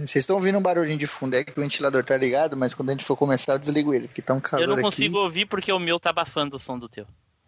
Vocês 0.00 0.16
estão 0.22 0.36
ouvindo 0.36 0.58
um 0.58 0.62
barulhinho 0.62 0.98
de 0.98 1.06
fundo, 1.06 1.34
é 1.34 1.44
que 1.44 1.52
o 1.52 1.62
ventilador 1.62 2.02
tá 2.02 2.16
ligado, 2.16 2.56
mas 2.56 2.72
quando 2.72 2.88
a 2.88 2.92
gente 2.92 3.04
for 3.04 3.16
começar 3.16 3.52
eu 3.52 3.58
desligo 3.58 3.92
ele, 3.92 4.08
porque 4.08 4.22
tá 4.22 4.32
um 4.32 4.40
calor 4.40 4.62
Eu 4.62 4.68
não 4.68 4.74
aqui. 4.74 4.82
consigo 4.82 5.18
ouvir 5.18 5.46
porque 5.46 5.70
o 5.72 5.78
meu 5.78 6.00
tá 6.00 6.10
abafando 6.10 6.56
o 6.56 6.58
som 6.58 6.78
do 6.78 6.88
teu. 6.88 7.06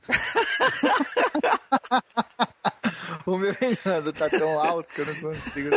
O 3.27 3.39
meu 3.39 3.55
ventilador 3.55 4.13
tá 4.13 4.29
tão 4.29 4.61
alto 4.61 4.87
que 4.95 5.01
eu 5.01 5.07
não 5.07 5.15
consigo. 5.15 5.71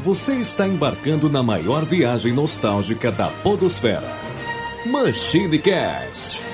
Você 0.00 0.34
está 0.36 0.66
embarcando 0.66 1.30
na 1.30 1.42
maior 1.42 1.82
viagem 1.84 2.32
nostálgica 2.32 3.10
da 3.10 3.28
Podosfera. 3.28 4.02
Machine 4.84 5.58
Cast. 5.58 6.51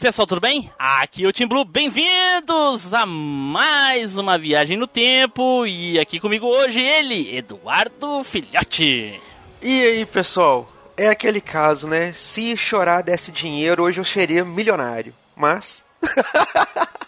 Pessoal, 0.00 0.26
tudo 0.26 0.40
bem? 0.40 0.72
Aqui 0.78 1.24
é 1.24 1.28
o 1.28 1.32
Tim 1.32 1.46
Blue, 1.46 1.62
bem-vindos 1.62 2.94
a 2.94 3.04
mais 3.04 4.16
uma 4.16 4.38
viagem 4.38 4.74
no 4.74 4.86
tempo 4.86 5.66
e 5.66 6.00
aqui 6.00 6.18
comigo 6.18 6.46
hoje 6.46 6.80
ele, 6.80 7.36
Eduardo 7.36 8.24
Filhote. 8.24 9.20
E 9.60 9.82
aí, 9.82 10.06
pessoal? 10.06 10.66
É 10.96 11.08
aquele 11.08 11.38
caso, 11.38 11.86
né? 11.86 12.14
Se 12.14 12.56
chorar 12.56 13.02
desse 13.02 13.30
dinheiro, 13.30 13.82
hoje 13.82 14.00
eu 14.00 14.04
seria 14.04 14.42
milionário. 14.42 15.14
Mas. 15.36 15.84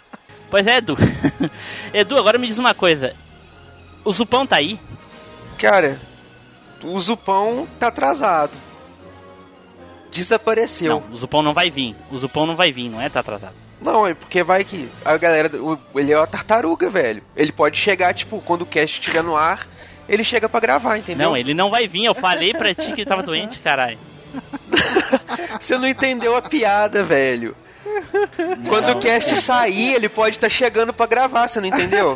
Pois 0.51 0.67
é, 0.67 0.77
Edu. 0.77 0.99
Edu, 1.95 2.19
agora 2.19 2.37
me 2.37 2.47
diz 2.47 2.59
uma 2.59 2.75
coisa. 2.75 3.17
O 4.05 4.13
Zupão 4.13 4.47
tá 4.47 4.57
aí? 4.57 4.79
Cara, 5.59 5.99
o 6.85 7.01
Zupão 7.01 7.67
tá 7.79 7.87
atrasado. 7.87 8.53
Desapareceu. 10.13 11.01
Não, 11.01 11.13
o 11.13 11.17
Zupão 11.17 11.43
não 11.43 11.55
vai 11.55 11.71
vir. 11.71 11.97
O 12.11 12.19
Zupão 12.19 12.47
não 12.47 12.55
vai 12.55 12.71
vir, 12.71 12.89
não 12.89 13.01
é? 13.01 13.09
Tá 13.09 13.21
atrasado. 13.21 13.55
Não, 13.81 14.07
é 14.07 14.15
porque 14.15 14.43
vai 14.43 14.65
que 14.65 14.89
a 15.05 15.17
galera. 15.17 15.51
Ele 15.95 16.13
é 16.13 16.17
uma 16.17 16.27
tartaruga, 16.27 16.89
velho. 16.89 17.23
Ele 17.35 17.51
pode 17.51 17.79
chegar, 17.79 18.15
tipo, 18.15 18.41
quando 18.41 18.63
o 18.63 18.67
cast 18.67 19.01
estiver 19.01 19.23
no 19.23 19.37
ar, 19.37 19.67
ele 20.09 20.23
chega 20.23 20.49
pra 20.49 20.61
gravar, 20.61 20.99
entendeu? 20.99 21.31
Não, 21.31 21.37
ele 21.37 21.55
não 21.55 21.71
vai 21.71 21.89
vir. 21.89 22.05
Eu 22.05 22.15
falei 22.15 22.53
pra 22.53 22.75
ti 22.75 22.93
que 22.93 23.01
ele 23.01 23.09
tava 23.09 23.23
doente, 23.23 23.59
caralho. 23.59 23.99
Você 25.61 25.77
não 25.77 25.89
entendeu 25.89 26.37
a 26.37 26.43
piada, 26.43 27.03
velho. 27.03 27.57
Quando 28.69 28.93
o 28.93 29.01
cast 29.01 29.37
sair, 29.37 29.95
ele 29.95 30.09
pode 30.09 30.37
estar 30.37 30.49
chegando 30.49 30.93
pra 30.93 31.07
gravar, 31.07 31.49
você 31.49 31.61
não 31.61 31.69
entendeu? 31.69 32.15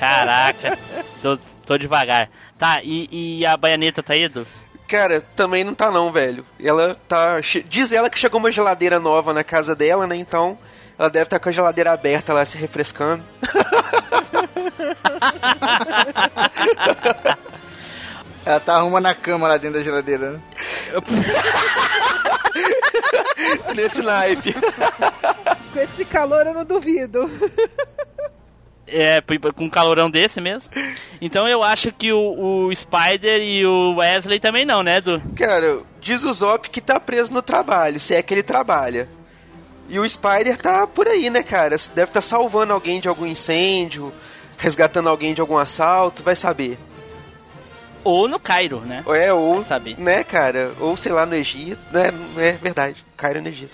Caraca. 0.00 0.78
Tô, 1.22 1.38
tô 1.64 1.78
devagar. 1.78 2.28
Tá, 2.58 2.80
e, 2.82 3.38
e 3.40 3.46
a 3.46 3.56
baianeta 3.56 4.02
tá 4.02 4.16
Edu? 4.16 4.46
Cara, 4.86 5.22
também 5.34 5.64
não 5.64 5.74
tá 5.74 5.90
não, 5.90 6.12
velho. 6.12 6.44
Ela 6.60 6.94
tá. 7.08 7.40
Diz 7.66 7.90
ela 7.92 8.10
que 8.10 8.18
chegou 8.18 8.38
uma 8.38 8.52
geladeira 8.52 9.00
nova 9.00 9.32
na 9.32 9.42
casa 9.42 9.74
dela, 9.74 10.06
né? 10.06 10.16
Então. 10.16 10.58
Ela 10.96 11.10
deve 11.10 11.24
estar 11.24 11.40
com 11.40 11.48
a 11.48 11.52
geladeira 11.52 11.90
aberta 11.92 12.32
lá 12.32 12.46
se 12.46 12.56
refrescando. 12.56 13.24
Ela 18.46 18.60
tá 18.60 18.76
arrumando 18.76 19.06
a 19.06 19.14
cama 19.14 19.48
lá 19.48 19.56
dentro 19.56 19.78
da 19.78 19.84
geladeira, 19.84 20.32
né? 20.32 20.40
Nesse 23.74 24.02
naipe. 24.02 24.54
Com 25.72 25.80
esse 25.80 26.04
calor 26.04 26.46
eu 26.46 26.54
não 26.54 26.64
duvido. 26.64 27.28
É, 28.86 29.20
com 29.54 29.64
um 29.64 29.70
calorão 29.70 30.10
desse 30.10 30.40
mesmo. 30.40 30.68
Então 31.20 31.48
eu 31.48 31.62
acho 31.62 31.90
que 31.90 32.12
o, 32.12 32.66
o 32.68 32.74
Spider 32.74 33.40
e 33.40 33.64
o 33.66 33.96
Wesley 33.96 34.38
também 34.38 34.64
não, 34.64 34.82
né, 34.82 34.98
Edu? 34.98 35.22
Cara, 35.36 35.80
diz 36.00 36.22
o 36.24 36.32
Zop 36.32 36.68
que 36.68 36.80
tá 36.80 37.00
preso 37.00 37.32
no 37.32 37.40
trabalho, 37.42 37.98
se 37.98 38.14
é 38.14 38.22
que 38.22 38.34
ele 38.34 38.42
trabalha. 38.42 39.08
E 39.88 39.98
o 39.98 40.08
Spider 40.08 40.56
tá 40.56 40.86
por 40.86 41.08
aí, 41.08 41.28
né, 41.30 41.42
cara? 41.42 41.76
Deve 41.94 42.10
estar 42.10 42.20
salvando 42.20 42.72
alguém 42.72 43.00
de 43.00 43.08
algum 43.08 43.26
incêndio, 43.26 44.12
resgatando 44.56 45.08
alguém 45.08 45.34
de 45.34 45.40
algum 45.40 45.58
assalto, 45.58 46.22
vai 46.22 46.36
saber. 46.36 46.78
Ou 48.02 48.28
no 48.28 48.38
Cairo, 48.38 48.80
né? 48.80 49.02
Ou 49.06 49.14
é, 49.14 49.32
ou, 49.32 49.56
Vai 49.56 49.64
saber. 49.64 49.98
né, 49.98 50.22
cara? 50.24 50.72
Ou 50.78 50.94
sei 50.96 51.10
lá, 51.10 51.24
no 51.24 51.34
Egito. 51.34 51.80
né? 51.90 52.10
é 52.36 52.52
verdade, 52.52 53.02
Cairo 53.16 53.40
no 53.40 53.48
Egito. 53.48 53.72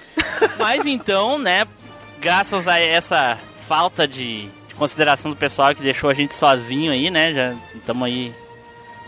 Mas 0.57 0.87
então, 0.87 1.37
né, 1.37 1.67
graças 2.21 2.69
a 2.69 2.79
essa 2.79 3.37
falta 3.67 4.07
de 4.07 4.49
consideração 4.81 5.31
do 5.31 5.37
pessoal 5.37 5.73
que 5.75 5.83
deixou 5.83 6.11
a 6.11 6.15
gente 6.15 6.35
sozinho 6.35 6.91
aí, 6.91 7.11
né? 7.11 7.33
Já 7.33 7.55
estamos 7.77 8.05
aí 8.07 8.35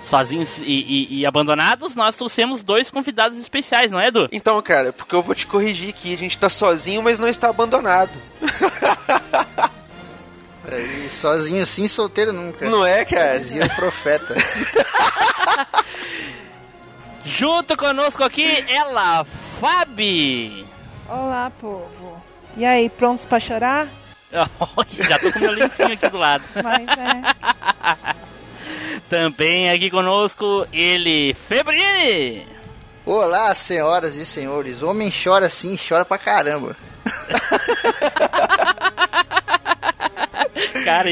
sozinhos 0.00 0.58
e, 0.58 0.62
e- 0.64 1.20
e 1.20 1.26
abandonados, 1.26 1.94
nós 1.94 2.16
trouxemos 2.16 2.62
dois 2.62 2.90
convidados 2.90 3.38
especiais, 3.38 3.90
não 3.90 4.00
é, 4.00 4.08
Edu? 4.08 4.28
Então, 4.32 4.60
cara, 4.62 4.92
porque 4.92 5.14
eu 5.14 5.22
vou 5.22 5.34
te 5.34 5.46
corrigir 5.46 5.90
aqui, 5.90 6.14
a 6.14 6.18
gente 6.18 6.38
tá 6.38 6.48
sozinho, 6.48 7.02
mas 7.02 7.18
não 7.18 7.28
está 7.28 7.48
abandonado. 7.48 8.10
E 11.04 11.10
sozinho 11.10 11.60
assim, 11.62 11.88
solteiro 11.88 12.32
nunca. 12.32 12.70
Não 12.70 12.86
é, 12.86 13.04
cara? 13.04 13.36
Dizia 13.36 13.66
o 13.66 13.74
profeta. 13.74 14.32
Junto 17.26 17.76
conosco 17.76 18.22
aqui, 18.22 18.64
ela, 18.68 19.24
Fabi. 19.60 20.64
Olá, 21.08 21.50
povo. 21.60 22.22
E 22.56 22.64
aí, 22.64 22.88
prontos 22.88 23.24
pra 23.24 23.40
chorar? 23.40 23.88
Já 24.32 25.18
tô 25.18 25.30
com 25.30 25.38
meu 25.38 25.52
lencinho 25.52 25.92
aqui 25.92 26.08
do 26.08 26.16
lado. 26.16 26.42
Mas 26.62 26.88
é. 26.88 27.22
Também 29.10 29.70
aqui 29.70 29.90
conosco, 29.90 30.66
ele, 30.72 31.34
Febrini. 31.34 32.46
Olá, 33.04 33.54
senhoras 33.54 34.16
e 34.16 34.24
senhores. 34.24 34.82
Homem 34.82 35.12
chora 35.12 35.50
sim, 35.50 35.76
chora 35.76 36.04
pra 36.04 36.16
caramba. 36.16 36.74
Cara, 40.84 41.08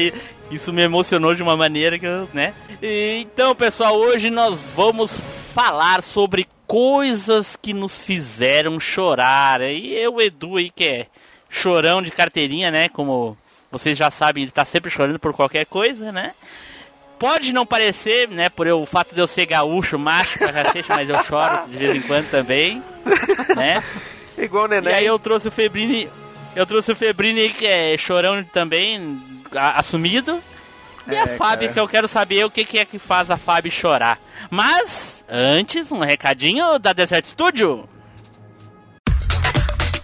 isso 0.49 0.73
me 0.73 0.81
emocionou 0.81 1.35
de 1.35 1.43
uma 1.43 1.55
maneira 1.55 1.99
que 1.99 2.05
eu, 2.05 2.27
né? 2.33 2.53
Então, 2.81 3.55
pessoal, 3.55 3.95
hoje 3.97 4.31
nós 4.31 4.59
vamos 4.75 5.21
falar 5.53 6.01
sobre 6.01 6.47
coisas 6.65 7.57
que 7.61 7.73
nos 7.73 7.99
fizeram 7.99 8.79
chorar. 8.79 9.61
E 9.61 9.93
eu, 9.93 10.19
Edu 10.19 10.57
aí, 10.57 10.69
que 10.69 10.85
é 10.85 11.07
chorão 11.51 12.01
de 12.01 12.09
carteirinha, 12.09 12.71
né? 12.71 12.89
Como 12.89 13.37
vocês 13.71 13.95
já 13.97 14.09
sabem, 14.09 14.43
ele 14.43 14.51
tá 14.51 14.65
sempre 14.65 14.89
chorando 14.89 15.19
por 15.19 15.33
qualquer 15.33 15.65
coisa, 15.67 16.11
né? 16.11 16.31
Pode 17.19 17.53
não 17.53 17.67
parecer, 17.67 18.27
né, 18.29 18.49
por 18.49 18.65
eu, 18.65 18.81
o 18.81 18.85
fato 18.87 19.13
de 19.13 19.19
eu 19.21 19.27
ser 19.27 19.45
gaúcho, 19.45 19.99
macho 19.99 20.39
pra 20.39 20.51
cacete, 20.51 20.89
mas 20.89 21.07
eu 21.07 21.23
choro 21.23 21.67
de 21.67 21.77
vez 21.77 21.95
em 21.95 22.01
quando 22.01 22.31
também, 22.31 22.81
né? 23.55 23.83
Igual 24.35 24.63
o 24.63 24.67
E 24.67 24.69
Neném. 24.81 24.93
aí 24.93 25.05
eu 25.05 25.19
trouxe 25.19 25.47
o 25.47 25.51
Febrini. 25.51 26.09
Eu 26.55 26.65
trouxe 26.65 26.91
o 26.91 26.95
Febrini, 26.95 27.49
que 27.53 27.65
é 27.67 27.95
chorão 27.95 28.43
também, 28.43 29.21
a- 29.55 29.79
assumido. 29.79 30.41
E 31.07 31.15
a 31.15 31.23
É, 31.23 31.27
Fábio, 31.37 31.67
cara. 31.67 31.73
que 31.73 31.79
eu 31.79 31.87
quero 31.87 32.07
saber 32.07 32.43
o 32.43 32.49
que, 32.49 32.65
que 32.65 32.79
é 32.79 32.85
que 32.85 32.97
faz 32.97 33.29
a 33.29 33.37
Fábio 33.37 33.71
chorar. 33.71 34.19
Mas, 34.49 35.23
antes, 35.29 35.91
um 35.91 35.99
recadinho 35.99 36.79
da 36.79 36.91
Desert 36.91 37.25
Studio. 37.25 37.87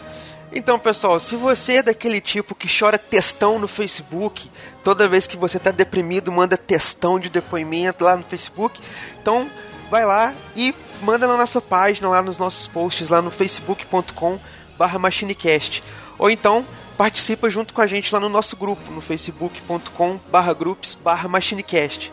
Então, 0.50 0.78
pessoal, 0.78 1.20
se 1.20 1.36
você 1.36 1.74
é 1.74 1.82
daquele 1.82 2.22
tipo 2.22 2.54
que 2.54 2.66
chora 2.66 2.96
textão 2.96 3.58
no 3.58 3.68
Facebook, 3.68 4.50
toda 4.82 5.06
vez 5.06 5.26
que 5.26 5.36
você 5.36 5.58
tá 5.58 5.70
deprimido, 5.70 6.32
manda 6.32 6.56
textão 6.56 7.20
de 7.20 7.28
depoimento 7.28 8.02
lá 8.02 8.16
no 8.16 8.24
Facebook, 8.24 8.80
então 9.20 9.46
vai 9.90 10.04
lá 10.04 10.32
e 10.54 10.74
manda 11.02 11.26
na 11.26 11.36
nossa 11.36 11.60
página, 11.60 12.08
lá 12.08 12.22
nos 12.22 12.38
nossos 12.38 12.66
posts, 12.68 13.10
lá 13.10 13.20
no 13.20 13.30
facebook.com 13.30 14.38
barra 14.78 14.98
machinecast. 14.98 15.82
Ou 16.18 16.30
então 16.30 16.64
participa 16.96 17.50
junto 17.50 17.74
com 17.74 17.80
a 17.80 17.86
gente 17.86 18.12
lá 18.12 18.20
no 18.20 18.28
nosso 18.28 18.56
grupo, 18.56 18.90
no 18.92 19.00
facebook.com 19.00 20.20
barra 20.30 20.54
groups 20.54 20.94
barra 20.94 21.28
machinecast. 21.28 22.12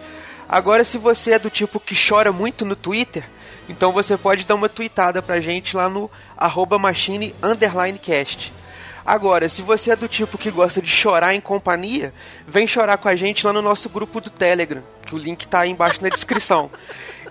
Agora, 0.49 0.83
se 0.83 0.97
você 0.97 1.33
é 1.33 1.39
do 1.39 1.49
tipo 1.49 1.79
que 1.79 1.95
chora 1.95 2.31
muito 2.31 2.65
no 2.65 2.75
Twitter, 2.75 3.29
então 3.69 3.91
você 3.91 4.17
pode 4.17 4.45
dar 4.45 4.55
uma 4.55 4.69
tweetada 4.69 5.21
pra 5.21 5.41
gente 5.41 5.75
lá 5.75 5.89
no 5.89 6.09
arroba 6.37 6.79
machine 6.79 7.35
underline 7.43 7.99
cast. 7.99 8.53
Agora, 9.05 9.47
se 9.47 9.61
você 9.61 9.91
é 9.91 9.95
do 9.95 10.07
tipo 10.07 10.37
que 10.37 10.51
gosta 10.51 10.81
de 10.81 10.89
chorar 10.89 11.33
em 11.33 11.39
companhia, 11.39 12.13
vem 12.45 12.67
chorar 12.67 12.97
com 12.97 13.07
a 13.07 13.15
gente 13.15 13.45
lá 13.45 13.53
no 13.53 13.61
nosso 13.61 13.89
grupo 13.89 14.19
do 14.19 14.29
Telegram, 14.29 14.83
que 15.05 15.15
o 15.15 15.17
link 15.17 15.47
tá 15.47 15.61
aí 15.61 15.69
embaixo 15.69 16.01
na 16.01 16.09
descrição. 16.09 16.69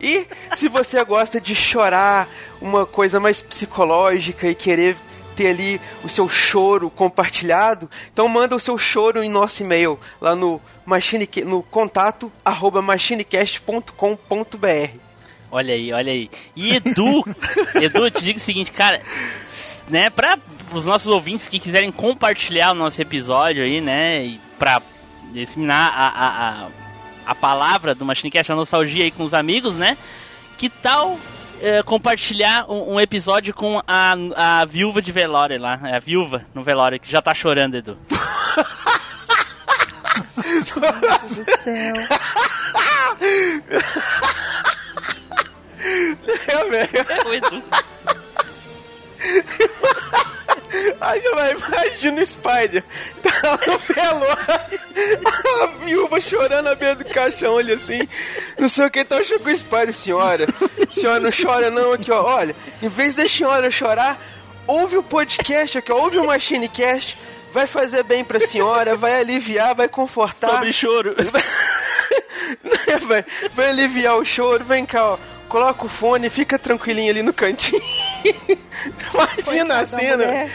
E 0.00 0.26
se 0.56 0.69
você 0.69 1.02
gosta 1.04 1.40
de 1.40 1.54
chorar 1.54 2.28
uma 2.60 2.87
coisa 2.87 3.20
mais 3.20 3.40
psicológica 3.40 4.48
e 4.48 4.54
querer 4.54 4.96
ter 5.37 5.48
ali 5.48 5.81
o 6.02 6.08
seu 6.08 6.28
choro 6.28 6.88
compartilhado, 6.88 7.88
então 8.12 8.26
manda 8.26 8.56
o 8.56 8.60
seu 8.60 8.78
choro 8.78 9.22
em 9.22 9.28
nosso 9.28 9.62
e-mail 9.62 10.00
lá 10.20 10.34
no, 10.34 10.60
machine, 10.84 11.28
no 11.44 11.62
contato 11.62 12.32
arroba 12.44 12.81
machinecast.com.br. 12.81 14.98
Olha 15.50 15.75
aí, 15.75 15.93
olha 15.93 16.12
aí. 16.12 16.31
E 16.56 16.75
Edu, 16.75 17.22
Edu, 17.81 18.06
eu 18.06 18.10
te 18.10 18.25
digo 18.25 18.38
o 18.38 18.42
seguinte, 18.42 18.72
cara, 18.72 19.00
né, 19.88 20.10
pra 20.10 20.38
os 20.72 20.84
nossos 20.84 21.08
ouvintes 21.08 21.46
que 21.46 21.60
quiserem 21.60 21.92
compartilhar 21.92 22.72
o 22.72 22.75
nosso 22.75 23.00
episódio 23.00 23.62
aí, 23.62 23.81
né, 23.81 24.25
e 24.25 24.40
pra 24.58 24.82
disseminar 25.32 25.90
a, 25.90 26.08
a, 26.08 26.49
a, 26.49 26.69
a 27.26 27.34
palavra 27.34 27.94
do 27.94 28.05
Machinecast, 28.05 28.52
a 28.52 28.56
nostalgia 28.56 29.05
aí 29.05 29.11
com 29.11 29.25
os 29.25 29.34
amigos, 29.34 29.75
né, 29.75 29.96
que 30.56 30.69
tal 30.69 31.19
é, 31.61 31.82
compartilhar 31.82 32.70
um, 32.70 32.94
um, 32.94 33.00
episódio 33.00 33.52
com 33.55 33.82
a, 33.87 34.14
a 34.37 34.64
viúva 34.64 35.02
de 35.02 35.12
velório 35.12 35.61
lá, 35.61 35.81
a 35.82 35.99
viúva 35.99 36.44
no 36.55 36.62
velório, 36.62 37.00
que 37.00 37.11
já 37.11 37.20
tá 37.20 37.34
chorando, 37.34 37.76
Edu. 37.76 37.99
Meu 40.76 40.93
Deus 40.93 41.37
do 41.37 41.44
céu. 41.62 41.94
É 46.49 46.58
o 47.28 47.34
Edu. 47.34 47.62
Aí 51.00 51.20
vai, 51.34 51.52
imagina 51.52 52.22
o 52.22 52.26
Spider. 52.26 52.84
Tá 53.22 53.58
no 53.66 53.78
velório. 53.78 54.80
A 55.62 55.66
viúva 55.84 56.20
chorando 56.20 56.68
à 56.68 56.74
beira 56.74 56.94
do 56.94 57.04
caixão, 57.04 57.54
olha 57.54 57.74
assim. 57.74 58.00
Não 58.58 58.68
sei 58.68 58.86
o 58.86 58.90
que, 58.90 59.00
então 59.00 59.22
chegou 59.24 59.52
o 59.52 59.56
Spider, 59.56 59.94
senhora. 59.94 60.46
Senhora, 60.90 61.20
não 61.20 61.30
chora 61.30 61.70
não 61.70 61.92
aqui, 61.92 62.10
ó. 62.10 62.22
Olha, 62.22 62.54
em 62.82 62.88
vez 62.88 63.14
da 63.14 63.26
senhora 63.26 63.70
chorar, 63.70 64.18
ouve 64.66 64.96
o 64.96 65.02
podcast 65.02 65.78
aqui, 65.78 65.92
ó. 65.92 65.96
Ouve 65.96 66.18
o 66.18 66.26
MachineCast. 66.26 67.18
Vai 67.52 67.66
fazer 67.66 68.02
bem 68.02 68.22
pra 68.22 68.38
senhora, 68.38 68.96
vai 68.96 69.18
aliviar, 69.20 69.74
vai 69.74 69.88
confortar. 69.88 70.50
Sobre 70.50 70.72
choro. 70.72 71.14
vai, 73.06 73.24
vai 73.54 73.68
aliviar 73.70 74.16
o 74.16 74.24
choro. 74.24 74.64
Vem 74.64 74.84
cá, 74.84 75.12
ó. 75.12 75.18
Coloca 75.48 75.86
o 75.86 75.88
fone, 75.88 76.28
fica 76.28 76.58
tranquilinho 76.58 77.10
ali 77.10 77.22
no 77.22 77.32
cantinho. 77.32 77.80
Imagina 79.14 79.81
a 79.81 79.87
Coitada 79.87 79.87
cena. 79.87 80.50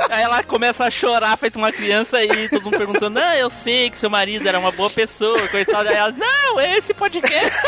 Aí 0.10 0.22
ela 0.22 0.42
começa 0.42 0.84
a 0.84 0.90
chorar, 0.90 1.36
feito 1.36 1.56
uma 1.56 1.70
criança, 1.70 2.22
e 2.24 2.48
todo 2.48 2.62
mundo 2.64 2.78
perguntando: 2.78 3.18
Ah, 3.18 3.36
eu 3.36 3.50
sei 3.50 3.90
que 3.90 3.98
seu 3.98 4.08
marido 4.08 4.48
era 4.48 4.58
uma 4.58 4.72
boa 4.72 4.88
pessoa, 4.90 5.46
coitado. 5.48 5.88
Aí 5.88 5.94
ela: 5.96 6.12
Não, 6.12 6.58
é 6.58 6.78
esse 6.78 6.94
podcast. 6.94 7.50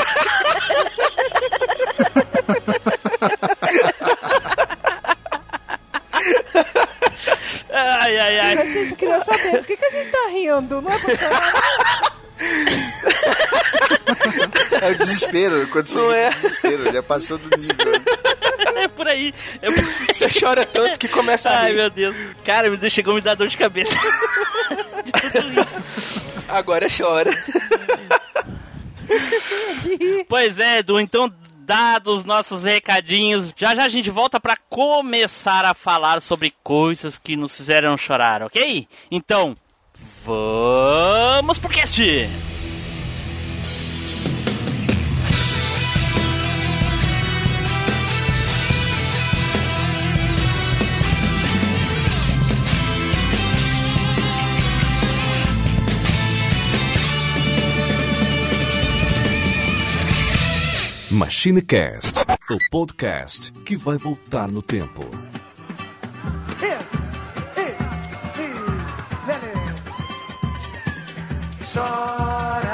Ai, 7.75 8.19
ai, 8.19 8.39
A 8.39 8.45
ai. 8.61 8.67
gente 8.69 8.95
queria 8.97 9.25
saber 9.25 9.51
por 9.59 9.65
que, 9.67 9.77
que 9.77 9.85
a 9.85 9.91
gente 9.91 10.11
tá 10.11 10.29
rindo, 10.31 10.83
não 10.83 10.93
é 10.93 10.99
porque 10.99 11.17
É 14.81 14.91
o 14.91 14.95
desespero, 14.99 15.67
quando 15.69 15.87
você 15.87 15.99
Não 15.99 16.13
é? 16.13 16.31
desespero, 16.31 16.93
já 16.93 17.03
passou 17.03 17.39
do 17.39 17.57
nível. 17.57 17.93
É 18.77 18.89
por 18.89 19.07
aí. 19.09 19.33
É 19.61 19.71
por... 19.71 19.85
Você 20.15 20.29
chora 20.41 20.65
tanto 20.67 20.99
que 20.99 21.09
começa 21.09 21.51
a 21.51 21.61
Ai, 21.61 21.71
rir. 21.71 21.77
meu 21.77 21.91
Deus. 21.91 22.17
Cara, 22.45 22.69
me 22.71 22.77
deu- 22.77 22.91
chegou 22.91 23.13
a 23.13 23.17
me 23.17 23.21
dar 23.23 23.35
dor 23.35 23.49
de 23.49 23.57
cabeça. 23.57 23.93
De 25.05 25.13
tudo 25.13 25.61
isso. 25.99 26.23
Agora 26.49 26.87
chora. 26.89 27.31
Pois 30.29 30.59
é, 30.59 30.79
Edu, 30.79 31.01
então 31.01 31.33
dados 31.59 32.25
nossos 32.25 32.63
recadinhos, 32.65 33.53
já 33.57 33.75
já 33.75 33.85
a 33.85 33.89
gente 33.89 34.11
volta 34.11 34.39
pra 34.41 34.57
começar 34.69 35.65
a 35.65 35.75
falar 35.75 36.21
sobre 36.23 36.53
coisas 36.63 37.19
que 37.19 37.37
nos 37.37 37.57
fizeram 37.57 37.97
chorar, 37.97 38.43
ok? 38.43 38.87
Então, 39.11 39.57
vamos 40.25 41.59
pro 41.59 41.69
cast! 41.69 42.01
MachineCast, 61.13 62.21
o 62.51 62.59
podcast 62.71 63.53
que 63.65 63.77
vai 63.77 63.99
voltar 63.99 64.51
no 64.51 64.63
tempo. 64.63 65.03
Chora, 71.65 72.72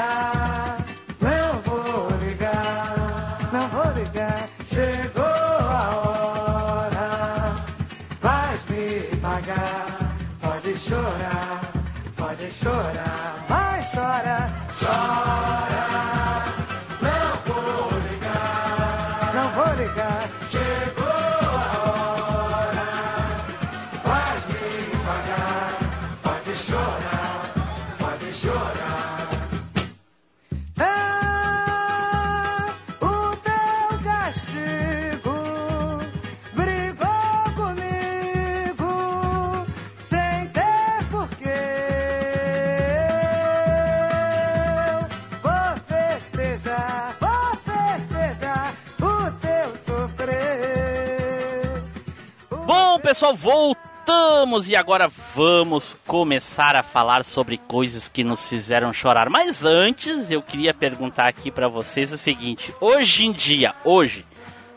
pessoal, 53.19 53.35
voltamos 53.35 54.69
e 54.69 54.77
agora 54.77 55.11
vamos 55.35 55.97
começar 56.07 56.73
a 56.77 56.81
falar 56.81 57.25
sobre 57.25 57.57
coisas 57.57 58.07
que 58.07 58.23
nos 58.23 58.47
fizeram 58.47 58.93
chorar. 58.93 59.29
Mas 59.29 59.65
antes, 59.65 60.31
eu 60.31 60.41
queria 60.41 60.73
perguntar 60.73 61.27
aqui 61.27 61.51
pra 61.51 61.67
vocês 61.67 62.13
o 62.13 62.17
seguinte: 62.17 62.73
hoje 62.79 63.25
em 63.25 63.33
dia, 63.33 63.75
hoje, 63.83 64.25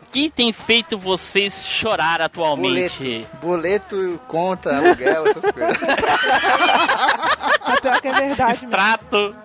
o 0.02 0.06
que 0.06 0.28
tem 0.28 0.52
feito 0.52 0.98
vocês 0.98 1.64
chorar 1.64 2.20
atualmente? 2.20 3.24
Boleto, 3.40 3.96
boleto, 3.96 4.20
conta, 4.26 4.76
aluguel, 4.76 5.28
essas 5.28 5.52
coisas. 5.52 5.78
Pior 7.81 8.00
que 8.00 8.08
é 8.08 8.12
verdade 8.12 8.67
mesmo. 8.67 8.67
Extrato. 8.67 9.36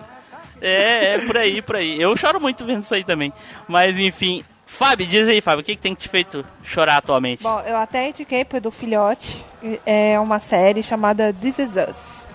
É, 0.60 1.14
é 1.14 1.20
por 1.20 1.38
aí, 1.38 1.62
por 1.62 1.76
aí. 1.76 2.02
Eu 2.02 2.18
choro 2.18 2.42
muito 2.42 2.66
vendo 2.66 2.82
isso 2.82 2.96
aí 2.96 3.04
também. 3.04 3.32
Mas 3.68 3.96
enfim. 3.96 4.44
Fábio, 4.68 5.08
diz 5.08 5.28
aí, 5.28 5.42
Fábio, 5.42 5.62
o 5.62 5.64
que, 5.64 5.76
que 5.76 5.82
tem 5.82 5.96
te 5.96 6.08
feito 6.08 6.46
chorar 6.64 6.98
atualmente? 6.98 7.42
Bom, 7.42 7.60
eu 7.62 7.76
até 7.78 8.10
indiquei 8.10 8.46
pro 8.46 8.62
do 8.62 8.70
Filhote. 8.70 9.44
É 9.86 10.20
uma 10.20 10.40
série 10.40 10.84
chamada 10.84 11.34
This 11.34 11.58
Is 11.60 11.76
Us. 11.78 12.28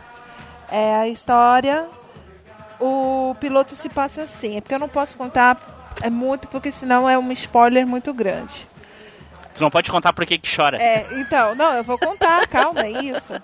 É 0.71 0.97
a 0.97 1.09
história. 1.09 1.87
O 2.81 3.37
piloto 3.39 3.77
se 3.77 3.89
passa 3.89 4.23
assim. 4.23 4.57
É 4.57 4.61
porque 4.61 4.75
eu 4.75 4.79
não 4.79 4.89
posso 4.89 5.17
contar 5.17 5.57
é 6.01 6.09
muito, 6.11 6.49
porque 6.49 6.73
senão 6.73 7.09
é 7.09 7.17
um 7.19 7.31
spoiler 7.33 7.87
muito 7.87 8.13
grande. 8.15 8.67
Tu 9.55 9.63
não 9.63 9.71
pode 9.71 9.91
contar 9.91 10.13
por 10.15 10.25
que 10.25 10.39
que 10.39 10.57
chora. 10.57 10.83
É, 10.83 11.07
então, 11.21 11.55
não, 11.55 11.75
eu 11.75 11.85
vou 11.85 11.99
contar, 11.99 12.47
calma, 12.49 12.81
é 12.87 12.91
isso. 13.03 13.35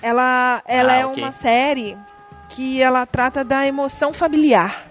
Ela, 0.00 0.62
ela 0.64 0.92
Ah, 0.92 0.96
é 0.96 1.06
ok. 1.06 1.22
uma 1.22 1.32
série 1.32 1.98
que 2.50 2.80
ela 2.80 3.04
trata 3.04 3.42
da 3.44 3.66
emoção 3.66 4.12
familiar. 4.12 4.84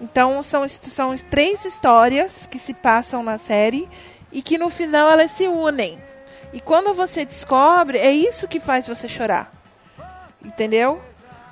Então 0.00 0.42
são, 0.42 0.66
são 0.68 1.16
três 1.16 1.64
histórias 1.64 2.46
que 2.46 2.58
se 2.58 2.74
passam 2.74 3.22
na 3.22 3.38
série 3.38 3.88
e 4.32 4.42
que 4.42 4.58
no 4.58 4.70
final 4.70 5.10
elas 5.10 5.30
se 5.30 5.46
unem. 5.46 5.98
E 6.52 6.60
quando 6.60 6.94
você 6.94 7.24
descobre, 7.24 7.98
é 7.98 8.10
isso 8.10 8.48
que 8.48 8.60
faz 8.60 8.86
você 8.86 9.08
chorar. 9.08 9.52
Entendeu? 10.44 11.00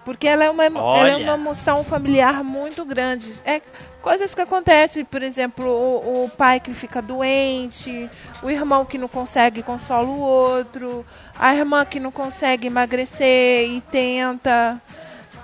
Porque 0.04 0.26
ela 0.26 0.44
é 0.44 0.50
uma, 0.50 0.64
ela 0.64 1.10
é 1.10 1.16
uma 1.16 1.34
emoção 1.34 1.84
familiar 1.84 2.42
muito 2.42 2.84
grande. 2.84 3.32
É 3.44 3.60
coisas 4.00 4.34
que 4.34 4.40
acontecem, 4.40 5.04
por 5.04 5.22
exemplo, 5.22 5.64
o, 5.64 6.24
o 6.24 6.28
pai 6.28 6.58
que 6.58 6.74
fica 6.74 7.00
doente, 7.00 8.10
o 8.42 8.50
irmão 8.50 8.84
que 8.84 8.98
não 8.98 9.06
consegue 9.06 9.62
consola 9.62 10.08
o 10.08 10.20
outro, 10.20 11.06
a 11.38 11.54
irmã 11.54 11.84
que 11.84 12.00
não 12.00 12.10
consegue 12.10 12.66
emagrecer 12.66 13.70
e 13.70 13.80
tenta 13.80 14.80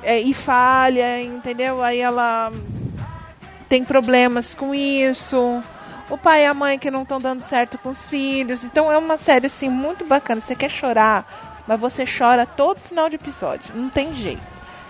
é, 0.03 0.19
e 0.19 0.35
falha, 0.35 1.23
entendeu? 1.23 1.83
Aí 1.83 2.01
ela 2.01 2.53
tem 3.69 3.85
problemas 3.85 4.55
com 4.55 4.75
isso. 4.75 5.63
O 6.11 6.17
pai 6.17 6.45
e 6.45 6.47
a 6.47 6.55
mãe 6.55 6.79
que 6.79 6.91
não 6.91 7.03
estão 7.03 7.19
dando 7.19 7.43
certo 7.43 7.77
com 7.79 7.91
os 7.91 8.09
filhos. 8.09 8.65
Então 8.65 8.91
é 8.91 8.97
uma 8.97 9.19
série 9.19 9.47
assim 9.47 9.69
muito 9.69 10.07
bacana. 10.07 10.41
Você 10.41 10.55
quer 10.55 10.71
chorar, 10.71 11.63
mas 11.67 11.79
você 11.79 12.05
chora 12.07 12.47
todo 12.47 12.81
final 12.81 13.11
de 13.11 13.17
episódio. 13.17 13.75
Não 13.75 13.91
tem 13.91 14.15
jeito. 14.15 14.41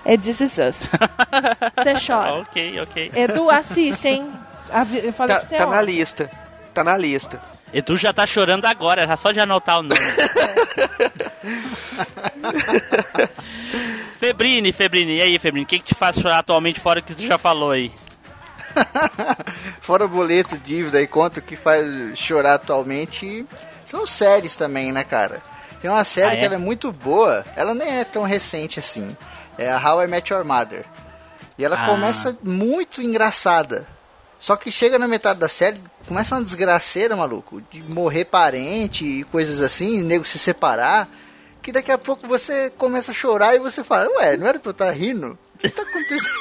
É 0.05 0.17
This 0.17 0.41
Is 0.41 0.59
Us. 0.59 0.89
Você 1.77 1.95
chora. 2.07 2.35
ok, 2.37 2.81
ok. 2.81 3.11
Edu, 3.15 3.51
assiste, 3.51 4.07
hein? 4.09 4.31
Eu 5.03 5.13
falei 5.13 5.35
Tá, 5.35 5.41
pra 5.41 5.49
você 5.49 5.57
tá 5.57 5.67
na 5.67 5.83
lista. 5.83 6.31
Tá 6.73 6.85
na 6.85 6.97
lista. 6.97 7.41
Edu 7.75 7.95
já 7.97 8.11
tá 8.13 8.25
chorando 8.27 8.65
agora, 8.65 9.07
já 9.07 9.17
só 9.19 9.33
de 9.33 9.41
anotar 9.41 9.81
o 9.81 9.83
nome. 9.83 10.01
Febrini, 14.19 14.73
Febrini, 14.73 15.17
e 15.17 15.23
aí, 15.23 15.39
Febrini, 15.39 15.65
o 15.65 15.67
que, 15.67 15.79
que 15.79 15.85
te 15.87 15.95
faz 15.95 16.17
chorar 16.19 16.39
atualmente 16.39 16.81
fora 16.81 17.01
o 17.01 17.03
que 17.03 17.15
tu 17.15 17.23
já 17.23 17.39
falou 17.39 17.71
aí? 17.73 17.91
Fora 19.81 20.07
boleto, 20.07 20.59
dívida 20.59 21.01
e 21.01 21.07
conta, 21.07 21.41
o 21.41 21.43
que 21.43 21.57
faz 21.57 21.87
chorar 22.19 22.55
atualmente 22.55 23.47
são 23.85 24.07
séries 24.07 24.57
também, 24.57 24.93
né, 24.93 25.03
cara? 25.05 25.43
Tem 25.81 25.91
uma 25.91 26.05
série 26.05 26.31
Ah, 26.31 26.35
é? 26.35 26.41
que 26.41 26.45
ela 26.45 26.55
é 26.57 26.59
muito 26.59 26.93
boa, 26.93 27.45
ela 27.57 27.75
nem 27.75 28.01
é 28.01 28.05
tão 28.05 28.25
recente 28.25 28.79
assim. 28.79 29.17
É 29.57 29.71
a 29.71 29.79
How 29.79 30.03
I 30.05 30.07
Met 30.07 30.33
Your 30.33 30.45
Mother. 30.45 30.85
E 31.57 31.65
ela 31.65 31.77
Ah. 31.77 31.87
começa 31.87 32.37
muito 32.43 33.01
engraçada. 33.03 33.87
Só 34.39 34.55
que 34.57 34.71
chega 34.71 34.99
na 34.99 35.09
metade 35.09 35.41
da 35.41 35.49
série, 35.49 35.81
começa 36.07 36.35
uma 36.37 36.43
desgraceira, 36.43 37.17
maluco, 37.17 37.61
de 37.71 37.83
morrer 37.83 38.25
parente 38.25 39.05
e 39.05 39.25
coisas 39.25 39.61
assim, 39.61 40.01
nego 40.03 40.25
se 40.25 40.39
separar, 40.39 41.09
que 41.61 41.73
daqui 41.73 41.91
a 41.91 41.99
pouco 41.99 42.27
você 42.29 42.71
começa 42.71 43.11
a 43.11 43.15
chorar 43.15 43.57
e 43.57 43.59
você 43.59 43.83
fala, 43.83 44.09
ué, 44.17 44.37
não 44.37 44.47
era 44.47 44.59
pra 44.61 44.69
eu 44.69 44.73
estar 44.73 44.91
rindo? 44.93 45.37
O 45.57 45.59
que 45.59 45.69
tá 45.71 45.83
acontecendo? 45.83 46.39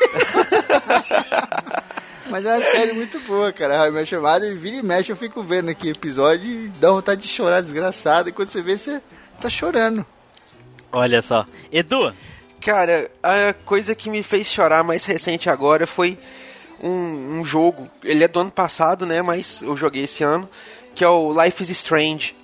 Mas 2.29 2.45
é 2.45 2.55
uma 2.55 2.61
série 2.61 2.93
muito 2.93 3.19
boa, 3.21 3.51
cara. 3.51 3.81
How 3.81 3.87
I 3.87 3.91
Met 3.91 4.13
Your 4.13 4.23
Mother, 4.23 4.55
vira 4.57 4.77
e 4.77 4.83
mexe, 4.83 5.11
eu 5.11 5.15
fico 5.15 5.41
vendo 5.43 5.69
aqui 5.69 5.89
episódio 5.89 6.45
e 6.45 6.67
dá 6.79 6.91
vontade 6.91 7.21
de 7.21 7.27
chorar 7.27 7.61
desgraçado. 7.61 8.29
E 8.29 8.31
quando 8.31 8.47
você 8.49 8.61
vê, 8.61 8.77
você 8.77 9.01
tá 9.39 9.49
chorando. 9.49 10.05
Olha 10.91 11.21
só. 11.21 11.45
Edu, 11.71 12.13
Cara, 12.59 13.09
a 13.21 13.53
coisa 13.53 13.95
que 13.95 14.09
me 14.09 14.23
fez 14.23 14.47
chorar 14.47 14.83
mais 14.83 15.05
recente 15.05 15.49
agora 15.49 15.85
foi 15.85 16.17
um, 16.83 17.39
um 17.39 17.45
jogo. 17.45 17.89
Ele 18.03 18.23
é 18.23 18.27
do 18.27 18.39
ano 18.39 18.51
passado, 18.51 19.05
né? 19.05 19.21
Mas 19.21 19.61
eu 19.61 19.77
joguei 19.77 20.03
esse 20.03 20.23
ano. 20.23 20.49
Que 20.95 21.03
é 21.03 21.07
o 21.07 21.31
Life 21.41 21.61
is 21.61 21.69
Strange. 21.69 22.35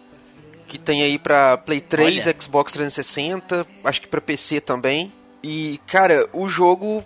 Que 0.68 0.78
tem 0.78 1.04
aí 1.04 1.18
pra 1.18 1.58
Play 1.58 1.82
3, 1.82 2.26
Olha. 2.26 2.36
Xbox 2.40 2.74
360, 2.74 3.66
acho 3.84 4.02
que 4.02 4.08
pra 4.08 4.22
PC 4.22 4.62
também. 4.62 5.12
E, 5.44 5.80
cara, 5.88 6.28
o 6.32 6.48
jogo. 6.48 7.04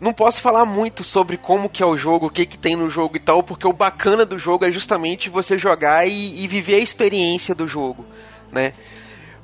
Não 0.00 0.12
posso 0.12 0.42
falar 0.42 0.64
muito 0.64 1.02
sobre 1.04 1.36
como 1.36 1.68
que 1.68 1.82
é 1.82 1.86
o 1.86 1.96
jogo, 1.96 2.26
o 2.26 2.30
que 2.30 2.44
que 2.44 2.58
tem 2.58 2.76
no 2.76 2.90
jogo 2.90 3.16
e 3.16 3.20
tal, 3.20 3.42
porque 3.42 3.66
o 3.66 3.72
bacana 3.72 4.26
do 4.26 4.36
jogo 4.38 4.64
é 4.64 4.70
justamente 4.70 5.30
você 5.30 5.56
jogar 5.56 6.06
e, 6.06 6.42
e 6.42 6.46
viver 6.48 6.74
a 6.76 6.80
experiência 6.80 7.54
do 7.54 7.66
jogo, 7.66 8.04
né? 8.52 8.72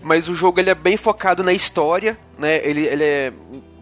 mas 0.02 0.28
o 0.28 0.34
jogo 0.34 0.58
ele 0.58 0.70
é 0.70 0.74
bem 0.74 0.96
focado 0.96 1.42
na 1.44 1.52
história, 1.52 2.16
né? 2.38 2.56
Ele, 2.66 2.86
ele 2.86 3.04
é 3.04 3.32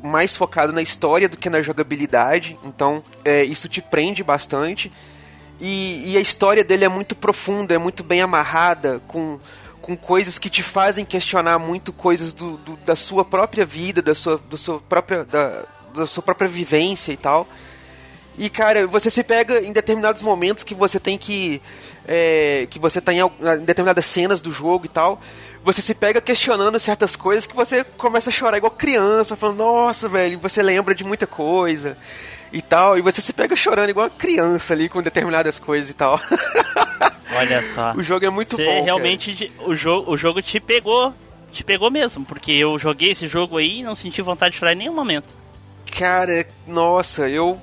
mais 0.03 0.37
focado 0.37 0.73
na 0.73 0.83
história 0.83 1.29
do 1.29 1.37
que 1.37 1.49
na 1.49 1.63
jogabilidade, 1.63 2.59
então 2.65 3.01
é, 3.25 3.45
isso 3.45 3.69
te 3.69 3.81
prende 3.81 4.23
bastante. 4.25 4.91
E, 5.61 6.13
e 6.13 6.17
a 6.17 6.21
história 6.21 6.65
dele 6.65 6.85
é 6.85 6.89
muito 6.89 7.15
profunda, 7.15 7.73
é 7.75 7.79
muito 7.79 8.03
bem 8.03 8.21
amarrada, 8.21 9.01
com, 9.07 9.39
com 9.81 9.97
coisas 9.97 10.39
que 10.41 10.51
te 10.51 10.63
fazem 10.63 11.05
questionar 11.05 11.59
muito 11.61 11.93
coisas 11.93 12.33
do, 12.33 12.57
do- 12.59 12.77
da 12.85 12.97
sua 12.97 13.25
própria 13.25 13.65
vida, 13.65 14.03
da 14.03 14.15
sua, 14.15 14.39
do 14.39 14.57
sua 14.57 14.81
própria, 14.81 15.25
da, 15.25 15.65
da 15.99 16.07
sua 16.07 16.23
própria 16.23 16.49
vivência 16.49 17.13
e 17.13 17.17
tal. 17.17 17.47
E, 18.39 18.49
cara, 18.49 18.87
você 18.87 19.11
se 19.11 19.23
pega 19.25 19.61
em 19.61 19.73
determinados 19.73 20.23
momentos 20.23 20.63
que 20.63 20.75
você 20.75 21.01
tem 21.01 21.19
que. 21.19 21.61
é, 22.07 22.67
que 22.71 22.79
você 22.79 23.01
tá 23.01 23.13
em, 23.13 23.21
em 23.21 23.65
determinadas 23.65 24.07
cenas 24.07 24.41
do 24.41 24.53
jogo 24.53 24.87
e 24.87 24.89
tal. 24.89 25.21
Você 25.65 25.83
se 25.83 25.93
pega 25.95 26.21
questionando 26.21 26.79
certas 26.79 27.17
coisas 27.17 27.47
que 27.47 27.55
você 27.57 27.83
começa 27.83 28.31
a 28.31 28.33
chorar 28.33 28.57
igual 28.57 28.71
criança, 28.71 29.35
falando, 29.35 29.59
nossa, 29.59 30.09
velho, 30.09 30.39
você 30.39 30.63
lembra 30.63 30.95
de 30.95 31.03
muita 31.03 31.27
coisa 31.27 31.99
e 32.53 32.63
tal. 32.63 32.97
E 32.97 33.03
você 33.03 33.21
se 33.21 33.33
pega 33.33 33.57
chorando 33.57 33.91
igual 33.91 34.09
criança 34.09 34.73
ali 34.73 34.89
com 34.89 35.03
determinadas 35.03 35.59
coisas 35.59 35.91
e 35.91 35.95
tal. 35.95 36.21
olha 37.37 37.63
só. 37.75 37.93
o 37.95 38.03
jogo 38.03 38.25
é 38.25 38.31
muito 38.31 38.57
Você 38.57 38.65
bom. 38.65 38.71
cara. 38.71 38.85
realmente. 38.85 39.53
O 39.67 39.75
jogo, 39.75 40.13
o 40.13 40.17
jogo 40.17 40.41
te 40.41 40.61
pegou. 40.61 41.13
Te 41.51 41.65
pegou 41.65 41.91
mesmo, 41.91 42.25
porque 42.27 42.53
eu 42.53 42.79
joguei 42.79 43.13
esse 43.13 43.27
jogo 43.27 43.57
aí 43.57 43.81
e 43.81 43.83
não 43.83 43.97
senti 43.97 44.21
vontade 44.21 44.53
de 44.53 44.59
chorar 44.59 44.75
em 44.75 44.77
nenhum 44.77 44.95
momento. 44.95 45.29
Cara, 45.97 46.47
nossa, 46.67 47.29
eu. 47.29 47.61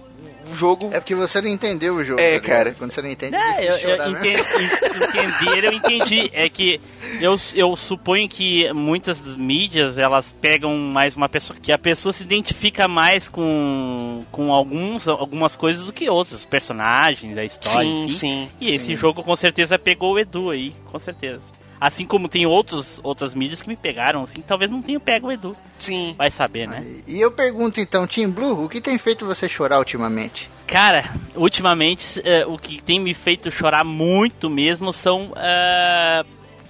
O 0.51 0.55
jogo. 0.55 0.91
É 0.93 0.99
porque 0.99 1.15
você 1.15 1.41
não 1.41 1.47
entendeu 1.49 1.95
o 1.95 2.03
jogo. 2.03 2.19
É, 2.21 2.39
tá 2.39 2.45
cara. 2.45 2.75
Quando 2.77 2.91
você 2.91 3.01
não 3.01 3.09
entende, 3.09 3.35
É, 3.35 3.67
eu, 3.67 3.77
eu 3.77 3.97
né? 3.97 4.09
entendi, 4.19 5.17
entender, 5.17 5.63
eu 5.63 5.73
entendi. 5.73 6.29
É 6.33 6.47
que 6.47 6.79
eu, 7.19 7.35
eu 7.55 7.75
suponho 7.75 8.29
que 8.29 8.71
muitas 8.71 9.19
mídias 9.21 9.97
elas 9.97 10.31
pegam 10.39 10.77
mais 10.77 11.15
uma 11.15 11.27
pessoa 11.27 11.57
que 11.59 11.71
a 11.71 11.79
pessoa 11.79 12.13
se 12.13 12.21
identifica 12.21 12.87
mais 12.87 13.27
com, 13.27 14.23
com 14.31 14.53
alguns, 14.53 15.07
algumas 15.07 15.55
coisas 15.55 15.83
do 15.87 15.91
que 15.91 16.07
outros 16.11 16.45
personagens, 16.45 17.35
a 17.39 17.43
história. 17.43 17.81
sim, 17.81 18.05
enfim. 18.05 18.15
sim. 18.15 18.49
E 18.61 18.75
esse 18.75 18.95
jogo 18.95 19.23
com 19.23 19.35
certeza 19.35 19.79
pegou 19.79 20.13
o 20.13 20.19
Edu 20.19 20.51
aí, 20.51 20.75
com 20.91 20.99
certeza. 20.99 21.41
Assim 21.85 22.03
como 22.03 22.27
tem 22.27 22.47
outros, 22.47 22.99
outras 23.03 23.35
mídias 23.35 23.61
que 23.61 23.67
me 23.67 23.75
pegaram, 23.75 24.23
assim, 24.23 24.41
talvez 24.41 24.71
não 24.71 24.81
tenha 24.81 24.99
pego 24.99 25.27
o 25.27 25.31
Edu. 25.31 25.55
Sim. 25.77 26.15
Vai 26.17 26.31
saber, 26.31 26.67
né? 26.67 26.83
E 27.05 27.21
eu 27.21 27.29
pergunto 27.31 27.79
então, 27.79 28.07
Team 28.07 28.31
Blue, 28.31 28.65
o 28.65 28.67
que 28.67 28.81
tem 28.81 28.97
feito 28.97 29.23
você 29.23 29.47
chorar 29.47 29.77
ultimamente? 29.77 30.49
Cara, 30.65 31.05
ultimamente 31.35 32.19
eh, 32.25 32.43
o 32.47 32.57
que 32.57 32.81
tem 32.81 32.99
me 32.99 33.13
feito 33.13 33.51
chorar 33.51 33.83
muito 33.83 34.49
mesmo 34.49 34.91
são 34.91 35.31
eh, 35.35 36.23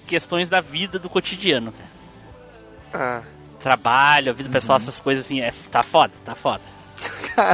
questões 0.06 0.50
da 0.50 0.60
vida 0.60 1.00
do 1.00 1.10
cotidiano, 1.10 1.72
cara. 1.72 1.90
Ah. 2.94 3.22
Trabalho, 3.62 4.32
a 4.32 4.34
vida 4.34 4.50
pessoal, 4.50 4.80
essas 4.80 5.00
coisas 5.00 5.24
assim, 5.24 5.40
é, 5.40 5.54
tá 5.72 5.82
foda, 5.82 6.12
tá 6.26 6.36
foda. 6.36 6.62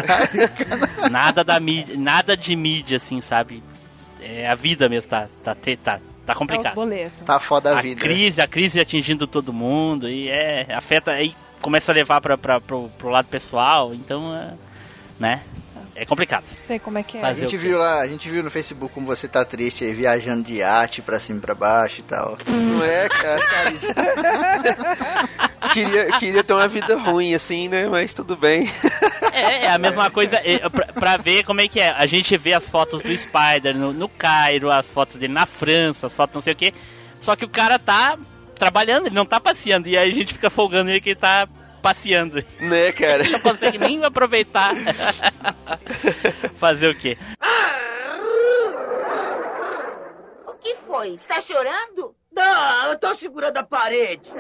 nada 1.12 1.44
da 1.44 1.60
mídia, 1.60 1.96
nada 1.96 2.36
de 2.36 2.56
mídia, 2.56 2.98
assim, 2.98 3.22
sabe? 3.22 3.62
É 4.20 4.50
a 4.50 4.56
vida 4.56 4.90
mesmo, 4.90 5.12
tá, 5.12 5.28
tá, 5.44 5.56
tá, 5.84 6.00
tá 6.34 6.38
É 6.38 6.40
complicado. 6.40 6.76
boletos. 6.76 7.22
Tá 7.26 7.40
foda 7.40 7.74
a, 7.76 7.80
a 7.80 7.82
vida. 7.82 8.02
crise, 8.02 8.42
a 8.42 8.48
crise 8.48 8.80
atingindo 8.80 9.28
todo 9.28 9.52
mundo 9.54 10.10
e 10.10 10.30
é 10.30 10.74
afeta 10.74 11.12
aí 11.12 11.36
começa 11.62 11.92
a 11.92 11.96
levar 11.96 12.20
para 12.22 12.38
pro, 12.60 12.90
pro 12.98 13.10
lado 13.10 13.28
pessoal, 13.28 13.94
então, 13.94 14.36
é, 14.36 14.54
né? 15.20 15.44
É 16.02 16.06
complicado. 16.06 16.44
Sei 16.66 16.80
como 16.80 16.98
é 16.98 17.04
que 17.04 17.18
é. 17.18 17.22
A 17.22 17.28
Fazer 17.28 17.42
gente 17.42 17.56
o 17.56 17.60
quê? 17.60 17.68
viu 17.68 17.78
lá, 17.78 18.00
a 18.02 18.08
gente 18.08 18.28
viu 18.28 18.42
no 18.44 18.50
Facebook 18.50 18.92
como 18.94 19.06
você 19.06 19.28
tá 19.28 19.46
triste 19.46 19.84
aí, 19.84 19.94
viajando 19.94 20.44
de 20.44 20.64
arte 20.64 21.02
pra 21.02 21.20
cima 21.20 21.38
e 21.38 21.42
pra 21.42 21.54
baixo 21.54 22.00
e 22.00 22.04
tal. 22.04 22.38
Não 22.48 22.84
é, 22.84 23.08
cara? 23.08 23.40
Cara, 23.46 23.70
isso- 23.74 23.88
queria, 25.74 26.12
queria 26.20 26.44
ter 26.44 26.54
uma 26.54 26.68
vida 26.68 26.98
ruim, 26.98 27.34
assim, 27.34 27.68
né? 27.70 27.88
Mas 27.88 28.14
tudo 28.14 28.36
bem. 28.36 28.70
É, 29.32 29.66
é 29.66 29.70
a 29.72 29.78
mesma 29.78 30.10
coisa, 30.10 30.38
é, 30.44 30.68
pra, 30.70 30.88
pra 30.88 31.18
ver 31.18 31.44
como 31.44 31.62
é 31.62 31.68
que 31.68 31.80
é. 31.80 31.90
A 31.92 32.06
gente 32.06 32.36
vê 32.38 32.54
as 32.54 32.70
fotos 32.70 33.02
do 33.02 33.16
Spider 33.18 33.76
no, 33.78 33.94
no 33.94 34.10
Cairo, 34.10 34.72
as 34.72 34.90
fotos 34.90 35.16
dele 35.18 35.34
na 35.34 35.46
França, 35.46 36.08
as 36.08 36.14
fotos 36.14 36.36
não 36.36 36.42
sei 36.42 36.54
o 36.54 36.56
que. 36.56 36.74
Só 37.20 37.36
que 37.36 37.46
o 37.46 37.50
cara 37.50 37.78
tá 37.78 38.18
trabalhando, 38.56 39.06
ele 39.08 39.16
não 39.16 39.26
tá 39.26 39.40
passeando. 39.40 39.88
E 39.88 39.98
aí 39.98 40.10
a 40.10 40.14
gente 40.14 40.34
fica 40.34 40.50
folgando 40.50 40.90
ele 40.90 41.00
que 41.02 41.10
ele 41.10 41.16
tá 41.20 41.48
passeando. 41.82 42.44
Né, 42.60 42.92
cara? 42.92 43.28
Não 43.30 43.40
consegue 43.40 43.78
nem 43.78 44.04
aproveitar. 44.04 44.74
Fazer 46.56 46.90
o 46.90 46.96
quê? 46.96 47.18
O 50.48 50.54
que 50.54 50.76
foi? 50.88 51.16
Está 51.16 51.42
chorando? 51.42 52.16
Não, 52.32 52.92
eu 52.92 53.00
tô 53.00 53.14
segurando 53.16 53.58
a 53.58 53.64
parede. 53.64 54.32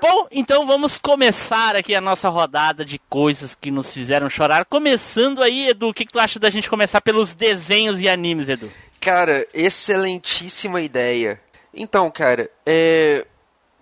Bom, 0.00 0.26
então 0.30 0.66
vamos 0.66 0.98
começar 0.98 1.74
aqui 1.74 1.94
a 1.94 2.00
nossa 2.00 2.28
rodada 2.28 2.84
de 2.84 2.98
coisas 3.08 3.54
que 3.54 3.70
nos 3.70 3.92
fizeram 3.92 4.28
chorar. 4.28 4.64
Começando 4.66 5.42
aí, 5.42 5.68
Edu, 5.68 5.88
o 5.88 5.94
que, 5.94 6.04
que 6.04 6.12
tu 6.12 6.18
acha 6.18 6.38
da 6.38 6.50
gente 6.50 6.68
começar 6.68 7.00
pelos 7.00 7.34
desenhos 7.34 8.00
e 8.00 8.08
animes, 8.08 8.48
Edu? 8.48 8.70
Cara, 9.00 9.46
excelentíssima 9.54 10.80
ideia. 10.80 11.40
Então, 11.72 12.10
cara, 12.10 12.50
é 12.66 13.26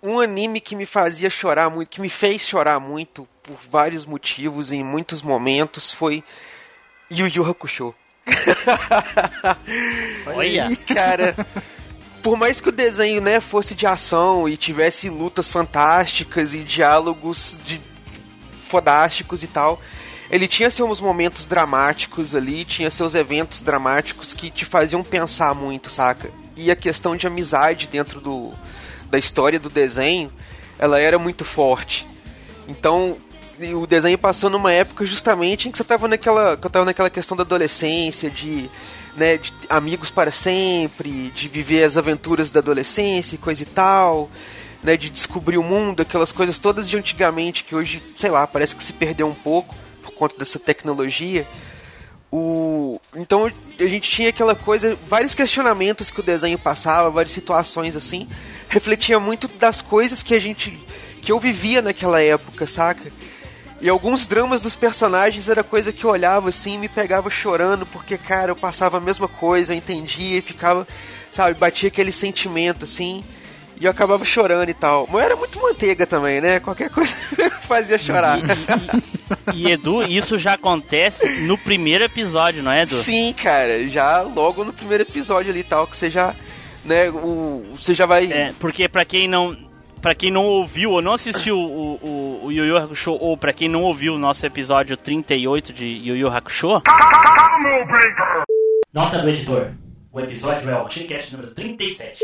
um 0.03 0.19
anime 0.19 0.59
que 0.59 0.75
me 0.75 0.85
fazia 0.85 1.29
chorar 1.29 1.69
muito, 1.69 1.87
que 1.87 2.01
me 2.01 2.09
fez 2.09 2.41
chorar 2.41 2.77
muito 2.77 3.25
por 3.41 3.55
vários 3.71 4.05
motivos 4.05 4.69
em 4.69 4.83
muitos 4.83 5.21
momentos 5.21 5.93
foi 5.93 6.21
Yu 7.09 7.27
Yu 7.27 7.49
Hakusho. 7.49 7.95
Olha. 10.35 10.75
Cara, 10.93 11.33
por 12.21 12.37
mais 12.37 12.59
que 12.59 12.67
o 12.67 12.71
desenho, 12.71 13.21
né, 13.21 13.39
fosse 13.39 13.73
de 13.73 13.87
ação 13.87 14.47
e 14.47 14.57
tivesse 14.57 15.09
lutas 15.09 15.49
fantásticas 15.49 16.53
e 16.53 16.59
diálogos 16.59 17.57
de 17.65 17.79
fodásticos 18.67 19.41
e 19.41 19.47
tal, 19.47 19.81
ele 20.29 20.49
tinha 20.49 20.69
seus 20.69 20.99
momentos 20.99 21.47
dramáticos 21.47 22.35
ali, 22.35 22.65
tinha 22.65 22.91
seus 22.91 23.15
eventos 23.15 23.61
dramáticos 23.61 24.33
que 24.33 24.51
te 24.51 24.65
faziam 24.65 25.01
pensar 25.01 25.55
muito, 25.55 25.89
saca? 25.89 26.29
E 26.57 26.69
a 26.69 26.75
questão 26.75 27.15
de 27.15 27.27
amizade 27.27 27.87
dentro 27.87 28.19
do, 28.19 28.51
da 29.13 29.19
história 29.19 29.59
do 29.59 29.69
desenho, 29.69 30.31
ela 30.79 30.99
era 30.99 31.19
muito 31.19 31.45
forte. 31.45 32.07
Então, 32.67 33.15
o 33.75 33.85
desenho 33.85 34.17
passou 34.17 34.49
numa 34.49 34.73
época 34.73 35.05
justamente 35.05 35.69
em 35.69 35.71
que 35.71 35.77
você 35.77 35.83
tava 35.83 36.07
naquela, 36.07 36.57
que 36.57 36.65
eu 36.65 36.69
tava 36.69 36.83
naquela 36.83 37.11
questão 37.11 37.37
da 37.37 37.43
adolescência, 37.43 38.27
de, 38.27 38.67
né, 39.15 39.37
de 39.37 39.53
amigos 39.69 40.09
para 40.09 40.31
sempre, 40.31 41.29
de 41.29 41.47
viver 41.47 41.83
as 41.83 41.95
aventuras 41.95 42.49
da 42.49 42.59
adolescência 42.59 43.37
coisa 43.37 43.61
e 43.61 43.67
tal, 43.67 44.31
né, 44.81 44.97
de 44.97 45.11
descobrir 45.11 45.59
o 45.59 45.63
mundo, 45.63 46.01
aquelas 46.01 46.31
coisas 46.31 46.57
todas 46.57 46.89
de 46.89 46.97
antigamente 46.97 47.63
que 47.63 47.75
hoje, 47.75 48.01
sei 48.15 48.31
lá, 48.31 48.47
parece 48.47 48.75
que 48.75 48.83
se 48.83 48.93
perdeu 48.93 49.27
um 49.27 49.35
pouco 49.35 49.75
por 50.01 50.11
conta 50.11 50.35
dessa 50.39 50.57
tecnologia. 50.57 51.45
O... 52.31 52.99
Então 53.15 53.45
a 53.45 53.85
gente 53.85 54.09
tinha 54.09 54.29
aquela 54.29 54.55
coisa, 54.55 54.97
vários 55.07 55.35
questionamentos 55.35 56.09
que 56.09 56.19
o 56.19 56.23
desenho 56.23 56.57
passava, 56.57 57.11
várias 57.11 57.31
situações 57.31 57.95
assim, 57.95 58.27
refletia 58.73 59.19
muito 59.19 59.47
das 59.47 59.81
coisas 59.81 60.23
que 60.23 60.33
a 60.33 60.39
gente. 60.39 60.79
que 61.21 61.31
eu 61.31 61.39
vivia 61.39 61.81
naquela 61.81 62.21
época, 62.21 62.65
saca? 62.65 63.11
E 63.79 63.89
alguns 63.89 64.25
dramas 64.27 64.61
dos 64.61 64.75
personagens 64.75 65.49
era 65.49 65.63
coisa 65.63 65.91
que 65.91 66.05
eu 66.05 66.09
olhava 66.09 66.49
assim 66.49 66.75
e 66.75 66.77
me 66.77 66.87
pegava 66.87 67.29
chorando, 67.29 67.85
porque, 67.85 68.17
cara, 68.17 68.51
eu 68.51 68.55
passava 68.55 68.97
a 68.97 69.01
mesma 69.01 69.27
coisa, 69.27 69.73
eu 69.73 69.77
entendia 69.77 70.37
e 70.37 70.41
ficava, 70.41 70.87
sabe, 71.29 71.59
batia 71.59 71.89
aquele 71.89 72.11
sentimento 72.11 72.85
assim. 72.85 73.23
E 73.79 73.85
eu 73.85 73.91
acabava 73.91 74.23
chorando 74.23 74.69
e 74.69 74.73
tal. 74.73 75.07
Mas 75.11 75.25
era 75.25 75.35
muito 75.35 75.59
manteiga 75.59 76.05
também, 76.05 76.39
né? 76.39 76.59
Qualquer 76.59 76.89
coisa 76.89 77.13
fazia 77.61 77.97
chorar. 77.97 78.39
E 79.53 79.69
Edu, 79.69 80.03
isso 80.03 80.37
já 80.37 80.53
acontece 80.53 81.27
no 81.41 81.57
primeiro 81.57 82.05
episódio, 82.05 82.63
não 82.63 82.71
é, 82.71 82.83
Edu? 82.83 83.01
Sim, 83.03 83.33
cara, 83.33 83.85
já 83.87 84.21
logo 84.21 84.63
no 84.63 84.71
primeiro 84.71 85.03
episódio 85.03 85.51
ali 85.51 85.59
e 85.59 85.63
tal, 85.63 85.85
que 85.87 85.97
você 85.97 86.09
já, 86.09 86.33
né, 86.85 87.09
o, 87.09 87.63
você 87.77 87.93
já 87.93 88.05
vai... 88.05 88.31
É, 88.31 88.53
porque 88.59 88.87
pra 88.87 89.05
quem 89.05 89.27
não 89.27 89.55
para 90.01 90.13
quem 90.13 90.29
não 90.29 90.43
ouviu 90.43 90.91
ou 90.91 91.01
não 91.01 91.13
assistiu 91.13 91.57
o, 91.57 91.95
o, 91.95 92.45
o 92.47 92.51
Yu 92.51 92.65
Yu 92.65 92.77
Hakusho, 92.77 93.13
ou 93.13 93.37
pra 93.37 93.53
quem 93.53 93.69
não 93.69 93.83
ouviu 93.83 94.15
o 94.15 94.17
nosso 94.17 94.45
episódio 94.45 94.97
38 94.97 95.71
de 95.71 95.85
Yu 95.85 96.17
Yu 96.17 96.27
Hakusho... 96.27 96.81
Nota 98.93 99.19
do 99.19 99.29
editor. 99.29 99.71
O 100.11 100.19
episódio 100.19 100.69
é 100.69 100.79
o 100.79 100.89
Shinecast 100.89 101.31
número 101.31 101.55
37. 101.55 102.23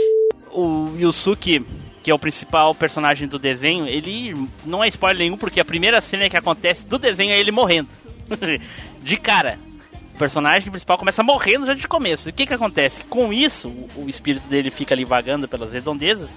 O 0.51 0.94
Yusuke, 1.00 1.66
que 2.04 2.12
é 2.12 2.13
o 2.13 2.20
principal 2.20 2.75
personagem 2.75 3.28
do 3.28 3.39
desenho, 3.39 3.88
ele 3.88 4.36
não 4.66 4.84
é 4.84 4.88
spoiler 4.89 5.20
nenhum, 5.20 5.38
porque 5.38 5.60
a 5.60 5.66
primeira 5.66 6.00
cena 6.01 6.30
que 6.30 6.38
acontece 6.38 6.86
do 6.86 7.00
desenho 7.00 7.32
é 7.32 7.39
ele 7.39 7.50
morrendo. 7.50 7.89
de 9.01 9.18
cara. 9.18 9.58
Personagem 10.20 10.70
principal 10.70 10.98
começa 10.98 11.24
morrendo 11.24 11.66
já 11.66 11.74
de 11.74 11.88
começo. 11.88 12.28
E 12.28 12.32
o 12.32 12.34
que 12.34 12.46
que 12.46 12.54
acontece? 12.54 13.06
Com 13.06 13.32
isso, 13.32 13.70
o, 13.96 14.10
espírito 14.10 14.46
dele 14.50 14.70
fica 14.70 14.94
ali 14.94 15.06
vagando 15.06 15.48
pelas 15.48 15.72
redondezas. 15.72 16.30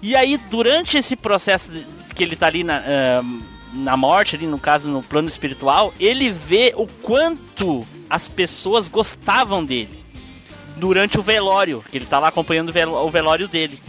E 0.00 0.14
aí, 0.14 0.36
durante 0.36 0.96
esse 0.96 1.16
processo 1.16 1.68
que 2.14 2.22
ele 2.22 2.36
tá 2.36 2.46
ali 2.46 2.62
na, 2.62 2.76
ahn, 2.76 3.40
na 3.72 3.96
morte, 3.96 4.36
ali 4.36 4.46
no 4.46 4.60
caso, 4.60 4.88
no 4.88 5.02
plano 5.02 5.28
espiritual, 5.28 5.92
ele 5.98 6.30
vê 6.30 6.72
o 6.76 6.86
quanto 6.86 7.84
as 8.08 8.28
pessoas 8.28 8.88
gostavam 8.88 9.64
dele 9.64 10.04
durante 10.76 11.18
o 11.18 11.22
velório, 11.22 11.84
que 11.90 11.98
ele 11.98 12.06
tá 12.06 12.20
lá 12.20 12.28
acompanhando 12.28 12.68
o 12.68 13.10
velório 13.10 13.48
dele. 13.48 13.80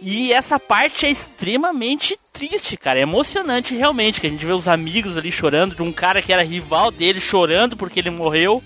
E 0.00 0.32
essa 0.32 0.58
parte 0.58 1.06
é 1.06 1.10
extremamente 1.10 2.18
triste, 2.32 2.76
cara. 2.76 2.98
É 2.98 3.02
emocionante 3.02 3.74
realmente, 3.74 4.20
que 4.20 4.26
a 4.26 4.30
gente 4.30 4.44
vê 4.44 4.52
os 4.52 4.68
amigos 4.68 5.16
ali 5.16 5.32
chorando, 5.32 5.74
de 5.74 5.82
um 5.82 5.92
cara 5.92 6.20
que 6.20 6.32
era 6.32 6.42
rival 6.42 6.90
dele 6.90 7.18
chorando 7.18 7.76
porque 7.76 8.00
ele 8.00 8.10
morreu, 8.10 8.62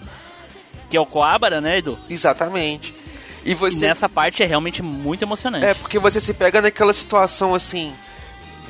que 0.89 0.97
é 0.97 1.01
o 1.01 1.07
Coabara, 1.07 1.61
né, 1.61 1.79
Edu? 1.79 1.99
Exatamente. 2.09 2.93
E 3.45 3.53
E 3.53 3.55
você... 3.55 3.87
nessa 3.87 4.09
parte 4.09 4.43
é 4.43 4.47
realmente 4.47 4.83
muito 4.83 5.23
emocionante. 5.23 5.65
É, 5.65 5.75
porque 5.75 5.99
você 5.99 6.21
se 6.21 6.35
pega 6.35 6.61
naquela 6.61 6.93
situação 6.93 7.55
assim, 7.55 7.93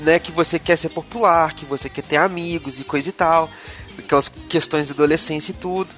né, 0.00 0.18
que 0.18 0.30
você 0.30 0.58
quer 0.58 0.76
ser 0.76 0.90
popular, 0.90 1.54
que 1.54 1.64
você 1.64 1.88
quer 1.88 2.02
ter 2.02 2.16
amigos 2.16 2.78
e 2.78 2.84
coisa 2.84 3.08
e 3.08 3.12
tal, 3.12 3.50
aquelas 3.98 4.30
questões 4.48 4.88
da 4.88 4.94
adolescência 4.94 5.52
e 5.52 5.54
tudo. 5.54 5.88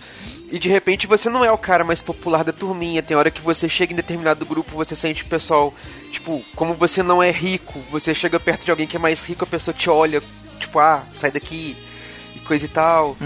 E 0.52 0.58
de 0.58 0.68
repente 0.68 1.06
você 1.06 1.30
não 1.30 1.42
é 1.42 1.50
o 1.50 1.56
cara 1.56 1.82
mais 1.82 2.02
popular 2.02 2.44
da 2.44 2.52
turminha. 2.52 3.02
Tem 3.02 3.16
hora 3.16 3.30
que 3.30 3.40
você 3.40 3.70
chega 3.70 3.94
em 3.94 3.96
determinado 3.96 4.44
grupo, 4.44 4.76
você 4.76 4.94
sente 4.94 5.22
o 5.22 5.26
pessoal, 5.26 5.72
tipo, 6.10 6.44
como 6.54 6.74
você 6.74 7.02
não 7.02 7.22
é 7.22 7.30
rico, 7.30 7.80
você 7.90 8.14
chega 8.14 8.38
perto 8.38 8.66
de 8.66 8.70
alguém 8.70 8.86
que 8.86 8.96
é 8.96 9.00
mais 9.00 9.22
rico, 9.22 9.44
a 9.44 9.46
pessoa 9.46 9.74
te 9.74 9.88
olha, 9.88 10.22
tipo, 10.60 10.78
ah, 10.78 11.04
sai 11.14 11.30
daqui, 11.30 11.74
e 12.36 12.38
coisa 12.40 12.66
e 12.66 12.68
tal. 12.68 13.16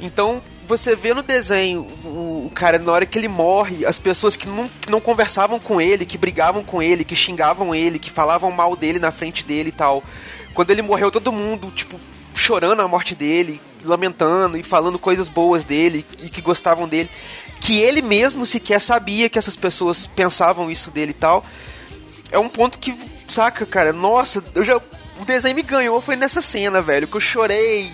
Então, 0.00 0.42
você 0.66 0.96
vê 0.96 1.12
no 1.12 1.22
desenho 1.22 1.86
o, 2.02 2.46
o 2.46 2.52
cara, 2.54 2.78
na 2.78 2.92
hora 2.92 3.04
que 3.04 3.18
ele 3.18 3.28
morre, 3.28 3.84
as 3.84 3.98
pessoas 3.98 4.34
que 4.34 4.48
não, 4.48 4.66
que 4.80 4.90
não 4.90 5.02
conversavam 5.02 5.60
com 5.60 5.82
ele, 5.82 6.06
que 6.06 6.16
brigavam 6.16 6.64
com 6.64 6.82
ele, 6.82 7.04
que 7.04 7.14
xingavam 7.14 7.74
ele, 7.74 7.98
que 7.98 8.10
falavam 8.10 8.50
mal 8.50 8.74
dele 8.74 8.98
na 8.98 9.10
frente 9.10 9.44
dele 9.44 9.68
e 9.68 9.72
tal. 9.72 10.02
Quando 10.54 10.70
ele 10.70 10.80
morreu, 10.80 11.10
todo 11.10 11.30
mundo, 11.30 11.70
tipo, 11.72 12.00
chorando 12.34 12.80
a 12.80 12.88
morte 12.88 13.14
dele, 13.14 13.60
lamentando 13.84 14.56
e 14.56 14.62
falando 14.62 14.98
coisas 14.98 15.28
boas 15.28 15.64
dele 15.64 16.04
e 16.22 16.28
que 16.28 16.40
gostavam 16.40 16.88
dele. 16.88 17.10
Que 17.60 17.80
ele 17.80 18.00
mesmo 18.00 18.46
sequer 18.46 18.80
sabia 18.80 19.28
que 19.28 19.38
essas 19.38 19.56
pessoas 19.56 20.06
pensavam 20.06 20.70
isso 20.70 20.90
dele 20.90 21.10
e 21.10 21.14
tal. 21.14 21.44
É 22.32 22.38
um 22.38 22.48
ponto 22.48 22.78
que, 22.78 22.96
saca, 23.28 23.66
cara, 23.66 23.92
nossa, 23.92 24.42
eu 24.54 24.64
já. 24.64 24.76
O 24.76 25.24
desenho 25.24 25.54
me 25.54 25.62
ganhou, 25.62 26.00
foi 26.00 26.16
nessa 26.16 26.40
cena, 26.40 26.80
velho, 26.80 27.06
que 27.06 27.16
eu 27.16 27.20
chorei. 27.20 27.92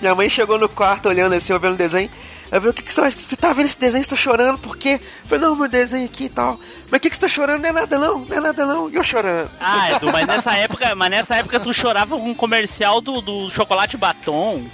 Minha 0.00 0.14
mãe 0.14 0.28
chegou 0.28 0.58
no 0.58 0.68
quarto 0.68 1.08
olhando 1.08 1.34
assim, 1.34 1.52
eu 1.52 1.58
vendo 1.58 1.74
o 1.74 1.78
desenho. 1.78 2.10
Eu 2.50 2.60
falei, 2.60 2.70
o 2.70 2.74
que, 2.74 2.82
que 2.82 2.92
você 2.92 3.00
acha? 3.00 3.18
Você 3.18 3.36
tá 3.36 3.52
vendo 3.52 3.66
esse 3.66 3.78
desenho? 3.78 4.02
Você 4.02 4.10
tá 4.10 4.16
chorando? 4.16 4.58
Por 4.58 4.76
quê? 4.76 5.00
Eu 5.02 5.28
falei, 5.28 5.44
não, 5.44 5.56
meu 5.56 5.68
desenho 5.68 6.04
aqui 6.04 6.24
e 6.24 6.28
tal. 6.28 6.58
Mas 6.90 6.98
o 6.98 7.00
que, 7.00 7.10
que 7.10 7.16
você 7.16 7.22
tá 7.22 7.28
chorando? 7.28 7.62
Não 7.62 7.68
é 7.68 7.72
nada 7.72 7.98
não, 7.98 8.18
não 8.20 8.36
é 8.36 8.40
nada 8.40 8.66
não. 8.66 8.90
E 8.90 8.94
eu 8.94 9.02
chorando. 9.02 9.50
Ah, 9.60 9.92
Edu, 9.92 10.10
mas 10.10 10.26
nessa 10.26 10.54
época, 10.56 10.94
mas 10.94 11.10
nessa 11.10 11.36
época 11.36 11.60
tu 11.60 11.72
chorava 11.72 12.16
com 12.16 12.30
um 12.30 12.34
comercial 12.34 13.00
do, 13.00 13.20
do 13.20 13.50
chocolate 13.50 13.96
batom. 13.96 14.64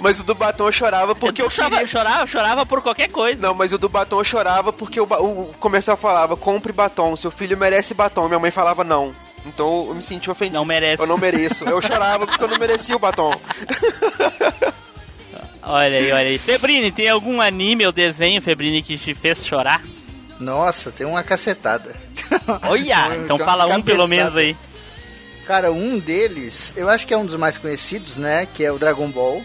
Mas 0.00 0.20
o 0.20 0.24
do 0.24 0.34
batom 0.34 0.66
eu 0.66 0.72
chorava 0.72 1.14
porque 1.14 1.42
eu 1.42 1.50
chorava, 1.50 1.76
queria... 1.76 1.88
chorava, 1.88 2.26
chorava 2.26 2.66
por 2.66 2.80
qualquer 2.80 3.10
coisa. 3.10 3.40
Não, 3.40 3.54
mas 3.54 3.72
o 3.72 3.78
do 3.78 3.88
batom 3.88 4.18
eu 4.18 4.24
chorava 4.24 4.72
porque 4.72 5.00
o, 5.00 5.04
o 5.04 5.52
comercial 5.58 5.96
falava, 5.96 6.36
compre 6.36 6.72
batom, 6.72 7.16
seu 7.16 7.30
filho 7.30 7.56
merece 7.56 7.94
batom. 7.94 8.28
Minha 8.28 8.38
mãe 8.38 8.50
falava 8.50 8.84
não. 8.84 9.12
Então 9.44 9.86
eu 9.88 9.94
me 9.94 10.02
senti 10.02 10.30
ofendido. 10.30 10.58
Não 10.58 10.64
merece. 10.64 11.02
Eu 11.02 11.06
não 11.06 11.18
mereço. 11.18 11.64
Eu 11.64 11.80
chorava 11.80 12.26
porque 12.26 12.42
eu 12.42 12.48
não 12.48 12.58
merecia 12.58 12.96
o 12.96 12.98
batom. 12.98 13.32
Olha 15.62 15.98
aí, 15.98 16.12
olha 16.12 16.28
aí. 16.28 16.38
Febrini, 16.38 16.90
tem 16.90 17.08
algum 17.08 17.40
anime 17.40 17.86
ou 17.86 17.92
desenho, 17.92 18.40
Febrini, 18.40 18.82
que 18.82 18.98
te 18.98 19.14
fez 19.14 19.44
chorar? 19.44 19.82
Nossa, 20.38 20.90
tem 20.90 21.06
uma 21.06 21.22
cacetada. 21.22 21.94
Olha, 22.62 23.16
então 23.24 23.36
Tem 23.36 23.46
fala 23.46 23.66
um 23.66 23.82
pelo 23.82 24.08
menos 24.08 24.34
aí. 24.36 24.56
Cara, 25.46 25.72
um 25.72 25.98
deles, 25.98 26.72
eu 26.76 26.88
acho 26.88 27.06
que 27.06 27.12
é 27.12 27.16
um 27.16 27.26
dos 27.26 27.36
mais 27.36 27.58
conhecidos, 27.58 28.16
né? 28.16 28.46
Que 28.46 28.64
é 28.64 28.72
o 28.72 28.78
Dragon 28.78 29.10
Ball. 29.10 29.42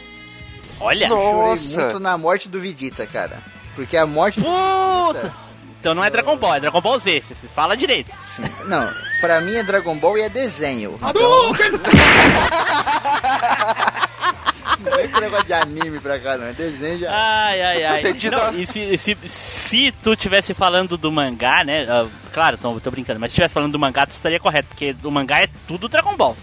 Olha. 0.80 1.08
Nossa. 1.08 1.64
Chorei 1.64 1.86
muito 1.86 2.00
na 2.00 2.18
morte 2.18 2.48
do 2.48 2.60
Vegeta, 2.60 3.06
cara. 3.08 3.42
Porque 3.76 3.98
a 3.98 4.06
morte 4.06 4.40
do 4.40 4.46
Puta! 4.46 5.34
Então 5.80 5.94
não 5.94 6.04
é 6.04 6.10
Dragon 6.10 6.36
Ball, 6.38 6.56
é 6.56 6.60
Dragon 6.60 6.82
Ball 6.82 6.98
Z. 6.98 7.24
Você 7.28 7.48
fala 7.54 7.76
direito. 7.76 8.12
Sim. 8.20 8.44
Não, 8.68 8.90
pra 9.22 9.42
mim 9.42 9.56
é 9.56 9.64
Dragon 9.64 9.96
Ball 9.98 10.18
e 10.18 10.22
é 10.22 10.30
desenho. 10.30 10.98
Então... 10.98 11.54
não 14.80 14.92
vem 14.96 15.08
com 15.10 15.20
negócio 15.20 15.46
de 15.46 15.54
anime 15.54 16.00
pra 16.00 16.20
cá, 16.20 16.38
não. 16.38 16.48
É 16.48 16.54
desenho 16.54 17.00
já. 17.00 17.12
Ai, 17.12 17.62
ai, 17.62 17.84
ai. 17.84 18.02
Você 18.02 18.14
diz 18.14 18.32
Não, 18.32 18.50
a- 18.50 18.54
e 18.54 18.66
se, 18.66 18.98
se, 18.98 19.18
se 19.26 19.92
tu 20.04 20.16
tivesse 20.16 20.54
falando 20.54 20.98
do 20.98 21.12
mangá, 21.12 21.64
né? 21.64 21.86
ah, 21.90 22.08
claro, 22.34 22.58
tô, 22.58 22.80
tô 22.80 22.92
brincando, 22.92 23.20
mas 23.20 23.32
se 23.32 23.36
tivesse 23.36 23.54
falando 23.54 23.72
do 23.72 23.80
mangá, 23.80 24.06
tu 24.06 24.12
estaria 24.12 24.40
correto, 24.40 24.68
porque 24.70 24.96
o 25.04 25.12
mangá 25.12 25.42
é 25.42 25.48
tudo 25.68 25.88
Dragon 25.88 26.16
Ball. 26.16 26.36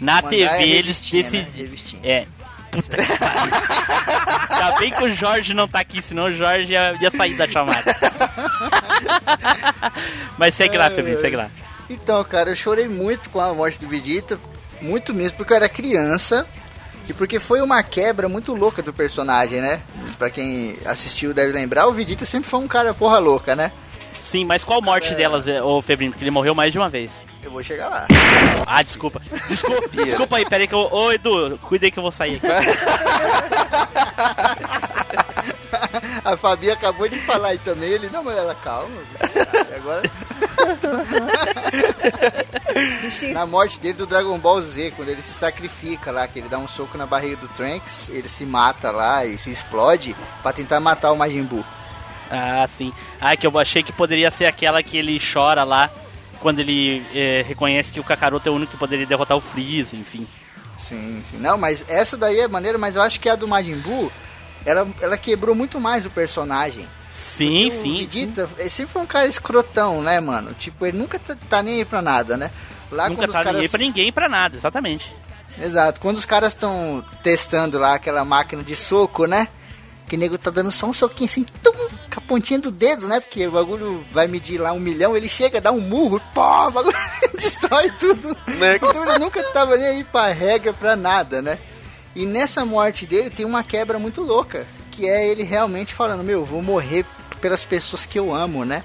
Na 0.00 0.18
O 0.18 0.22
TV 0.28 0.42
é 0.44 0.66
eles 0.66 1.00
revistinha, 1.54 2.02
né? 2.02 2.04
É. 2.08 2.26
Puta 2.70 2.96
que 2.96 3.06
pariu. 3.18 3.52
Ainda 4.50 4.78
bem 4.78 4.90
que 4.90 5.04
o 5.04 5.08
Jorge 5.08 5.54
não 5.54 5.68
tá 5.68 5.80
aqui, 5.80 6.02
senão 6.02 6.24
o 6.24 6.32
Jorge 6.34 6.72
ia, 6.72 6.96
ia 7.00 7.10
sair 7.10 7.34
da 7.36 7.46
chamada. 7.46 7.96
Mas 10.38 10.54
segue 10.54 10.76
lá, 10.76 10.90
Febrinho, 10.90 11.20
segue 11.20 11.36
lá. 11.36 11.48
Então, 11.88 12.22
cara, 12.24 12.50
eu 12.50 12.56
chorei 12.56 12.88
muito 12.88 13.30
com 13.30 13.40
a 13.40 13.52
morte 13.54 13.78
do 13.78 13.88
Vegeta. 13.88 14.38
Muito 14.80 15.14
mesmo, 15.14 15.36
porque 15.38 15.52
eu 15.52 15.56
era 15.56 15.68
criança. 15.68 16.46
E 17.08 17.12
porque 17.12 17.38
foi 17.38 17.60
uma 17.60 17.82
quebra 17.82 18.28
muito 18.28 18.54
louca 18.54 18.82
do 18.82 18.92
personagem, 18.92 19.60
né? 19.60 19.80
Pra 20.18 20.30
quem 20.30 20.76
assistiu 20.86 21.34
deve 21.34 21.52
lembrar, 21.52 21.86
o 21.86 21.92
Vegeta 21.92 22.24
sempre 22.24 22.48
foi 22.48 22.60
um 22.60 22.68
cara 22.68 22.94
porra 22.94 23.18
louca, 23.18 23.54
né? 23.54 23.70
Sim, 24.30 24.44
mas 24.46 24.64
qual 24.64 24.80
morte 24.82 25.12
É. 25.12 25.14
delas, 25.14 25.46
é, 25.46 25.62
ô 25.62 25.80
Febrinho? 25.82 26.10
Porque 26.12 26.24
ele 26.24 26.30
morreu 26.30 26.54
mais 26.54 26.72
de 26.72 26.78
uma 26.78 26.88
vez. 26.88 27.10
Eu 27.42 27.50
vou 27.50 27.62
chegar 27.62 27.88
lá. 27.88 28.06
Ah, 28.66 28.82
desculpa. 28.82 29.20
Desculpa, 29.48 30.02
desculpa 30.04 30.36
aí, 30.38 30.46
peraí 30.48 30.66
que 30.66 30.74
eu. 30.74 30.88
Ô, 30.90 31.12
Edu, 31.12 31.58
cuida 31.62 31.84
aí 31.86 31.90
que 31.90 31.98
eu 31.98 32.02
vou 32.02 32.10
sair 32.10 32.40
aqui. 32.42 32.46
A 36.24 36.36
Fabi 36.36 36.70
acabou 36.70 37.08
de 37.08 37.18
falar 37.20 37.48
aí 37.48 37.58
também. 37.58 37.90
Ele, 37.90 38.08
não, 38.10 38.22
mas 38.22 38.36
ela, 38.36 38.54
calma. 38.54 38.94
E 39.70 39.74
agora. 39.74 40.02
na 43.32 43.46
morte 43.46 43.78
dele 43.80 43.94
do 43.94 44.06
Dragon 44.06 44.38
Ball 44.38 44.60
Z, 44.60 44.92
quando 44.96 45.08
ele 45.08 45.22
se 45.22 45.34
sacrifica 45.34 46.10
lá, 46.10 46.26
que 46.26 46.38
ele 46.38 46.48
dá 46.48 46.58
um 46.58 46.68
soco 46.68 46.96
na 46.96 47.06
barriga 47.06 47.36
do 47.36 47.48
Trunks, 47.48 48.08
ele 48.08 48.28
se 48.28 48.44
mata 48.44 48.90
lá 48.90 49.24
e 49.24 49.36
se 49.36 49.50
explode 49.50 50.16
pra 50.42 50.52
tentar 50.52 50.80
matar 50.80 51.12
o 51.12 51.16
Majin 51.16 51.42
Buu. 51.42 51.64
Ah, 52.30 52.68
sim. 52.76 52.92
Ah, 53.20 53.36
que 53.36 53.46
eu 53.46 53.58
achei 53.58 53.82
que 53.82 53.92
poderia 53.92 54.30
ser 54.30 54.46
aquela 54.46 54.82
que 54.82 54.96
ele 54.96 55.20
chora 55.20 55.62
lá 55.62 55.90
quando 56.40 56.58
ele 56.58 57.04
eh, 57.14 57.42
reconhece 57.46 57.92
que 57.92 58.00
o 58.00 58.04
Kakaroto 58.04 58.48
é 58.48 58.52
o 58.52 58.54
único 58.54 58.72
que 58.72 58.78
poderia 58.78 59.06
derrotar 59.06 59.36
o 59.36 59.40
Freeza, 59.40 59.96
enfim. 59.96 60.28
Sim, 60.76 61.22
sim. 61.24 61.38
Não, 61.38 61.56
mas 61.56 61.84
essa 61.88 62.16
daí 62.16 62.40
é 62.40 62.48
maneira, 62.48 62.76
mas 62.76 62.96
eu 62.96 63.02
acho 63.02 63.20
que 63.20 63.28
a 63.28 63.36
do 63.36 63.48
Majin 63.48 63.78
Buu, 63.78 64.10
ela, 64.64 64.86
ela 65.00 65.16
quebrou 65.16 65.54
muito 65.54 65.80
mais 65.80 66.06
o 66.06 66.10
personagem. 66.10 66.86
Sim, 67.36 67.68
o 67.68 67.70
sim. 67.70 67.82
sim. 67.82 68.06
Vegeta, 68.06 68.48
ele 68.58 68.70
sempre 68.70 68.92
foi 68.92 69.02
um 69.02 69.06
cara 69.06 69.26
escrotão, 69.26 70.02
né, 70.02 70.20
mano? 70.20 70.54
Tipo, 70.54 70.86
ele 70.86 70.98
nunca 70.98 71.18
tá, 71.18 71.36
tá 71.48 71.62
nem 71.62 71.78
aí 71.78 71.84
pra 71.84 72.00
nada, 72.00 72.36
né? 72.36 72.50
Lá 72.90 73.08
Nunca 73.08 73.22
tá 73.22 73.26
os 73.26 73.32
caras... 73.32 73.52
ninguém 73.52 73.68
pra 73.68 73.80
ninguém 73.80 74.12
pra 74.12 74.28
nada, 74.28 74.56
exatamente. 74.56 75.12
Exato. 75.60 76.00
Quando 76.00 76.16
os 76.16 76.24
caras 76.24 76.52
estão 76.52 77.04
testando 77.22 77.78
lá 77.78 77.94
aquela 77.94 78.24
máquina 78.24 78.62
de 78.62 78.76
soco, 78.76 79.26
né? 79.26 79.48
Que 80.06 80.16
o 80.16 80.18
nego 80.18 80.36
tá 80.36 80.50
dando 80.50 80.70
só 80.70 80.86
um 80.86 80.92
soquinho 80.92 81.30
assim, 81.30 81.44
tum, 81.62 81.72
com 81.72 82.18
a 82.18 82.20
pontinha 82.20 82.58
do 82.58 82.70
dedo, 82.70 83.08
né? 83.08 83.20
Porque 83.20 83.46
o 83.46 83.52
bagulho 83.52 84.04
vai 84.12 84.26
medir 84.26 84.60
lá 84.60 84.72
um 84.72 84.78
milhão, 84.78 85.16
ele 85.16 85.28
chega, 85.28 85.60
dá 85.60 85.72
um 85.72 85.80
murro, 85.80 86.20
pô, 86.34 86.68
o 86.68 86.70
bagulho 86.70 86.96
destrói 87.38 87.90
tudo. 87.98 88.36
Né? 88.58 88.76
Então 88.76 89.08
ele 89.08 89.18
nunca 89.18 89.42
tava 89.50 89.76
nem 89.76 89.86
aí 89.86 90.04
pra 90.04 90.30
regra, 90.30 90.72
pra 90.72 90.94
nada, 90.94 91.40
né? 91.40 91.58
E 92.14 92.24
nessa 92.24 92.64
morte 92.64 93.06
dele 93.06 93.30
tem 93.30 93.44
uma 93.44 93.64
quebra 93.64 93.98
muito 93.98 94.22
louca, 94.22 94.66
que 94.90 95.08
é 95.08 95.26
ele 95.26 95.42
realmente 95.42 95.92
falando, 95.92 96.22
meu, 96.22 96.44
vou 96.44 96.62
morrer 96.62 97.04
pelas 97.40 97.64
pessoas 97.64 98.06
que 98.06 98.18
eu 98.18 98.34
amo, 98.34 98.64
né? 98.64 98.82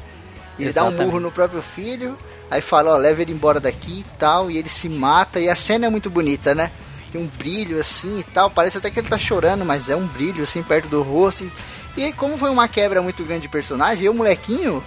Ele 0.57 0.73
dá 0.73 0.83
um 0.83 0.87
Exatamente. 0.87 1.05
murro 1.05 1.19
no 1.19 1.31
próprio 1.31 1.61
filho, 1.61 2.17
aí 2.49 2.59
fala, 2.59 2.93
ó, 2.93 2.97
leva 2.97 3.21
ele 3.21 3.31
embora 3.31 3.59
daqui 3.59 3.99
e 3.99 4.05
tal, 4.17 4.49
e 4.49 4.57
ele 4.57 4.67
se 4.67 4.89
mata, 4.89 5.39
e 5.39 5.47
a 5.47 5.55
cena 5.55 5.85
é 5.85 5.89
muito 5.89 6.09
bonita, 6.09 6.55
né? 6.55 6.71
Tem 7.11 7.21
um 7.21 7.27
brilho 7.27 7.79
assim 7.79 8.19
e 8.19 8.23
tal, 8.23 8.49
parece 8.49 8.77
até 8.77 8.89
que 8.89 8.99
ele 8.99 9.07
tá 9.07 9.17
chorando, 9.17 9.63
mas 9.63 9.89
é 9.89 9.95
um 9.95 10.05
brilho 10.05 10.43
assim 10.43 10.61
perto 10.61 10.89
do 10.89 11.01
rosto. 11.01 11.49
E, 11.95 12.03
aí, 12.03 12.13
como 12.13 12.37
foi 12.37 12.49
uma 12.49 12.67
quebra 12.67 13.01
muito 13.01 13.23
grande 13.23 13.43
de 13.43 13.49
personagem, 13.49 14.05
eu, 14.05 14.13
molequinho, 14.13 14.83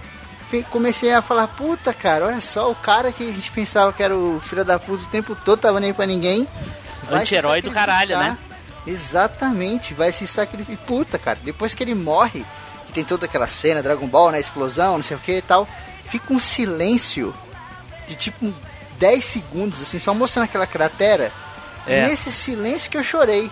comecei 0.69 1.11
a 1.11 1.21
falar, 1.21 1.47
puta 1.47 1.93
cara, 1.93 2.25
olha 2.25 2.41
só, 2.41 2.69
o 2.69 2.75
cara 2.75 3.11
que 3.11 3.23
a 3.23 3.33
gente 3.33 3.51
pensava 3.51 3.91
que 3.91 4.03
era 4.03 4.15
o 4.15 4.39
filho 4.39 4.63
da 4.63 4.77
puta 4.77 5.03
o 5.03 5.07
tempo 5.07 5.35
todo, 5.43 5.59
tava 5.59 5.79
nem 5.79 5.93
pra 5.93 6.05
ninguém. 6.05 6.47
Anti-herói 7.11 7.61
do 7.61 7.71
caralho, 7.71 8.17
né? 8.17 8.37
Exatamente, 8.85 9.93
vai 9.93 10.11
se 10.11 10.27
sacrificar. 10.27 10.85
Puta, 10.85 11.17
cara, 11.19 11.39
depois 11.43 11.73
que 11.73 11.83
ele 11.83 11.95
morre, 11.95 12.45
que 12.87 12.93
tem 12.93 13.03
toda 13.03 13.25
aquela 13.25 13.47
cena, 13.47 13.81
Dragon 13.83 14.07
Ball, 14.07 14.31
né? 14.31 14.39
Explosão, 14.39 14.95
não 14.97 15.03
sei 15.03 15.17
o 15.17 15.19
que 15.19 15.37
e 15.37 15.41
tal, 15.41 15.67
fica 16.05 16.33
um 16.33 16.39
silêncio 16.39 17.33
de 18.07 18.15
tipo 18.15 18.53
10 18.99 19.23
segundos, 19.23 19.81
assim, 19.81 19.99
só 19.99 20.13
mostrando 20.13 20.45
aquela 20.45 20.67
cratera. 20.67 21.31
É. 21.87 22.05
E 22.05 22.09
nesse 22.09 22.31
silêncio 22.31 22.89
que 22.89 22.97
eu 22.97 23.03
chorei. 23.03 23.49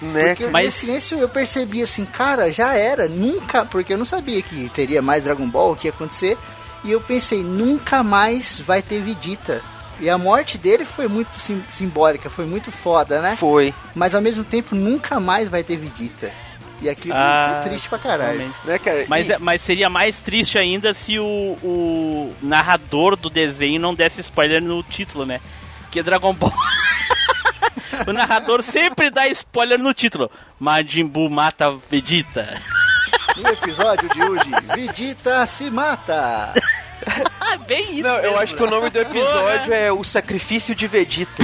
Né? 0.00 0.28
Porque 0.28 0.46
Mas- 0.46 0.66
nesse 0.66 0.80
silêncio 0.80 1.18
eu 1.18 1.28
percebi 1.28 1.82
assim, 1.82 2.04
cara, 2.04 2.52
já 2.52 2.74
era, 2.74 3.08
nunca, 3.08 3.64
porque 3.64 3.92
eu 3.92 3.98
não 3.98 4.04
sabia 4.04 4.42
que 4.42 4.68
teria 4.70 5.00
mais 5.00 5.24
Dragon 5.24 5.48
Ball, 5.48 5.72
o 5.72 5.76
que 5.76 5.86
ia 5.86 5.92
acontecer, 5.92 6.36
e 6.82 6.90
eu 6.90 7.00
pensei, 7.00 7.42
nunca 7.44 8.02
mais 8.02 8.58
vai 8.58 8.82
ter 8.82 9.00
Vegeta. 9.00 9.62
E 10.00 10.08
a 10.10 10.18
morte 10.18 10.58
dele 10.58 10.84
foi 10.84 11.06
muito 11.06 11.36
sim- 11.36 11.62
simbólica, 11.70 12.28
foi 12.28 12.44
muito 12.44 12.70
foda, 12.72 13.20
né? 13.22 13.36
Foi. 13.36 13.72
Mas 13.94 14.14
ao 14.14 14.20
mesmo 14.22 14.42
tempo 14.44 14.74
nunca 14.74 15.20
mais 15.20 15.48
vai 15.48 15.62
ter 15.62 15.76
Vegeta. 15.76 16.32
E 16.80 16.88
aquilo 16.90 17.14
Ah, 17.16 17.60
foi 17.62 17.70
triste 17.70 17.88
pra 17.88 17.98
caralho. 17.98 18.52
Né, 18.64 18.78
cara? 18.80 19.04
Mas, 19.06 19.28
E- 19.28 19.32
é- 19.34 19.38
mas 19.38 19.62
seria 19.62 19.88
mais 19.88 20.18
triste 20.18 20.58
ainda 20.58 20.92
se 20.92 21.16
o, 21.18 21.24
o 21.62 22.34
narrador 22.42 23.14
do 23.14 23.30
desenho 23.30 23.80
não 23.80 23.94
desse 23.94 24.20
spoiler 24.20 24.60
no 24.60 24.82
título, 24.82 25.24
né? 25.24 25.40
Que 25.92 26.02
Dragon 26.02 26.34
Ball. 26.34 26.52
o 28.08 28.12
narrador 28.12 28.62
sempre 28.64 29.10
dá 29.10 29.28
spoiler 29.28 29.78
no 29.78 29.94
título. 29.94 30.28
Majin 30.58 31.06
Buu 31.06 31.30
mata 31.30 31.72
Vegeta. 31.88 32.60
No 33.36 33.48
episódio 33.48 34.08
de 34.08 34.22
hoje, 34.24 34.50
Vegeta 34.74 35.46
se 35.46 35.70
mata. 35.70 36.52
Ah, 37.44 37.56
bem 37.58 37.92
isso. 37.92 38.02
Não, 38.02 38.16
eu 38.16 38.22
mesmo. 38.30 38.38
acho 38.38 38.54
que 38.56 38.62
o 38.62 38.66
nome 38.70 38.88
do 38.88 38.98
episódio 38.98 39.74
é 39.74 39.92
O 39.92 40.02
Sacrifício 40.02 40.74
de 40.74 40.86
Vegeta. 40.86 41.42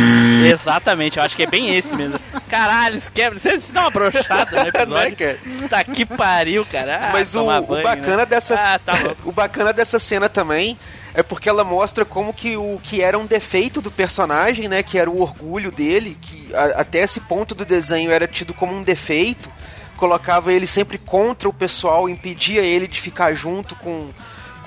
Exatamente, 0.51 1.19
eu 1.19 1.23
acho 1.25 1.37
que 1.37 1.43
é 1.43 1.47
bem 1.47 1.77
esse 1.77 1.95
mesmo. 1.95 2.19
Caralho, 2.49 2.97
isso 2.97 3.11
quebra. 3.13 3.39
Você 3.39 3.59
dá 3.73 3.83
uma 3.83 3.91
brochada 3.91 4.63
no 4.63 4.69
episódio. 4.69 4.89
Né, 5.09 5.11
cara? 5.13 5.39
Tá 5.69 5.85
que 5.85 6.07
pariu, 6.07 6.65
cara. 6.65 7.09
Ah, 7.09 7.11
Mas 7.13 7.35
o, 7.35 7.41
tomar 7.41 7.61
o 7.61 7.67
banho, 7.67 7.83
bacana 7.83 8.17
né? 8.19 8.27
dessa 8.27 8.55
Ah, 8.55 8.79
tá 8.79 8.95
o 9.25 9.33
bacana 9.33 9.73
dessa 9.73 9.99
cena 9.99 10.29
também 10.29 10.79
é 11.15 11.23
porque 11.23 11.49
ela 11.49 11.65
mostra 11.65 12.05
como 12.05 12.33
que 12.33 12.57
o 12.57 12.81
que 12.83 13.03
era 13.03 13.19
um 13.19 13.27
defeito 13.27 13.81
do 13.83 13.91
personagem, 13.91 14.69
né, 14.69 14.83
que 14.83 14.99
era 14.99 15.11
o 15.11 15.21
orgulho 15.21 15.71
dele, 15.73 16.17
que 16.23 16.55
a- 16.55 16.81
até 16.81 17.01
esse 17.01 17.21
ponto 17.21 17.55
do 17.55 17.65
desenho 17.65 18.11
era 18.11 18.27
tido 18.27 18.55
como 18.55 18.73
um 18.75 18.83
defeito, 18.83 19.51
colocava 19.97 20.53
ele 20.53 20.67
sempre 20.67 20.97
contra 20.97 21.49
o 21.49 21.53
pessoal, 21.53 22.09
impedia 22.09 22.63
ele 22.63 22.87
de 22.87 23.01
ficar 23.01 23.35
junto 23.35 23.75
com 23.77 24.09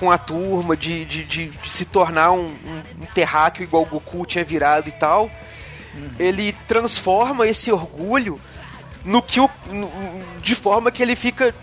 com 0.02 0.10
a 0.10 0.18
turma, 0.18 0.76
de, 0.76 1.04
de, 1.04 1.22
de, 1.22 1.46
de 1.50 1.72
se 1.72 1.84
tornar 1.84 2.32
um, 2.32 2.46
um, 2.46 2.82
um 3.02 3.06
terráqueo 3.14 3.62
igual 3.62 3.84
o 3.84 3.86
Goku 3.86 4.26
tinha 4.26 4.42
virado 4.44 4.88
e 4.88 4.92
tal. 4.92 5.30
Ele 6.18 6.52
transforma 6.66 7.46
esse 7.46 7.70
orgulho 7.70 8.40
no 9.04 9.22
que 9.22 9.38
o, 9.38 9.48
no- 9.70 9.88
de 10.40 10.56
forma 10.56 10.90
que 10.90 11.00
ele 11.04 11.14
fica 11.14 11.54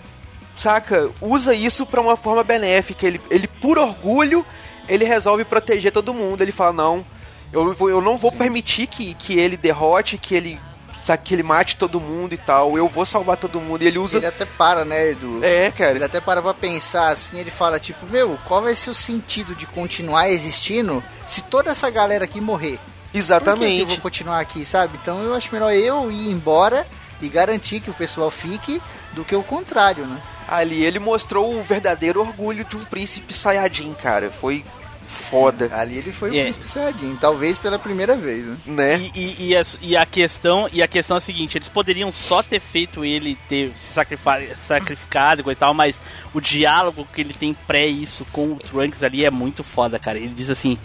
saca, 0.55 1.09
usa 1.19 1.53
isso 1.53 1.85
pra 1.85 1.99
uma 1.99 2.15
forma 2.15 2.41
benéfica. 2.41 3.05
Ele, 3.05 3.19
ele 3.29 3.45
por 3.45 3.77
orgulho, 3.77 4.45
ele 4.87 5.03
resolve 5.03 5.43
proteger 5.43 5.91
todo 5.91 6.13
mundo. 6.13 6.41
Ele 6.41 6.53
fala, 6.53 6.71
não, 6.71 7.05
eu, 7.51 7.75
eu 7.89 7.99
não 7.99 8.17
vou 8.17 8.31
permitir 8.31 8.87
que, 8.87 9.15
que 9.15 9.37
ele 9.37 9.57
derrote, 9.57 10.17
que 10.17 10.33
ele, 10.33 10.57
sabe, 11.09 11.23
que 11.23 11.33
ele 11.33 11.43
mate 11.43 11.75
todo 11.75 11.99
mundo 11.99 12.33
e 12.33 12.37
tal. 12.37 12.77
Eu 12.77 12.87
vou 12.87 13.05
salvar 13.05 13.37
todo 13.37 13.59
mundo. 13.59 13.83
E 13.83 13.87
ele 13.87 13.97
usa... 13.97 14.17
Ele 14.17 14.27
até 14.27 14.45
para, 14.45 14.85
né, 14.85 15.11
Edu? 15.11 15.43
É, 15.43 15.65
Ele 15.65 15.71
cara. 15.71 16.05
até 16.05 16.21
para 16.21 16.41
pra 16.41 16.53
pensar 16.53 17.09
assim, 17.09 17.39
ele 17.39 17.49
fala 17.51 17.79
tipo, 17.79 18.05
meu, 18.05 18.37
qual 18.45 18.61
vai 18.61 18.75
ser 18.75 18.89
o 18.89 18.95
sentido 18.95 19.55
de 19.55 19.65
continuar 19.65 20.29
existindo 20.29 21.03
se 21.25 21.41
toda 21.41 21.71
essa 21.71 21.89
galera 21.89 22.25
aqui 22.25 22.39
morrer? 22.39 22.77
Por 22.77 23.13
que 23.13 23.17
eu 23.17 23.19
Exatamente. 23.19 23.85
vou 23.85 23.97
continuar 23.97 24.39
aqui, 24.39 24.63
sabe? 24.63 24.99
Então 25.01 25.23
eu 25.23 25.33
acho 25.33 25.51
melhor 25.51 25.73
eu 25.73 26.11
ir 26.11 26.29
embora 26.29 26.85
e 27.21 27.27
garantir 27.27 27.79
que 27.79 27.89
o 27.89 27.93
pessoal 27.93 28.29
fique 28.29 28.79
do 29.13 29.25
que 29.25 29.35
o 29.35 29.41
contrário, 29.41 30.05
né? 30.05 30.21
Ali 30.47 30.83
ele 30.83 30.99
mostrou 30.99 31.55
o 31.55 31.63
verdadeiro 31.63 32.19
orgulho 32.19 32.63
de 32.65 32.77
um 32.77 32.85
príncipe 32.85 33.33
Saiyajin, 33.33 33.93
cara. 33.93 34.29
Foi 34.29 34.63
foda, 35.09 35.69
Ali 35.73 35.97
ele 35.97 36.11
foi 36.11 36.29
o 36.31 36.35
É. 36.35 36.43
príncipe 36.43 36.67
Saiyajin, 36.69 37.15
talvez 37.15 37.57
pela 37.57 37.77
primeira 37.79 38.15
vez, 38.15 38.45
né? 38.45 38.57
né? 38.65 39.11
E, 39.15 39.19
e- 39.21 39.47
e 39.49 39.55
a, 39.57 39.65
e 39.81 39.97
a 39.97 40.05
questão 40.05 40.69
e 40.71 40.81
a 40.83 40.87
questão 40.87 41.17
é 41.17 41.19
a 41.19 41.21
seguinte, 41.21 41.57
eles 41.57 41.67
poderiam 41.69 42.11
só 42.11 42.41
ter 42.43 42.59
feito 42.59 43.03
ele 43.03 43.37
ter 43.47 43.71
se 43.77 43.93
sacrificado 44.67 45.41
e 45.41 45.43
coisa 45.43 45.57
e 45.57 45.59
tal, 45.59 45.73
mas 45.73 45.95
o 46.33 46.39
diálogo 46.41 47.07
que 47.13 47.21
ele 47.21 47.33
tem 47.33 47.53
pré 47.67 47.85
isso 47.87 48.25
com 48.31 48.53
o 48.53 48.55
Trunks 48.55 49.01
ali 49.03 49.25
é 49.25 49.29
muito 49.31 49.63
foda, 49.63 49.97
cara. 49.99 50.17
Ele 50.17 50.29
diz 50.29 50.49
assim, 50.49 50.77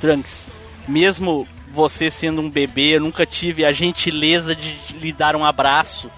Trunks, 0.00 0.46
mesmo 0.86 1.46
você 1.72 2.10
sendo 2.10 2.40
um 2.40 2.50
bebê, 2.50 2.96
eu 2.96 3.00
nunca 3.00 3.24
tive 3.24 3.64
a 3.64 3.72
gentileza 3.72 4.54
de 4.56 4.76
lhe 4.98 5.12
dar 5.12 5.36
um 5.36 5.44
abraço. 5.44 6.10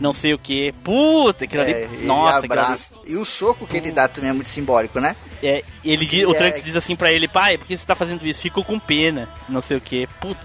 Não 0.00 0.12
sei 0.12 0.32
o 0.32 0.38
que. 0.38 0.72
Puta, 0.82 1.44
aquilo 1.44 1.62
É, 1.62 1.84
ali. 1.84 1.94
ele 1.96 2.06
Nossa, 2.06 2.38
aquilo 2.38 2.52
ali- 2.54 2.62
abraça. 2.62 2.94
E 3.06 3.16
o 3.16 3.24
soco 3.24 3.66
que 3.66 3.76
ele 3.76 3.90
dá 3.92 4.08
também 4.08 4.30
é 4.30 4.32
muito 4.32 4.48
simbólico, 4.48 4.98
né? 5.00 5.14
é, 5.42 5.62
ele 5.84 6.06
diz- 6.06 6.24
o 6.26 6.32
é- 6.32 6.38
Trunks 6.38 6.62
diz 6.62 6.76
assim 6.76 6.96
pra 6.96 7.12
ele, 7.12 7.28
pai, 7.28 7.58
por 7.58 7.66
que 7.66 7.76
você 7.76 7.84
tá 7.84 7.94
fazendo 7.94 8.26
isso? 8.26 8.40
Ficou 8.40 8.64
com 8.64 8.78
pena. 8.78 9.28
Não 9.48 9.60
sei 9.60 9.76
o 9.76 9.80
que. 9.80 10.06
Puta, 10.20 10.40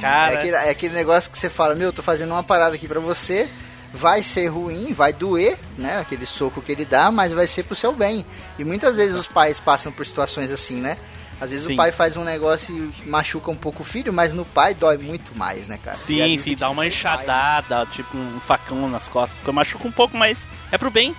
cara. 0.00 0.34
É 0.34 0.36
aquele, 0.38 0.56
é 0.56 0.70
aquele 0.70 0.94
negócio 0.94 1.30
que 1.30 1.38
você 1.38 1.48
fala, 1.48 1.74
meu, 1.74 1.88
eu 1.88 1.92
tô 1.92 2.02
fazendo 2.02 2.30
uma 2.32 2.42
parada 2.44 2.74
aqui 2.76 2.86
pra 2.86 3.00
você, 3.00 3.48
vai 3.92 4.22
ser 4.22 4.48
ruim, 4.48 4.92
vai 4.92 5.12
doer, 5.12 5.56
né? 5.78 5.98
Aquele 5.98 6.26
soco 6.26 6.60
que 6.60 6.70
ele 6.72 6.84
dá, 6.84 7.10
mas 7.10 7.32
vai 7.32 7.46
ser 7.46 7.62
pro 7.62 7.74
seu 7.74 7.92
bem. 7.92 8.24
E 8.58 8.64
muitas 8.64 8.96
vezes 8.96 9.14
os 9.16 9.26
pais 9.26 9.60
passam 9.60 9.90
por 9.90 10.04
situações 10.04 10.50
assim, 10.50 10.80
né? 10.80 10.98
Às 11.40 11.50
vezes 11.50 11.66
Sim. 11.66 11.74
o 11.74 11.76
pai 11.76 11.92
faz 11.92 12.16
um 12.16 12.24
negócio 12.24 12.92
e 13.04 13.08
machuca 13.08 13.50
um 13.50 13.56
pouco 13.56 13.82
o 13.82 13.84
filho, 13.84 14.12
mas 14.12 14.32
no 14.32 14.44
pai 14.44 14.74
dói 14.74 14.98
muito 14.98 15.36
mais, 15.36 15.68
né, 15.68 15.78
cara? 15.82 15.96
Sim, 15.96 16.38
sim, 16.38 16.54
dá 16.54 16.70
uma 16.70 16.82
faz, 16.82 16.94
enxadada, 16.94 17.86
tipo 17.86 18.16
um 18.16 18.40
facão 18.40 18.88
nas 18.88 19.08
costas, 19.08 19.40
que 19.40 19.52
machuca 19.52 19.86
um 19.86 19.92
pouco, 19.92 20.16
mas 20.16 20.38
é 20.70 20.78
pro 20.78 20.90
bem. 20.90 21.14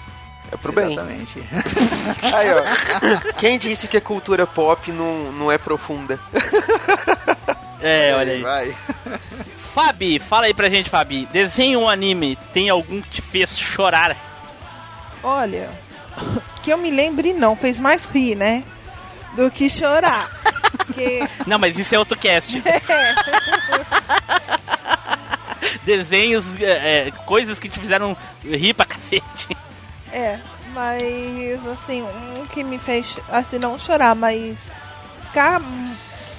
É 0.51 0.57
pro 0.57 0.71
bem. 0.71 0.93
Exatamente. 0.93 1.39
Aí, 2.21 2.47
ó. 2.51 3.33
Quem 3.39 3.57
disse 3.57 3.87
que 3.87 3.97
a 3.97 4.01
cultura 4.01 4.45
pop 4.45 4.91
não, 4.91 5.31
não 5.31 5.51
é 5.51 5.57
profunda? 5.57 6.19
É, 7.81 8.15
olha 8.15 8.33
aí. 8.33 8.41
Vai. 8.41 8.75
Fabi, 9.73 10.17
fala 10.17 10.45
aí 10.45 10.53
pra 10.53 10.69
gente, 10.69 10.89
Fabi. 10.89 11.27
Desenho 11.31 11.81
um 11.81 11.89
anime, 11.89 12.37
tem 12.53 12.69
algum 12.69 13.01
que 13.01 13.09
te 13.09 13.21
fez 13.21 13.57
chorar? 13.57 14.15
Olha, 15.21 15.69
que 16.63 16.71
eu 16.71 16.77
me 16.77 16.89
lembre 16.89 17.33
não, 17.33 17.55
fez 17.55 17.77
mais 17.77 18.05
rir, 18.05 18.35
né? 18.35 18.63
Do 19.35 19.51
que 19.51 19.69
chorar. 19.69 20.29
Porque 20.85 21.19
Não, 21.45 21.59
mas 21.59 21.77
isso 21.77 21.93
é 21.93 21.99
outro 21.99 22.17
cast. 22.17 22.61
Desenhos, 25.83 26.45
é, 26.59 27.07
é, 27.07 27.11
coisas 27.25 27.59
que 27.59 27.69
te 27.69 27.79
fizeram 27.79 28.15
rir 28.43 28.73
pra 28.73 28.85
cacete. 28.85 29.55
É, 30.11 30.39
mas 30.73 31.67
assim, 31.67 32.03
um 32.39 32.45
que 32.47 32.63
me 32.63 32.79
fez 32.79 33.15
assim 33.29 33.59
não 33.59 33.77
chorar, 33.77 34.15
mas 34.15 34.59
ficar 35.27 35.61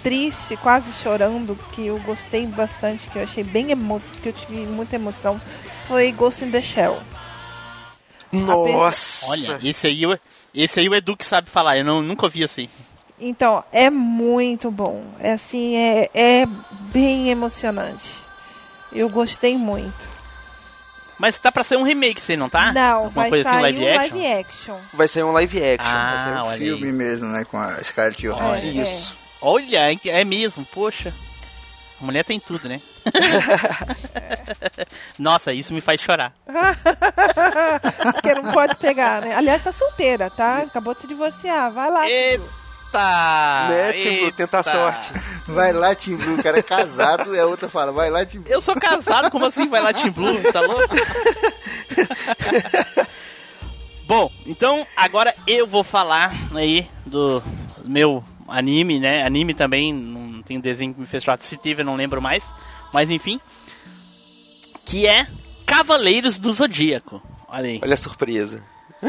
triste, 0.02 0.56
quase 0.56 0.92
chorando, 0.92 1.56
que 1.72 1.86
eu 1.86 1.98
gostei 2.00 2.46
bastante, 2.46 3.08
que 3.08 3.18
eu 3.18 3.22
achei 3.22 3.44
bem 3.44 3.70
emo 3.70 4.00
que 4.22 4.28
eu 4.28 4.32
tive 4.32 4.56
muita 4.66 4.96
emoção, 4.96 5.40
foi 5.88 6.10
Ghost 6.12 6.44
in 6.44 6.50
the 6.50 6.62
Shell. 6.62 6.98
Nossa! 8.32 9.26
Olha, 9.26 9.58
esse 9.62 9.86
aí, 9.86 10.06
o- 10.06 10.18
esse 10.64 10.80
aí 10.80 10.88
o 10.88 10.94
Edu 10.94 11.16
que 11.16 11.24
sabe 11.24 11.50
falar, 11.50 11.76
eu 11.78 11.84
não, 11.84 12.00
nunca 12.02 12.26
ouvi 12.26 12.42
assim. 12.44 12.68
Então, 13.18 13.64
é 13.72 13.88
muito 13.90 14.70
bom. 14.70 15.04
É 15.20 15.32
assim, 15.32 15.76
é, 15.76 16.10
é 16.14 16.46
bem 16.92 17.30
emocionante. 17.30 18.10
Eu 18.92 19.08
gostei 19.08 19.56
muito. 19.56 20.16
Mas 21.18 21.38
tá 21.38 21.50
pra 21.50 21.64
ser 21.64 21.76
um 21.78 21.82
remake, 21.82 22.20
você 22.20 22.36
não 22.36 22.48
tá? 22.48 22.72
Não, 22.74 22.96
Alguma 23.04 23.10
vai 23.22 23.30
coisa 23.30 23.44
sair 23.44 23.54
assim, 23.54 23.62
live 23.62 23.78
um 23.78 23.88
action? 23.88 24.16
live 24.18 24.26
action. 24.40 24.76
Vai 24.92 25.08
sair 25.08 25.22
um 25.22 25.32
live 25.32 25.64
action. 25.64 25.92
Vai 25.92 26.18
ser 26.20 26.28
Ah, 26.28 26.42
um 26.42 26.46
olha 26.46 26.58
filme 26.58 26.86
aí. 26.86 26.92
mesmo, 26.92 27.26
né? 27.28 27.44
Com 27.44 27.56
a 27.58 27.82
Scarlett 27.82 28.20
Johansson. 28.22 28.66
É, 28.68 28.70
Isso. 28.82 29.16
Olha, 29.40 29.78
é- 29.90 30.08
é 30.20 30.24
mesmo, 30.24 30.66
poxa. 30.66 31.14
A 32.00 32.04
mulher 32.04 32.24
tem 32.24 32.38
tudo, 32.38 32.68
né? 32.68 32.80
Nossa, 35.18 35.52
isso 35.52 35.72
me 35.72 35.80
faz 35.80 36.00
chorar. 36.00 36.32
Porque 38.12 38.34
não 38.34 38.52
pode 38.52 38.76
pegar, 38.76 39.22
né? 39.22 39.34
Aliás, 39.34 39.62
tá 39.62 39.72
solteira, 39.72 40.28
tá? 40.28 40.58
Acabou 40.58 40.94
de 40.94 41.00
se 41.00 41.06
divorciar. 41.06 41.72
Vai 41.72 41.90
lá. 41.90 42.08
Eita! 42.08 42.56
né, 43.68 43.92
Tim 43.94 44.20
Blue? 44.20 44.32
Tenta 44.32 44.58
a 44.58 44.60
eita. 44.60 44.70
sorte. 44.70 45.12
Vai 45.46 45.72
lá, 45.72 45.94
Tim 45.94 46.16
Blue, 46.16 46.38
o 46.38 46.42
cara 46.42 46.58
é 46.58 46.62
casado 46.62 47.34
e 47.34 47.38
a 47.38 47.46
outra 47.46 47.68
fala, 47.68 47.92
vai 47.92 48.10
lá, 48.10 48.24
Tim 48.24 48.40
Blue. 48.40 48.52
Eu 48.52 48.60
sou 48.60 48.74
casado, 48.74 49.30
como 49.30 49.46
assim 49.46 49.68
vai 49.68 49.80
lá 49.80 49.92
Team 49.92 50.12
Blue? 50.12 50.52
Tá 50.52 50.60
louco? 50.60 50.94
Bom, 54.06 54.30
então 54.46 54.86
agora 54.96 55.34
eu 55.46 55.66
vou 55.66 55.82
falar 55.82 56.32
aí 56.54 56.88
do 57.04 57.42
meu 57.84 58.22
anime, 58.48 58.98
né? 58.98 59.24
Anime 59.24 59.54
também, 59.54 59.92
não 59.92 60.42
tem 60.42 60.58
desenho 60.60 60.94
que 60.94 61.00
me 61.00 61.06
fez 61.06 61.22
chorar. 61.22 61.38
Se 61.40 61.56
teve, 61.56 61.82
eu 61.82 61.86
não 61.86 61.96
lembro 61.96 62.20
mais. 62.20 62.42
Mas 62.92 63.10
enfim. 63.10 63.40
Que 64.84 65.06
é 65.06 65.26
Cavaleiros 65.64 66.38
do 66.38 66.52
Zodíaco. 66.52 67.22
Olha 67.48 67.68
aí. 67.68 67.80
Olha 67.82 67.94
a 67.94 67.96
surpresa. 67.96 68.62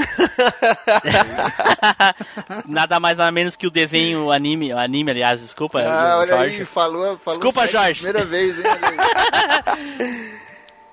Nada 2.67 2.99
mais 2.99 3.17
nada 3.17 3.31
menos 3.31 3.55
que 3.55 3.65
o 3.67 3.71
desenho, 3.71 4.31
anime, 4.31 4.73
o 4.73 4.77
anime, 4.77 5.11
aliás, 5.11 5.39
desculpa. 5.41 5.79
Ah, 5.81 6.17
olha 6.19 6.27
Jorge. 6.35 6.59
aí, 6.59 6.65
falou, 6.65 7.17
falou 7.19 7.39
Desculpa, 7.39 7.67
Jorge. 7.67 8.01
Primeira 8.01 8.25
vez, 8.25 8.57
hein? 8.59 8.65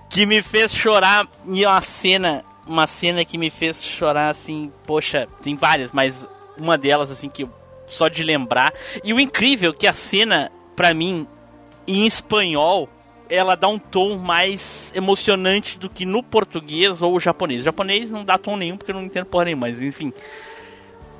que 0.08 0.24
me 0.26 0.42
fez 0.42 0.72
chorar 0.74 1.26
e 1.46 1.64
uma 1.66 1.82
cena, 1.82 2.44
uma 2.66 2.86
cena 2.86 3.24
que 3.24 3.36
me 3.36 3.50
fez 3.50 3.82
chorar 3.82 4.30
assim, 4.30 4.70
poxa, 4.86 5.26
tem 5.42 5.56
várias, 5.56 5.90
mas 5.92 6.26
uma 6.56 6.78
delas 6.78 7.10
assim 7.10 7.28
que 7.28 7.42
eu- 7.42 7.50
só 7.94 8.08
de 8.08 8.22
lembrar. 8.22 8.72
E 9.02 9.12
o 9.12 9.20
incrível 9.20 9.70
é 9.70 9.74
que 9.74 9.86
a 9.86 9.94
cena 9.94 10.50
pra 10.76 10.92
mim 10.92 11.26
em 11.86 12.06
espanhol 12.06 12.88
ela 13.28 13.54
dá 13.54 13.68
um 13.68 13.78
tom 13.78 14.16
mais 14.18 14.92
emocionante 14.94 15.78
do 15.78 15.88
que 15.88 16.04
no 16.04 16.22
português 16.22 17.00
ou 17.02 17.18
japonês. 17.18 17.62
O 17.62 17.64
japonês 17.64 18.10
não 18.10 18.24
dá 18.24 18.36
tom 18.36 18.56
nenhum 18.56 18.76
porque 18.76 18.90
eu 18.90 18.96
não 18.96 19.04
entendo 19.04 19.26
porra 19.26 19.46
nenhuma, 19.46 19.66
mas 19.68 19.80
enfim. 19.80 20.12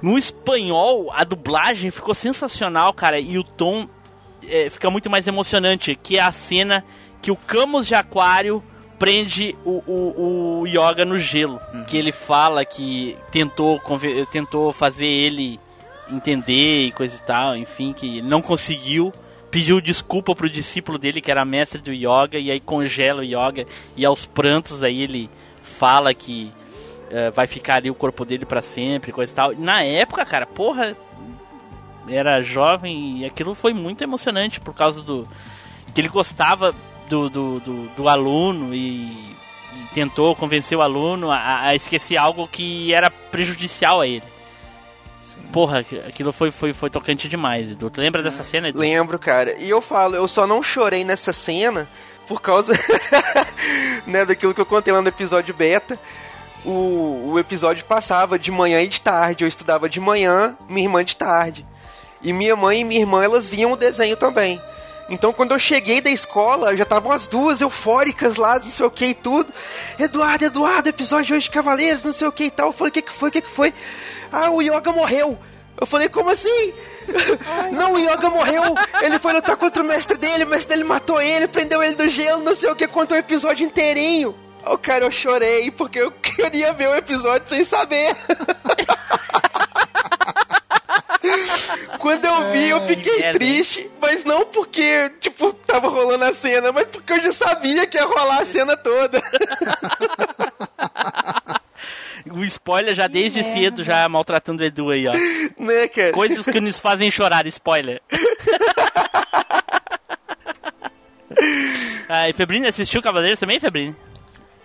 No 0.03 0.19
espanhol, 0.19 1.11
a 1.13 1.25
dublagem 1.25 1.91
ficou 1.91 2.15
sensacional, 2.15 2.93
cara, 2.93 3.19
e 3.19 3.39
o 3.39 3.43
tom 3.43 3.89
é, 4.47 4.69
fica 4.69 4.91
muito 4.91 5.09
mais 5.09 5.27
emocionante, 5.27 5.97
que 5.97 6.19
é 6.19 6.21
a 6.21 6.33
cena 6.33 6.85
que 7.23 7.31
o 7.31 7.37
Camus 7.37 7.87
de 7.87 7.95
Aquário 7.95 8.63
prende 8.99 9.57
o, 9.65 9.83
o, 9.87 10.61
o 10.61 10.67
Yoga 10.67 11.05
no 11.05 11.19
gelo. 11.19 11.59
Que 11.87 11.97
ele 11.97 12.13
fala 12.13 12.65
que 12.65 13.17
tentou, 13.31 13.81
tentou 14.31 14.73
fazer 14.73 15.07
ele 15.07 15.59
entender 16.11 16.87
e 16.87 16.93
coisa 16.93 17.17
e 17.17 17.27
tal, 17.27 17.57
enfim, 17.57 17.93
que 17.93 18.23
não 18.23 18.43
conseguiu. 18.43 19.12
Pediu 19.51 19.81
desculpa 19.81 20.35
pro 20.35 20.51
discípulo 20.51 20.99
dele, 20.99 21.21
que 21.21 21.31
era 21.31 21.45
mestre 21.45 21.81
do 21.81 21.93
yoga, 21.93 22.38
e 22.38 22.51
aí 22.51 22.59
congela 22.59 23.21
o 23.21 23.25
yoga, 23.25 23.67
e 23.97 24.05
aos 24.05 24.27
prantos 24.27 24.83
aí 24.83 25.01
ele 25.01 25.31
fala 25.62 26.12
que 26.12 26.53
eh, 27.11 27.31
vai 27.31 27.47
ficar 27.47 27.77
ali 27.77 27.88
o 27.88 27.95
corpo 27.95 28.25
dele 28.25 28.45
pra 28.45 28.61
sempre, 28.61 29.12
coisa 29.12 29.31
e 29.31 29.35
tal. 29.35 29.55
Na 29.57 29.83
época, 29.83 30.25
cara, 30.25 30.47
porra, 30.47 30.97
era 32.09 32.40
jovem 32.43 33.19
e 33.19 33.25
aquilo 33.25 33.55
foi 33.55 33.73
muito 33.73 34.03
emocionante 34.03 34.61
por 34.61 34.75
causa 34.75 35.03
do 35.03 35.29
que 35.95 36.01
ele 36.01 36.09
gostava 36.09 36.75
do, 37.09 37.29
do, 37.29 37.61
do, 37.61 37.88
do 37.97 38.09
aluno 38.09 38.75
e, 38.75 39.12
e 39.12 39.37
tentou 39.95 40.35
convencer 40.35 40.77
o 40.77 40.83
aluno 40.83 41.31
a, 41.31 41.61
a 41.61 41.75
esquecer 41.75 42.17
algo 42.17 42.49
que 42.49 42.93
era 42.93 43.11
prejudicial 43.11 44.01
a 44.01 44.07
ele. 44.07 44.34
Porra, 45.55 45.79
aqu- 45.79 46.01
aquilo 46.07 46.33
foi, 46.33 46.51
foi, 46.51 46.73
foi 46.73 46.90
tocante 46.90 47.29
demais, 47.29 47.71
Edu. 47.71 47.88
Tu 47.88 48.01
lembra 48.01 48.23
dessa 48.23 48.43
cena, 48.43 48.69
Edu? 48.69 48.79
Lembro, 48.81 49.19
cara. 49.19 49.57
E 49.59 49.71
eu 49.71 49.81
falo, 49.81 50.17
eu 50.17 50.27
só 50.29 50.47
não 50.47 50.62
chorei 50.62 51.05
nessa 51.05 51.33
cena 51.33 51.88
por 52.27 52.43
causa 52.43 52.73
né, 54.07 54.25
daquilo 54.25 54.53
que 54.53 54.61
eu 54.61 54.67
contei 54.67 54.93
lá 54.93 55.01
no 55.01 55.09
episódio 55.09 55.55
beta. 55.55 55.99
O, 56.64 57.33
o 57.33 57.38
episódio 57.38 57.85
passava 57.85 58.38
de 58.38 58.51
manhã 58.51 58.81
e 58.83 58.88
de 58.88 59.01
tarde. 59.01 59.45
Eu 59.45 59.49
estudava 59.49 59.88
de 59.88 60.01
manhã, 60.01 60.57
minha 60.69 60.87
irmã 60.87 61.05
de 61.05 61.14
tarde. 61.17 61.64
E 62.23 62.33
minha 62.33 62.57
mãe 62.57 62.81
e 62.81 62.85
minha 62.85 63.01
irmã, 63.01 63.23
elas 63.23 63.49
viam 63.49 63.73
o 63.73 63.77
desenho 63.77 64.17
também. 64.17 64.61
Então, 65.11 65.35
quando 65.35 65.53
eu 65.53 65.59
cheguei 65.59 66.01
da 66.01 66.09
escola, 66.11 66.75
já 66.75 66.83
estavam 66.85 67.12
as 67.12 67.29
duas 67.29 67.61
eufóricas 67.61 68.38
lá, 68.38 68.55
não 68.59 68.62
sei 68.71 68.87
o 68.87 68.90
que 68.90 69.05
e 69.05 69.14
tudo. 69.14 69.53
Eduardo, 69.99 70.47
Eduardo, 70.47 70.88
episódio 70.88 71.27
de 71.27 71.35
hoje 71.35 71.45
de 71.45 71.51
Cavaleiros, 71.51 72.03
não 72.03 72.12
sei 72.14 72.27
o 72.27 72.33
que 72.33 72.45
e 72.45 72.51
tal. 72.51 72.69
Eu 72.69 72.73
falei, 72.73 72.88
o 72.88 72.93
que, 72.95 73.03
que 73.03 73.12
foi, 73.12 73.29
o 73.29 73.33
que, 73.33 73.43
que 73.43 73.51
foi? 73.51 73.75
Ah, 74.35 74.51
o 74.51 74.61
Yoga 74.61 74.90
morreu. 74.90 75.38
Eu 75.81 75.87
falei, 75.87 76.09
como 76.09 76.29
assim? 76.29 76.75
não, 77.70 77.92
o 77.92 77.99
Yoga 78.01 78.29
morreu. 78.29 78.75
Ele 79.01 79.16
foi 79.20 79.33
lutar 79.33 79.57
contra 79.57 79.81
o 79.81 79.87
mestre 79.87 80.16
dele, 80.16 80.42
o 80.42 80.49
mestre 80.49 80.75
dele 80.75 80.83
matou 80.83 81.23
ele, 81.23 81.47
prendeu 81.47 81.81
ele 81.81 81.94
no 81.94 82.09
gelo, 82.09 82.42
não 82.42 82.53
sei 82.53 82.68
o 82.68 82.75
que, 82.75 82.88
contou 82.88 83.16
o 83.16 83.20
episódio 83.20 83.64
inteirinho. 83.64 84.35
Ô, 84.66 84.77
cara, 84.77 85.05
eu 85.05 85.11
chorei 85.12 85.70
porque 85.70 86.01
eu 86.01 86.11
queria 86.11 86.73
ver 86.73 86.88
o 86.88 86.97
episódio 86.97 87.49
sem 87.49 87.62
saber. 87.62 88.16
Quando 92.01 92.25
eu 92.25 92.51
vi, 92.51 92.70
eu 92.70 92.81
fiquei 92.83 93.27
hein? 93.27 93.33
triste, 93.33 93.88
mas 94.01 94.25
não 94.25 94.47
porque, 94.47 95.11
tipo, 95.20 95.53
tava 95.53 95.88
rolando 95.88 96.25
a 96.25 96.35
cena, 96.35 96.73
mas 96.73 96.88
porque 96.88 97.12
eu 97.12 97.20
já 97.20 97.33
sabia 97.33 97.87
que 97.87 97.97
ia 97.97 98.05
rolar 98.05 98.40
a 98.40 98.44
cena 98.44 98.77
toda. 98.77 99.23
O 102.33 102.43
spoiler 102.45 102.95
já 102.95 103.07
desde 103.07 103.43
merda. 103.43 103.55
cedo, 103.55 103.85
já 103.85 104.09
maltratando 104.09 104.63
o 104.63 104.67
Edu 104.67 104.91
aí, 104.91 105.07
ó. 105.07 105.13
né, 105.63 105.89
cara? 105.89 106.13
Coisas 106.13 106.45
que 106.47 106.61
nos 106.61 106.79
fazem 106.79 107.11
chorar, 107.11 107.47
spoiler. 107.47 108.01
ah, 112.09 112.29
e 112.29 112.33
Febrini 112.33 112.67
assistiu 112.69 113.03
Cavaleiros 113.03 113.39
também, 113.39 113.61
Febrini? 113.61 113.95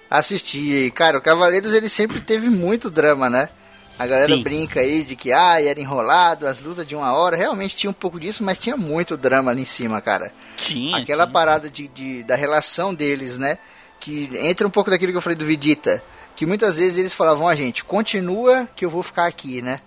Assisti. 0.09 0.91
Cara, 0.95 1.17
o 1.17 1.21
Cavaleiros 1.21 1.73
ele 1.73 1.89
sempre 1.89 2.19
teve 2.21 2.49
muito 2.49 2.89
drama, 2.89 3.29
né? 3.29 3.49
A 3.97 4.07
galera 4.07 4.33
Sim. 4.33 4.41
brinca 4.43 4.79
aí 4.79 5.03
de 5.03 5.15
que 5.15 5.31
ah, 5.33 5.61
era 5.61 5.79
enrolado, 5.79 6.47
as 6.47 6.61
lutas 6.61 6.87
de 6.87 6.95
uma 6.95 7.11
hora. 7.13 7.35
Realmente 7.35 7.75
tinha 7.75 7.89
um 7.89 7.93
pouco 7.93 8.17
disso, 8.19 8.41
mas 8.43 8.57
tinha 8.57 8.77
muito 8.77 9.17
drama 9.17 9.51
ali 9.51 9.63
em 9.63 9.65
cima, 9.65 9.99
cara. 9.99 10.31
Tinha. 10.55 10.97
Aquela 10.97 11.25
tinha. 11.25 11.33
parada 11.33 11.69
de, 11.69 11.87
de- 11.89 12.23
da 12.23 12.35
relação 12.35 12.93
deles, 12.93 13.37
né? 13.37 13.57
Que 13.99 14.29
entra 14.41 14.65
um 14.65 14.71
pouco 14.71 14.89
daquilo 14.89 15.11
que 15.11 15.17
eu 15.17 15.21
falei 15.21 15.35
do 15.37 15.45
Vegeta. 15.45 16.01
Que 16.39 16.45
muitas 16.45 16.77
vezes 16.77 16.95
eles 16.95 17.13
falavam, 17.13 17.49
a 17.49 17.53
gente, 17.53 17.83
continua 17.83 18.65
que 18.73 18.85
eu 18.85 18.89
vou 18.89 19.03
ficar 19.03 19.25
aqui, 19.25 19.61
né? 19.61 19.81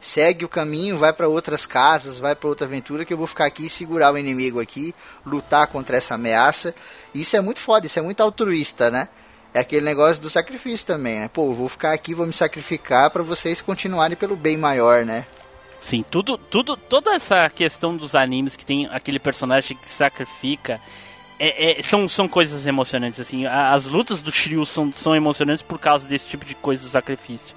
Segue 0.00 0.42
o 0.42 0.48
caminho, 0.48 0.96
vai 0.96 1.12
pra 1.12 1.28
outras 1.28 1.66
casas, 1.66 2.18
vai 2.18 2.34
pra 2.34 2.48
outra 2.48 2.66
aventura 2.66 3.04
que 3.04 3.12
eu 3.12 3.18
vou 3.18 3.26
ficar 3.26 3.44
aqui 3.44 3.66
e 3.66 3.68
segurar 3.68 4.14
o 4.14 4.16
inimigo 4.16 4.58
aqui, 4.58 4.94
lutar 5.26 5.66
contra 5.66 5.98
essa 5.98 6.14
ameaça. 6.14 6.74
Isso 7.14 7.36
é 7.36 7.42
muito 7.42 7.60
foda, 7.60 7.84
isso 7.84 7.98
é 7.98 8.02
muito 8.02 8.22
altruísta, 8.22 8.90
né? 8.90 9.10
É 9.52 9.60
aquele 9.60 9.84
negócio 9.84 10.22
do 10.22 10.30
sacrifício 10.30 10.86
também, 10.86 11.18
né? 11.18 11.28
Pô, 11.28 11.50
eu 11.50 11.54
vou 11.54 11.68
ficar 11.68 11.92
aqui, 11.92 12.14
vou 12.14 12.26
me 12.26 12.32
sacrificar 12.32 13.10
pra 13.10 13.22
vocês 13.22 13.60
continuarem 13.60 14.16
pelo 14.16 14.34
bem 14.34 14.56
maior, 14.56 15.04
né? 15.04 15.26
Sim, 15.78 16.02
tudo, 16.10 16.38
tudo, 16.38 16.74
toda 16.74 17.14
essa 17.14 17.50
questão 17.50 17.94
dos 17.94 18.14
animes 18.14 18.56
que 18.56 18.64
tem 18.64 18.86
aquele 18.86 19.18
personagem 19.18 19.76
que 19.76 19.90
sacrifica 19.90 20.80
é- 21.38 21.78
é- 21.78 21.82
são, 21.82 22.08
são 22.08 22.28
coisas 22.28 22.66
emocionantes, 22.66 23.20
assim. 23.20 23.46
As 23.46 23.86
lutas 23.86 24.20
do 24.20 24.32
Shiryu 24.32 24.64
são, 24.66 24.92
são 24.92 25.14
emocionantes 25.14 25.62
por 25.62 25.78
causa 25.78 26.06
desse 26.08 26.26
tipo 26.26 26.44
de 26.44 26.54
coisa 26.54 26.82
do 26.82 26.88
sacrifício. 26.88 27.56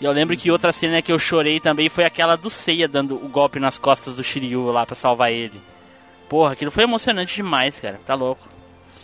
E 0.00 0.04
eu 0.04 0.12
lembro 0.12 0.36
que 0.36 0.50
outra 0.50 0.72
cena 0.72 1.00
que 1.00 1.12
eu 1.12 1.18
chorei 1.18 1.60
também 1.60 1.88
foi 1.88 2.04
aquela 2.04 2.36
do 2.36 2.50
Seiya 2.50 2.88
dando 2.88 3.14
o 3.14 3.28
golpe 3.28 3.60
nas 3.60 3.78
costas 3.78 4.16
do 4.16 4.24
Shiryu 4.24 4.70
lá 4.70 4.84
pra 4.84 4.94
salvar 4.96 5.32
ele. 5.32 5.60
Porra, 6.28 6.52
aquilo 6.52 6.70
foi 6.70 6.84
emocionante 6.84 7.36
demais, 7.36 7.78
cara. 7.78 8.00
Tá 8.04 8.14
louco. 8.14 8.48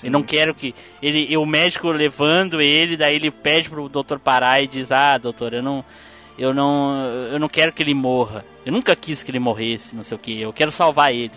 Eu 0.02 0.10
não 0.10 0.22
quero 0.22 0.54
que. 0.54 0.74
Ele, 1.02 1.36
o 1.36 1.44
médico 1.44 1.90
levando 1.90 2.60
ele, 2.60 2.96
daí 2.96 3.16
ele 3.16 3.30
pede 3.30 3.68
pro 3.68 3.88
doutor 3.88 4.18
parar 4.18 4.62
e 4.62 4.66
diz: 4.66 4.90
Ah, 4.90 5.18
doutor, 5.18 5.52
eu 5.52 5.62
não. 5.62 5.84
Eu 6.38 6.54
não. 6.54 6.98
Eu 7.30 7.38
não 7.38 7.48
quero 7.48 7.72
que 7.72 7.82
ele 7.82 7.94
morra. 7.94 8.44
Eu 8.64 8.72
nunca 8.72 8.94
quis 8.96 9.22
que 9.22 9.30
ele 9.30 9.38
morresse, 9.38 9.94
não 9.94 10.02
sei 10.02 10.16
o 10.16 10.20
que. 10.20 10.40
Eu 10.40 10.52
quero 10.52 10.72
salvar 10.72 11.12
ele. 11.12 11.32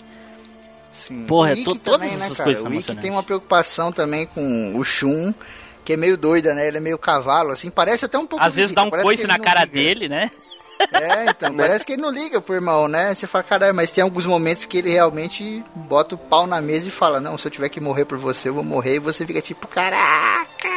Sim. 0.94 1.26
Porra, 1.26 1.50
o 1.50 1.54
Ikki 1.54 1.64
to- 1.66 1.76
todas 1.80 2.00
também, 2.02 2.18
né, 2.18 2.26
essas 2.26 2.38
cara? 2.38 2.46
coisas 2.48 2.64
O 2.64 2.68
emocionantes. 2.68 3.02
tem 3.02 3.12
uma 3.12 3.24
preocupação 3.24 3.92
também 3.92 4.26
com 4.28 4.74
o 4.78 4.84
Shun, 4.86 5.34
que 5.84 5.92
é 5.94 5.98
meio 5.98 6.16
doida, 6.16 6.54
né? 6.54 6.68
Ele 6.68 6.78
é 6.78 6.80
meio 6.80 6.98
cavalo, 6.98 7.52
assim, 7.52 7.70
parece 7.70 8.06
até 8.06 8.18
um 8.18 8.26
pouco 8.28 8.46
Às 8.46 8.54
vezes 8.56 8.74
dá 8.76 8.84
um 8.84 8.90
coice 8.90 9.28
na 9.28 9.38
cara 9.40 9.62
liga. 9.62 9.74
dele, 9.74 10.08
né? 10.08 10.32
É, 10.92 11.30
então, 11.30 11.54
parece 11.58 11.86
que 11.86 11.94
ele 11.94 12.02
não 12.02 12.10
liga 12.12 12.40
pro 12.40 12.56
irmão, 12.56 12.88
né? 12.88 13.14
Você 13.14 13.26
fala, 13.28 13.44
caralho, 13.44 13.74
mas 13.76 13.92
tem 13.92 14.04
alguns 14.04 14.26
momentos 14.26 14.66
que 14.66 14.78
ele 14.78 14.92
realmente 14.92 15.64
bota 15.76 16.16
o 16.16 16.18
pau 16.18 16.46
na 16.48 16.62
mesa 16.62 16.88
e 16.88 16.92
fala, 16.92 17.20
não, 17.20 17.38
se 17.38 17.48
eu 17.48 17.52
tiver 17.52 17.70
que 17.70 17.80
morrer 17.82 18.06
por 18.06 18.18
você, 18.18 18.50
eu 18.50 18.54
vou 18.54 18.64
morrer, 18.64 18.96
e 18.96 19.00
você 19.00 19.26
fica 19.26 19.42
tipo, 19.42 19.68
caraca! 19.68 20.70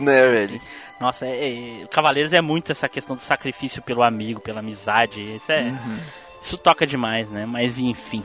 Né, 0.00 0.28
velho? 0.30 0.60
Nossa, 1.00 1.26
é, 1.26 1.82
é, 1.82 1.86
Cavaleiros 1.90 2.32
é 2.32 2.40
muito 2.40 2.72
essa 2.72 2.88
questão 2.88 3.14
do 3.16 3.22
sacrifício 3.22 3.82
pelo 3.82 4.02
amigo, 4.02 4.40
pela 4.40 4.60
amizade. 4.60 5.36
Isso 5.36 5.50
é. 5.52 5.62
Uhum. 5.62 5.98
Isso 6.40 6.56
toca 6.56 6.86
demais, 6.86 7.28
né? 7.28 7.44
Mas 7.46 7.78
enfim. 7.78 8.22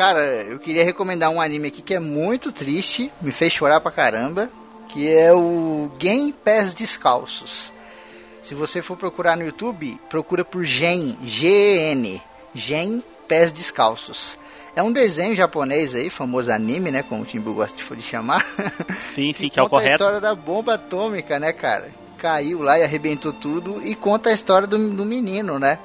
Cara, 0.00 0.18
eu 0.44 0.58
queria 0.58 0.82
recomendar 0.82 1.28
um 1.28 1.38
anime 1.38 1.68
aqui 1.68 1.82
que 1.82 1.92
é 1.92 2.00
muito 2.00 2.50
triste, 2.50 3.12
me 3.20 3.30
fez 3.30 3.52
chorar 3.52 3.82
pra 3.82 3.92
caramba, 3.92 4.48
que 4.88 5.06
é 5.06 5.30
o 5.30 5.92
Game 5.98 6.32
Pés 6.32 6.72
Descalços. 6.72 7.70
Se 8.40 8.54
você 8.54 8.80
for 8.80 8.96
procurar 8.96 9.36
no 9.36 9.44
YouTube, 9.44 10.00
procura 10.08 10.42
por 10.42 10.64
Gen, 10.64 11.18
G-E-N, 11.22 12.22
Gen 12.54 13.04
Pés 13.28 13.52
Descalços. 13.52 14.38
É 14.74 14.82
um 14.82 14.90
desenho 14.90 15.36
japonês 15.36 15.94
aí, 15.94 16.08
famoso 16.08 16.50
anime, 16.50 16.90
né? 16.90 17.02
Como 17.02 17.20
o 17.20 17.26
Timbu 17.26 17.52
gosta 17.52 17.76
de 17.94 18.02
chamar. 18.02 18.46
Sim, 19.14 19.34
sim, 19.34 19.50
que, 19.50 19.50
que 19.52 19.60
é 19.60 19.62
o 19.62 19.68
correto. 19.68 19.90
a 19.90 19.92
história 19.96 20.20
da 20.20 20.34
bomba 20.34 20.76
atômica, 20.76 21.38
né, 21.38 21.52
cara? 21.52 21.90
Caiu 22.16 22.62
lá 22.62 22.78
e 22.78 22.82
arrebentou 22.82 23.34
tudo. 23.34 23.86
E 23.86 23.94
conta 23.94 24.30
a 24.30 24.32
história 24.32 24.66
do, 24.66 24.78
do 24.78 25.04
menino, 25.04 25.58
né? 25.58 25.78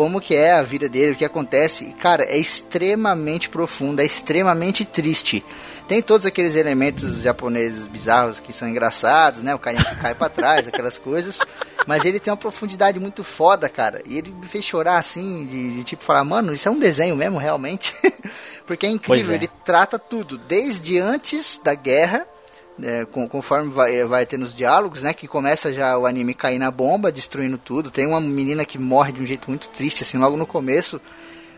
Como 0.00 0.18
que 0.18 0.34
é 0.34 0.52
a 0.52 0.62
vida 0.62 0.88
dele, 0.88 1.12
o 1.12 1.14
que 1.14 1.26
acontece. 1.26 1.84
E, 1.84 1.92
cara, 1.92 2.24
é 2.24 2.38
extremamente 2.38 3.50
profundo, 3.50 4.00
é 4.00 4.04
extremamente 4.06 4.82
triste. 4.82 5.44
Tem 5.86 6.00
todos 6.00 6.26
aqueles 6.26 6.56
elementos 6.56 7.20
japoneses 7.20 7.84
bizarros 7.84 8.40
que 8.40 8.50
são 8.50 8.66
engraçados, 8.66 9.42
né? 9.42 9.54
O 9.54 9.58
carinha 9.58 9.84
que 9.84 9.96
cai 9.96 10.14
para 10.14 10.30
trás, 10.30 10.66
aquelas 10.66 10.96
coisas. 10.98 11.38
Mas 11.86 12.06
ele 12.06 12.18
tem 12.18 12.30
uma 12.30 12.38
profundidade 12.38 12.98
muito 12.98 13.22
foda, 13.22 13.68
cara. 13.68 14.02
E 14.06 14.16
ele 14.16 14.32
me 14.32 14.46
fez 14.46 14.64
chorar 14.64 14.96
assim, 14.96 15.44
de, 15.44 15.76
de 15.76 15.84
tipo 15.84 16.02
falar, 16.02 16.24
mano, 16.24 16.54
isso 16.54 16.66
é 16.66 16.70
um 16.70 16.78
desenho 16.78 17.14
mesmo, 17.14 17.36
realmente. 17.36 17.94
Porque 18.66 18.86
é 18.86 18.88
incrível, 18.88 19.32
é. 19.32 19.34
ele 19.34 19.50
trata 19.66 19.98
tudo, 19.98 20.38
desde 20.38 20.98
antes 20.98 21.60
da 21.62 21.74
guerra, 21.74 22.26
é, 22.82 23.04
conforme 23.04 23.70
vai, 23.70 24.04
vai 24.04 24.26
ter 24.26 24.38
nos 24.38 24.54
diálogos, 24.54 25.02
né? 25.02 25.12
Que 25.12 25.28
começa 25.28 25.72
já 25.72 25.96
o 25.98 26.06
anime 26.06 26.34
cair 26.34 26.58
na 26.58 26.70
bomba, 26.70 27.12
destruindo 27.12 27.58
tudo. 27.58 27.90
Tem 27.90 28.06
uma 28.06 28.20
menina 28.20 28.64
que 28.64 28.78
morre 28.78 29.12
de 29.12 29.22
um 29.22 29.26
jeito 29.26 29.48
muito 29.48 29.68
triste, 29.68 30.02
assim, 30.02 30.18
logo 30.18 30.36
no 30.36 30.46
começo. 30.46 31.00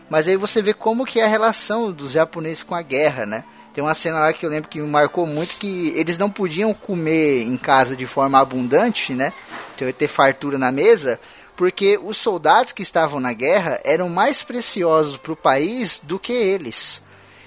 Mas 0.09 0.27
aí 0.27 0.35
você 0.35 0.61
vê 0.61 0.73
como 0.73 1.05
que 1.05 1.19
é 1.19 1.25
a 1.25 1.27
relação 1.27 1.91
dos 1.91 2.11
japoneses 2.11 2.63
com 2.63 2.75
a 2.75 2.81
guerra, 2.81 3.25
né? 3.25 3.43
Tem 3.73 3.83
uma 3.83 3.95
cena 3.95 4.19
lá 4.19 4.31
que 4.31 4.45
eu 4.45 4.49
lembro 4.49 4.69
que 4.69 4.79
me 4.79 4.87
marcou 4.87 5.25
muito 5.25 5.55
que 5.55 5.91
eles 5.95 6.17
não 6.17 6.29
podiam 6.29 6.73
comer 6.73 7.43
em 7.43 7.57
casa 7.57 7.95
de 7.95 8.05
forma 8.05 8.39
abundante, 8.39 9.13
né? 9.13 9.33
Ter, 9.75 9.91
ter 9.93 10.07
fartura 10.07 10.57
na 10.57 10.71
mesa, 10.71 11.19
porque 11.55 11.99
os 12.01 12.17
soldados 12.17 12.71
que 12.71 12.83
estavam 12.83 13.19
na 13.19 13.33
guerra 13.33 13.79
eram 13.83 14.09
mais 14.09 14.43
preciosos 14.43 15.17
para 15.17 15.33
o 15.33 15.37
país 15.37 15.99
do 16.03 16.19
que 16.19 16.33
eles. 16.33 17.01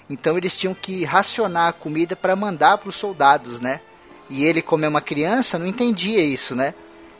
Então 0.08 0.36
eles 0.36 0.56
tinham 0.56 0.74
que 0.74 1.04
racionar 1.04 1.68
a 1.68 1.72
comida 1.72 2.14
para 2.14 2.36
mandar 2.36 2.78
para 2.78 2.88
os 2.88 2.96
soldados, 2.96 3.60
né? 3.60 3.80
E 4.28 4.44
ele, 4.44 4.62
como 4.62 4.84
é 4.84 4.88
uma 4.88 5.00
criança, 5.00 5.58
não 5.58 5.66
entendia 5.66 6.22
isso, 6.22 6.54
né? 6.54 6.74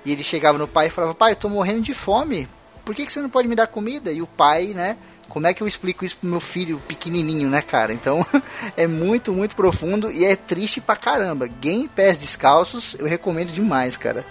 E 0.05 0.13
ele 0.13 0.23
chegava 0.23 0.59
no 0.59 0.69
pai 0.69 0.87
e 0.87 0.91
falava: 0.91 1.15
Pai, 1.15 1.33
eu 1.33 1.37
tô 1.37 1.49
morrendo 1.49 1.81
de 1.81 1.95
fome. 1.95 2.49
Por 2.85 2.95
que, 2.95 3.05
que 3.05 3.13
você 3.13 3.21
não 3.21 3.29
pode 3.29 3.49
me 3.49 3.57
dar 3.57 3.67
comida? 3.67 4.13
E 4.13 4.23
o 4.23 4.27
pai, 4.27 4.69
né? 4.69 4.97
Como 5.29 5.47
é 5.47 5.53
que 5.53 5.61
eu 5.61 5.67
explico 5.67 6.05
isso 6.05 6.17
pro 6.17 6.31
meu 6.31 6.39
filho 6.39 6.81
pequenininho, 6.87 7.51
né, 7.51 7.61
cara? 7.61 7.93
Então, 7.93 8.25
é 8.77 8.87
muito, 8.87 9.33
muito 9.33 9.57
profundo 9.57 10.11
e 10.11 10.25
é 10.25 10.37
triste 10.37 10.81
pra 10.81 10.95
caramba. 10.95 11.49
Game 11.49 11.89
Pés 11.89 12.21
Descalços, 12.21 12.95
eu 12.95 13.07
recomendo 13.07 13.51
demais, 13.51 13.97
cara. 13.97 14.25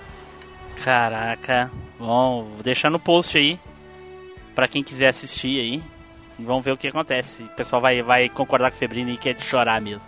Caraca. 0.81 1.69
Bom, 1.99 2.49
vou 2.53 2.63
deixar 2.63 2.89
no 2.89 2.99
post 2.99 3.37
aí. 3.37 3.59
Pra 4.53 4.69
quem 4.69 4.83
quiser 4.83 5.09
assistir 5.09 5.59
aí. 5.59 5.83
Vamos 6.39 6.63
ver 6.63 6.71
o 6.71 6.77
que 6.77 6.87
acontece. 6.87 7.43
O 7.43 7.49
pessoal 7.49 7.81
vai, 7.81 8.01
vai 8.01 8.29
concordar 8.29 8.69
com 8.71 8.75
o 8.75 8.79
Febrino 8.79 9.09
e 9.11 9.17
quer 9.17 9.39
chorar 9.39 9.81
mesmo. 9.81 10.01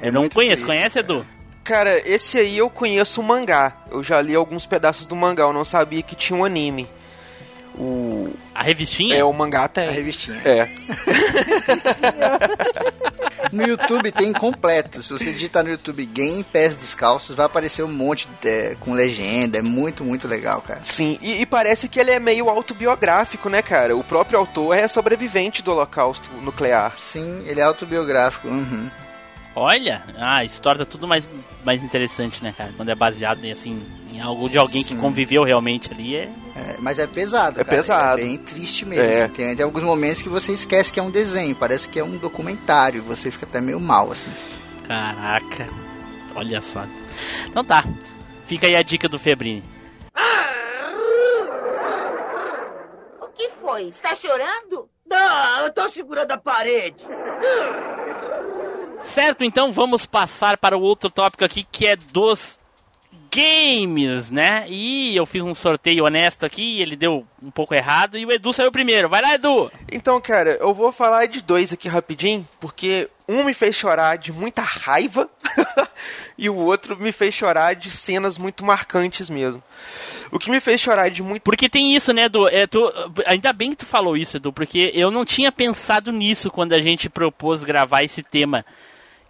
É 0.00 0.08
eu 0.08 0.12
não 0.12 0.28
conheço. 0.28 0.64
Triste, 0.64 0.66
Conhece, 0.66 0.94
cara. 1.02 1.06
Edu? 1.06 1.26
Cara, 1.62 2.08
esse 2.08 2.38
aí 2.38 2.58
eu 2.58 2.68
conheço 2.68 3.20
o 3.20 3.24
mangá. 3.24 3.76
Eu 3.90 4.02
já 4.02 4.20
li 4.20 4.34
alguns 4.34 4.66
pedaços 4.66 5.06
do 5.06 5.16
mangá. 5.16 5.44
Eu 5.44 5.52
não 5.52 5.64
sabia 5.64 6.02
que 6.02 6.14
tinha 6.14 6.38
um 6.38 6.44
anime. 6.44 6.88
O... 7.76 8.32
A 8.54 8.62
revistinha? 8.62 9.16
É, 9.16 9.24
o 9.24 9.32
mangá 9.32 9.66
tem. 9.66 9.88
A 9.88 9.90
revistinha. 9.90 10.40
É. 10.44 10.68
no 13.52 13.66
YouTube 13.66 14.12
tem 14.12 14.32
completo. 14.32 15.02
Se 15.02 15.12
você 15.12 15.32
digitar 15.32 15.64
no 15.64 15.70
YouTube 15.70 16.06
Game 16.06 16.44
Pés 16.44 16.76
Descalços, 16.76 17.34
vai 17.34 17.46
aparecer 17.46 17.82
um 17.82 17.92
monte 17.92 18.28
de, 18.40 18.48
é, 18.48 18.76
com 18.78 18.92
legenda. 18.92 19.58
É 19.58 19.62
muito, 19.62 20.04
muito 20.04 20.28
legal, 20.28 20.62
cara. 20.62 20.80
Sim, 20.84 21.18
e, 21.20 21.40
e, 21.40 21.46
parece 21.46 21.88
que 21.88 21.98
ele 21.98 22.12
é 22.12 22.20
meio 22.20 22.48
autobiográfico, 22.48 23.48
né, 23.48 23.60
cara? 23.60 23.96
O 23.96 24.04
próprio 24.04 24.38
autor 24.38 24.76
é 24.76 24.86
sobrevivente 24.86 25.62
do 25.62 25.72
holocausto 25.72 26.30
nuclear. 26.42 26.94
Sim, 26.96 27.42
ele 27.46 27.60
é 27.60 27.64
autobiográfico. 27.64 28.46
Uhum. 28.46 28.88
Olha, 29.56 30.02
ah, 30.16 30.38
a 30.38 30.44
história 30.44 30.84
tá 30.84 30.84
tudo 30.84 31.06
mais, 31.06 31.28
mais 31.64 31.82
interessante, 31.82 32.42
né, 32.42 32.52
cara? 32.56 32.72
Quando 32.76 32.90
é 32.90 32.94
baseado 32.94 33.44
em, 33.44 33.52
assim, 33.52 33.80
em 34.14 34.20
algo 34.20 34.48
de 34.48 34.56
alguém 34.56 34.82
Sim. 34.84 34.94
que 34.94 35.00
conviveu 35.00 35.42
realmente 35.42 35.92
ali. 35.92 36.14
É... 36.14 36.30
é 36.54 36.76
mas 36.78 37.00
é 37.00 37.06
pesado, 37.06 37.60
é 37.60 37.64
cara. 37.64 37.76
pesado. 37.76 38.20
É 38.20 38.24
bem 38.24 38.38
triste 38.38 38.84
mesmo. 38.84 39.04
É. 39.04 39.24
Assim, 39.24 39.32
tem, 39.32 39.56
tem, 39.56 39.64
alguns 39.64 39.82
momentos 39.82 40.22
que 40.22 40.28
você 40.28 40.52
esquece 40.52 40.92
que 40.92 41.00
é 41.00 41.02
um 41.02 41.10
desenho, 41.10 41.54
parece 41.56 41.88
que 41.88 41.98
é 41.98 42.04
um 42.04 42.16
documentário. 42.16 43.02
Você 43.02 43.30
fica 43.30 43.44
até 43.44 43.60
meio 43.60 43.80
mal, 43.80 44.12
assim. 44.12 44.30
Caraca, 44.86 45.68
olha 46.36 46.60
só. 46.60 46.86
Então 47.46 47.64
tá, 47.64 47.84
fica 48.46 48.68
aí 48.68 48.76
a 48.76 48.82
dica 48.82 49.08
do 49.08 49.18
Febrini. 49.18 49.64
O 53.20 53.26
que 53.34 53.48
foi? 53.60 53.88
Está 53.88 54.14
chorando? 54.14 54.88
Não, 55.08 55.64
eu 55.64 55.72
tô 55.72 55.88
segurando 55.88 56.30
a 56.30 56.38
parede. 56.38 57.04
Certo, 59.08 59.44
então 59.44 59.72
vamos 59.72 60.06
passar 60.06 60.56
para 60.56 60.76
o 60.76 60.80
outro 60.80 61.10
tópico 61.10 61.44
aqui 61.44 61.64
que 61.70 61.86
é 61.86 61.96
dos 61.96 62.58
games, 63.34 64.30
né? 64.30 64.64
E 64.68 65.16
eu 65.16 65.26
fiz 65.26 65.42
um 65.42 65.54
sorteio 65.54 66.04
honesto 66.04 66.46
aqui, 66.46 66.80
ele 66.80 66.94
deu 66.94 67.26
um 67.42 67.50
pouco 67.50 67.74
errado 67.74 68.16
e 68.16 68.24
o 68.24 68.30
Edu 68.30 68.52
saiu 68.52 68.70
primeiro. 68.70 69.08
Vai 69.08 69.20
lá, 69.20 69.34
Edu! 69.34 69.70
Então, 69.90 70.20
cara, 70.20 70.56
eu 70.60 70.72
vou 70.72 70.92
falar 70.92 71.26
de 71.26 71.42
dois 71.42 71.72
aqui 71.72 71.88
rapidinho, 71.88 72.46
porque 72.60 73.08
um 73.28 73.42
me 73.42 73.52
fez 73.52 73.74
chorar 73.74 74.16
de 74.16 74.32
muita 74.32 74.62
raiva 74.62 75.28
e 76.38 76.48
o 76.48 76.54
outro 76.54 76.96
me 76.96 77.10
fez 77.10 77.34
chorar 77.34 77.74
de 77.74 77.90
cenas 77.90 78.38
muito 78.38 78.64
marcantes 78.64 79.28
mesmo. 79.28 79.62
O 80.30 80.38
que 80.38 80.50
me 80.50 80.60
fez 80.60 80.80
chorar 80.80 81.08
de 81.10 81.22
muito. 81.22 81.42
Porque 81.42 81.68
tem 81.68 81.94
isso, 81.94 82.12
né, 82.12 82.24
Edu? 82.24 82.48
É, 82.48 82.66
tu, 82.66 82.80
ainda 83.26 83.52
bem 83.52 83.70
que 83.70 83.78
tu 83.78 83.86
falou 83.86 84.16
isso, 84.16 84.36
Edu, 84.36 84.52
porque 84.52 84.90
eu 84.94 85.10
não 85.10 85.24
tinha 85.24 85.50
pensado 85.50 86.12
nisso 86.12 86.50
quando 86.50 86.72
a 86.72 86.80
gente 86.80 87.08
propôs 87.10 87.64
gravar 87.64 88.02
esse 88.04 88.22
tema 88.22 88.64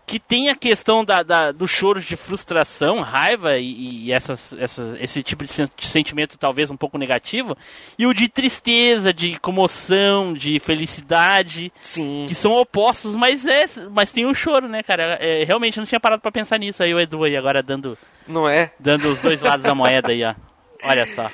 que 0.06 0.18
tem 0.18 0.50
a 0.50 0.54
questão 0.54 1.04
da, 1.04 1.22
da, 1.22 1.52
do 1.52 1.66
choro 1.66 2.00
de 2.00 2.16
frustração, 2.16 3.00
raiva 3.00 3.56
e, 3.58 4.06
e 4.06 4.12
essas, 4.12 4.52
essas, 4.58 5.00
esse 5.00 5.22
tipo 5.22 5.44
de 5.44 5.86
sentimento 5.86 6.38
talvez 6.38 6.70
um 6.70 6.76
pouco 6.76 6.98
negativo, 6.98 7.56
e 7.98 8.06
o 8.06 8.12
de 8.12 8.28
tristeza, 8.28 9.12
de 9.12 9.38
comoção, 9.38 10.34
de 10.34 10.58
felicidade, 10.60 11.72
Sim. 11.80 12.26
que 12.28 12.34
são 12.34 12.52
opostos, 12.52 13.16
mas 13.16 13.46
é, 13.46 13.64
mas 13.90 14.12
tem 14.12 14.26
um 14.26 14.34
choro, 14.34 14.68
né, 14.68 14.82
cara? 14.82 15.16
É, 15.20 15.44
realmente 15.44 15.78
não 15.78 15.86
tinha 15.86 16.00
parado 16.00 16.20
para 16.20 16.32
pensar 16.32 16.58
nisso 16.58 16.82
aí 16.82 16.92
o 16.92 17.00
Edu 17.00 17.24
aí 17.24 17.36
agora 17.36 17.62
dando, 17.62 17.96
não 18.26 18.48
é? 18.48 18.72
Dando 18.78 19.08
os 19.08 19.20
dois 19.20 19.40
lados 19.40 19.64
da 19.64 19.74
moeda 19.74 20.12
aí, 20.12 20.24
ó. 20.24 20.34
Olha 20.82 21.06
só. 21.06 21.30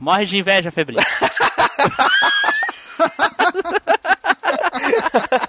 Morre 0.00 0.24
de 0.24 0.38
inveja, 0.38 0.70
Febril. 0.70 1.00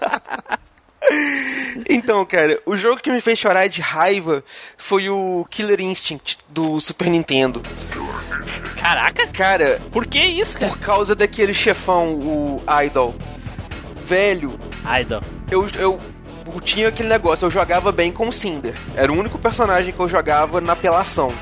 Então, 1.89 2.25
cara, 2.25 2.59
o 2.65 2.75
jogo 2.75 3.01
que 3.01 3.11
me 3.11 3.21
fez 3.21 3.37
chorar 3.37 3.67
de 3.67 3.81
raiva 3.81 4.43
foi 4.77 5.09
o 5.09 5.45
Killer 5.49 5.79
Instinct 5.79 6.37
do 6.49 6.79
Super 6.81 7.07
Nintendo. 7.07 7.61
Caraca! 8.75 9.27
Cara, 9.27 9.81
por 9.91 10.05
que 10.05 10.19
isso, 10.19 10.57
cara? 10.57 10.71
Por 10.71 10.79
causa 10.79 11.15
daquele 11.15 11.53
chefão, 11.53 12.13
o 12.15 12.63
Idol. 12.85 13.15
Velho. 14.03 14.59
Idol. 15.01 15.21
Eu, 15.51 15.67
eu, 15.75 15.99
eu 16.53 16.61
tinha 16.61 16.87
aquele 16.87 17.09
negócio, 17.09 17.45
eu 17.45 17.51
jogava 17.51 17.91
bem 17.91 18.11
com 18.11 18.27
o 18.27 18.33
Cinder. 18.33 18.73
Era 18.95 19.11
o 19.11 19.17
único 19.17 19.37
personagem 19.37 19.93
que 19.93 19.99
eu 19.99 20.07
jogava 20.07 20.59
na 20.61 20.73
apelação 20.73 21.33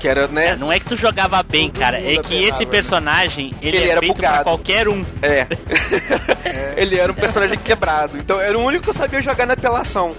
que 0.00 0.08
era, 0.08 0.26
né? 0.26 0.48
É, 0.48 0.56
não 0.56 0.72
é 0.72 0.78
que 0.78 0.86
tu 0.86 0.96
jogava 0.96 1.42
bem, 1.42 1.68
Todo 1.68 1.78
cara, 1.78 2.00
é 2.00 2.16
que 2.22 2.34
esse 2.34 2.64
né? 2.64 2.70
personagem, 2.70 3.54
ele, 3.60 3.76
ele 3.76 3.86
é 3.86 3.90
era 3.90 4.00
feito 4.00 4.16
bugado. 4.16 4.34
pra 4.36 4.44
qualquer 4.44 4.88
um. 4.88 5.04
É. 5.20 5.46
é. 6.76 6.82
ele 6.82 6.98
era 6.98 7.10
um 7.10 7.14
personagem 7.14 7.58
quebrado. 7.58 8.18
Então 8.18 8.40
era 8.40 8.58
o 8.58 8.62
único 8.62 8.84
que 8.84 8.90
eu 8.90 8.94
sabia 8.94 9.22
jogar 9.22 9.46
na 9.46 9.54
apelação. 9.54 10.16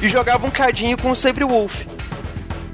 E 0.00 0.08
jogava 0.08 0.46
um 0.46 0.50
cadinho 0.50 0.98
com 0.98 1.10
o 1.10 1.16
Sabre 1.16 1.44
Wolf. 1.44 1.86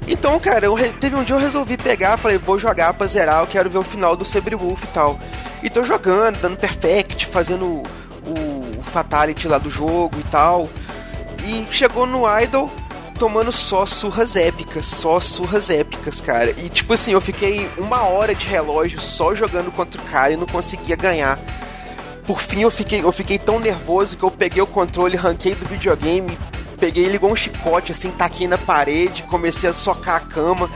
Então, 0.07 0.39
cara, 0.39 0.65
eu, 0.65 0.75
teve 0.93 1.15
um 1.15 1.23
dia 1.23 1.35
eu 1.35 1.39
resolvi 1.39 1.77
pegar, 1.77 2.17
falei, 2.17 2.39
vou 2.39 2.57
jogar 2.57 2.95
pra 2.95 3.05
zerar, 3.05 3.41
eu 3.41 3.47
quero 3.47 3.69
ver 3.69 3.77
o 3.77 3.83
final 3.83 4.15
do 4.15 4.25
Sabre 4.25 4.55
Wolf 4.55 4.83
e 4.83 4.87
tal. 4.87 5.19
E 5.61 5.69
tô 5.69 5.83
jogando, 5.83 6.39
dando 6.39 6.57
perfect, 6.57 7.27
fazendo 7.27 7.65
o, 7.65 8.79
o 8.79 8.81
fatality 8.81 9.47
lá 9.47 9.59
do 9.59 9.69
jogo 9.69 10.19
e 10.19 10.23
tal. 10.23 10.67
E 11.45 11.67
chegou 11.71 12.07
no 12.07 12.23
Idol, 12.39 12.71
tomando 13.19 13.51
só 13.51 13.85
surras 13.85 14.35
épicas, 14.35 14.85
só 14.87 15.19
surras 15.19 15.69
épicas, 15.69 16.19
cara. 16.19 16.51
E 16.57 16.69
tipo 16.69 16.93
assim, 16.93 17.11
eu 17.11 17.21
fiquei 17.21 17.69
uma 17.77 18.03
hora 18.07 18.33
de 18.33 18.47
relógio 18.47 18.99
só 18.99 19.35
jogando 19.35 19.71
contra 19.71 20.01
o 20.01 20.05
cara 20.05 20.33
e 20.33 20.37
não 20.37 20.47
conseguia 20.47 20.95
ganhar. 20.95 21.37
Por 22.29 22.41
fim, 22.43 22.61
eu 22.61 22.69
fiquei, 22.69 23.01
eu 23.01 23.11
fiquei 23.11 23.39
tão 23.39 23.59
nervoso 23.59 24.15
que 24.15 24.21
eu 24.21 24.29
peguei 24.29 24.61
o 24.61 24.67
controle, 24.67 25.17
ranquei 25.17 25.55
do 25.55 25.67
videogame, 25.67 26.37
peguei 26.79 27.03
ele 27.03 27.15
igual 27.15 27.31
um 27.31 27.35
chicote, 27.35 27.91
assim, 27.91 28.11
taquei 28.11 28.47
na 28.47 28.55
parede, 28.55 29.23
comecei 29.23 29.67
a 29.67 29.73
socar 29.73 30.17
a 30.17 30.19
cama 30.19 30.69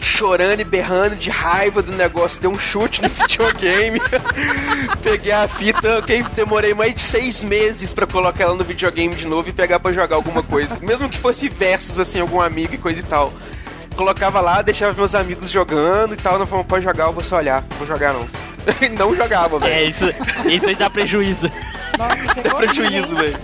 chorando 0.00 0.60
e 0.60 0.64
berrando 0.64 1.14
de 1.14 1.28
raiva 1.28 1.82
do 1.82 1.92
negócio, 1.92 2.40
deu 2.40 2.50
um 2.50 2.58
chute 2.58 3.02
no 3.02 3.08
videogame. 3.12 4.00
Peguei 5.02 5.32
a 5.32 5.46
fita, 5.46 5.98
okay, 5.98 6.22
demorei 6.34 6.72
mais 6.72 6.94
de 6.94 7.02
seis 7.02 7.42
meses 7.42 7.92
para 7.92 8.06
colocar 8.06 8.44
ela 8.44 8.54
no 8.54 8.64
videogame 8.64 9.14
de 9.14 9.26
novo 9.26 9.50
e 9.50 9.52
pegar 9.52 9.78
para 9.78 9.92
jogar 9.92 10.16
alguma 10.16 10.42
coisa. 10.42 10.78
Mesmo 10.80 11.06
que 11.06 11.18
fosse 11.18 11.50
versus, 11.50 11.98
assim, 11.98 12.18
algum 12.18 12.40
amigo 12.40 12.74
e 12.74 12.78
coisa 12.78 13.00
e 13.00 13.04
tal. 13.04 13.30
Colocava 13.96 14.40
lá, 14.40 14.62
deixava 14.62 14.92
meus 14.92 15.14
amigos 15.14 15.50
jogando 15.50 16.14
e 16.14 16.16
tal, 16.16 16.38
não 16.38 16.46
falava, 16.46 16.66
pode 16.68 16.84
jogar, 16.84 17.06
eu 17.06 17.12
vou 17.12 17.22
só 17.22 17.36
olhar, 17.36 17.64
não 17.70 17.76
vou 17.78 17.86
jogar 17.86 18.12
não. 18.12 18.26
não 18.96 19.14
jogava, 19.14 19.58
velho. 19.58 19.74
É, 19.74 19.84
isso, 19.84 20.04
isso 20.48 20.66
aí 20.66 20.74
dá 20.74 20.88
prejuízo. 20.88 21.50
Nossa, 21.98 22.34
Pegou 22.34 22.58
prejuízo, 22.58 23.16
velho. 23.16 23.38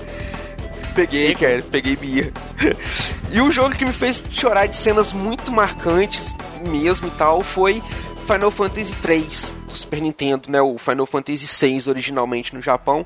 Peguei, 0.94 1.34
cara, 1.34 1.62
peguei 1.70 1.96
birra. 1.96 2.32
E 3.30 3.42
um 3.42 3.50
jogo 3.50 3.76
que 3.76 3.84
me 3.84 3.92
fez 3.92 4.24
chorar 4.30 4.64
de 4.64 4.74
cenas 4.74 5.12
muito 5.12 5.52
marcantes 5.52 6.34
mesmo 6.62 7.08
e 7.08 7.10
tal 7.10 7.42
foi 7.42 7.82
Final 8.26 8.50
Fantasy 8.50 8.94
3 8.96 9.58
do 9.68 9.76
Super 9.76 10.00
Nintendo, 10.00 10.50
né? 10.50 10.62
O 10.62 10.78
Final 10.78 11.04
Fantasy 11.04 11.46
6 11.46 11.88
originalmente 11.88 12.54
no 12.54 12.62
Japão. 12.62 13.04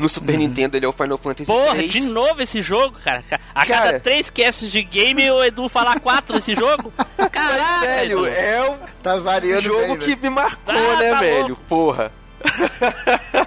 No 0.00 0.08
Super 0.08 0.38
Nintendo 0.38 0.76
ele 0.76 0.86
é 0.86 0.88
o 0.88 0.92
Final 0.92 1.18
Fantasy 1.18 1.44
Porra, 1.46 1.74
3. 1.74 1.92
de 1.92 2.00
novo 2.00 2.40
esse 2.42 2.62
jogo, 2.62 2.96
cara. 3.04 3.22
A 3.54 3.66
Cara. 3.66 3.84
cada 3.86 4.00
três 4.00 4.30
casts 4.30 4.70
de 4.72 4.82
game, 4.82 5.30
o 5.30 5.44
Edu 5.44 5.68
fala 5.68 6.00
quatro 6.00 6.34
desse 6.34 6.54
jogo. 6.54 6.92
Caralho, 7.30 7.80
Velho, 7.82 8.26
Edu. 8.26 8.34
é 8.36 8.70
o 8.70 8.76
Tá 9.02 9.16
variando 9.18 9.62
jogo 9.62 9.86
bem, 9.88 9.98
que 9.98 10.06
velho. 10.16 10.20
me 10.22 10.30
marcou, 10.30 10.74
Ah, 10.74 10.96
né, 10.96 11.10
tá 11.10 11.20
velho? 11.20 11.48
louco. 11.48 11.62
Porra. 11.68 12.12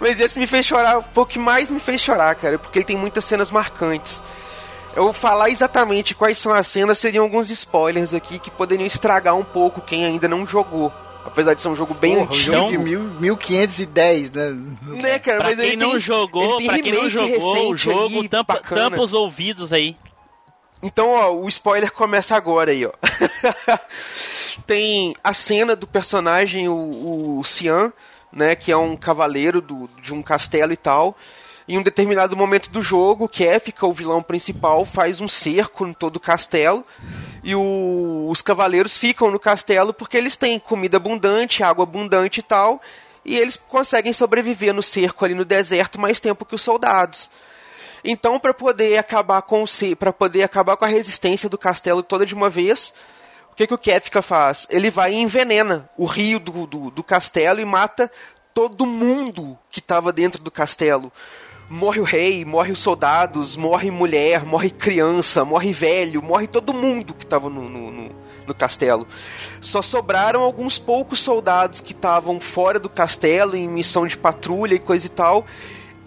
Mas 0.00 0.20
esse 0.20 0.38
me 0.38 0.46
fez 0.46 0.64
chorar, 0.64 1.02
foi 1.12 1.22
o 1.24 1.26
que 1.26 1.38
mais 1.38 1.70
me 1.70 1.80
fez 1.80 2.00
chorar, 2.00 2.34
cara, 2.36 2.58
porque 2.58 2.78
ele 2.78 2.84
tem 2.84 2.96
muitas 2.96 3.24
cenas 3.24 3.50
marcantes. 3.50 4.22
Eu 4.94 5.04
vou 5.04 5.12
falar 5.12 5.50
exatamente 5.50 6.14
quais 6.14 6.38
são 6.38 6.52
as 6.52 6.66
cenas, 6.66 6.98
seriam 6.98 7.24
alguns 7.24 7.50
spoilers 7.50 8.14
aqui 8.14 8.38
que 8.38 8.50
poderiam 8.50 8.86
estragar 8.86 9.36
um 9.36 9.44
pouco 9.44 9.80
quem 9.80 10.04
ainda 10.04 10.28
não 10.28 10.46
jogou. 10.46 10.92
Apesar 11.28 11.54
de 11.54 11.62
ser 11.62 11.68
um 11.68 11.76
jogo 11.76 11.94
bem 11.94 12.14
Porra, 12.16 12.26
antigo. 12.34 12.52
jogo 12.56 12.70
de 12.70 12.78
mil, 12.78 13.00
1510, 13.20 14.30
né? 14.32 14.50
Né, 14.82 15.18
cara, 15.18 15.38
Pra 15.38 15.48
mas 15.50 15.58
ele 15.58 15.68
quem 15.70 15.76
não 15.78 15.90
tem- 15.90 15.98
jogou, 16.00 16.44
ele 16.44 16.56
tem 16.58 16.66
pra 16.66 16.78
quem 16.80 16.92
não 16.92 17.08
jogou 17.08 17.70
o 17.70 17.76
jogo, 17.76 18.20
aí, 18.20 18.28
tampa, 18.28 18.56
tampa 18.56 19.00
os 19.00 19.12
ouvidos 19.12 19.72
aí. 19.72 19.96
Então, 20.82 21.10
ó, 21.10 21.32
o 21.32 21.48
spoiler 21.48 21.90
começa 21.92 22.36
agora 22.36 22.70
aí, 22.70 22.86
ó. 22.86 22.92
Tem 24.66 25.14
a 25.22 25.32
cena 25.32 25.74
do 25.74 25.86
personagem, 25.86 26.68
o, 26.68 27.38
o 27.38 27.44
Cian, 27.44 27.92
né, 28.32 28.54
que 28.54 28.70
é 28.70 28.76
um 28.76 28.96
cavaleiro 28.96 29.60
do, 29.60 29.88
de 30.02 30.12
um 30.12 30.22
castelo 30.22 30.72
e 30.72 30.76
tal. 30.76 31.16
Em 31.68 31.76
um 31.76 31.82
determinado 31.82 32.34
momento 32.34 32.70
do 32.70 32.80
jogo, 32.80 33.28
Kefka, 33.28 33.86
o 33.86 33.92
vilão 33.92 34.22
principal, 34.22 34.86
faz 34.86 35.20
um 35.20 35.28
cerco 35.28 35.86
em 35.86 35.92
todo 35.92 36.16
o 36.16 36.20
castelo. 36.20 36.82
E 37.44 37.54
o- 37.54 38.26
os 38.30 38.40
cavaleiros 38.40 38.96
ficam 38.96 39.30
no 39.30 39.38
castelo 39.38 39.92
porque 39.92 40.16
eles 40.16 40.34
têm 40.34 40.58
comida 40.58 40.96
abundante, 40.96 41.62
água 41.62 41.82
abundante 41.82 42.40
e 42.40 42.42
tal. 42.42 42.80
E 43.22 43.36
eles 43.36 43.54
conseguem 43.56 44.14
sobreviver 44.14 44.72
no 44.72 44.82
cerco 44.82 45.26
ali 45.26 45.34
no 45.34 45.44
deserto 45.44 46.00
mais 46.00 46.18
tempo 46.18 46.46
que 46.46 46.54
os 46.54 46.62
soldados. 46.62 47.30
Então, 48.02 48.40
para 48.40 48.54
poder 48.54 48.96
acabar 48.96 49.42
com 49.42 49.64
para 49.98 50.12
poder 50.12 50.44
acabar 50.44 50.74
com 50.76 50.86
a 50.86 50.88
resistência 50.88 51.50
do 51.50 51.58
castelo 51.58 52.02
toda 52.02 52.24
de 52.24 52.32
uma 52.32 52.48
vez, 52.48 52.94
o 53.52 53.54
que, 53.54 53.66
que 53.66 53.74
o 53.74 53.78
Kefka 53.78 54.22
faz? 54.22 54.66
Ele 54.70 54.90
vai 54.90 55.12
e 55.12 55.16
envenena 55.16 55.90
o 55.98 56.06
rio 56.06 56.38
do, 56.40 56.66
do, 56.66 56.90
do 56.90 57.02
castelo 57.02 57.60
e 57.60 57.64
mata 57.66 58.10
todo 58.54 58.86
mundo 58.86 59.58
que 59.70 59.80
estava 59.80 60.10
dentro 60.12 60.42
do 60.42 60.50
castelo. 60.50 61.12
Morre 61.70 62.00
o 62.00 62.04
rei, 62.04 62.44
morre 62.44 62.72
os 62.72 62.80
soldados, 62.80 63.54
morre 63.54 63.90
mulher, 63.90 64.44
morre 64.44 64.70
criança, 64.70 65.44
morre 65.44 65.72
velho, 65.72 66.22
morre 66.22 66.46
todo 66.46 66.72
mundo 66.72 67.12
que 67.12 67.24
estava 67.24 67.50
no, 67.50 67.68
no, 67.68 67.90
no, 67.90 68.10
no 68.46 68.54
castelo. 68.54 69.06
Só 69.60 69.82
sobraram 69.82 70.40
alguns 70.40 70.78
poucos 70.78 71.20
soldados 71.20 71.80
que 71.80 71.92
estavam 71.92 72.40
fora 72.40 72.78
do 72.78 72.88
castelo 72.88 73.54
em 73.54 73.68
missão 73.68 74.06
de 74.06 74.16
patrulha 74.16 74.74
e 74.74 74.78
coisa 74.78 75.06
e 75.06 75.10
tal 75.10 75.44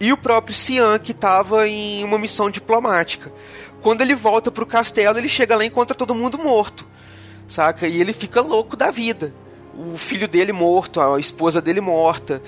e 0.02 0.12
o 0.12 0.16
próprio 0.16 0.52
Cian, 0.52 0.98
que 0.98 1.12
estava 1.12 1.68
em 1.68 2.02
uma 2.02 2.18
missão 2.18 2.50
diplomática. 2.50 3.32
Quando 3.80 4.00
ele 4.00 4.16
volta 4.16 4.50
pro 4.50 4.66
castelo, 4.66 5.16
ele 5.16 5.28
chega 5.28 5.54
lá 5.54 5.62
e 5.62 5.68
encontra 5.68 5.94
todo 5.94 6.12
mundo 6.12 6.36
morto, 6.38 6.84
saca? 7.46 7.86
E 7.86 8.00
ele 8.00 8.12
fica 8.12 8.40
louco 8.40 8.76
da 8.76 8.90
vida. 8.90 9.32
O 9.78 9.96
filho 9.96 10.26
dele 10.26 10.52
morto, 10.52 11.00
a 11.00 11.20
esposa 11.20 11.62
dele 11.62 11.80
morta, 11.80 12.42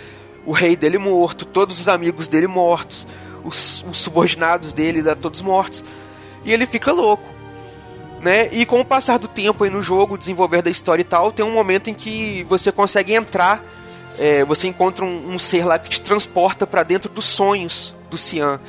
o 0.47 0.53
rei 0.53 0.76
dele 0.76 0.99
morto, 0.99 1.45
todos 1.45 1.80
os 1.80 1.88
amigos 1.88 2.28
dele 2.28 2.47
mortos, 2.47 3.07
os, 3.42 3.84
os 3.88 3.99
subordinados 3.99 4.72
dele 4.72 5.03
todos 5.14 5.40
mortos. 5.40 5.82
E 6.45 6.53
ele 6.53 6.66
fica 6.66 6.92
louco. 6.92 7.24
Né? 8.20 8.49
E 8.53 8.64
com 8.64 8.80
o 8.80 8.84
passar 8.84 9.18
do 9.18 9.28
tempo 9.28 9.64
aí 9.64 9.70
no 9.70 9.82
jogo, 9.82 10.16
desenvolver 10.16 10.62
da 10.62 10.70
história 10.70 11.03
e 11.03 11.05
tal, 11.05 11.30
tem 11.30 11.45
um 11.45 11.53
momento 11.53 11.90
em 11.90 11.95
que 11.95 12.45
você 12.49 12.72
consegue 12.72 13.12
entrar 13.12 13.62
é, 14.18 14.45
você 14.45 14.68
encontra 14.68 15.05
um, 15.05 15.34
um 15.34 15.38
ser 15.38 15.64
lá 15.64 15.78
que 15.78 15.90
te 15.90 16.01
transporta 16.01 16.66
para 16.66 16.82
dentro 16.82 17.11
dos 17.11 17.24
sonhos 17.24 17.92
do 18.11 18.16
Cian. 18.16 18.61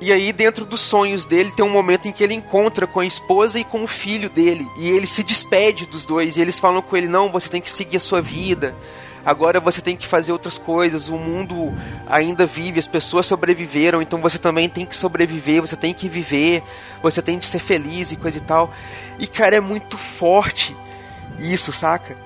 E 0.00 0.12
aí, 0.12 0.32
dentro 0.32 0.64
dos 0.64 0.80
sonhos 0.80 1.26
dele, 1.26 1.52
tem 1.54 1.64
um 1.64 1.70
momento 1.70 2.08
em 2.08 2.12
que 2.12 2.24
ele 2.24 2.32
encontra 2.32 2.86
com 2.86 3.00
a 3.00 3.06
esposa 3.06 3.58
e 3.58 3.64
com 3.64 3.82
o 3.82 3.86
filho 3.86 4.30
dele. 4.30 4.66
E 4.78 4.88
ele 4.88 5.06
se 5.06 5.22
despede 5.22 5.84
dos 5.84 6.06
dois. 6.06 6.36
E 6.36 6.40
eles 6.40 6.58
falam 6.58 6.80
com 6.80 6.96
ele: 6.96 7.06
Não, 7.06 7.30
você 7.30 7.50
tem 7.50 7.60
que 7.60 7.70
seguir 7.70 7.98
a 7.98 8.00
sua 8.00 8.22
vida. 8.22 8.74
Agora 9.24 9.60
você 9.60 9.80
tem 9.80 9.96
que 9.96 10.06
fazer 10.06 10.32
outras 10.32 10.56
coisas. 10.56 11.08
O 11.08 11.16
mundo 11.18 11.72
ainda 12.08 12.46
vive, 12.46 12.78
as 12.78 12.86
pessoas 12.86 13.26
sobreviveram. 13.26 14.00
Então 14.00 14.20
você 14.20 14.38
também 14.38 14.68
tem 14.68 14.86
que 14.86 14.96
sobreviver. 14.96 15.60
Você 15.60 15.76
tem 15.76 15.92
que 15.92 16.08
viver. 16.08 16.62
Você 17.02 17.20
tem 17.22 17.38
que 17.38 17.46
ser 17.46 17.58
feliz 17.58 18.12
e 18.12 18.16
coisa 18.16 18.38
e 18.38 18.40
tal. 18.40 18.72
E, 19.18 19.26
cara, 19.26 19.56
é 19.56 19.60
muito 19.60 19.96
forte 19.98 20.74
isso, 21.38 21.72
saca? 21.72 22.16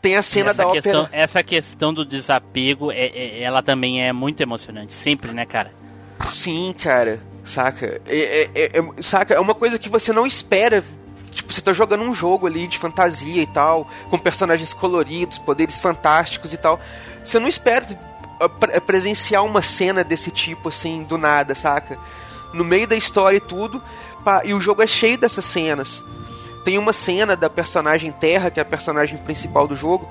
Tem 0.00 0.14
a 0.14 0.22
cena 0.22 0.50
essa 0.50 0.64
da 0.64 0.70
questão, 0.70 1.02
ópera. 1.02 1.16
Essa 1.22 1.42
questão 1.42 1.92
do 1.92 2.04
desapego, 2.04 2.92
é, 2.92 3.06
é- 3.06 3.42
ela 3.42 3.62
também 3.62 4.06
é 4.06 4.12
muito 4.12 4.40
emocionante. 4.40 4.92
Sempre, 4.92 5.32
né, 5.32 5.44
cara? 5.44 5.72
Sim, 6.30 6.74
cara, 6.78 7.18
saca? 7.44 8.00
É, 8.06 8.16
é- 8.16 8.50
é- 8.54 8.78
é- 8.78 9.02
saca? 9.02 9.34
É 9.34 9.40
uma 9.40 9.54
coisa 9.54 9.78
que 9.78 9.88
você 9.88 10.12
não 10.12 10.26
espera. 10.26 10.84
Tipo, 11.36 11.52
você 11.52 11.60
tá 11.60 11.70
jogando 11.70 12.02
um 12.02 12.14
jogo 12.14 12.46
ali 12.46 12.66
de 12.66 12.78
fantasia 12.78 13.42
e 13.42 13.46
tal, 13.46 13.86
com 14.10 14.16
personagens 14.18 14.72
coloridos, 14.72 15.36
poderes 15.36 15.78
fantásticos 15.78 16.54
e 16.54 16.56
tal. 16.56 16.80
Você 17.22 17.38
não 17.38 17.46
espera 17.46 17.86
uh, 18.40 18.48
pre- 18.48 18.80
presenciar 18.80 19.44
uma 19.44 19.60
cena 19.60 20.02
desse 20.02 20.30
tipo, 20.30 20.70
assim, 20.70 21.02
do 21.02 21.18
nada, 21.18 21.54
saca? 21.54 21.98
No 22.54 22.64
meio 22.64 22.86
da 22.86 22.96
história 22.96 23.36
e 23.36 23.40
tudo, 23.40 23.82
pá, 24.24 24.40
e 24.46 24.54
o 24.54 24.60
jogo 24.62 24.82
é 24.82 24.86
cheio 24.86 25.18
dessas 25.18 25.44
cenas. 25.44 26.02
Tem 26.64 26.78
uma 26.78 26.94
cena 26.94 27.36
da 27.36 27.50
personagem 27.50 28.10
Terra, 28.12 28.50
que 28.50 28.58
é 28.58 28.62
a 28.62 28.64
personagem 28.64 29.18
principal 29.18 29.68
do 29.68 29.76
jogo, 29.76 30.08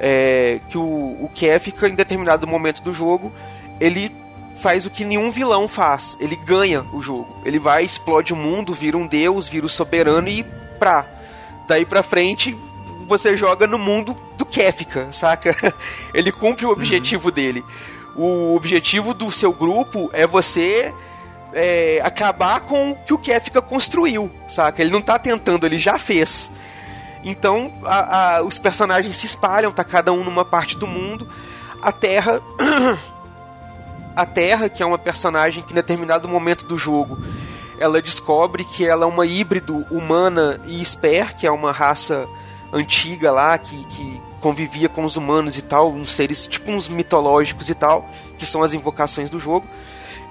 é, 0.00 0.60
que 0.68 0.76
o, 0.76 0.82
o 0.82 1.30
Kefka, 1.32 1.88
em 1.88 1.94
determinado 1.94 2.44
momento 2.44 2.82
do 2.82 2.92
jogo, 2.92 3.32
ele 3.78 4.12
faz 4.60 4.86
o 4.86 4.90
que 4.90 5.04
nenhum 5.04 5.30
vilão 5.30 5.68
faz. 5.68 6.16
Ele 6.20 6.36
ganha 6.36 6.84
o 6.92 7.00
jogo. 7.02 7.28
Ele 7.44 7.58
vai, 7.58 7.84
explode 7.84 8.32
o 8.32 8.36
mundo, 8.36 8.72
vira 8.74 8.96
um 8.96 9.06
deus, 9.06 9.48
vira 9.48 9.66
o 9.66 9.68
soberano 9.68 10.28
e 10.28 10.42
pra. 10.78 11.06
Daí 11.68 11.84
pra 11.84 12.02
frente, 12.02 12.56
você 13.06 13.36
joga 13.36 13.66
no 13.66 13.78
mundo 13.78 14.16
do 14.38 14.44
Kefka, 14.44 15.08
saca? 15.12 15.74
Ele 16.14 16.30
cumpre 16.32 16.64
o 16.66 16.70
objetivo 16.70 17.30
dele. 17.30 17.64
O 18.14 18.54
objetivo 18.54 19.12
do 19.12 19.30
seu 19.30 19.52
grupo 19.52 20.08
é 20.12 20.26
você 20.26 20.94
é, 21.52 22.00
acabar 22.02 22.60
com 22.60 22.92
o 22.92 22.96
que 22.96 23.12
o 23.12 23.18
Kefka 23.18 23.60
construiu, 23.60 24.30
saca? 24.48 24.80
Ele 24.80 24.90
não 24.90 25.02
tá 25.02 25.18
tentando, 25.18 25.66
ele 25.66 25.76
já 25.78 25.98
fez. 25.98 26.50
Então, 27.24 27.72
a- 27.84 28.36
a- 28.36 28.42
os 28.42 28.58
personagens 28.58 29.16
se 29.16 29.26
espalham, 29.26 29.72
tá 29.72 29.82
cada 29.84 30.12
um 30.12 30.22
numa 30.24 30.44
parte 30.44 30.76
do 30.76 30.86
mundo. 30.86 31.28
A 31.82 31.90
Terra. 31.92 32.40
a 34.16 34.24
Terra, 34.24 34.68
que 34.70 34.82
é 34.82 34.86
uma 34.86 34.98
personagem 34.98 35.62
que 35.62 35.72
em 35.72 35.76
determinado 35.76 36.26
momento 36.26 36.64
do 36.64 36.78
jogo 36.78 37.18
ela 37.78 38.00
descobre 38.00 38.64
que 38.64 38.86
ela 38.86 39.04
é 39.04 39.06
uma 39.06 39.26
híbrido 39.26 39.84
humana 39.90 40.58
e 40.66 40.80
Esper, 40.80 41.36
que 41.36 41.46
é 41.46 41.50
uma 41.50 41.70
raça 41.70 42.26
antiga 42.72 43.30
lá 43.30 43.56
que, 43.58 43.84
que 43.86 44.20
convivia 44.40 44.88
com 44.88 45.04
os 45.04 45.16
humanos 45.16 45.58
e 45.58 45.62
tal, 45.62 45.92
uns 45.92 46.12
seres 46.12 46.46
tipo 46.46 46.70
uns 46.70 46.88
mitológicos 46.88 47.68
e 47.68 47.74
tal, 47.74 48.08
que 48.38 48.46
são 48.46 48.62
as 48.62 48.72
invocações 48.72 49.28
do 49.28 49.38
jogo. 49.38 49.66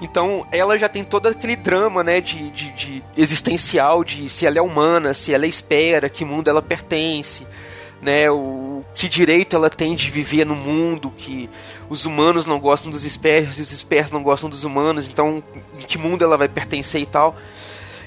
Então 0.00 0.46
ela 0.50 0.76
já 0.76 0.88
tem 0.88 1.04
todo 1.04 1.28
aquele 1.28 1.56
drama, 1.56 2.02
né, 2.02 2.20
de, 2.20 2.50
de, 2.50 2.72
de 2.72 3.04
existencial, 3.16 4.02
de 4.02 4.28
se 4.28 4.44
ela 4.44 4.58
é 4.58 4.62
humana, 4.62 5.14
se 5.14 5.32
ela 5.32 5.46
é 5.46 5.48
espera, 5.48 6.08
que 6.08 6.24
mundo 6.24 6.48
ela 6.48 6.60
pertence, 6.60 7.46
né, 8.00 8.30
o 8.30 8.84
que 8.94 9.08
direito 9.08 9.56
ela 9.56 9.70
tem 9.70 9.94
de 9.94 10.10
viver 10.10 10.44
no 10.44 10.54
mundo, 10.54 11.12
que 11.16 11.48
os 11.88 12.04
humanos 12.04 12.46
não 12.46 12.58
gostam 12.58 12.90
dos 12.90 13.04
espertos 13.04 13.58
e 13.58 13.62
os 13.62 13.70
espertos 13.72 14.12
não 14.12 14.22
gostam 14.22 14.48
dos 14.48 14.64
humanos, 14.64 15.08
então 15.08 15.42
em 15.78 15.82
que 15.82 15.98
mundo 15.98 16.24
ela 16.24 16.36
vai 16.36 16.48
pertencer 16.48 17.00
e 17.00 17.06
tal. 17.06 17.36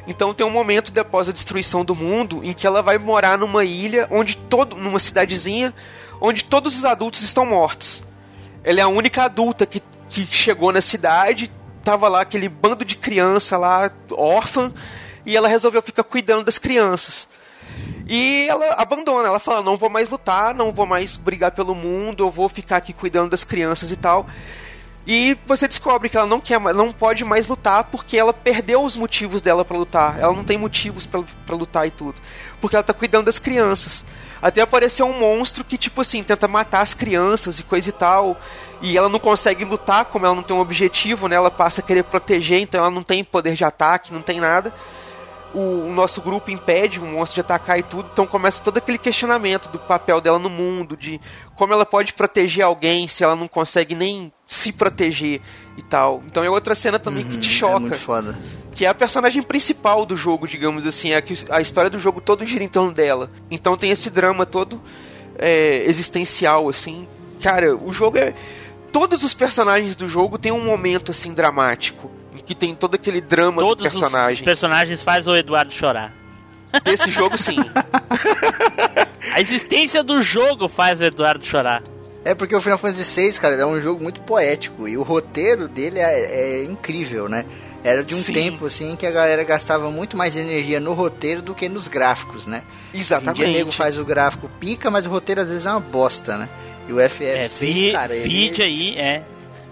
Então 0.08 0.34
tem 0.34 0.46
um 0.46 0.50
momento 0.50 0.98
após 1.00 1.30
a 1.30 1.32
destruição 1.32 1.86
do 1.86 1.94
mundo 1.94 2.42
em 2.44 2.54
que 2.54 2.66
ela 2.66 2.82
vai 2.82 2.98
morar 2.98 3.38
numa 3.38 3.64
ilha 3.64 4.08
onde 4.10 4.36
todo, 4.36 4.76
numa 4.76 4.98
cidadezinha 4.98 5.74
onde 6.20 6.44
todos 6.44 6.76
os 6.76 6.84
adultos 6.84 7.22
estão 7.22 7.46
mortos. 7.46 8.04
Ela 8.64 8.80
é 8.80 8.84
a 8.84 8.88
única 8.88 9.24
adulta 9.24 9.66
que, 9.66 9.82
que 10.10 10.28
chegou 10.32 10.74
na 10.74 10.82
cidade, 10.82 11.52
tava 11.84 12.08
lá 12.08 12.22
aquele 12.22 12.50
bando 12.50 12.84
de 12.84 12.96
criança 12.96 13.58
lá 13.58 13.92
órfã 14.12 14.72
e 15.26 15.38
ela 15.38 15.48
resolveu 15.48 15.82
ficar 15.82 16.04
cuidando 16.04 16.44
das 16.44 16.58
crianças. 16.58 17.29
E 18.07 18.47
ela 18.49 18.74
abandona, 18.74 19.28
ela 19.28 19.39
fala: 19.39 19.61
não 19.61 19.78
vou 19.78 19.89
mais 19.89 20.09
lutar, 20.09 20.53
não 20.55 20.72
vou 20.72 20.86
mais 20.86 21.15
brigar 21.15 21.51
pelo 21.51 21.76
mundo, 21.76 22.24
eu 22.24 22.32
vou 22.32 22.49
ficar 22.49 22.78
aqui 22.78 22.91
cuidando 22.91 23.30
das 23.30 23.43
crianças 23.43 23.91
e 23.91 23.95
tal. 23.95 24.28
E 25.05 25.38
você 25.47 25.67
descobre 25.67 26.09
que 26.09 26.17
ela 26.17 26.28
não 26.28 26.39
quer, 26.39 26.59
não 26.59 26.91
pode 26.91 27.24
mais 27.24 27.47
lutar 27.47 27.86
porque 27.86 28.17
ela 28.17 28.34
perdeu 28.34 28.84
os 28.84 28.95
motivos 28.95 29.41
dela 29.41 29.63
pra 29.63 29.78
lutar. 29.78 30.20
Ela 30.20 30.34
não 30.34 30.43
tem 30.43 30.57
motivos 30.57 31.05
pra 31.05 31.55
lutar 31.55 31.88
e 31.88 31.91
tudo, 31.91 32.15
porque 32.59 32.76
ela 32.76 32.84
tá 32.84 32.93
cuidando 32.93 33.26
das 33.26 33.39
crianças. 33.39 34.03
Até 34.41 34.61
apareceu 34.61 35.05
um 35.05 35.20
monstro 35.20 35.63
que 35.63 35.78
tipo 35.78 36.01
assim 36.01 36.24
tenta 36.24 36.47
matar 36.47 36.82
as 36.82 36.93
crianças 36.93 37.59
e 37.59 37.63
coisa 37.63 37.89
e 37.89 37.91
tal. 37.91 38.39
e 38.82 38.97
ela 38.97 39.09
não 39.09 39.20
consegue 39.20 39.65
lutar, 39.65 40.05
como 40.05 40.26
ela 40.26 40.36
não 40.36 40.43
tem 40.43 40.55
um 40.55 40.61
objetivo, 40.61 41.28
né? 41.28 41.36
Ela 41.36 41.51
passa 41.51 41.82
a 41.82 41.84
querer 41.84 42.03
proteger, 42.03 42.59
então 42.59 42.80
ela 42.80 42.89
não 42.89 43.03
tem 43.03 43.24
poder 43.24 43.53
de 43.53 43.63
ataque, 43.63 44.13
não 44.13 44.22
tem 44.22 44.39
nada. 44.39 44.74
O, 45.54 45.91
nosso 45.91 46.22
grupo 46.22 46.52
impede 46.52 47.00
o 47.00 47.04
monstro 47.06 47.36
de 47.36 47.41
atacar 47.41 47.80
e 47.80 47.84
tudo, 47.84 48.08
então 48.14 48.28
começa 48.28 48.62
todo 48.64 48.78
aquele 48.78 49.00
questionamento 49.00 49.68
do 49.70 49.80
papel 49.80 50.22
dela 50.22 50.38
no 50.38 50.50
mundo, 50.50 50.95
de 50.95 51.20
como 51.56 51.74
ela 51.74 51.86
pode 51.86 52.14
proteger 52.14 52.64
alguém 52.64 53.08
se 53.08 53.24
ela 53.24 53.36
não 53.36 53.47
consegue 53.47 53.95
nem 53.95 54.32
se 54.45 54.72
proteger 54.72 55.41
e 55.76 55.82
tal. 55.82 56.22
Então 56.28 56.43
é 56.43 56.50
outra 56.50 56.76
cena 56.76 57.00
também 57.00 57.26
que 57.26 57.39
te 57.39 57.47
É 57.50 57.52
choca 57.52 57.80
muito 57.80 57.97
foda. 57.97 58.38
que 58.76 58.86
é 58.86 58.89
a 58.89 58.93
personagem 58.93 59.41
principal 59.41 60.06
do 60.06 60.16
jogo, 60.16 60.47
digamos 60.47 60.86
assim, 60.86 61.14
é 61.14 61.22
que 61.22 61.34
a 61.50 61.60
história 61.60 61.89
do 61.89 61.97
jogo 62.00 62.22
todo 62.22 62.45
gira 62.45 62.64
em 62.64 62.68
torno 62.70 62.91
dela. 62.91 63.30
Então 63.50 63.76
tem 63.76 63.89
esse 63.89 64.12
drama 64.12 64.45
todo 64.45 64.80
é, 65.38 65.84
existencial, 65.88 66.70
assim. 66.70 67.08
Cara, 67.41 67.76
o 67.76 67.91
jogo 67.91 68.18
é. 68.20 68.34
Todos 68.91 69.24
os 69.24 69.34
personagens 69.34 69.95
do 69.95 70.08
jogo 70.08 70.38
tem 70.38 70.52
um 70.52 70.64
momento 70.64 71.12
assim 71.12 71.34
dramático. 71.34 72.12
Em 72.34 72.38
que 72.38 72.54
tem 72.56 72.76
todo 72.76 72.96
aquele 72.96 73.22
drama 73.22 73.62
Todos 73.62 73.84
do 73.84 73.88
os- 73.88 73.94
os 73.96 74.00
personagem. 74.00 74.44
personagens 74.46 75.02
faz 75.04 75.28
o 75.28 75.36
Eduardo 75.36 75.74
chorar. 75.74 76.14
Desse 76.84 77.10
jogo, 77.12 77.38
sim. 77.38 77.56
A 79.34 79.42
existência 79.42 80.04
do 80.04 80.22
jogo 80.22 80.68
faz 80.68 81.02
o 81.02 81.04
Eduardo 81.06 81.44
chorar. 81.44 81.84
É 82.24 82.36
porque 82.36 82.56
o 82.56 82.62
Final 82.62 82.78
Fantasy 82.78 83.22
VI, 83.32 83.40
cara, 83.40 83.56
é 83.56 83.66
um 83.66 83.80
jogo 83.80 84.04
muito 84.04 84.22
poético 84.22 84.88
e 84.88 84.98
o 84.98 85.04
roteiro 85.04 85.68
dele 85.68 86.00
é, 86.00 86.60
é 86.62 86.64
incrível, 86.66 87.30
né? 87.30 87.46
Era 87.84 88.04
de 88.04 88.14
um 88.14 88.18
Sim. 88.18 88.34
tempo 88.34 88.66
assim 88.66 88.96
que 88.98 89.06
a 89.06 89.12
galera 89.12 89.42
gastava 89.44 89.90
muito 89.90 90.18
mais 90.18 90.36
energia 90.36 90.80
no 90.82 90.94
roteiro 90.94 91.42
do 91.42 91.56
que 91.56 91.70
nos 91.70 91.88
gráficos, 91.88 92.46
né? 92.46 92.64
Em 92.94 93.00
Exatamente. 93.00 93.38
dia 93.38 93.48
o 93.48 93.52
nego 93.52 93.72
faz 93.72 93.98
o 93.98 94.04
gráfico 94.04 94.50
pica, 94.60 94.92
mas 94.92 95.06
o 95.06 95.10
roteiro 95.10 95.42
às 95.42 95.50
vezes 95.50 95.66
é 95.66 95.72
uma 95.72 95.80
bosta, 95.80 96.36
né? 96.38 96.50
E 96.90 96.94
o 96.94 97.00
É, 97.00 97.08
FF6, 97.08 97.60
vi, 97.74 97.92
cara, 97.94 98.14
ele... 98.16 98.28
vide 98.28 98.62
aí, 98.64 98.98
é. 98.98 99.24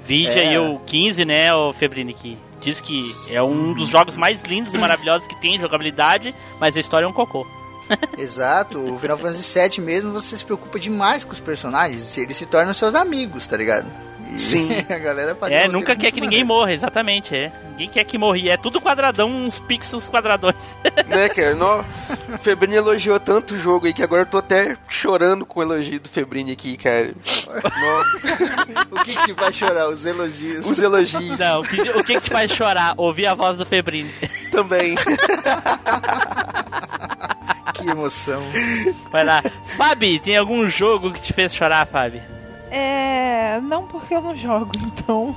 Vide 0.05 0.39
É. 0.39 0.47
aí 0.49 0.58
o 0.58 0.80
15, 0.86 1.26
né, 1.26 1.53
o 1.53 1.74
Febrini, 1.74 2.14
que 2.14 2.38
diz 2.68 2.82
que 2.82 3.05
é 3.30 3.41
um 3.41 3.74
dos 3.74 3.88
jogos 3.88 4.18
mais 4.18 4.41
lindos 4.41 4.74
e 4.74 4.78
maravilhosos 4.78 5.26
que 5.26 5.36
tem 5.36 5.55
em 5.55 5.59
jogabilidade, 5.59 6.36
mas 6.59 6.76
a 6.76 6.80
história 6.80 7.05
é 7.05 7.07
um 7.07 7.13
cocô. 7.13 7.47
Exato, 8.18 8.78
o 8.78 8.99
Final 8.99 9.18
Fantasy 9.18 9.57
VII 9.57 9.86
mesmo 9.86 10.11
você 10.11 10.38
se 10.38 10.43
preocupa 10.43 10.78
demais 10.78 11.24
com 11.24 11.32
os 11.32 11.39
personagens, 11.39 12.18
eles 12.18 12.36
se 12.36 12.45
tornam 12.45 12.74
seus 12.74 12.93
amigos, 12.93 13.47
tá 13.47 13.55
ligado? 13.55 13.89
Sim. 14.36 14.69
a 14.89 14.97
galera 14.97 15.36
faz 15.36 15.51
um 15.51 15.55
É, 15.55 15.67
nunca 15.67 15.95
quer 15.95 16.03
muito 16.03 16.15
que 16.15 16.21
ninguém 16.21 16.43
morra, 16.43 16.73
exatamente, 16.73 17.36
é. 17.36 17.51
Ninguém 17.71 17.89
quer 17.89 18.03
que 18.03 18.17
morra. 18.17 18.38
E 18.38 18.49
É 18.49 18.57
tudo 18.57 18.82
quadradão, 18.82 19.30
uns 19.30 19.59
pixels 19.59 20.09
quadradões. 20.09 20.55
né, 21.07 21.30
cara? 21.30 21.55
No... 21.55 21.80
O 22.34 22.38
Febrini 22.39 22.75
elogiou 22.75 23.19
tanto 23.19 23.55
o 23.55 23.59
jogo 23.59 23.86
aí 23.88 23.93
que 23.93 24.03
agora 24.03 24.23
eu 24.23 24.25
tô 24.25 24.38
até 24.38 24.75
chorando 24.89 25.45
com 25.45 25.59
o 25.59 25.63
elogio 25.63 25.99
do 25.99 26.09
Febrini 26.09 26.51
aqui, 26.51 26.78
cara. 26.78 27.13
No- 27.45 28.28
O 28.99 29.03
que, 29.03 29.15
que 29.15 29.25
te 29.25 29.34
faz 29.34 29.55
chorar? 29.55 29.88
Os 29.89 30.05
elogios. 30.05 30.69
Os 30.69 30.80
elogios 30.80 31.38
Não, 31.39 31.61
o 31.61 31.63
que, 31.63 31.82
o 31.82 32.03
que 32.03 32.15
que 32.15 32.21
te 32.21 32.30
faz 32.30 32.51
chorar? 32.51 32.93
Ouvir 32.97 33.28
a 33.28 33.36
voz 33.36 33.57
do 33.57 33.65
Febrini. 33.65 34.13
também. 34.51 34.95
Que 37.73 37.89
emoção. 37.89 38.41
Vai 39.11 39.23
lá. 39.23 39.43
Fabi, 39.78 40.19
tem 40.19 40.36
algum 40.38 40.67
jogo 40.67 41.11
que 41.11 41.21
te 41.21 41.34
fez 41.34 41.53
chorar, 41.55 41.86
Fabi? 41.86 42.21
É. 42.72 43.59
Não 43.61 43.88
porque 43.88 44.13
eu 44.15 44.22
não 44.22 44.36
jogo, 44.36 44.72
então. 44.78 45.36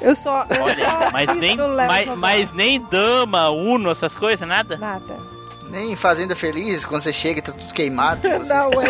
Eu 0.00 0.16
só. 0.16 0.46
Eu 0.50 0.62
Olha, 0.64 0.84
só 0.84 1.10
mas 1.12 1.36
nem, 1.36 1.56
mas, 1.56 2.18
mas 2.18 2.52
nem 2.52 2.80
dama, 2.80 3.50
uno, 3.50 3.90
essas 3.90 4.16
coisas, 4.16 4.46
nada? 4.46 4.76
Nada. 4.76 5.16
Nem 5.68 5.92
em 5.92 5.96
Fazenda 5.96 6.36
Feliz, 6.36 6.84
quando 6.84 7.00
você 7.00 7.12
chega 7.12 7.38
e 7.38 7.42
tá 7.42 7.52
tudo 7.52 7.72
queimado. 7.72 8.28
Não, 8.44 8.70
é 8.72 8.88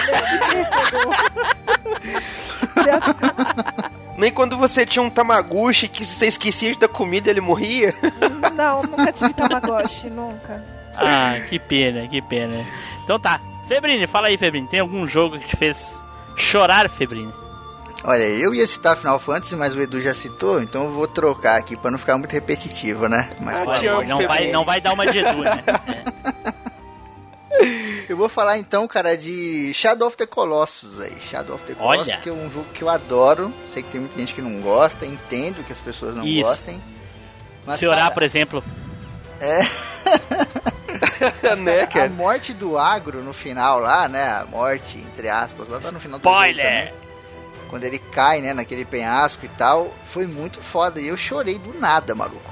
Nem 4.18 4.32
quando 4.32 4.56
você 4.56 4.84
tinha 4.84 5.02
um 5.02 5.10
Tamaguchi 5.10 5.88
que 5.88 6.04
se 6.04 6.14
você 6.16 6.26
esquecia 6.26 6.74
da 6.76 6.88
comida 6.88 7.30
ele 7.30 7.40
morria. 7.40 7.94
Não, 8.54 8.82
nunca 8.82 9.12
tive 9.12 9.32
Tamagotchi, 9.32 10.10
nunca. 10.10 10.62
Ah, 10.96 11.34
que 11.48 11.58
pena, 11.58 12.06
que 12.08 12.20
pena. 12.20 12.64
Então 13.04 13.18
tá. 13.18 13.40
Febrini, 13.66 14.06
fala 14.06 14.28
aí, 14.28 14.36
Febrini. 14.36 14.66
Tem 14.66 14.80
algum 14.80 15.06
jogo 15.08 15.38
que 15.38 15.46
te 15.46 15.56
fez 15.56 16.01
chorar, 16.36 16.88
Febrini? 16.88 17.32
Olha, 18.04 18.24
eu 18.24 18.52
ia 18.54 18.66
citar 18.66 18.96
Final 18.96 19.18
Fantasy, 19.20 19.54
mas 19.54 19.74
o 19.74 19.80
Edu 19.80 20.00
já 20.00 20.12
citou, 20.12 20.60
então 20.60 20.84
eu 20.86 20.90
vou 20.90 21.06
trocar 21.06 21.56
aqui 21.58 21.76
pra 21.76 21.88
não 21.90 21.98
ficar 21.98 22.18
muito 22.18 22.32
repetitivo, 22.32 23.08
né? 23.08 23.30
Mas 23.40 23.56
Ah, 23.60 23.64
pode- 23.64 23.86
Não 24.08 24.22
vai, 24.26 24.50
não 24.50 24.64
vai 24.64 24.80
dar 24.80 24.92
uma 24.92 25.06
de 25.06 25.18
Edu, 25.18 25.38
né? 25.42 25.62
Eu 28.08 28.16
vou 28.16 28.28
falar 28.28 28.58
então, 28.58 28.88
cara, 28.88 29.16
de 29.16 29.72
Shadow 29.72 30.08
of 30.08 30.16
the 30.16 30.26
Colossus 30.26 31.00
aí. 31.00 31.16
Shadow 31.20 31.54
of 31.54 31.64
the 31.64 31.74
Colossus, 31.74 32.08
Olha. 32.08 32.16
que 32.20 32.28
é 32.28 32.32
um 32.32 32.50
jogo 32.50 32.66
que 32.74 32.82
eu 32.82 32.88
adoro. 32.88 33.54
Sei 33.66 33.82
que 33.82 33.90
tem 33.90 34.00
muita 34.00 34.18
gente 34.18 34.34
que 34.34 34.42
não 34.42 34.60
gosta, 34.60 35.06
entendo 35.06 35.64
que 35.64 35.72
as 35.72 35.80
pessoas 35.80 36.16
não 36.16 36.26
Isso. 36.26 36.42
gostem. 36.48 36.82
Mas, 37.64 37.78
Se 37.78 37.86
orar, 37.86 38.00
cara, 38.02 38.14
por 38.14 38.22
exemplo. 38.24 38.62
né, 41.62 41.80
a 41.82 41.86
cara? 41.86 42.08
morte 42.10 42.52
do 42.52 42.78
agro 42.78 43.22
no 43.22 43.32
final 43.32 43.80
lá, 43.80 44.08
né? 44.08 44.22
A 44.22 44.46
morte, 44.46 44.98
entre 44.98 45.28
aspas, 45.28 45.68
lá 45.68 45.80
tá 45.80 45.92
no 45.92 46.00
final 46.00 46.18
do 46.18 46.24
jogo 46.24 46.36
Spoiler! 46.36 46.86
também. 46.86 47.02
Quando 47.68 47.84
ele 47.84 47.98
cai, 47.98 48.40
né, 48.40 48.52
naquele 48.52 48.84
penhasco 48.84 49.46
e 49.46 49.48
tal, 49.48 49.92
foi 50.04 50.26
muito 50.26 50.60
foda. 50.60 51.00
E 51.00 51.08
eu 51.08 51.16
chorei 51.16 51.58
do 51.58 51.72
nada, 51.78 52.14
maluco. 52.14 52.50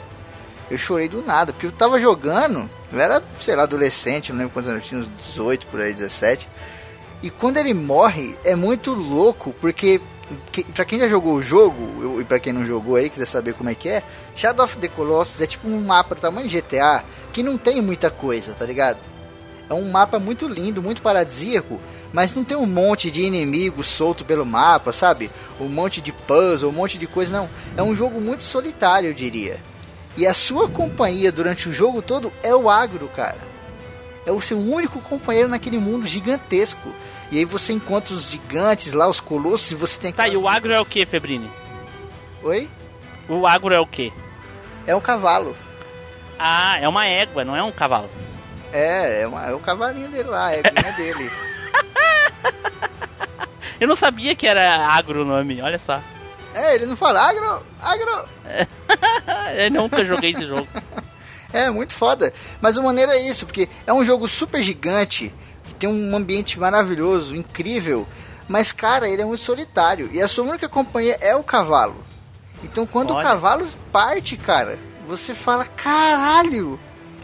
Eu 0.70 0.78
chorei 0.78 1.08
do 1.08 1.20
nada, 1.22 1.52
porque 1.52 1.66
eu 1.66 1.72
tava 1.72 1.98
jogando, 2.00 2.70
eu 2.92 3.00
era, 3.00 3.22
sei 3.38 3.56
lá, 3.56 3.64
adolescente, 3.64 4.32
não 4.32 4.38
lembro 4.38 4.54
quantos 4.54 4.70
anos 4.70 4.84
eu 4.84 4.88
tinha, 4.88 5.00
uns 5.00 5.08
18 5.26 5.66
por 5.66 5.80
aí, 5.80 5.92
17. 5.92 6.48
E 7.22 7.28
quando 7.28 7.58
ele 7.58 7.74
morre, 7.74 8.38
é 8.44 8.54
muito 8.54 8.94
louco, 8.94 9.52
porque 9.60 10.00
que, 10.52 10.64
pra 10.64 10.84
quem 10.84 10.98
já 10.98 11.08
jogou 11.08 11.34
o 11.34 11.42
jogo, 11.42 11.76
eu- 12.02 12.20
e 12.20 12.24
pra 12.24 12.38
quem 12.38 12.52
não 12.52 12.64
jogou 12.66 12.96
aí, 12.96 13.08
quiser 13.10 13.26
saber 13.26 13.54
como 13.54 13.70
é 13.70 13.74
que 13.74 13.88
é, 13.88 14.02
Shadow 14.34 14.64
of 14.64 14.76
the 14.78 14.88
Colossus 14.88 15.40
é 15.40 15.46
tipo 15.46 15.68
um 15.68 15.80
mapa 15.80 16.14
do 16.14 16.20
tamanho 16.20 16.48
de 16.48 16.56
GTA, 16.56 17.04
que 17.32 17.42
não 17.42 17.56
tem 17.58 17.80
muita 17.80 18.10
coisa, 18.10 18.52
tá 18.54 18.64
ligado? 18.64 18.98
É 19.68 19.74
um 19.74 19.88
mapa 19.90 20.18
muito 20.18 20.48
lindo, 20.48 20.82
muito 20.82 21.00
paradisíaco, 21.00 21.80
mas 22.12 22.34
não 22.34 22.42
tem 22.42 22.56
um 22.56 22.66
monte 22.66 23.08
de 23.10 23.22
inimigos 23.22 23.86
solto 23.86 24.24
pelo 24.24 24.44
mapa, 24.44 24.92
sabe? 24.92 25.30
Um 25.60 25.68
monte 25.68 26.00
de 26.00 26.10
puzzle, 26.12 26.70
um 26.70 26.72
monte 26.72 26.98
de 26.98 27.06
coisa, 27.06 27.32
não. 27.32 27.48
É 27.76 27.82
um 27.82 27.94
jogo 27.94 28.20
muito 28.20 28.42
solitário, 28.42 29.10
eu 29.10 29.14
diria. 29.14 29.60
E 30.16 30.26
a 30.26 30.34
sua 30.34 30.68
companhia 30.68 31.30
durante 31.30 31.68
o 31.68 31.72
jogo 31.72 32.02
todo 32.02 32.32
é 32.42 32.52
o 32.54 32.68
agro, 32.68 33.08
cara. 33.14 33.38
É 34.26 34.32
o 34.32 34.40
seu 34.40 34.58
único 34.58 35.00
companheiro 35.00 35.48
naquele 35.48 35.78
mundo 35.78 36.04
gigantesco. 36.06 36.88
E 37.30 37.38
aí 37.38 37.44
você 37.44 37.72
encontra 37.72 38.12
os 38.14 38.30
gigantes 38.30 38.92
lá, 38.92 39.08
os 39.08 39.20
colossos, 39.20 39.70
e 39.70 39.74
você 39.74 39.98
tem 40.00 40.12
Tá, 40.12 40.26
e 40.28 40.36
o 40.36 40.48
agro 40.48 40.72
é 40.72 40.80
o 40.80 40.84
que, 40.84 41.06
Febrini? 41.06 41.50
Oi? 42.42 42.68
O 43.28 43.46
agro 43.46 43.72
é 43.72 43.78
o 43.80 43.86
que? 43.86 44.12
É 44.86 44.94
um 44.96 45.00
cavalo. 45.00 45.56
Ah, 46.38 46.76
é 46.80 46.88
uma 46.88 47.06
égua, 47.06 47.44
não 47.44 47.54
é 47.54 47.62
um 47.62 47.70
cavalo. 47.70 48.10
É, 48.72 49.22
é, 49.22 49.26
uma- 49.26 49.46
é 49.46 49.52
o 49.54 49.60
cavalinho 49.60 50.08
dele 50.08 50.28
lá, 50.28 50.46
a 50.46 50.56
éguinha 50.56 50.92
dele. 50.92 51.30
Eu 53.80 53.88
não 53.88 53.96
sabia 53.96 54.34
que 54.34 54.46
era 54.46 54.86
agro 54.88 55.22
o 55.22 55.24
nome, 55.24 55.60
olha 55.62 55.78
só. 55.78 56.00
É, 56.54 56.74
ele 56.74 56.86
não 56.86 56.96
fala 56.96 57.20
agro, 57.28 57.62
agro. 57.80 58.28
Eu 59.56 59.70
nunca 59.70 60.04
joguei 60.04 60.32
esse 60.32 60.46
jogo. 60.46 60.66
É, 61.52 61.68
muito 61.68 61.92
foda. 61.92 62.32
Mas 62.60 62.76
o 62.76 62.82
maneiro 62.84 63.10
é 63.10 63.28
isso, 63.28 63.44
porque 63.44 63.68
é 63.84 63.92
um 63.92 64.04
jogo 64.04 64.28
super 64.28 64.62
gigante, 64.62 65.28
que 65.28 65.34
tem 65.80 65.88
um 65.88 66.14
ambiente 66.14 66.60
maravilhoso, 66.60 67.34
incrível. 67.34 68.06
Mas, 68.46 68.70
cara, 68.70 69.08
ele 69.08 69.22
é 69.22 69.24
muito 69.24 69.42
solitário. 69.42 70.10
E 70.12 70.20
a 70.20 70.28
sua 70.28 70.44
única 70.44 70.68
companhia 70.68 71.16
é 71.22 71.34
o 71.34 71.42
cavalo. 71.42 72.04
Então, 72.62 72.86
quando 72.86 73.12
Olha. 73.12 73.20
o 73.20 73.22
cavalo 73.22 73.66
parte, 73.90 74.36
cara, 74.36 74.78
você 75.08 75.34
fala: 75.34 75.64
caralho, 75.64 76.78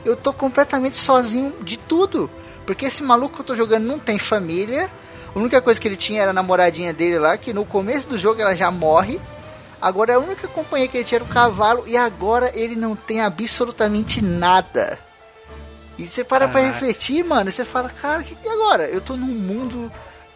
eu 0.04 0.16
tô 0.16 0.32
completamente 0.32 0.96
sozinho 0.96 1.52
de 1.62 1.76
tudo. 1.76 2.30
Porque 2.64 2.86
esse 2.86 3.02
maluco 3.02 3.34
que 3.34 3.40
eu 3.42 3.46
tô 3.46 3.54
jogando 3.54 3.84
não 3.84 3.98
tem 3.98 4.18
família. 4.18 4.90
A 5.34 5.38
única 5.38 5.60
coisa 5.60 5.78
que 5.78 5.86
ele 5.86 5.96
tinha 5.96 6.22
era 6.22 6.30
a 6.30 6.34
namoradinha 6.34 6.94
dele 6.94 7.18
lá, 7.18 7.36
que 7.36 7.52
no 7.52 7.66
começo 7.66 8.08
do 8.08 8.16
jogo 8.16 8.40
ela 8.40 8.56
já 8.56 8.70
morre. 8.70 9.20
Agora 9.82 10.14
a 10.14 10.18
única 10.18 10.48
companhia 10.48 10.88
que 10.88 10.96
ele 10.96 11.04
tinha 11.04 11.18
era 11.18 11.24
o 11.24 11.28
cavalo 11.28 11.84
e 11.86 11.94
agora 11.94 12.50
ele 12.54 12.74
não 12.74 12.96
tem 12.96 13.20
absolutamente 13.20 14.22
nada. 14.22 14.98
E 15.98 16.06
você 16.06 16.22
para 16.22 16.46
pra 16.46 16.60
Caraca. 16.60 16.74
refletir, 16.74 17.24
mano, 17.24 17.48
e 17.48 17.52
você 17.52 17.64
fala, 17.64 17.88
cara, 17.88 18.22
que 18.22 18.34
que 18.34 18.48
é 18.48 18.52
agora? 18.52 18.84
Eu 18.84 19.00
tô 19.00 19.16
num 19.16 19.26
mundo 19.26 19.90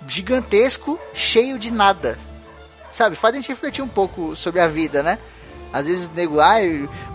gigantesco, 0.07 0.99
cheio 1.13 1.59
de 1.59 1.71
nada. 1.71 2.19
Sabe, 2.93 3.15
faz 3.15 3.35
a 3.35 3.37
gente 3.39 3.49
refletir 3.51 3.83
um 3.83 3.89
pouco 3.89 4.35
sobre 4.35 4.61
a 4.61 4.67
vida, 4.67 5.03
né? 5.03 5.19
Às 5.73 5.87
vezes 5.87 6.09
nego, 6.11 6.41
ah, 6.41 6.57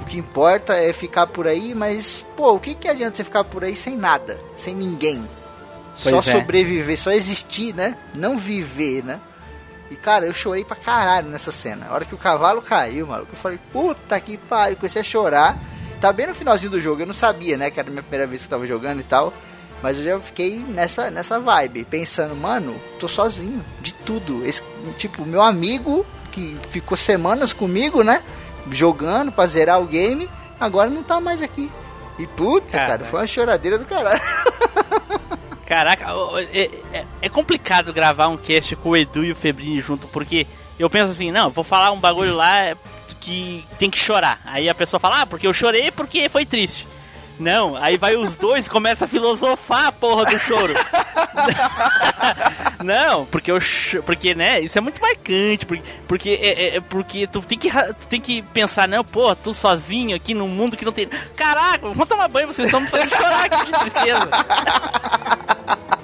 o 0.01 0.05
que 0.05 0.17
importa 0.17 0.75
é 0.75 0.93
ficar 0.93 1.27
por 1.27 1.47
aí, 1.47 1.75
mas, 1.75 2.23
pô, 2.37 2.53
o 2.53 2.59
que, 2.59 2.73
que 2.73 2.87
adianta 2.87 3.17
você 3.17 3.23
ficar 3.23 3.43
por 3.43 3.63
aí 3.63 3.75
sem 3.75 3.97
nada, 3.97 4.39
sem 4.55 4.73
ninguém? 4.73 5.27
só 5.95 6.11
Pois 6.11 6.27
é. 6.27 6.31
sobreviver, 6.31 6.99
só 6.99 7.11
existir, 7.11 7.73
né? 7.73 7.97
Não 8.13 8.37
viver, 8.37 9.03
né? 9.03 9.19
E 9.89 9.95
cara, 9.95 10.25
eu 10.25 10.33
chorei 10.33 10.65
pra 10.65 10.75
caralho 10.75 11.29
nessa 11.29 11.51
cena. 11.51 11.87
A 11.87 11.93
hora 11.93 12.05
que 12.05 12.13
o 12.15 12.17
cavalo 12.17 12.61
caiu, 12.61 13.07
maluco, 13.07 13.31
eu 13.33 13.37
falei, 13.37 13.59
puta 13.71 14.19
que 14.19 14.37
pariu, 14.37 14.77
comecei 14.77 15.01
a 15.01 15.05
chorar. 15.05 15.57
Tá 15.99 16.11
bem 16.13 16.27
no 16.27 16.35
finalzinho 16.35 16.71
do 16.71 16.79
jogo, 16.81 17.01
eu 17.01 17.05
não 17.07 17.13
sabia, 17.13 17.57
né? 17.57 17.71
Que 17.71 17.79
era 17.79 17.89
a 17.89 17.91
minha 17.91 18.03
primeira 18.03 18.27
vez 18.27 18.41
que 18.41 18.47
eu 18.47 18.49
tava 18.51 18.67
jogando 18.67 18.99
e 18.99 19.03
tal. 19.03 19.33
Mas 19.81 19.97
eu 19.97 20.03
já 20.05 20.19
fiquei 20.19 20.59
nessa, 20.67 21.11
nessa 21.11 21.39
vibe, 21.39 21.83
pensando, 21.85 22.35
mano, 22.35 22.79
tô 22.99 23.07
sozinho, 23.07 23.63
de 23.81 23.93
tudo. 23.93 24.45
Esse, 24.45 24.61
tipo, 24.97 25.25
meu 25.25 25.41
amigo 25.41 26.05
que 26.31 26.55
ficou 26.69 26.97
semanas 26.97 27.53
comigo, 27.53 28.03
né? 28.03 28.23
Jogando 28.71 29.31
pra 29.31 29.45
zerar 29.45 29.81
o 29.81 29.85
game, 29.85 30.29
agora 30.59 30.89
não 30.89 31.03
tá 31.03 31.19
mais 31.19 31.41
aqui. 31.41 31.71
E 32.17 32.25
puta, 32.25 32.71
cara, 32.71 32.87
Cara. 32.99 33.05
foi 33.05 33.19
uma 33.19 33.27
choradeira 33.27 33.77
do 33.77 33.85
caralho. 33.85 34.21
Caraca, 35.65 36.05
é, 36.53 36.69
é- 36.93 37.05
é 37.23 37.29
complicado 37.29 37.91
gravar 37.91 38.27
um 38.27 38.37
cast 38.37 38.75
com 38.75 38.89
o 38.89 38.97
Edu 38.97 39.23
e 39.25 39.31
o 39.31 39.35
Febrini 39.35 39.81
junto, 39.81 40.07
porque 40.07 40.45
eu 40.77 40.89
penso 40.89 41.11
assim, 41.11 41.31
não, 41.31 41.49
vou 41.49 41.63
falar 41.63 41.91
um 41.91 41.99
bagulho 41.99 42.35
lá 42.35 42.59
é, 42.59 42.75
que 43.25 43.65
tem 43.79 43.89
que 43.89 43.97
chorar. 43.97 44.39
Aí 44.45 44.69
a 44.69 44.75
pessoa 44.75 44.99
fala, 44.99 45.21
ah, 45.21 45.25
porque 45.25 45.47
eu 45.47 45.53
chorei 45.53 45.89
porque 45.91 46.29
foi 46.29 46.45
triste. 46.45 46.87
Não, 47.37 47.75
aí 47.75 47.97
vai 47.97 48.15
os 48.15 48.37
dois 48.37 48.65
começa 48.65 49.03
a 49.03 49.07
filosofar 49.09 49.87
a 49.87 49.91
porra 49.91 50.23
do 50.25 50.39
choro. 50.39 50.73
Não, 52.83 53.25
porque 53.25 53.51
eu 53.51 53.59
porque 54.05 54.33
né, 54.35 54.59
isso 54.61 54.77
é 54.77 54.81
muito 54.81 55.01
marcante, 55.01 55.65
porque 55.65 55.83
porque 56.07 56.29
é, 56.29 56.75
é- 56.75 56.77
é 56.77 56.81
porque 56.81 57.27
tu 57.27 57.41
tem 57.41 57.57
que 57.57 57.69
tu 57.69 58.07
tem 58.07 58.21
que 58.21 58.41
pensar, 58.41 58.87
não, 58.87 59.03
pô, 59.03 59.35
tu 59.35 59.53
sozinho 59.53 60.15
aqui 60.15 60.33
num 60.33 60.47
mundo 60.47 60.77
que 60.77 60.85
não 60.85 60.91
tem. 60.93 61.07
Caraca, 61.35 61.89
vamos 61.89 62.07
tomar 62.07 62.27
banho, 62.29 62.47
vocês 62.47 62.67
estão 62.67 62.79
me 62.79 62.87
fazendo 62.87 63.09
chorar 63.15 63.45
aqui 63.45 63.65
de 63.65 63.71
tristeza. 63.79 64.29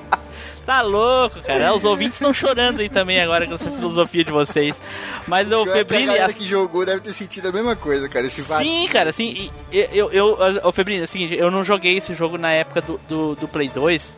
Tá 0.65 0.81
louco, 0.81 1.41
cara. 1.41 1.73
Os 1.73 1.83
ouvintes 1.83 2.13
estão 2.13 2.31
chorando 2.33 2.81
aí 2.81 2.89
também 2.89 3.19
agora 3.19 3.47
com 3.47 3.55
essa 3.55 3.69
filosofia 3.71 4.23
de 4.23 4.31
vocês. 4.31 4.75
Mas 5.27 5.47
o 5.47 5.51
Eu 5.51 5.57
acho 5.57 5.65
que 5.65 5.71
a 5.71 5.75
Febrini. 5.77 6.05
galera 6.05 6.33
que 6.33 6.47
jogou 6.47 6.85
deve 6.85 7.01
ter 7.01 7.13
sentido 7.13 7.47
a 7.47 7.51
mesma 7.51 7.75
coisa, 7.75 8.07
cara. 8.07 8.27
Esse 8.27 8.43
Sim, 8.43 8.87
cara, 8.87 9.09
assim, 9.09 9.49
e- 9.71 9.89
eu, 9.91 10.11
eu, 10.11 10.37
o 10.63 10.71
Febrini, 10.71 11.01
é 11.01 11.03
o 11.05 11.07
seguinte, 11.07 11.35
eu 11.35 11.49
não 11.49 11.63
joguei 11.63 11.97
esse 11.97 12.13
jogo 12.13 12.37
na 12.37 12.51
época 12.51 12.81
do, 12.81 12.99
do, 13.09 13.35
do 13.35 13.47
Play 13.47 13.69
2, 13.69 14.15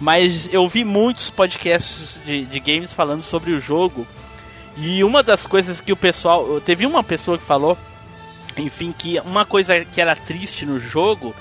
mas 0.00 0.52
eu 0.52 0.68
vi 0.68 0.84
muitos 0.84 1.30
podcasts 1.30 2.18
de, 2.26 2.44
de 2.44 2.60
games 2.60 2.92
falando 2.92 3.22
sobre 3.22 3.52
o 3.52 3.60
jogo, 3.60 4.06
e 4.76 5.02
uma 5.02 5.22
das 5.22 5.46
coisas 5.46 5.80
que 5.80 5.92
o 5.92 5.96
pessoal, 5.96 6.60
teve 6.60 6.84
uma 6.84 7.02
pessoa 7.02 7.38
que 7.38 7.44
falou, 7.44 7.76
enfim, 8.58 8.94
que 8.96 9.18
uma 9.20 9.46
coisa 9.46 9.82
que 9.86 9.98
era 10.00 10.14
triste 10.14 10.66
no 10.66 10.78
jogo 10.78 11.34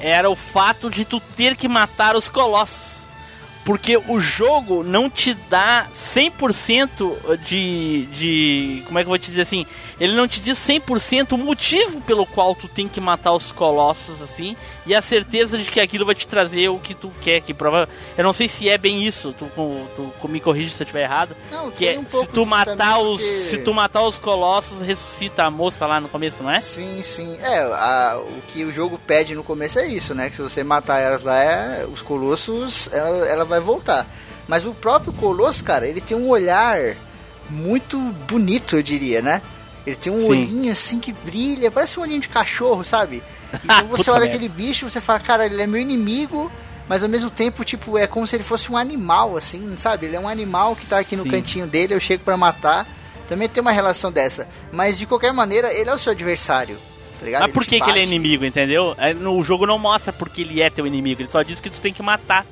era 0.00 0.30
o 0.30 0.34
fato 0.36 0.88
de 0.88 1.04
tu 1.04 1.20
ter 1.36 1.54
que 1.56 1.68
matar 1.68 2.16
os 2.16 2.28
colossos. 2.30 2.97
Porque 3.68 3.98
o 3.98 4.18
jogo 4.18 4.82
não 4.82 5.10
te 5.10 5.34
dá 5.50 5.86
100% 6.16 7.36
de, 7.44 8.06
de. 8.06 8.82
Como 8.86 8.98
é 8.98 9.02
que 9.02 9.06
eu 9.06 9.10
vou 9.10 9.18
te 9.18 9.26
dizer 9.28 9.42
assim? 9.42 9.66
Ele 10.00 10.14
não 10.14 10.26
te 10.26 10.40
diz 10.40 10.56
100% 10.58 11.32
o 11.32 11.36
motivo 11.38 12.00
pelo 12.00 12.24
qual 12.24 12.54
tu 12.54 12.66
tem 12.66 12.88
que 12.88 12.98
matar 12.98 13.32
os 13.34 13.52
colossos, 13.52 14.22
assim. 14.22 14.56
E 14.86 14.94
a 14.94 15.02
certeza 15.02 15.58
de 15.58 15.64
que 15.70 15.80
aquilo 15.80 16.06
vai 16.06 16.14
te 16.14 16.26
trazer 16.26 16.68
o 16.70 16.78
que 16.78 16.94
tu 16.94 17.12
quer. 17.20 17.42
Que 17.42 17.52
prova... 17.52 17.86
Eu 18.16 18.24
não 18.24 18.32
sei 18.32 18.48
se 18.48 18.70
é 18.70 18.78
bem 18.78 19.04
isso. 19.04 19.34
Tu, 19.38 19.44
tu, 19.54 20.12
tu 20.18 20.28
me 20.28 20.40
corrige 20.40 20.72
se 20.72 20.82
eu 20.82 20.84
estiver 20.86 21.02
errado. 21.02 21.36
Não, 21.50 21.70
Que 21.70 21.88
é, 21.88 21.98
um 21.98 22.04
se 22.08 22.26
tu 22.28 22.46
matar 22.46 23.00
os. 23.00 23.20
porque- 23.20 23.38
Se 23.48 23.58
tu 23.58 23.74
matar 23.74 24.02
os 24.04 24.18
colossos, 24.18 24.80
ressuscita 24.80 25.42
a 25.44 25.50
moça 25.50 25.84
lá 25.86 26.00
no 26.00 26.08
começo, 26.08 26.42
não 26.42 26.50
é? 26.50 26.60
Sim, 26.60 27.02
sim. 27.02 27.36
É, 27.42 27.58
a- 27.64 28.18
o 28.18 28.40
que 28.50 28.64
o 28.64 28.72
jogo 28.72 28.98
pede 29.06 29.34
no 29.34 29.44
começo 29.44 29.78
é 29.78 29.86
isso, 29.86 30.14
né? 30.14 30.30
Que 30.30 30.36
se 30.36 30.42
você 30.42 30.64
matar 30.64 31.00
elas 31.00 31.22
lá, 31.22 31.36
é, 31.38 31.84
os 31.86 32.00
colossos, 32.00 32.88
ela, 32.92 33.26
ela 33.28 33.44
vai 33.44 33.57
voltar. 33.60 34.06
Mas 34.46 34.64
o 34.66 34.72
próprio 34.74 35.12
colosso, 35.12 35.62
cara, 35.64 35.86
ele 35.86 36.00
tem 36.00 36.16
um 36.16 36.28
olhar 36.28 36.96
muito 37.50 37.98
bonito, 38.28 38.76
eu 38.76 38.82
diria, 38.82 39.20
né? 39.22 39.42
Ele 39.86 39.96
tem 39.96 40.12
um 40.12 40.20
Sim. 40.20 40.28
olhinho 40.28 40.72
assim 40.72 40.98
que 40.98 41.12
brilha, 41.12 41.70
parece 41.70 41.98
um 41.98 42.02
olhinho 42.02 42.20
de 42.20 42.28
cachorro, 42.28 42.84
sabe? 42.84 43.22
Então 43.64 43.86
você 43.88 44.10
olha 44.10 44.20
merda. 44.20 44.34
aquele 44.36 44.48
bicho, 44.48 44.88
você 44.88 45.00
fala, 45.00 45.18
cara, 45.20 45.46
ele 45.46 45.60
é 45.62 45.66
meu 45.66 45.80
inimigo, 45.80 46.50
mas 46.88 47.02
ao 47.02 47.08
mesmo 47.08 47.30
tempo, 47.30 47.64
tipo, 47.64 47.96
é 47.96 48.06
como 48.06 48.26
se 48.26 48.36
ele 48.36 48.44
fosse 48.44 48.70
um 48.70 48.76
animal, 48.76 49.36
assim, 49.36 49.76
sabe? 49.76 50.06
Ele 50.06 50.16
é 50.16 50.20
um 50.20 50.28
animal 50.28 50.76
que 50.76 50.86
tá 50.86 50.98
aqui 50.98 51.16
no 51.16 51.22
Sim. 51.22 51.30
cantinho 51.30 51.66
dele, 51.66 51.94
eu 51.94 52.00
chego 52.00 52.22
pra 52.24 52.36
matar. 52.36 52.86
Também 53.26 53.48
tem 53.48 53.60
uma 53.60 53.72
relação 53.72 54.10
dessa. 54.10 54.48
Mas 54.72 54.98
de 54.98 55.04
qualquer 55.04 55.32
maneira, 55.34 55.72
ele 55.72 55.90
é 55.90 55.94
o 55.94 55.98
seu 55.98 56.12
adversário. 56.12 56.78
Tá 57.18 57.26
ligado? 57.26 57.42
Mas 57.42 57.50
por 57.52 57.62
te 57.64 57.70
que, 57.70 57.80
que 57.80 57.90
ele 57.90 57.98
é 57.98 58.04
inimigo, 58.04 58.44
entendeu? 58.44 58.94
É, 58.96 59.12
no- 59.12 59.36
O 59.36 59.42
jogo 59.42 59.66
não 59.66 59.78
mostra 59.78 60.12
porque 60.12 60.40
ele 60.42 60.62
é 60.62 60.70
teu 60.70 60.86
inimigo, 60.86 61.20
ele 61.20 61.28
só 61.28 61.42
diz 61.42 61.60
que 61.60 61.68
tu 61.68 61.78
tem 61.80 61.92
que 61.92 62.02
matar. 62.02 62.46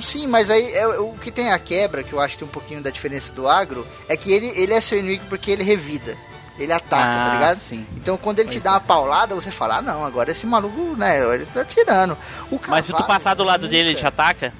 Sim, 0.00 0.26
mas 0.26 0.50
aí 0.50 0.72
é, 0.74 0.86
o 0.98 1.12
que 1.20 1.30
tem 1.30 1.50
a 1.50 1.58
quebra, 1.58 2.02
que 2.02 2.12
eu 2.12 2.20
acho 2.20 2.34
que 2.34 2.38
tem 2.40 2.48
um 2.48 2.50
pouquinho 2.50 2.82
da 2.82 2.90
diferença 2.90 3.32
do 3.32 3.48
agro, 3.48 3.86
é 4.08 4.16
que 4.16 4.32
ele, 4.32 4.46
ele 4.56 4.72
é 4.72 4.80
seu 4.80 4.98
inimigo 4.98 5.24
porque 5.28 5.50
ele 5.50 5.62
revida. 5.62 6.16
Ele 6.58 6.72
ataca, 6.72 7.18
tá 7.20 7.26
Ah, 7.28 7.34
ligado? 7.34 7.60
sim. 7.68 7.86
Então 7.96 8.16
quando 8.16 8.38
ele 8.38 8.48
te 8.48 8.60
dá 8.60 8.72
uma 8.72 8.80
paulada, 8.80 9.34
você 9.34 9.50
fala, 9.50 9.76
ah 9.76 9.82
não, 9.82 10.02
agora 10.04 10.30
esse 10.30 10.46
maluco, 10.46 10.96
né, 10.96 11.20
ele 11.34 11.44
tá 11.46 11.64
tirando. 11.64 12.16
O 12.50 12.58
Mas 12.66 12.86
se 12.86 12.92
tu 12.92 12.96
cavalo, 12.98 13.06
passar 13.08 13.34
do 13.34 13.44
lado 13.44 13.68
dele, 13.68 13.90
ele 13.90 13.98
te 13.98 14.06
ataca? 14.06 14.52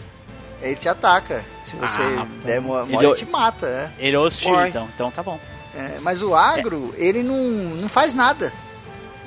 Ele 0.61 0.75
te 0.75 0.89
ataca. 0.89 1.45
Se 1.65 1.75
você 1.77 2.03
Ah, 2.03 2.27
der 2.45 2.61
uma 2.61 2.83
ele- 2.83 2.93
mole, 2.93 3.07
ele 3.07 3.15
te 3.15 3.25
mata, 3.27 3.67
é. 3.67 3.91
Ele 3.99 4.15
é 4.15 4.19
hostil, 4.19 4.53
Oi. 4.55 4.69
então. 4.69 4.89
Então 4.95 5.11
tá 5.11 5.23
bom. 5.23 5.39
É, 5.75 5.99
mas 6.01 6.23
o 6.23 6.35
agro, 6.35 6.95
ele 6.97 7.23
não, 7.23 7.37
não 7.37 7.89
faz 7.89 8.15
nada. 8.15 8.53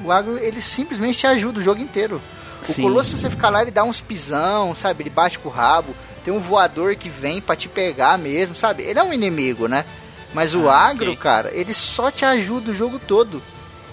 O 0.04 0.12
agro, 0.12 0.38
ele 0.38 0.62
simplesmente 0.62 1.18
te 1.20 1.28
ajuda 1.28 1.60
o 1.60 1.64
jogo 1.64 1.82
inteiro. 1.82 2.22
O 2.68 2.74
Sim. 2.74 2.82
Colosso, 2.82 3.12
se 3.12 3.18
você 3.20 3.30
ficar 3.30 3.50
lá, 3.50 3.62
ele 3.62 3.72
dá 3.72 3.84
uns 3.84 4.02
pisão, 4.02 4.76
sabe? 4.76 5.04
Ele 5.04 5.10
bate 5.10 5.40
com 5.40 5.50
o 5.50 5.52
rabo. 5.52 5.96
Tem 6.24 6.34
um 6.34 6.40
voador 6.40 6.96
que 6.96 7.10
vem 7.10 7.40
pra 7.42 7.56
te 7.56 7.68
pegar 7.70 8.18
mesmo, 8.18 8.56
sabe? 8.56 8.84
Ele 8.84 9.00
é 9.00 9.04
um 9.04 9.14
inimigo, 9.14 9.68
né? 9.68 9.86
Mas 10.34 10.54
o 10.54 10.70
Ah, 10.70 10.88
agro, 10.90 11.08
ok. 11.12 11.18
cara, 11.18 11.52
ele 11.54 11.74
só 11.74 12.12
te 12.12 12.26
ajuda 12.26 12.72
o 12.72 12.76
jogo 12.76 13.00
todo. 13.00 13.42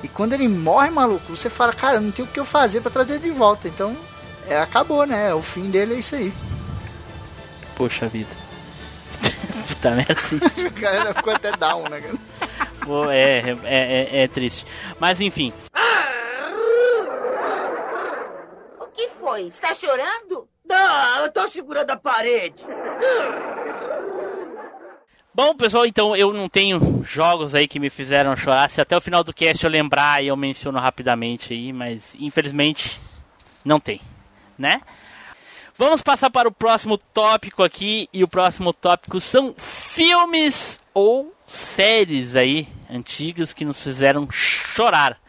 E 0.03 0.09
quando 0.09 0.35
ele 0.35 0.47
morre, 0.49 0.91
maluco, 0.91 1.35
você 1.35 1.49
fala, 1.49 1.73
cara, 1.73 2.01
não 2.01 2.11
tem 2.11 2.25
o 2.25 2.29
que 2.29 2.39
eu 2.39 2.45
fazer 2.45 2.81
pra 2.83 2.91
trazer 2.91 3.15
ele 3.15 3.25
de 3.25 3.31
volta. 3.31 3.67
Então, 3.69 3.97
é, 4.47 4.59
acabou, 4.59 5.07
né? 5.07 5.33
O 5.33 5.41
fim 5.41 5.71
dele 5.71 5.95
é 5.95 5.99
isso 5.99 6.15
aí. 6.15 6.33
Poxa 7.77 8.07
vida. 8.09 8.29
Puta 9.69 9.91
merda. 9.93 10.15
O 10.69 10.73
cara 10.81 11.15
ficou 11.15 11.33
até 11.33 11.53
down, 11.53 11.89
né, 11.89 12.01
cara? 12.01 12.15
Pô, 12.85 13.11
é, 13.11 13.41
é, 13.41 13.57
é, 13.65 14.23
é 14.25 14.29
triste. 14.29 14.67
Mas 15.01 15.21
enfim. 15.21 15.53
O 18.81 18.87
que 18.95 19.09
foi? 19.37 19.47
Está 19.49 19.75
chorando? 19.75 20.49
Não, 20.65 21.23
eu 21.23 21.33
tô 21.33 21.47
segurando 21.49 21.91
a 21.91 21.97
parede. 21.97 22.65
Bom, 25.35 25.55
pessoal, 25.55 25.85
então 25.85 26.17
eu 26.17 26.33
não 26.33 26.49
tenho 26.49 27.05
jogos 27.05 27.55
aí 27.55 27.69
que 27.69 27.79
me 27.79 27.91
fizeram 27.91 28.35
chorar. 28.37 28.71
Se 28.71 28.81
até 28.81 28.97
o 28.97 29.01
final 29.01 29.23
do 29.23 29.35
cast 29.35 29.63
eu 29.63 29.71
lembrar, 29.71 30.25
eu 30.25 30.35
menciono 30.37 30.79
rapidamente 30.79 31.53
aí, 31.53 31.73
mas 31.73 32.03
infelizmente 32.19 32.99
não 33.63 33.79
tem, 33.79 34.01
né? 34.59 34.81
Vamos 35.77 36.03
passar 36.03 36.31
para 36.31 36.49
o 36.49 36.53
próximo 36.53 36.97
tópico 36.97 37.63
aqui, 37.63 38.09
e 38.11 38.25
o 38.25 38.29
próximo 38.29 38.73
tópico 38.73 39.21
são 39.21 39.55
filmes 39.59 40.81
ou 40.95 41.35
séries 41.45 42.35
aí 42.35 42.67
antigas 42.89 43.53
que 43.53 43.67
nos 43.67 43.83
fizeram 43.83 44.27
chorar. 44.31 45.21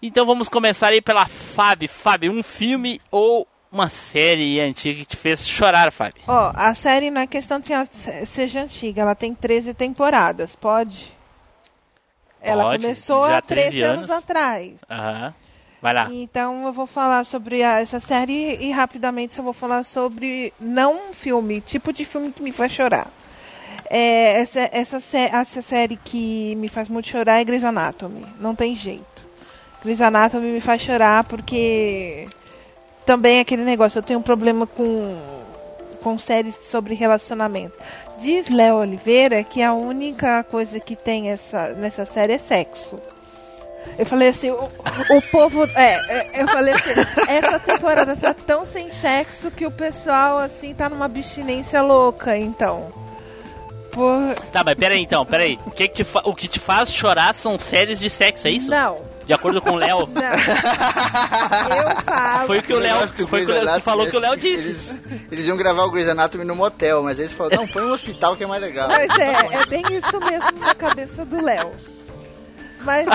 Então 0.00 0.24
vamos 0.24 0.48
começar 0.48 0.88
aí 0.88 1.00
pela 1.02 1.26
Fábio. 1.26 1.88
Fábio, 1.88 2.32
um 2.32 2.42
filme 2.42 3.00
ou 3.10 3.46
uma 3.70 3.88
série 3.88 4.60
antiga 4.60 5.00
que 5.00 5.06
te 5.06 5.16
fez 5.16 5.46
chorar, 5.46 5.90
Fábio? 5.92 6.22
Ó, 6.26 6.52
a 6.54 6.72
série 6.74 7.10
não 7.10 7.20
é 7.20 7.26
questão 7.26 7.60
de 7.60 7.70
seja 8.26 8.62
antiga, 8.62 9.02
ela 9.02 9.14
tem 9.14 9.34
13 9.34 9.74
temporadas, 9.74 10.56
pode? 10.56 11.12
Ela 12.40 12.64
Pode, 12.64 12.82
começou 12.82 13.26
já 13.28 13.38
há 13.38 13.42
13 13.42 13.70
13 13.70 13.82
anos, 13.82 14.10
anos. 14.10 14.24
atrás. 14.24 14.72
Aham. 14.88 15.34
Vai 15.80 15.94
lá. 15.94 16.08
Então 16.10 16.66
eu 16.66 16.72
vou 16.72 16.86
falar 16.86 17.24
sobre 17.24 17.60
essa 17.60 18.00
série 18.00 18.56
e 18.56 18.70
rapidamente 18.72 19.38
eu 19.38 19.44
vou 19.44 19.52
falar 19.52 19.84
sobre 19.84 20.52
não 20.60 21.08
um 21.10 21.12
filme, 21.12 21.60
tipo 21.60 21.92
de 21.92 22.04
filme 22.04 22.32
que 22.32 22.42
me 22.42 22.50
faz 22.52 22.72
chorar. 22.72 23.08
É, 23.90 24.40
essa, 24.40 24.68
essa, 24.72 24.96
essa 25.18 25.62
série 25.62 25.96
que 25.96 26.54
me 26.56 26.68
faz 26.68 26.88
muito 26.88 27.08
chorar 27.08 27.40
é 27.40 27.44
Grey's 27.44 27.64
Anatomy. 27.64 28.26
Não 28.38 28.54
tem 28.54 28.74
jeito. 28.76 29.04
Grey's 29.82 30.00
Anatomy 30.00 30.50
me 30.50 30.60
faz 30.60 30.82
chorar 30.82 31.24
porque 31.24 32.26
também 33.06 33.38
é 33.38 33.40
aquele 33.40 33.64
negócio, 33.64 33.98
eu 33.98 34.02
tenho 34.02 34.18
um 34.18 34.22
problema 34.22 34.66
com, 34.66 35.16
com 36.02 36.18
séries 36.18 36.56
sobre 36.56 36.94
relacionamento. 36.94 37.78
Diz 38.18 38.50
Léo 38.50 38.76
Oliveira 38.76 39.42
que 39.44 39.62
a 39.62 39.72
única 39.72 40.42
coisa 40.44 40.80
que 40.80 40.96
tem 40.96 41.30
essa, 41.30 41.68
nessa 41.74 42.04
série 42.04 42.34
é 42.34 42.38
sexo. 42.38 43.00
Eu 43.96 44.04
falei 44.04 44.28
assim, 44.28 44.50
o, 44.50 44.62
o 44.62 45.22
povo. 45.30 45.64
É, 45.74 45.94
é, 46.08 46.42
eu 46.42 46.48
falei 46.48 46.74
assim, 46.74 46.90
essa 47.26 47.58
temporada 47.58 48.14
tá 48.14 48.34
tão 48.34 48.66
sem 48.66 48.90
sexo 48.92 49.50
que 49.50 49.64
o 49.64 49.70
pessoal, 49.70 50.38
assim, 50.38 50.74
tá 50.74 50.88
numa 50.88 51.06
abstinência 51.06 51.80
louca, 51.80 52.36
então. 52.36 52.92
Por... 53.90 54.34
Tá, 54.52 54.62
mas 54.64 54.74
peraí 54.76 55.00
então, 55.00 55.24
peraí. 55.24 55.58
O 55.64 55.70
que, 55.70 55.88
que 55.88 56.04
te 56.04 56.10
o 56.24 56.34
que 56.34 56.46
te 56.46 56.60
faz 56.60 56.92
chorar 56.92 57.34
são 57.34 57.58
séries 57.58 57.98
de 57.98 58.10
sexo, 58.10 58.46
é 58.46 58.50
isso? 58.50 58.70
Não, 58.70 58.98
De 59.28 59.34
acordo 59.34 59.60
com 59.60 59.72
o 59.72 59.76
Léo. 59.76 60.08
não. 60.08 60.22
Eu 61.76 62.02
falo. 62.02 62.46
Foi 62.46 62.58
o 62.58 62.62
que 62.62 62.72
o 62.72 62.78
Léo. 62.78 62.96
Foi 63.28 63.44
que 63.44 63.52
o 63.52 63.80
falou 63.82 64.06
que 64.08 64.16
o 64.16 64.20
Léo 64.20 64.34
disse. 64.36 64.64
Eles, 64.64 64.98
eles 65.30 65.46
iam 65.46 65.54
gravar 65.56 65.84
o 65.84 65.90
Grey's 65.90 66.08
Anatomy 66.08 66.44
no 66.44 66.56
motel, 66.56 67.02
mas 67.02 67.18
eles 67.18 67.34
falaram, 67.34 67.58
não, 67.58 67.68
põe 67.68 67.82
um 67.82 67.92
hospital 67.92 68.34
que 68.36 68.44
é 68.44 68.46
mais 68.46 68.62
legal. 68.62 68.88
Mas 68.88 69.18
é, 69.18 69.32
é 69.62 69.66
bem 69.66 69.82
isso 69.92 70.18
mesmo 70.20 70.58
na 70.58 70.74
cabeça 70.74 71.26
do 71.26 71.44
Léo. 71.44 71.72
Mas. 72.80 73.06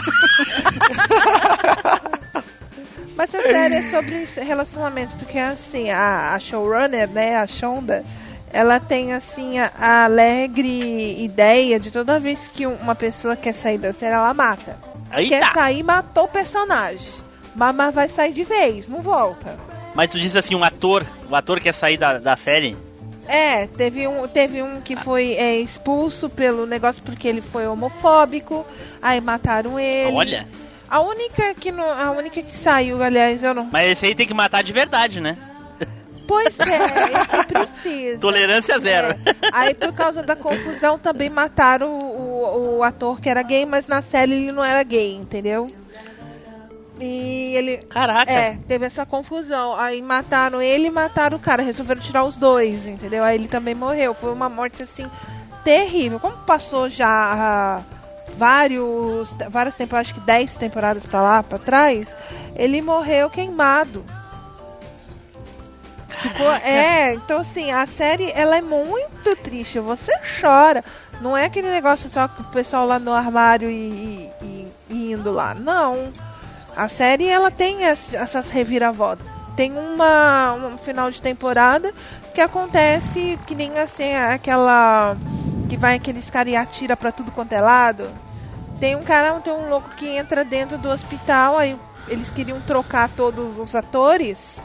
Mas 3.15 3.33
a 3.35 3.41
série 3.43 3.75
é 3.75 3.89
sobre 3.91 4.25
relacionamentos, 4.43 5.13
porque 5.15 5.37
assim, 5.37 5.89
a, 5.91 6.33
a 6.33 6.39
showrunner, 6.39 7.07
né, 7.09 7.37
a 7.37 7.45
Shonda, 7.45 8.03
ela 8.51 8.79
tem 8.79 9.13
assim 9.13 9.59
a, 9.59 9.71
a 9.79 10.03
alegre 10.05 11.23
ideia 11.23 11.79
de 11.79 11.91
toda 11.91 12.19
vez 12.19 12.39
que 12.53 12.65
um- 12.65 12.73
uma 12.75 12.95
pessoa 12.95 13.35
quer 13.35 13.53
sair 13.53 13.77
da 13.77 13.93
série, 13.93 14.15
ela 14.15 14.33
mata. 14.33 14.75
Aí 15.13 15.29
quer 15.29 15.41
tá. 15.41 15.53
sair, 15.53 15.83
matou 15.83 16.25
o 16.25 16.27
personagem. 16.27 17.13
Mas, 17.55 17.75
mas 17.75 17.93
vai 17.93 18.09
sair 18.09 18.33
de 18.33 18.43
vez, 18.43 18.89
não 18.89 19.01
volta. 19.01 19.57
Mas 19.93 20.09
tu 20.09 20.19
diz 20.19 20.35
assim, 20.35 20.55
um 20.55 20.63
ator, 20.63 21.05
o 21.29 21.35
ator 21.35 21.59
quer 21.59 21.73
sair 21.73 21.97
da, 21.97 22.17
da 22.17 22.35
série? 22.35 22.75
É, 23.27 23.67
teve 23.67 24.07
um, 24.07 24.27
teve 24.27 24.61
um 24.61 24.81
que 24.81 24.95
foi 24.95 25.33
é, 25.33 25.55
expulso 25.57 26.29
pelo 26.29 26.65
negócio 26.65 27.01
porque 27.03 27.27
ele 27.27 27.41
foi 27.41 27.67
homofóbico, 27.67 28.65
aí 29.01 29.21
mataram 29.21 29.79
ele. 29.79 30.11
Olha, 30.11 30.47
A 30.89 30.99
única 30.99 31.53
que 31.53 31.71
não, 31.71 31.89
a 31.89 32.11
única 32.11 32.41
que 32.41 32.55
saiu, 32.55 33.01
aliás, 33.01 33.43
eu 33.43 33.53
não. 33.53 33.69
mas 33.71 33.91
esse 33.91 34.05
aí 34.07 34.15
tem 34.15 34.27
que 34.27 34.33
matar 34.33 34.63
de 34.63 34.73
verdade, 34.73 35.21
né? 35.21 35.37
Pois 36.27 36.57
é, 36.59 37.21
esse 37.21 37.47
precisa. 37.83 38.19
Tolerância 38.19 38.79
zero. 38.79 39.09
É. 39.09 39.17
Aí 39.51 39.73
por 39.73 39.93
causa 39.93 40.23
da 40.23 40.35
confusão 40.35 40.97
também 40.97 41.29
mataram 41.29 41.89
o, 41.89 42.43
o, 42.43 42.77
o 42.77 42.83
ator 42.83 43.19
que 43.19 43.29
era 43.29 43.41
gay, 43.41 43.65
mas 43.65 43.87
na 43.87 44.01
série 44.01 44.33
ele 44.33 44.51
não 44.51 44.63
era 44.63 44.81
gay, 44.83 45.15
entendeu? 45.15 45.67
E 46.99 47.55
ele. 47.55 47.77
Caraca. 47.77 48.31
É, 48.31 48.57
teve 48.67 48.85
essa 48.85 49.05
confusão. 49.05 49.75
Aí 49.75 50.01
mataram 50.01 50.61
ele 50.61 50.87
e 50.87 50.91
mataram 50.91 51.37
o 51.37 51.39
cara. 51.39 51.63
Resolveram 51.63 52.01
tirar 52.01 52.23
os 52.23 52.37
dois, 52.37 52.85
entendeu? 52.85 53.23
Aí 53.23 53.35
ele 53.35 53.47
também 53.47 53.75
morreu. 53.75 54.13
Foi 54.13 54.31
uma 54.31 54.47
morte 54.47 54.83
assim 54.83 55.05
terrível. 55.63 56.19
Como 56.19 56.37
passou 56.37 56.89
já 56.89 57.09
ah, 57.09 57.81
vários, 58.37 59.33
várias 59.49 59.75
temporadas, 59.75 60.09
acho 60.11 60.19
que 60.19 60.25
10 60.25 60.53
temporadas 60.55 61.05
pra 61.05 61.21
lá, 61.21 61.43
pra 61.43 61.57
trás, 61.57 62.15
ele 62.55 62.81
morreu 62.81 63.29
queimado. 63.29 64.03
Ficou, 66.23 66.51
é, 66.51 67.13
então 67.13 67.41
assim, 67.41 67.71
a 67.71 67.85
série 67.85 68.31
ela 68.33 68.57
é 68.57 68.61
muito 68.61 69.35
triste, 69.35 69.77
você 69.79 70.11
chora. 70.41 70.83
Não 71.21 71.37
é 71.37 71.45
aquele 71.45 71.69
negócio 71.69 72.09
só 72.09 72.27
que 72.27 72.41
o 72.41 72.45
pessoal 72.45 72.85
lá 72.87 72.97
no 72.97 73.13
armário 73.13 73.69
e, 73.69 74.29
e- 74.41 74.67
e 74.89 75.11
indo 75.11 75.31
lá. 75.31 75.53
Não. 75.53 76.11
A 76.75 76.87
série 76.87 77.27
ela 77.29 77.51
tem 77.51 77.83
es- 77.83 78.13
essas 78.13 78.49
reviravoltas. 78.49 79.25
Tem 79.55 79.71
uma, 79.77 80.53
um 80.53 80.77
final 80.77 81.11
de 81.11 81.21
temporada 81.21 81.93
que 82.33 82.41
acontece 82.41 83.37
que 83.45 83.53
nem 83.53 83.77
assim, 83.77 84.15
aquela. 84.15 85.15
Que 85.69 85.77
vai 85.77 85.95
aqueles 85.95 86.29
caras 86.29 86.51
e 86.53 86.55
atira 86.55 86.97
pra 86.97 87.11
tudo 87.11 87.31
quanto 87.31 87.53
é 87.53 87.61
lado. 87.61 88.09
Tem 88.79 88.95
um 88.95 89.03
cara, 89.03 89.31
tem 89.41 89.53
um 89.53 89.69
louco 89.69 89.89
que 89.95 90.07
entra 90.07 90.43
dentro 90.43 90.77
do 90.77 90.89
hospital, 90.89 91.57
aí 91.57 91.77
eles 92.07 92.31
queriam 92.31 92.59
trocar 92.61 93.07
todos 93.09 93.57
os 93.57 93.73
atores, 93.75 94.59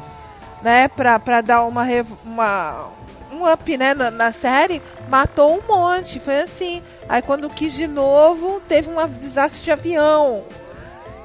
né, 0.62 0.88
pra, 0.88 1.18
pra 1.18 1.40
dar 1.40 1.64
uma, 1.64 1.84
uma 2.24 2.90
um 3.32 3.50
up, 3.50 3.76
né, 3.76 3.94
na, 3.94 4.10
na 4.10 4.32
série, 4.32 4.82
matou 5.08 5.58
um 5.58 5.62
monte, 5.66 6.18
foi 6.18 6.40
assim. 6.40 6.82
Aí 7.08 7.22
quando 7.22 7.48
quis 7.48 7.72
de 7.72 7.86
novo, 7.86 8.60
teve 8.68 8.88
um 8.88 9.08
desastre 9.08 9.62
de 9.62 9.70
avião. 9.70 10.44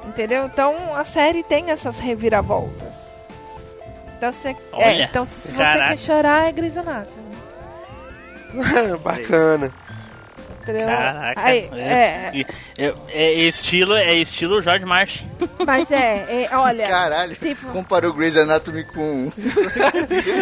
Entendeu? 0.06 0.44
Então 0.44 0.74
a 0.94 1.04
série 1.04 1.42
tem 1.42 1.70
essas 1.70 1.98
reviravoltas. 1.98 2.94
Então, 4.16 4.30
é, 4.30 4.56
Olha, 4.72 5.04
então 5.04 5.24
se 5.24 5.52
você 5.52 5.54
quer 5.54 5.98
chorar, 5.98 6.48
é 6.48 6.52
Grey's 6.52 6.76
Anatomy. 6.76 7.34
Bacana. 9.02 9.72
Entendeu? 10.64 10.86
Caraca. 10.86 11.40
Aí, 11.42 11.68
é, 11.74 12.44
é, 12.78 12.80
é- 12.86 12.94
é 13.12 13.32
estilo, 13.44 13.94
é 13.96 14.14
estilo 14.14 14.62
George 14.62 14.84
Martin. 14.86 15.28
mas 15.66 15.90
é, 15.90 16.46
é, 16.50 16.56
olha, 16.56 16.86
Caralho, 16.86 17.34
se 17.36 17.54
comparou 17.54 18.12
Grey's 18.14 18.36
Anatomy 18.36 18.84
com... 18.84 19.30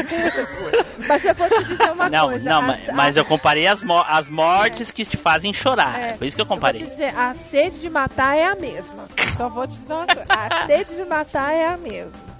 mas 1.09 1.25
eu 1.25 1.35
vou 1.35 1.49
te 1.49 1.65
dizer 1.65 1.91
uma 1.91 2.09
Não, 2.09 2.29
coisa. 2.29 2.49
não, 2.49 2.71
a- 2.71 2.79
mas, 2.95 3.17
a- 3.17 3.21
eu 3.21 3.25
comparei 3.25 3.67
as, 3.67 3.83
mo- 3.83 4.05
as 4.07 4.29
mortes 4.29 4.91
que 4.91 5.05
te 5.05 5.17
fazem 5.17 5.53
chorar. 5.53 6.01
É. 6.01 6.15
Foi 6.15 6.27
isso 6.29 6.37
que 6.37 6.41
eu 6.41 6.45
Eu 6.45 6.49
vou 6.49 6.57
comparei. 6.57 6.83
te 6.83 6.89
dizer, 6.91 7.15
a 7.17 7.35
sede 7.51 7.79
de 7.81 7.91
matar 7.91 8.37
é 8.37 8.47
a 8.47 8.55
mesma. 8.55 9.07
Só 9.37 9.49
vou 9.49 9.67
te 9.67 9.77
dizer 9.79 9.93
uma 9.93 10.07
coisa. 10.07 10.25
A 10.29 10.67
sede 10.71 10.95
de 10.97 11.05
matar 11.05 11.53
é 11.53 11.69
a 11.69 11.77
mesma. 11.77 12.33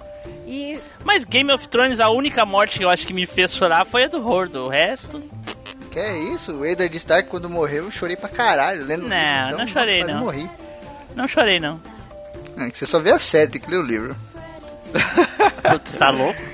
E 0.47 0.79
Mas 1.03 1.23
Game 1.23 1.51
of 1.51 1.67
Thrones, 1.67 1.99
a 1.99 2.09
única 2.09 2.45
morte 2.45 2.79
que 2.79 2.85
eu 2.85 2.89
acho 2.89 3.05
que 3.07 3.13
me 3.13 3.25
fez 3.25 3.53
chorar 3.53 3.85
foi 3.85 4.05
a 4.05 4.07
do 4.07 4.25
Horde. 4.25 4.57
O 4.57 4.67
resto. 4.67 5.21
Que 5.93 5.99
é 5.99 6.17
isso? 6.17 6.51
O 6.53 6.65
Eddard 6.65 6.95
Stark, 6.97 7.29
quando 7.29 7.47
morreu, 7.47 7.83
eu 7.85 7.91
chorei 7.91 8.15
pra 8.15 8.27
caralho. 8.27 8.83
Lendo 8.83 9.07
Não, 9.07 9.15
livro, 9.15 9.45
então, 9.45 9.57
não 9.59 9.67
chorei, 9.67 9.99
quase 9.99 10.13
não. 10.13 10.19
morri. 10.21 10.49
Não 11.15 11.27
chorei, 11.27 11.59
não. 11.59 11.79
É 12.57 12.69
que 12.71 12.77
você 12.79 12.87
só 12.87 12.99
vê 12.99 13.11
a 13.11 13.19
série, 13.19 13.51
tem 13.51 13.61
que 13.61 13.69
ler 13.69 13.77
o 13.77 13.83
livro. 13.83 14.15
Tu 14.91 15.97
tá 15.97 16.09
louco? 16.09 16.41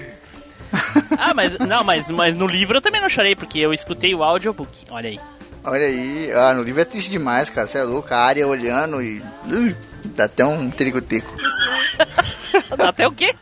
Ah, 1.17 1.33
mas 1.33 1.57
não, 1.57 1.83
mas, 1.83 2.07
mas 2.11 2.35
no 2.37 2.45
livro 2.45 2.77
eu 2.77 2.81
também 2.81 3.01
não 3.01 3.09
chorei, 3.09 3.35
porque 3.35 3.57
eu 3.57 3.73
escutei 3.73 4.13
o 4.13 4.23
audiobook. 4.23 4.85
Olha 4.91 5.09
aí. 5.09 5.19
Olha 5.63 5.85
aí, 5.87 6.31
ah, 6.31 6.53
no 6.53 6.61
livro 6.61 6.79
é 6.81 6.85
triste 6.85 7.09
demais, 7.09 7.49
cara. 7.49 7.65
Você 7.67 7.79
é 7.79 7.83
louco, 7.83 8.13
a 8.13 8.17
área 8.17 8.47
olhando 8.47 9.01
e. 9.01 9.17
Uh, 9.45 9.75
dá 10.15 10.25
até 10.25 10.45
um 10.45 10.69
tricoteco. 10.69 11.33
Dá 12.77 12.89
até 12.89 13.07
o 13.07 13.11
quê? 13.11 13.33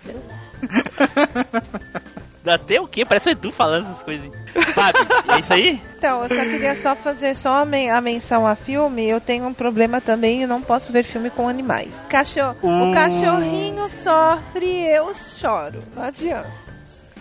Dá 2.47 2.55
até 2.55 2.79
o 2.79 2.87
quê? 2.87 3.03
Parece 3.05 3.27
o 3.27 3.31
Edu 3.31 3.51
falando 3.51 3.85
essas 3.87 4.01
coisas. 4.03 4.25
aí. 4.55 4.63
Fábio, 4.73 5.05
é 5.35 5.39
isso 5.39 5.53
aí? 5.53 5.81
então, 5.97 6.23
eu 6.23 6.29
só 6.29 6.41
queria 6.43 6.75
só 6.77 6.95
fazer 6.95 7.35
só 7.35 7.53
a, 7.61 7.65
men- 7.65 7.89
a 7.89 7.99
menção 7.99 8.47
a 8.47 8.55
filme. 8.55 9.07
Eu 9.07 9.19
tenho 9.19 9.45
um 9.45 9.53
problema 9.53 9.99
também 9.99 10.43
e 10.43 10.47
não 10.47 10.61
posso 10.61 10.91
ver 10.93 11.03
filme 11.03 11.29
com 11.29 11.47
animais. 11.49 11.89
Cachorro, 12.07 12.55
Uh. 12.63 12.89
O 12.89 12.93
cachorrinho 12.93 13.89
sofre, 13.89 14.87
eu 14.87 15.13
choro. 15.13 15.83
Não 15.95 16.03
adianta. 16.03 16.49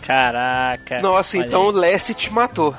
Caraca. 0.06 1.00
Nossa, 1.00 1.36
Olha 1.36 1.46
então 1.46 1.66
o 1.66 1.70
aí. 1.70 1.74
Lessie 1.76 2.14
te 2.14 2.32
matou. 2.32 2.72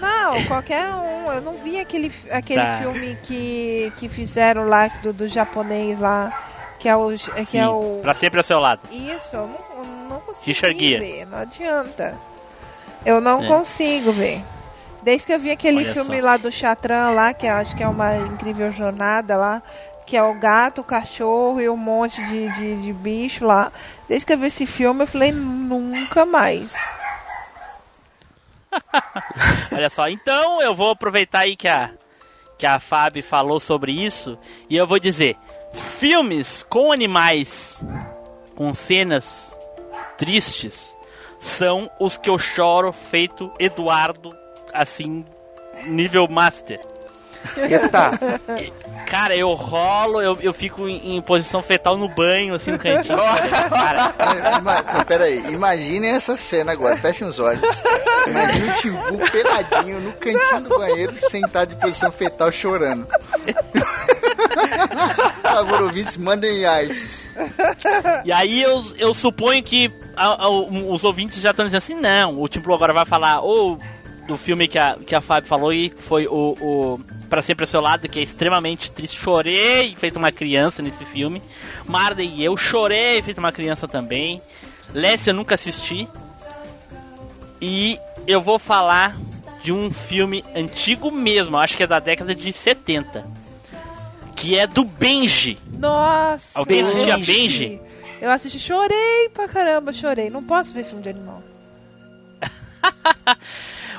Não, 0.00 0.44
qualquer 0.44 0.86
um. 0.94 1.32
Eu 1.32 1.40
não 1.40 1.54
vi 1.54 1.80
aquele, 1.80 2.12
aquele 2.30 2.60
Tá. 2.62 2.78
filme 2.80 3.18
que, 3.22 3.92
que 3.96 4.08
fizeram 4.08 4.68
lá 4.68 4.88
do, 5.02 5.12
do 5.12 5.26
japonês 5.26 5.98
lá. 5.98 6.32
Que 6.78 6.88
é 6.88 6.96
o. 6.96 7.08
Que 7.10 7.44
Sim, 7.46 7.58
é 7.60 7.68
o 7.68 8.00
Pra 8.02 8.12
sempre 8.14 8.38
ao 8.38 8.42
seu 8.44 8.58
lado. 8.58 8.80
Isso, 8.90 9.34
eu 9.36 9.46
não, 9.48 9.71
Gere. 10.44 10.98
ver, 11.00 11.26
não 11.26 11.38
adianta. 11.38 12.14
Eu 13.04 13.20
não 13.20 13.42
É. 13.44 13.46
consigo 13.48 14.12
ver. 14.12 14.42
Desde 15.02 15.26
que 15.26 15.32
eu 15.32 15.38
vi 15.40 15.50
aquele 15.50 15.78
Olha 15.78 15.92
filme 15.92 16.18
só. 16.18 16.24
lá 16.24 16.36
do 16.36 16.52
Chatran 16.52 17.10
lá, 17.10 17.34
que 17.34 17.46
eu 17.46 17.54
acho 17.54 17.74
que 17.74 17.82
é 17.82 17.88
uma 17.88 18.16
incrível 18.16 18.70
jornada 18.70 19.36
lá, 19.36 19.60
que 20.06 20.16
é 20.16 20.22
o 20.22 20.34
gato, 20.34 20.80
o 20.80 20.84
cachorro 20.84 21.60
e 21.60 21.68
um 21.68 21.76
monte 21.76 22.22
de, 22.26 22.48
de, 22.50 22.82
de 22.82 22.92
bicho 22.92 23.44
lá. 23.44 23.72
Desde 24.08 24.24
que 24.26 24.32
eu 24.32 24.38
vi 24.38 24.46
esse 24.46 24.64
filme, 24.66 25.02
eu 25.02 25.06
falei, 25.08 25.32
nunca 25.32 26.24
mais. 26.24 26.72
Olha 29.72 29.90
só, 29.90 30.08
então 30.08 30.60
eu 30.62 30.74
vou 30.74 30.90
aproveitar 30.92 31.40
aí 31.40 31.56
que 31.56 31.68
a, 31.68 31.90
que 32.58 32.66
a 32.66 32.78
Fábio 32.78 33.22
falou 33.22 33.60
sobre 33.60 33.92
isso 33.92 34.38
e 34.68 34.76
eu 34.76 34.86
vou 34.86 34.98
dizer: 34.98 35.36
filmes 35.98 36.64
com 36.68 36.92
animais, 36.92 37.82
com 38.54 38.72
cenas 38.74 39.51
tristes, 40.22 40.94
são 41.40 41.90
os 41.98 42.16
que 42.16 42.30
eu 42.30 42.38
choro 42.38 42.92
feito 43.10 43.50
Eduardo, 43.58 44.30
assim, 44.72 45.24
nível 45.84 46.28
master. 46.28 46.78
Eita. 47.56 48.12
Cara, 49.06 49.34
eu 49.34 49.52
rolo, 49.54 50.22
eu, 50.22 50.38
eu 50.40 50.52
fico 50.54 50.88
em, 50.88 51.16
em 51.16 51.20
posição 51.20 51.60
fetal 51.60 51.98
no 51.98 52.08
banho, 52.08 52.54
assim, 52.54 52.70
no 52.70 52.78
cantinho. 52.78 53.18
Cara, 53.68 54.14
É, 54.16 54.58
ima- 54.58 54.82
não, 54.94 55.04
pera 55.04 55.24
aí, 55.24 55.38
imaginem 55.52 56.10
essa 56.12 56.36
cena 56.36 56.70
agora, 56.70 56.96
fechem 56.98 57.26
os 57.26 57.40
olhos. 57.40 57.82
Imagine 58.28 58.68
o 58.70 58.74
Timbu 58.74 59.30
peladinho 59.32 59.98
no 60.00 60.12
cantinho 60.12 60.60
do 60.60 60.78
banheiro, 60.78 61.12
sentado 61.18 61.74
em 61.74 61.78
posição 61.78 62.12
fetal, 62.12 62.52
chorando. 62.52 63.08
Favor, 65.52 65.82
ouvintes, 65.82 66.16
mandem 66.16 66.64
artes. 66.64 67.28
E 68.24 68.32
aí 68.32 68.62
eu, 68.62 68.82
eu 68.96 69.12
suponho 69.14 69.62
que 69.62 69.90
a- 70.16 70.44
a- 70.44 70.48
os 70.50 71.04
ouvintes 71.04 71.40
já 71.40 71.50
estão 71.50 71.64
dizendo 71.64 71.78
assim, 71.78 71.94
não, 71.94 72.40
o 72.40 72.48
Tim 72.48 72.60
agora 72.60 72.92
vai 72.92 73.04
falar 73.04 73.40
ou 73.40 73.78
do 74.26 74.36
filme 74.38 74.68
que 74.68 74.78
a, 74.78 74.96
que 75.04 75.14
a 75.14 75.20
Fábio 75.20 75.48
falou 75.48 75.72
e 75.72 75.90
foi 75.90 76.26
o, 76.26 76.56
o 76.60 77.00
Pra 77.28 77.42
Sempre 77.42 77.64
ao 77.64 77.66
Seu 77.66 77.80
Lado, 77.80 78.08
que 78.08 78.20
é 78.20 78.22
extremamente 78.22 78.90
triste. 78.90 79.18
Chorei 79.18 79.94
feito 79.96 80.16
uma 80.18 80.30
criança 80.30 80.80
nesse 80.82 81.04
filme. 81.04 81.42
Marley 81.86 82.28
e 82.36 82.44
eu 82.44 82.56
chorei 82.56 83.20
feito 83.22 83.38
uma 83.38 83.50
criança 83.52 83.88
também. 83.88 84.40
Lessie 84.94 85.30
eu 85.30 85.34
nunca 85.34 85.54
assisti. 85.54 86.06
E 87.60 87.98
eu 88.26 88.40
vou 88.40 88.58
falar 88.58 89.16
de 89.62 89.72
um 89.72 89.92
filme 89.92 90.44
antigo 90.56 91.10
mesmo, 91.10 91.56
acho 91.56 91.76
que 91.76 91.82
é 91.84 91.86
da 91.86 91.98
década 92.00 92.34
de 92.34 92.52
70. 92.52 93.24
Que 94.42 94.58
é 94.58 94.66
do 94.66 94.84
Benji. 94.84 95.56
Nossa! 95.78 96.58
Alguém 96.58 96.80
assistia 96.80 97.14
assisti. 97.14 97.32
Benji? 97.32 97.80
Eu 98.20 98.30
assisti, 98.30 98.58
chorei 98.58 99.28
pra 99.32 99.46
caramba, 99.46 99.92
chorei. 99.92 100.30
Não 100.30 100.42
posso 100.42 100.74
ver 100.74 100.84
filme 100.84 101.02
de 101.02 101.10
animal. 101.10 101.40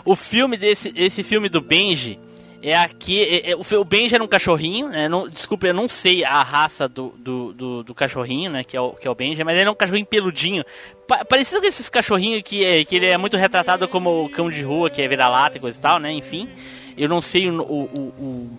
O 0.06 0.18
filme 0.18 0.58
desse 0.58 0.92
esse 0.98 1.24
filme 1.24 1.48
do 1.48 1.62
Benji, 1.62 2.20
É 2.62 2.76
aqui. 2.76 3.24
É, 3.24 3.52
é, 3.52 3.56
o, 3.56 3.86
Benji 3.86 4.16
era 4.16 4.24
um 4.24 4.28
cachorrinho, 4.28 4.90
né? 4.90 5.08
Não, 5.08 5.30
desculpa, 5.30 5.68
eu 5.68 5.74
não 5.74 5.88
sei 5.88 6.26
a 6.26 6.44
raça 6.44 6.90
do, 6.90 7.14
do, 7.18 7.54
do, 7.54 7.84
do, 7.84 7.96
cachorrinho, 7.96 8.52
né? 8.52 8.66
Que 8.66 8.76
é, 8.76 8.82
o, 8.82 8.92
que 8.92 9.08
é 9.08 9.12
o 9.12 9.16
Benji, 9.16 9.46
mas 9.46 9.56
ele 9.56 9.70
é 9.70 9.72
um 9.72 9.76
cachorrinho 9.76 10.06
peludinho. 10.06 10.66
Pa, 11.08 11.24
parecido 11.24 11.62
com 11.62 11.68
esses 11.68 11.88
cachorrinhos 11.88 12.44
que, 12.44 12.66
é, 12.66 12.84
que 12.84 12.98
ele 12.98 13.10
é 13.10 13.18
muito 13.18 13.38
retratado 13.38 13.88
como 13.88 14.26
o 14.26 14.30
cão 14.30 14.50
de 14.50 14.62
rua, 14.62 14.90
que 14.90 15.02
é 15.02 15.08
vira-lata 15.08 15.58
e 15.58 15.62
coisa 15.62 15.78
e 15.78 15.82
tal, 15.82 16.00
né? 16.00 16.12
Enfim. 16.12 16.50
Eu 16.98 17.08
não 17.08 17.22
sei 17.22 17.50
o, 17.50 17.62
o, 17.62 17.84
o, 18.20 18.58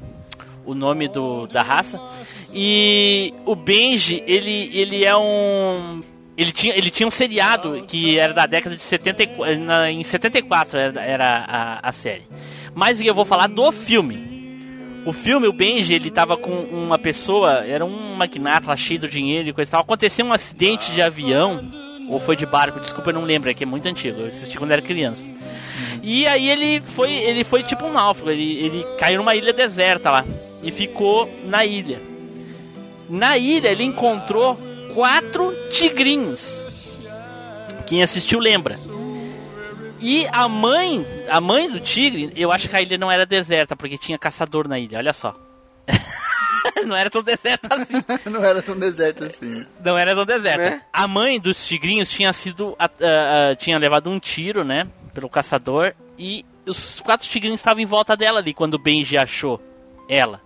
o 0.64 0.74
nome 0.74 1.08
do, 1.08 1.46
da 1.46 1.62
raça. 1.62 2.00
E 2.52 3.32
o 3.44 3.54
Benji, 3.54 4.22
ele, 4.26 4.70
ele 4.76 5.04
é 5.04 5.16
um 5.16 6.02
ele 6.36 6.50
tinha, 6.50 6.76
ele 6.76 6.90
tinha 6.90 7.06
um 7.06 7.10
seriado 7.10 7.84
que 7.86 8.18
era 8.18 8.32
da 8.32 8.46
década 8.46 8.74
de 8.74 8.82
74. 8.82 9.58
Na, 9.60 9.90
em 9.90 10.02
74 10.02 10.78
era, 10.78 11.02
era 11.02 11.44
a, 11.46 11.88
a 11.88 11.92
série. 11.92 12.26
Mas 12.74 13.00
eu 13.00 13.14
vou 13.14 13.24
falar 13.24 13.46
do 13.46 13.70
filme. 13.70 14.34
O 15.06 15.12
filme, 15.12 15.46
o 15.46 15.52
Benji, 15.52 15.94
ele 15.94 16.10
tava 16.10 16.36
com 16.36 16.50
uma 16.50 16.98
pessoa, 16.98 17.64
era 17.66 17.84
um 17.84 18.14
magnata 18.14 18.74
cheio 18.74 18.98
de 19.00 19.08
dinheiro 19.08 19.48
e 19.48 19.52
coisa 19.52 19.68
e 19.68 19.72
tal. 19.72 19.82
Aconteceu 19.82 20.24
um 20.24 20.32
acidente 20.32 20.90
de 20.92 21.02
avião, 21.02 21.70
ou 22.08 22.18
foi 22.18 22.34
de 22.34 22.46
barco, 22.46 22.80
desculpa, 22.80 23.10
eu 23.10 23.14
não 23.14 23.22
lembro, 23.22 23.50
é 23.50 23.54
que 23.54 23.64
é 23.64 23.66
muito 23.66 23.86
antigo. 23.86 24.20
Eu 24.20 24.26
assisti 24.28 24.56
quando 24.56 24.70
era 24.70 24.80
criança. 24.80 25.30
E 26.06 26.26
aí 26.26 26.50
ele 26.50 26.82
foi, 26.82 27.14
ele 27.14 27.42
foi 27.44 27.62
tipo 27.62 27.86
um 27.86 27.92
náufrago, 27.92 28.30
ele, 28.30 28.58
ele 28.58 28.84
caiu 28.98 29.16
numa 29.16 29.34
ilha 29.34 29.54
deserta 29.54 30.10
lá 30.10 30.22
e 30.62 30.70
ficou 30.70 31.32
na 31.46 31.64
ilha. 31.64 31.98
Na 33.08 33.38
ilha 33.38 33.68
ele 33.68 33.84
encontrou 33.84 34.54
quatro 34.92 35.54
tigrinhos. 35.70 36.46
Quem 37.86 38.02
assistiu 38.02 38.38
lembra. 38.38 38.76
E 39.98 40.26
a 40.30 40.46
mãe, 40.46 41.06
a 41.26 41.40
mãe 41.40 41.70
do 41.70 41.80
tigre, 41.80 42.30
eu 42.36 42.52
acho 42.52 42.68
que 42.68 42.76
a 42.76 42.82
ilha 42.82 42.98
não 42.98 43.10
era 43.10 43.24
deserta, 43.24 43.74
porque 43.74 43.96
tinha 43.96 44.18
caçador 44.18 44.68
na 44.68 44.78
ilha, 44.78 44.98
olha 44.98 45.14
só. 45.14 45.34
não 46.84 46.94
era 46.94 47.08
tão 47.08 47.22
deserta 47.22 47.74
assim. 47.74 48.04
não 48.30 48.44
era 48.44 48.60
tão 48.60 48.78
deserta 48.78 49.24
assim. 49.24 49.66
Não 49.82 49.96
era 49.96 50.14
tão 50.14 50.26
deserta. 50.26 50.70
Né? 50.70 50.82
A 50.92 51.08
mãe 51.08 51.40
dos 51.40 51.66
tigrinhos 51.66 52.10
tinha 52.10 52.30
sido. 52.34 52.72
Uh, 52.72 52.74
uh, 52.74 53.56
tinha 53.56 53.78
levado 53.78 54.10
um 54.10 54.18
tiro, 54.18 54.62
né? 54.64 54.86
Pelo 55.14 55.28
caçador. 55.28 55.94
E 56.18 56.44
os 56.66 57.00
quatro 57.00 57.26
tigrinhos 57.28 57.60
estavam 57.60 57.80
em 57.80 57.86
volta 57.86 58.16
dela 58.16 58.40
ali 58.40 58.52
quando 58.52 58.74
o 58.74 58.78
Benji 58.78 59.16
achou 59.16 59.60
ela. 60.08 60.40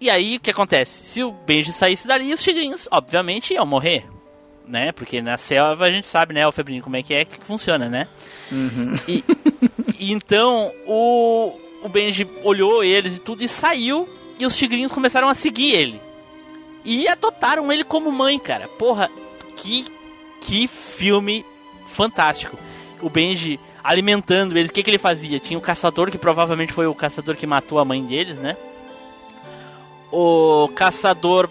E 0.00 0.10
aí 0.10 0.36
o 0.36 0.40
que 0.40 0.50
acontece? 0.50 1.06
Se 1.08 1.22
o 1.22 1.32
Benji 1.32 1.72
saísse 1.72 2.06
dali, 2.06 2.32
os 2.32 2.42
tigrinhos, 2.42 2.88
obviamente, 2.90 3.54
iam 3.54 3.66
morrer 3.66 4.06
né? 4.68 4.92
Porque 4.92 5.20
na 5.22 5.36
selva 5.36 5.86
a 5.86 5.90
gente 5.90 6.06
sabe, 6.06 6.34
né, 6.34 6.46
o 6.46 6.52
Febrinho, 6.52 6.82
como 6.82 6.96
é 6.96 7.02
que 7.02 7.14
é 7.14 7.24
que 7.24 7.38
funciona, 7.44 7.88
né? 7.88 8.06
Uhum. 8.52 8.94
E, 9.08 9.24
e, 9.98 10.12
então 10.12 10.70
o, 10.86 11.58
o 11.82 11.88
Benji 11.88 12.28
olhou 12.44 12.84
eles 12.84 13.16
e 13.16 13.20
tudo 13.20 13.42
e 13.42 13.48
saiu 13.48 14.08
e 14.38 14.46
os 14.46 14.56
tigrinhos 14.56 14.92
começaram 14.92 15.28
a 15.28 15.34
seguir 15.34 15.72
ele. 15.72 16.00
E 16.84 17.08
adotaram 17.08 17.72
ele 17.72 17.82
como 17.82 18.12
mãe, 18.12 18.38
cara. 18.38 18.68
Porra, 18.68 19.10
que, 19.56 19.86
que 20.40 20.68
filme 20.68 21.44
fantástico. 21.90 22.56
O 23.00 23.08
Benji 23.08 23.58
alimentando 23.82 24.56
eles, 24.56 24.70
o 24.70 24.74
que, 24.74 24.82
que 24.82 24.90
ele 24.90 24.98
fazia? 24.98 25.38
Tinha 25.38 25.58
o 25.58 25.62
caçador, 25.62 26.10
que 26.10 26.18
provavelmente 26.18 26.72
foi 26.72 26.86
o 26.86 26.94
caçador 26.94 27.36
que 27.36 27.46
matou 27.46 27.78
a 27.78 27.84
mãe 27.84 28.04
deles, 28.04 28.36
né? 28.36 28.56
O 30.10 30.68
caçador 30.74 31.48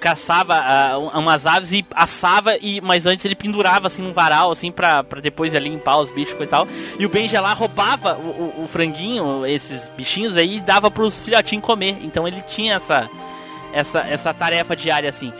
caçava 0.00 0.58
uh, 0.96 1.18
umas 1.18 1.46
aves 1.46 1.72
e 1.72 1.84
assava, 1.94 2.56
e, 2.56 2.80
mas 2.80 3.06
antes 3.06 3.24
ele 3.24 3.34
pendurava 3.34 3.86
assim 3.86 4.02
num 4.02 4.12
varal, 4.12 4.50
assim, 4.50 4.72
pra, 4.72 5.04
pra 5.04 5.20
depois 5.20 5.52
limpar 5.54 5.98
os 5.98 6.10
bichos 6.10 6.40
e 6.40 6.46
tal. 6.46 6.66
E 6.98 7.06
o 7.06 7.08
Benji 7.08 7.36
lá 7.36 7.52
roubava 7.52 8.16
o, 8.16 8.60
o, 8.60 8.64
o, 8.64 8.68
franguinho, 8.68 9.46
esses 9.46 9.88
bichinhos 9.96 10.36
aí, 10.36 10.56
e 10.56 10.60
dava 10.60 10.90
pros 10.90 11.18
filhotinhos 11.18 11.64
comer. 11.64 11.98
Então 12.02 12.26
ele 12.26 12.40
tinha 12.42 12.76
essa, 12.76 13.08
essa, 13.72 14.00
essa 14.00 14.34
tarefa 14.34 14.74
diária 14.74 15.08
assim. 15.08 15.32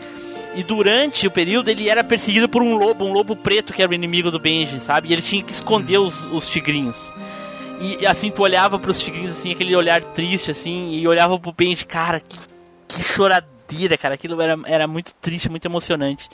E 0.55 0.63
durante 0.63 1.27
o 1.27 1.31
período 1.31 1.69
ele 1.69 1.89
era 1.89 2.03
perseguido 2.03 2.49
por 2.49 2.61
um 2.61 2.75
lobo, 2.75 3.05
um 3.05 3.13
lobo 3.13 3.35
preto 3.35 3.73
que 3.73 3.81
era 3.81 3.91
o 3.91 3.95
inimigo 3.95 4.29
do 4.29 4.39
Benji, 4.39 4.79
sabe? 4.81 5.07
E 5.07 5.13
ele 5.13 5.21
tinha 5.21 5.41
que 5.41 5.51
esconder 5.51 5.97
os, 5.97 6.25
os 6.25 6.47
tigrinhos. 6.47 6.97
E 7.79 8.05
assim, 8.05 8.29
tu 8.29 8.43
olhava 8.43 8.77
pros 8.77 8.99
tigrinhos 8.99 9.31
assim, 9.31 9.51
aquele 9.51 9.75
olhar 9.75 10.03
triste, 10.03 10.51
assim, 10.51 10.91
e 10.91 11.07
olhava 11.07 11.39
pro 11.39 11.51
Benji, 11.51 11.85
cara, 11.85 12.19
que, 12.19 12.37
que 12.87 13.01
choradeira 13.01 13.51
cara. 13.97 14.15
Aquilo 14.15 14.41
era, 14.41 14.59
era 14.65 14.87
muito 14.87 15.13
triste, 15.21 15.49
muito 15.49 15.65
emocionante. 15.65 16.29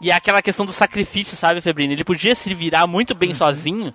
E 0.00 0.10
é 0.10 0.14
aquela 0.14 0.42
questão 0.42 0.66
do 0.66 0.72
sacrifício, 0.72 1.36
sabe, 1.36 1.60
Febrino? 1.60 1.92
Ele 1.92 2.04
podia 2.04 2.34
se 2.34 2.52
virar 2.54 2.86
muito 2.86 3.14
bem 3.14 3.30
uhum. 3.30 3.34
sozinho, 3.34 3.94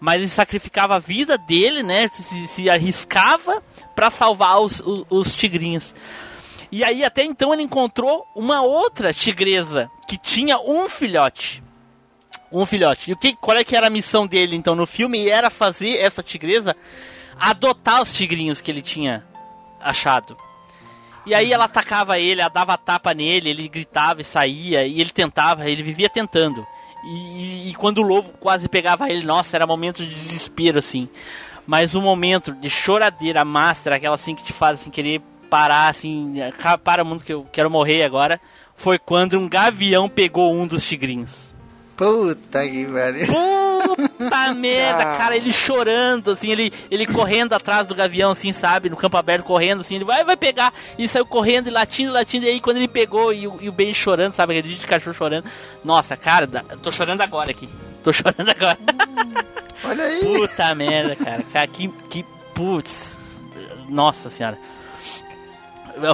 mas 0.00 0.16
ele 0.16 0.28
sacrificava 0.28 0.96
a 0.96 0.98
vida 0.98 1.36
dele, 1.36 1.82
né? 1.82 2.08
Se, 2.08 2.46
se 2.48 2.70
arriscava 2.70 3.62
para 3.94 4.10
salvar 4.10 4.60
os, 4.60 4.80
os, 4.80 5.04
os, 5.08 5.34
tigrinhos. 5.34 5.94
E 6.70 6.84
aí, 6.84 7.04
até 7.04 7.24
então, 7.24 7.52
ele 7.52 7.62
encontrou 7.62 8.26
uma 8.34 8.62
outra 8.62 9.12
tigresa 9.12 9.90
que 10.06 10.16
tinha 10.16 10.58
um 10.58 10.88
filhote. 10.88 11.62
Um 12.50 12.64
filhote. 12.64 13.10
E 13.10 13.14
o 13.14 13.16
que, 13.16 13.34
qual 13.34 13.56
é 13.56 13.64
que 13.64 13.76
era 13.76 13.88
a 13.88 13.90
missão 13.90 14.26
dele, 14.26 14.56
então, 14.56 14.74
no 14.74 14.86
filme? 14.86 15.28
Era 15.28 15.50
fazer 15.50 15.98
essa 15.98 16.22
tigresa 16.22 16.76
adotar 17.38 18.00
os 18.00 18.12
tigrinhos 18.12 18.60
que 18.60 18.70
ele 18.70 18.82
tinha 18.82 19.24
achado. 19.80 20.36
E 21.26 21.34
aí 21.34 21.52
ela 21.52 21.64
atacava 21.64 22.18
ele, 22.18 22.40
ela 22.40 22.50
dava 22.50 22.76
tapa 22.76 23.14
nele, 23.14 23.48
ele 23.48 23.68
gritava 23.68 24.20
e 24.20 24.24
saía, 24.24 24.86
e 24.86 25.00
ele 25.00 25.10
tentava, 25.10 25.68
ele 25.68 25.82
vivia 25.82 26.08
tentando. 26.08 26.66
E, 27.04 27.70
e, 27.70 27.74
quando 27.74 27.98
o 27.98 28.02
lobo 28.02 28.30
quase 28.40 28.68
pegava 28.68 29.10
ele, 29.10 29.24
nossa, 29.24 29.56
era 29.56 29.66
momento 29.66 30.04
de 30.04 30.14
desespero, 30.14 30.78
assim. 30.78 31.08
Mas 31.66 31.94
um 31.94 32.00
momento 32.00 32.52
de 32.52 32.68
choradeira 32.68 33.44
master, 33.44 33.92
aquela 33.92 34.14
assim 34.14 34.34
que 34.34 34.44
te 34.44 34.52
faz 34.52 34.80
assim, 34.80 34.90
querer 34.90 35.22
parar, 35.44 35.88
assim, 35.88 36.34
para 36.82 37.04
mundo 37.04 37.24
que 37.24 37.32
eu 37.32 37.46
quero 37.52 37.70
morrer 37.70 38.02
agora, 38.02 38.40
foi 38.76 38.98
quando 38.98 39.38
um 39.38 39.48
gavião 39.48 40.08
pegou 40.08 40.54
um 40.54 40.66
dos 40.66 40.84
tigrinhos. 40.84 41.54
Puta 41.96 42.68
que 42.68 42.86
pariu. 42.86 43.26
Puta 43.28 44.52
merda, 44.56 45.16
cara, 45.16 45.36
ele 45.36 45.52
chorando, 45.52 46.32
assim, 46.32 46.50
ele, 46.50 46.72
ele 46.90 47.06
correndo 47.06 47.52
atrás 47.52 47.86
do 47.86 47.94
gavião, 47.94 48.32
assim, 48.32 48.52
sabe, 48.52 48.90
no 48.90 48.96
campo 48.96 49.16
aberto, 49.16 49.44
correndo, 49.44 49.80
assim, 49.80 49.94
ele 49.94 50.04
vai, 50.04 50.24
vai 50.24 50.36
pegar, 50.36 50.74
e 50.98 51.06
saiu 51.06 51.24
correndo 51.24 51.68
e 51.68 51.70
latindo, 51.70 52.12
latindo, 52.12 52.46
e 52.46 52.48
aí 52.48 52.60
quando 52.60 52.78
ele 52.78 52.88
pegou, 52.88 53.32
e, 53.32 53.42
e 53.42 53.68
o 53.68 53.72
Ben 53.72 53.94
chorando, 53.94 54.32
sabe, 54.32 54.58
aquele 54.58 54.74
de 54.74 54.86
cachorro 54.86 55.14
chorando. 55.14 55.44
Nossa, 55.84 56.16
cara, 56.16 56.48
tô 56.82 56.90
chorando 56.90 57.20
agora 57.20 57.52
aqui. 57.52 57.68
Tô 58.02 58.12
chorando 58.12 58.50
agora. 58.50 58.78
Olha 59.84 60.04
aí. 60.04 60.20
Puta 60.20 60.74
merda, 60.74 61.14
cara. 61.16 61.42
cara 61.52 61.66
que, 61.66 61.88
que, 62.10 62.24
putz. 62.54 63.16
Nossa 63.88 64.30
senhora. 64.30 64.58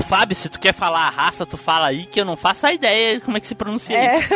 Fábio, 0.07 0.37
se 0.37 0.49
tu 0.49 0.59
quer 0.61 0.75
falar 0.75 1.07
a 1.07 1.11
raça, 1.11 1.47
tu 1.47 1.57
fala 1.57 1.89
aí 1.89 2.07
que 2.07 2.21
eu 2.21 2.25
não 2.25 2.37
faço 2.37 2.67
a 2.67 2.73
ideia 2.73 3.21
como 3.21 3.37
é 3.37 3.41
que 3.41 3.47
se 3.47 3.55
pronuncia 3.55 3.97
é. 3.97 4.19
isso. 4.19 4.29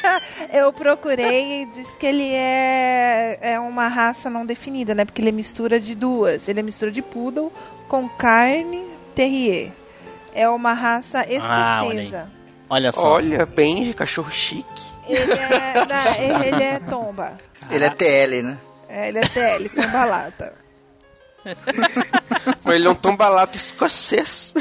eu 0.52 0.72
procurei 0.72 1.62
e 1.62 1.66
diz 1.66 1.88
que 1.98 2.06
ele 2.06 2.32
é, 2.32 3.38
é 3.40 3.60
uma 3.60 3.88
raça 3.88 4.30
não 4.30 4.46
definida, 4.46 4.94
né? 4.94 5.04
Porque 5.04 5.20
ele 5.20 5.30
é 5.30 5.32
mistura 5.32 5.80
de 5.80 5.94
duas. 5.94 6.48
Ele 6.48 6.60
é 6.60 6.62
mistura 6.62 6.90
de 6.90 7.02
poodle 7.02 7.52
com 7.88 8.08
carne 8.08 8.84
terrier. 9.14 9.72
É 10.34 10.48
uma 10.48 10.72
raça 10.72 11.20
ah, 11.20 11.26
escocesa. 11.28 12.28
Ah, 12.30 12.66
olha, 12.70 12.92
só. 12.92 13.12
Olha, 13.12 13.44
bem 13.44 13.84
de 13.84 13.94
cachorro 13.94 14.30
chique. 14.30 14.92
Ele 15.08 15.32
é, 15.32 15.74
não, 15.74 16.44
ele 16.46 16.62
é 16.62 16.78
tomba. 16.78 17.36
Ele 17.70 17.84
é 17.84 17.90
TL, 17.90 18.42
né? 18.42 18.58
É, 18.88 19.08
ele 19.08 19.18
é 19.18 19.22
TL, 19.22 19.68
tomba 19.68 20.04
lata. 20.04 20.61
Mas 22.64 22.76
ele 22.76 22.86
é 22.86 22.90
um 22.90 22.94
tombalato 22.94 23.56
escocês. 23.56 24.54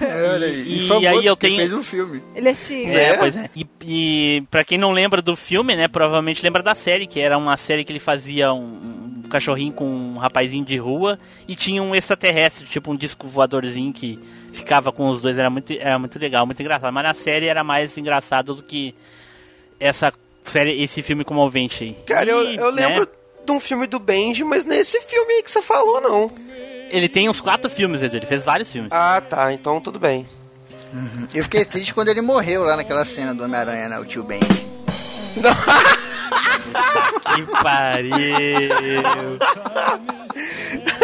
É, 0.00 0.30
olha 0.30 0.46
aí. 0.46 0.62
E, 0.62 0.78
e, 0.78 1.00
e 1.00 1.06
aí 1.06 1.26
eu 1.26 1.36
tenho. 1.36 1.58
fez 1.58 1.72
um 1.72 1.82
filme. 1.82 2.22
Ele 2.34 2.48
é 2.48 2.54
chique. 2.54 2.90
É, 2.90 3.10
é, 3.10 3.16
pois 3.16 3.36
é. 3.36 3.50
E, 3.54 3.66
e 3.82 4.42
pra 4.50 4.64
quem 4.64 4.78
não 4.78 4.90
lembra 4.90 5.22
do 5.22 5.36
filme, 5.36 5.76
né? 5.76 5.88
Provavelmente 5.88 6.42
lembra 6.42 6.62
da 6.62 6.74
série, 6.74 7.06
que 7.06 7.20
era 7.20 7.36
uma 7.36 7.56
série 7.56 7.84
que 7.84 7.92
ele 7.92 8.00
fazia 8.00 8.52
um, 8.52 9.22
um 9.24 9.28
cachorrinho 9.28 9.72
com 9.72 9.84
um 9.84 10.18
rapazinho 10.18 10.64
de 10.64 10.76
rua 10.76 11.18
e 11.46 11.54
tinha 11.54 11.82
um 11.82 11.94
extraterrestre, 11.94 12.66
tipo 12.66 12.90
um 12.90 12.96
disco 12.96 13.28
voadorzinho 13.28 13.92
que 13.92 14.18
ficava 14.52 14.92
com 14.92 15.08
os 15.08 15.20
dois. 15.20 15.38
Era 15.38 15.50
muito, 15.50 15.72
era 15.72 15.98
muito 15.98 16.18
legal, 16.18 16.46
muito 16.46 16.60
engraçado. 16.60 16.92
Mas 16.92 17.04
na 17.04 17.14
série 17.14 17.46
era 17.46 17.62
mais 17.62 17.96
engraçado 17.96 18.54
do 18.54 18.62
que 18.62 18.94
essa 19.78 20.12
série, 20.44 20.82
esse 20.82 21.02
filme 21.02 21.24
comovente 21.24 21.84
aí. 21.84 21.94
Cara, 22.06 22.30
eu, 22.30 22.42
eu 22.42 22.72
né? 22.72 23.06
De 23.44 23.52
um 23.52 23.60
filme 23.60 23.86
do 23.86 23.98
Benji, 23.98 24.44
mas 24.44 24.64
nesse 24.64 25.00
filme 25.02 25.34
aí 25.34 25.42
que 25.42 25.50
você 25.50 25.62
falou, 25.62 26.00
não. 26.00 26.30
Ele 26.90 27.08
tem 27.08 27.28
uns 27.28 27.40
quatro 27.40 27.70
filmes, 27.70 28.02
Edu. 28.02 28.16
Ele 28.16 28.26
fez 28.26 28.44
vários 28.44 28.70
filmes. 28.70 28.90
Ah, 28.92 29.20
tá. 29.20 29.52
Então 29.52 29.80
tudo 29.80 29.98
bem. 29.98 30.26
Uhum. 30.92 31.26
Eu 31.34 31.42
fiquei 31.44 31.64
triste 31.64 31.94
quando 31.94 32.08
ele 32.08 32.20
morreu 32.20 32.62
lá 32.62 32.76
naquela 32.76 33.04
cena 33.04 33.34
do 33.34 33.44
Homem-Aranha, 33.44 33.88
né? 33.88 33.98
O 33.98 34.04
tio 34.04 34.22
Benji. 34.22 34.44
que 37.34 37.42
pariu! 37.62 38.12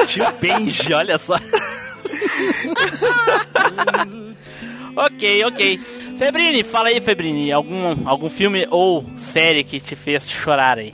tio 0.06 0.30
Benji, 0.40 0.92
olha 0.92 1.18
só. 1.18 1.36
ok, 4.96 5.44
ok. 5.46 5.80
Febrini, 6.18 6.64
fala 6.64 6.88
aí, 6.88 7.00
Febrini, 7.00 7.52
algum, 7.52 8.08
algum 8.08 8.28
filme 8.28 8.66
ou 8.72 9.06
série 9.16 9.62
que 9.62 9.78
te 9.78 9.94
fez 9.94 10.28
chorar 10.28 10.76
aí? 10.76 10.92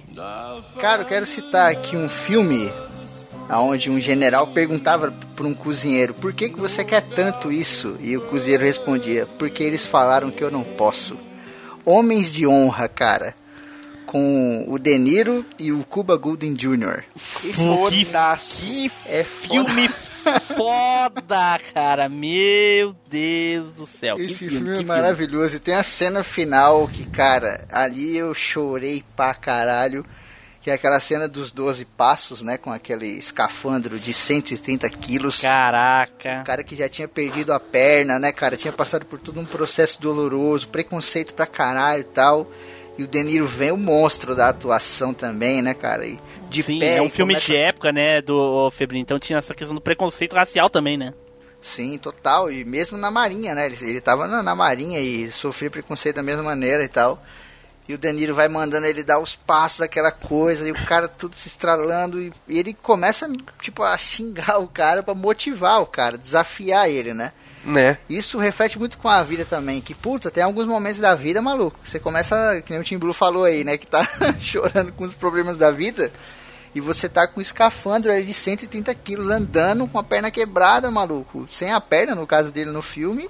Cara, 0.79 1.01
eu 1.01 1.07
quero 1.07 1.25
citar 1.25 1.71
aqui 1.71 1.97
um 1.97 2.11
filme 2.11 2.71
onde 3.51 3.91
um 3.91 3.99
general 3.99 4.49
perguntava 4.49 5.11
para 5.35 5.47
um 5.47 5.55
cozinheiro: 5.55 6.13
"Por 6.13 6.35
que 6.35 6.51
que 6.51 6.61
você 6.61 6.85
quer 6.85 7.01
tanto 7.01 7.51
isso?" 7.51 7.97
E 8.01 8.17
o 8.19 8.21
cozinheiro 8.21 8.65
respondia: 8.65 9.27
"Porque 9.39 9.63
eles 9.63 9.87
falaram 9.87 10.31
que 10.31 10.45
eu 10.45 10.51
não 10.51 10.63
posso." 10.63 11.17
Homens 11.87 12.31
de 12.31 12.47
honra, 12.47 12.87
cara. 12.87 13.35
Com 14.07 14.67
o 14.69 14.79
De 14.79 14.97
Niro 14.99 15.45
e 15.59 15.73
o 15.73 15.85
Cuba 15.85 16.17
Gooding 16.17 16.55
Jr. 16.55 17.03
Esse 17.43 17.65
que, 17.91 18.05
que 18.05 18.91
é 19.07 19.25
foda. 19.25 19.65
filme 19.65 19.91
foda, 20.57 21.59
cara. 21.73 22.09
Meu 22.09 22.95
Deus 23.09 23.73
do 23.73 23.87
céu. 23.87 24.17
Esse 24.17 24.49
filme, 24.49 24.75
é 24.75 24.79
que 24.79 24.85
maravilhoso. 24.85 25.57
E 25.57 25.61
tem 25.61 25.75
a 25.75 25.83
cena 25.83 26.23
final 26.25 26.89
que, 26.89 27.07
cara, 27.07 27.67
ali 27.71 28.17
eu 28.17 28.35
chorei 28.35 29.05
pra 29.17 29.35
caralho. 29.35 30.05
Que 30.61 30.71
é 30.71 30.75
aquela 30.75 30.99
cena 30.99 31.29
dos 31.29 31.53
12 31.53 31.85
passos, 31.85 32.41
né? 32.41 32.57
Com 32.57 32.73
aquele 32.73 33.07
escafandro 33.07 33.99
de 33.99 34.15
130 34.15 34.89
quilos. 34.89 35.41
Caraca. 35.41 36.41
O 36.41 36.45
cara 36.45 36.65
que 36.65 36.75
já 36.75 36.89
tinha 36.89 37.07
perdido 37.07 37.53
a 37.53 37.61
perna, 37.61 38.19
né, 38.19 38.33
cara? 38.33 38.57
Tinha 38.57 38.73
passado 38.73 39.05
por 39.05 39.19
todo 39.19 39.39
um 39.39 39.45
processo 39.45 40.01
doloroso, 40.01 40.69
preconceito 40.69 41.35
pra 41.35 41.47
caralho 41.47 42.01
e 42.01 42.05
tal. 42.05 42.51
E 42.97 43.03
o 43.03 43.09
De 43.09 43.23
Niro 43.25 43.47
vem 43.47 43.73
o 43.73 43.77
monstro 43.77 44.37
da 44.37 44.49
atuação 44.51 45.13
também, 45.13 45.61
né, 45.61 45.75
cara? 45.75 46.07
E 46.07 46.19
de 46.49 46.63
Sim, 46.63 46.79
pé 46.79 46.97
é 46.99 47.03
um 47.03 47.11
filme 47.11 47.35
começa- 47.35 47.47
de 47.53 47.57
época, 47.59 47.91
né, 47.93 48.23
do 48.23 48.71
Febrinho. 48.71 49.03
Então 49.03 49.19
tinha 49.19 49.39
essa 49.41 49.53
questão 49.55 49.75
do 49.75 49.81
preconceito 49.81 50.35
racial 50.37 50.71
também, 50.71 50.97
né? 50.97 51.13
Sim, 51.61 51.99
total. 51.99 52.53
E 52.53 52.65
mesmo 52.65 52.97
na 52.97 53.11
Marinha, 53.11 53.55
né? 53.55 53.67
Ele, 53.67 53.77
ele 53.81 54.01
tava 54.01 54.27
na, 54.29 54.43
na 54.43 54.55
Marinha 54.55 55.01
e 55.01 55.31
sofria 55.33 55.71
preconceito 55.71 56.17
da 56.17 56.23
mesma 56.23 56.43
maneira 56.43 56.85
e 56.85 56.89
tal. 56.89 57.21
E 57.89 57.95
o 57.95 57.99
Danilo 57.99 58.35
vai 58.35 58.49
mandando 58.49 58.87
ele 58.87 59.03
dar 59.03 59.19
os 59.19 59.35
passos, 59.35 59.81
aquela 59.83 60.11
coisa, 60.11 60.67
e 60.67 60.71
o 60.73 60.87
cara 60.87 61.07
tudo 61.09 61.35
se 61.37 61.49
estralando. 61.49 62.21
E, 62.21 62.33
e 62.49 62.59
ele 62.59 62.73
começa, 62.75 63.29
tipo, 63.61 63.83
a 63.83 63.97
xingar 63.99 64.59
o 64.59 64.69
cara 64.69 65.03
pra 65.03 65.15
motivar 65.15 65.83
o 65.83 65.87
cara, 65.87 66.17
desafiar 66.17 66.89
ele, 66.89 67.13
né? 67.13 67.33
Né? 67.65 67.97
Isso 68.11 68.39
reflete 68.39 68.79
muito 68.79 68.99
com 68.99 69.09
a 69.09 69.23
vida 69.23 69.45
também. 69.45 69.81
Que, 69.81 69.95
puta, 69.95 70.31
tem 70.31 70.43
alguns 70.43 70.67
momentos 70.67 71.01
da 71.01 71.15
vida, 71.15 71.41
maluco. 71.41 71.79
Você 71.83 71.99
começa, 71.99 72.63
que 72.65 72.71
nem 72.73 72.81
o 72.81 72.85
Tim 72.85 72.99
Blue 72.99 73.15
falou 73.15 73.45
aí, 73.45 73.65
né? 73.65 73.79
Que 73.79 73.87
tá 73.87 74.07
chorando 74.39 74.93
com 74.93 75.05
os 75.05 75.15
problemas 75.15 75.57
da 75.57 75.71
vida. 75.71 76.13
E 76.75 76.81
você 76.81 77.09
tá 77.09 77.27
com 77.27 77.39
um 77.39 77.43
escafandro 77.43 78.13
de 78.23 78.35
130 78.35 78.95
quilos 78.97 79.31
andando 79.31 79.87
com 79.87 79.99
a 79.99 80.03
perna 80.03 80.31
quebrada, 80.31 80.91
maluco. 80.91 81.49
Sem 81.51 81.73
a 81.73 81.81
perna, 81.81 82.15
no 82.15 82.27
caso 82.27 82.53
dele 82.53 82.71
no 82.71 82.83
filme. 82.83 83.29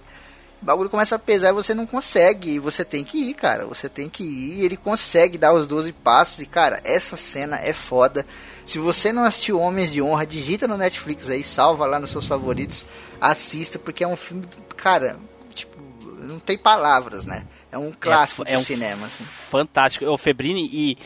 O 0.63 0.65
bagulho 0.65 0.89
começa 0.89 1.17
a 1.17 1.19
pesar 1.19 1.51
e 1.51 1.53
você 1.53 1.75
não 1.75 1.87
consegue. 1.87 2.53
E 2.53 2.59
você 2.59 2.85
tem 2.85 3.05
que 3.05 3.19
ir, 3.31 3.35
cara. 3.35 3.67
Você 3.67 3.89
tem 3.89 4.09
que 4.09 4.23
ir. 4.23 4.61
E 4.61 4.65
ele 4.65 4.77
consegue 4.77 5.37
dar 5.37 5.53
os 5.53 5.67
12 5.67 5.93
passos. 5.93 6.41
E, 6.41 6.47
cara, 6.47 6.81
essa 6.85 7.17
cena 7.17 7.57
é 7.59 7.73
foda. 7.73 8.25
Se 8.65 8.79
você 8.79 9.13
não 9.13 9.25
assistiu 9.25 9.61
Homens 9.61 9.93
de 9.93 10.01
Honra, 10.01 10.25
digita 10.27 10.67
no 10.67 10.79
Netflix 10.79 11.29
aí, 11.29 11.45
salva 11.45 11.85
lá 11.85 12.01
nos 12.01 12.11
seus 12.11 12.27
favoritos. 12.27 12.87
Assista, 13.21 13.79
porque 13.79 14.03
é 14.05 14.09
um 14.09 14.17
filme, 14.17 14.47
cara, 14.77 15.19
tipo, 15.55 15.77
não 16.15 16.39
tem 16.39 16.57
palavras, 16.57 17.27
né? 17.27 17.45
É 17.71 17.77
um 17.77 17.93
clássico 17.93 18.43
é 18.47 18.55
do 18.55 18.61
um- 18.61 18.65
cinema, 18.65 19.07
assim. 19.07 19.25
Fantástico. 19.51 20.07
O 20.07 20.17
Febrini 20.17 20.67
e, 20.73 20.99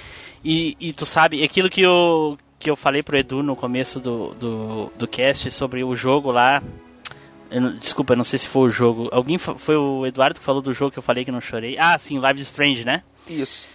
e, 0.45 0.77
e 0.79 0.93
tu 0.93 1.05
sabe, 1.05 1.43
aquilo 1.43 1.69
que 1.69 1.83
eu, 1.83 2.39
que 2.61 2.71
eu 2.71 2.77
falei 2.77 3.03
pro 3.03 3.19
Edu 3.19 3.43
no 3.43 3.57
começo 3.57 3.99
do, 3.99 4.35
do, 4.35 4.93
do 4.97 5.09
cast 5.09 5.51
sobre 5.51 5.83
o 5.83 5.97
jogo 5.97 6.31
lá. 6.31 6.63
Eu 7.51 7.61
não- 7.61 7.77
desculpa, 7.77 8.13
eu 8.13 8.17
não 8.17 8.25
sei 8.25 8.39
se 8.39 8.49
foi 8.49 8.63
o 8.69 8.71
jogo. 8.71 9.09
Alguém 9.13 9.39
foi 9.39 9.77
o 9.77 10.07
Eduardo 10.07 10.39
que 10.39 10.45
falou 10.45 10.61
do 10.63 10.73
jogo 10.73 10.91
que 10.93 10.99
eu 10.99 11.03
falei 11.03 11.25
que 11.25 11.31
não 11.33 11.41
chorei. 11.41 11.77
Ah, 11.79 11.99
sim, 11.99 12.19
Live 12.19 12.41
is 12.41 12.49
Strange, 12.49 12.85
né? 12.85 13.03
Isso. 13.29 13.69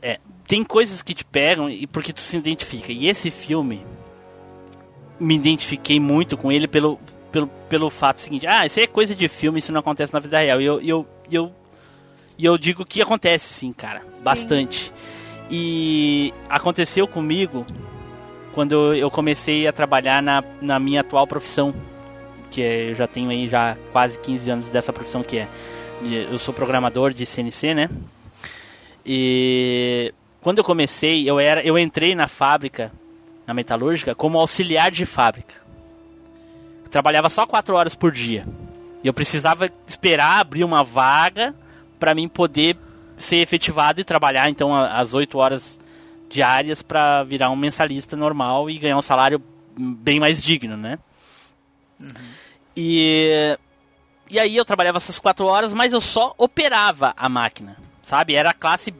É, 0.00 0.18
tem 0.48 0.64
coisas 0.64 1.02
que 1.02 1.14
te 1.14 1.24
pegam 1.24 1.68
e 1.70 1.86
porque 1.86 2.12
tu 2.12 2.20
se 2.20 2.36
identifica. 2.36 2.92
E 2.92 3.08
esse 3.08 3.30
filme 3.30 3.84
me 5.20 5.36
identifiquei 5.36 6.00
muito 6.00 6.36
com 6.36 6.50
ele 6.50 6.66
pelo, 6.66 6.98
pelo, 7.30 7.46
pelo 7.68 7.90
fato 7.90 8.20
seguinte: 8.20 8.46
ah, 8.46 8.66
isso 8.66 8.80
é 8.80 8.86
coisa 8.86 9.14
de 9.14 9.28
filme, 9.28 9.58
isso 9.60 9.72
não 9.72 9.80
acontece 9.80 10.12
na 10.12 10.18
vida 10.20 10.38
real. 10.38 10.60
E 10.60 10.64
eu, 10.64 10.80
eu, 10.80 11.06
eu, 11.30 11.52
e 12.38 12.44
eu 12.44 12.58
digo 12.58 12.84
que 12.84 13.00
acontece 13.00 13.52
sim, 13.54 13.72
cara, 13.72 14.02
bastante. 14.22 14.92
E 15.50 16.32
aconteceu 16.48 17.06
comigo 17.06 17.64
quando 18.54 18.72
eu, 18.72 18.94
eu 18.94 19.10
comecei 19.10 19.66
a 19.66 19.72
trabalhar 19.72 20.22
na, 20.22 20.42
na 20.60 20.78
minha 20.78 21.00
atual 21.02 21.26
profissão, 21.26 21.72
que 22.52 22.62
é, 22.62 22.90
eu 22.90 22.94
já 22.94 23.06
tenho 23.06 23.30
aí 23.30 23.48
já 23.48 23.76
quase 23.92 24.18
15 24.18 24.50
anos 24.50 24.68
dessa 24.68 24.92
profissão 24.92 25.22
que 25.22 25.38
é. 25.38 25.48
Eu 26.04 26.38
sou 26.38 26.52
programador 26.52 27.14
de 27.14 27.24
CNC, 27.24 27.74
né? 27.74 27.90
E 29.06 30.12
quando 30.40 30.58
eu 30.58 30.64
comecei, 30.64 31.28
eu 31.28 31.40
era, 31.40 31.62
eu 31.62 31.78
entrei 31.78 32.14
na 32.14 32.28
fábrica, 32.28 32.92
na 33.46 33.54
metalúrgica, 33.54 34.14
como 34.14 34.38
auxiliar 34.38 34.90
de 34.90 35.06
fábrica. 35.06 35.54
Trabalhava 36.90 37.30
só 37.30 37.46
quatro 37.46 37.74
horas 37.74 37.94
por 37.94 38.12
dia. 38.12 38.46
E 39.02 39.06
eu 39.06 39.14
precisava 39.14 39.70
esperar 39.86 40.40
abrir 40.40 40.64
uma 40.64 40.84
vaga 40.84 41.54
para 41.98 42.14
mim 42.14 42.28
poder 42.28 42.76
ser 43.16 43.36
efetivado 43.36 44.00
e 44.00 44.04
trabalhar 44.04 44.50
então 44.50 44.74
as 44.74 45.14
oito 45.14 45.38
horas 45.38 45.78
diárias 46.28 46.82
para 46.82 47.22
virar 47.22 47.50
um 47.50 47.56
mensalista 47.56 48.16
normal 48.16 48.68
e 48.68 48.78
ganhar 48.78 48.96
um 48.96 49.02
salário 49.02 49.40
bem 49.76 50.18
mais 50.18 50.42
digno, 50.42 50.76
né? 50.76 50.98
E 52.76 53.56
e 54.30 54.38
aí 54.38 54.56
eu 54.56 54.64
trabalhava 54.64 54.96
essas 54.96 55.18
quatro 55.18 55.44
horas, 55.46 55.74
mas 55.74 55.92
eu 55.92 56.00
só 56.00 56.34
operava 56.38 57.12
a 57.16 57.28
máquina, 57.28 57.76
sabe? 58.02 58.34
Era 58.34 58.50
a 58.50 58.54
classe 58.54 58.92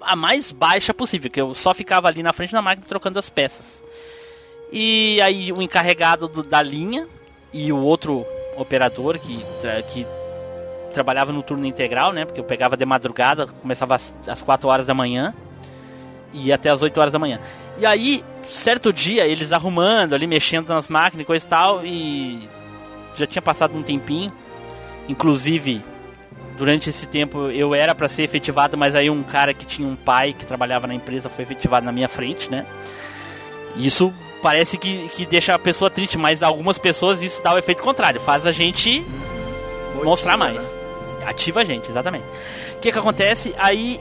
a 0.00 0.16
mais 0.16 0.50
baixa 0.50 0.92
possível, 0.92 1.30
que 1.30 1.40
eu 1.40 1.54
só 1.54 1.72
ficava 1.72 2.08
ali 2.08 2.22
na 2.24 2.32
frente 2.32 2.52
da 2.52 2.60
máquina 2.60 2.86
trocando 2.88 3.18
as 3.18 3.30
peças. 3.30 3.64
E 4.72 5.20
aí 5.22 5.52
o 5.52 5.62
encarregado 5.62 6.26
do- 6.26 6.42
da 6.42 6.60
linha 6.60 7.06
e 7.52 7.72
o 7.72 7.78
outro 7.78 8.26
operador 8.56 9.16
que, 9.18 9.38
que 9.92 10.04
trabalhava 10.92 11.32
no 11.32 11.42
turno 11.42 11.66
integral, 11.66 12.12
né? 12.12 12.24
Porque 12.24 12.40
eu 12.40 12.44
pegava 12.44 12.76
de 12.76 12.84
madrugada, 12.84 13.46
começava 13.46 13.94
às, 13.94 14.12
às 14.26 14.42
4 14.42 14.68
horas 14.68 14.86
da 14.86 14.94
manhã 14.94 15.32
e 16.32 16.48
ia 16.48 16.56
até 16.56 16.68
às 16.68 16.82
8 16.82 16.98
horas 17.00 17.12
da 17.12 17.18
manhã. 17.18 17.40
E 17.78 17.86
aí, 17.86 18.24
certo 18.48 18.92
dia, 18.92 19.24
eles 19.24 19.52
arrumando 19.52 20.14
ali, 20.14 20.26
mexendo 20.26 20.68
nas 20.68 20.88
máquinas 20.88 21.22
e 21.22 21.26
coisa 21.26 21.46
e 21.46 21.48
tal, 21.48 21.86
e 21.86 22.48
já 23.20 23.26
tinha 23.26 23.42
passado 23.42 23.76
um 23.76 23.82
tempinho. 23.82 24.30
Inclusive, 25.08 25.82
durante 26.56 26.90
esse 26.90 27.06
tempo 27.06 27.50
eu 27.50 27.74
era 27.74 27.94
para 27.94 28.08
ser 28.08 28.22
efetivado, 28.22 28.76
mas 28.76 28.94
aí 28.94 29.08
um 29.08 29.22
cara 29.22 29.54
que 29.54 29.64
tinha 29.64 29.86
um 29.86 29.96
pai 29.96 30.32
que 30.32 30.44
trabalhava 30.44 30.86
na 30.86 30.94
empresa 30.94 31.28
foi 31.28 31.44
efetivado 31.44 31.86
na 31.86 31.92
minha 31.92 32.08
frente, 32.08 32.50
né? 32.50 32.66
Isso 33.76 34.12
parece 34.42 34.76
que, 34.76 35.08
que 35.08 35.24
deixa 35.26 35.54
a 35.54 35.58
pessoa 35.58 35.90
triste, 35.90 36.18
mas 36.18 36.42
algumas 36.42 36.78
pessoas 36.78 37.22
isso 37.22 37.42
dá 37.42 37.54
o 37.54 37.58
efeito 37.58 37.82
contrário, 37.82 38.20
faz 38.20 38.46
a 38.46 38.52
gente 38.52 39.04
mostrar 40.04 40.36
mais. 40.36 40.56
né? 40.56 40.64
Ativa 41.24 41.60
a 41.60 41.64
gente, 41.64 41.90
exatamente. 41.90 42.24
O 42.76 42.80
que 42.80 42.90
que 42.90 42.98
acontece? 42.98 43.54
Aí 43.58 44.00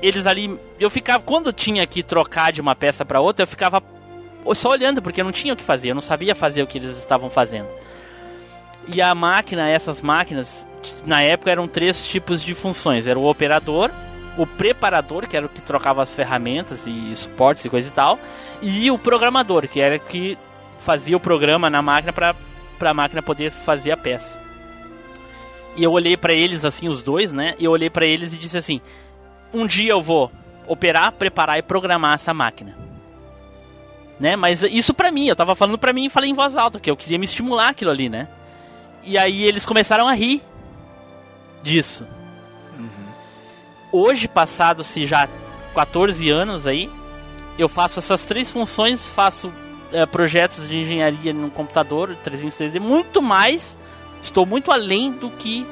eles 0.00 0.26
ali, 0.26 0.58
eu 0.80 0.90
ficava 0.90 1.22
quando 1.22 1.52
tinha 1.52 1.86
que 1.86 2.02
trocar 2.02 2.52
de 2.52 2.60
uma 2.60 2.74
peça 2.74 3.04
para 3.04 3.20
outra, 3.20 3.44
eu 3.44 3.46
ficava 3.46 3.82
só 4.54 4.70
olhando 4.70 5.00
porque 5.00 5.20
eu 5.20 5.24
não 5.24 5.32
tinha 5.32 5.54
o 5.54 5.56
que 5.56 5.62
fazer, 5.62 5.90
eu 5.90 5.94
não 5.94 6.02
sabia 6.02 6.34
fazer 6.34 6.62
o 6.62 6.66
que 6.66 6.78
eles 6.78 6.96
estavam 6.98 7.30
fazendo. 7.30 7.68
E 8.88 9.00
a 9.00 9.14
máquina, 9.14 9.68
essas 9.68 10.00
máquinas, 10.00 10.66
na 11.06 11.22
época 11.22 11.50
eram 11.50 11.66
três 11.66 12.04
tipos 12.04 12.42
de 12.42 12.54
funções: 12.54 13.06
era 13.06 13.18
o 13.18 13.28
operador, 13.28 13.90
o 14.36 14.46
preparador, 14.46 15.28
que 15.28 15.36
era 15.36 15.46
o 15.46 15.48
que 15.48 15.60
trocava 15.60 16.02
as 16.02 16.14
ferramentas 16.14 16.86
e 16.86 17.14
suportes 17.14 17.64
e 17.64 17.70
coisa 17.70 17.88
e 17.88 17.92
tal, 17.92 18.18
e 18.60 18.90
o 18.90 18.98
programador, 18.98 19.68
que 19.68 19.80
era 19.80 19.96
o 19.96 20.00
que 20.00 20.36
fazia 20.78 21.16
o 21.16 21.20
programa 21.20 21.70
na 21.70 21.82
máquina 21.82 22.12
para 22.12 22.34
a 22.80 22.94
máquina 22.94 23.22
poder 23.22 23.50
fazer 23.50 23.92
a 23.92 23.96
peça. 23.96 24.40
E 25.76 25.84
eu 25.84 25.92
olhei 25.92 26.16
para 26.16 26.34
eles 26.34 26.64
assim, 26.64 26.88
os 26.88 27.02
dois, 27.02 27.32
né? 27.32 27.54
E 27.58 27.64
eu 27.64 27.70
olhei 27.70 27.88
para 27.88 28.04
eles 28.04 28.32
e 28.32 28.38
disse 28.38 28.58
assim: 28.58 28.80
um 29.54 29.66
dia 29.66 29.92
eu 29.92 30.02
vou 30.02 30.30
operar, 30.66 31.12
preparar 31.12 31.58
e 31.58 31.62
programar 31.62 32.14
essa 32.14 32.34
máquina. 32.34 32.76
Né? 34.20 34.36
Mas 34.36 34.62
isso 34.62 34.94
pra 34.94 35.10
mim, 35.10 35.26
eu 35.26 35.36
tava 35.36 35.56
falando 35.56 35.78
pra 35.78 35.92
mim 35.92 36.06
e 36.06 36.10
falei 36.10 36.30
em 36.30 36.34
voz 36.34 36.56
alta, 36.56 36.78
que 36.78 36.90
eu 36.90 36.96
queria 36.96 37.18
me 37.18 37.24
estimular 37.24 37.68
aquilo 37.68 37.90
ali, 37.90 38.08
né? 38.08 38.28
E 39.02 39.18
aí 39.18 39.44
eles 39.44 39.66
começaram 39.66 40.08
a 40.08 40.14
rir 40.14 40.42
disso. 41.62 42.06
Hoje, 43.90 44.26
passados-se 44.26 45.04
já 45.04 45.28
14 45.74 46.30
anos 46.30 46.66
aí, 46.66 46.90
eu 47.58 47.68
faço 47.68 47.98
essas 47.98 48.24
três 48.24 48.50
funções, 48.50 49.06
faço 49.08 49.52
eh, 49.92 50.06
projetos 50.06 50.66
de 50.66 50.76
engenharia 50.78 51.32
no 51.32 51.50
computador 51.50 52.16
360, 52.24 52.80
muito 52.80 53.20
mais, 53.20 53.78
estou 54.22 54.46
muito 54.46 54.70
além 54.72 55.12
do 55.12 55.30
que 55.30 55.66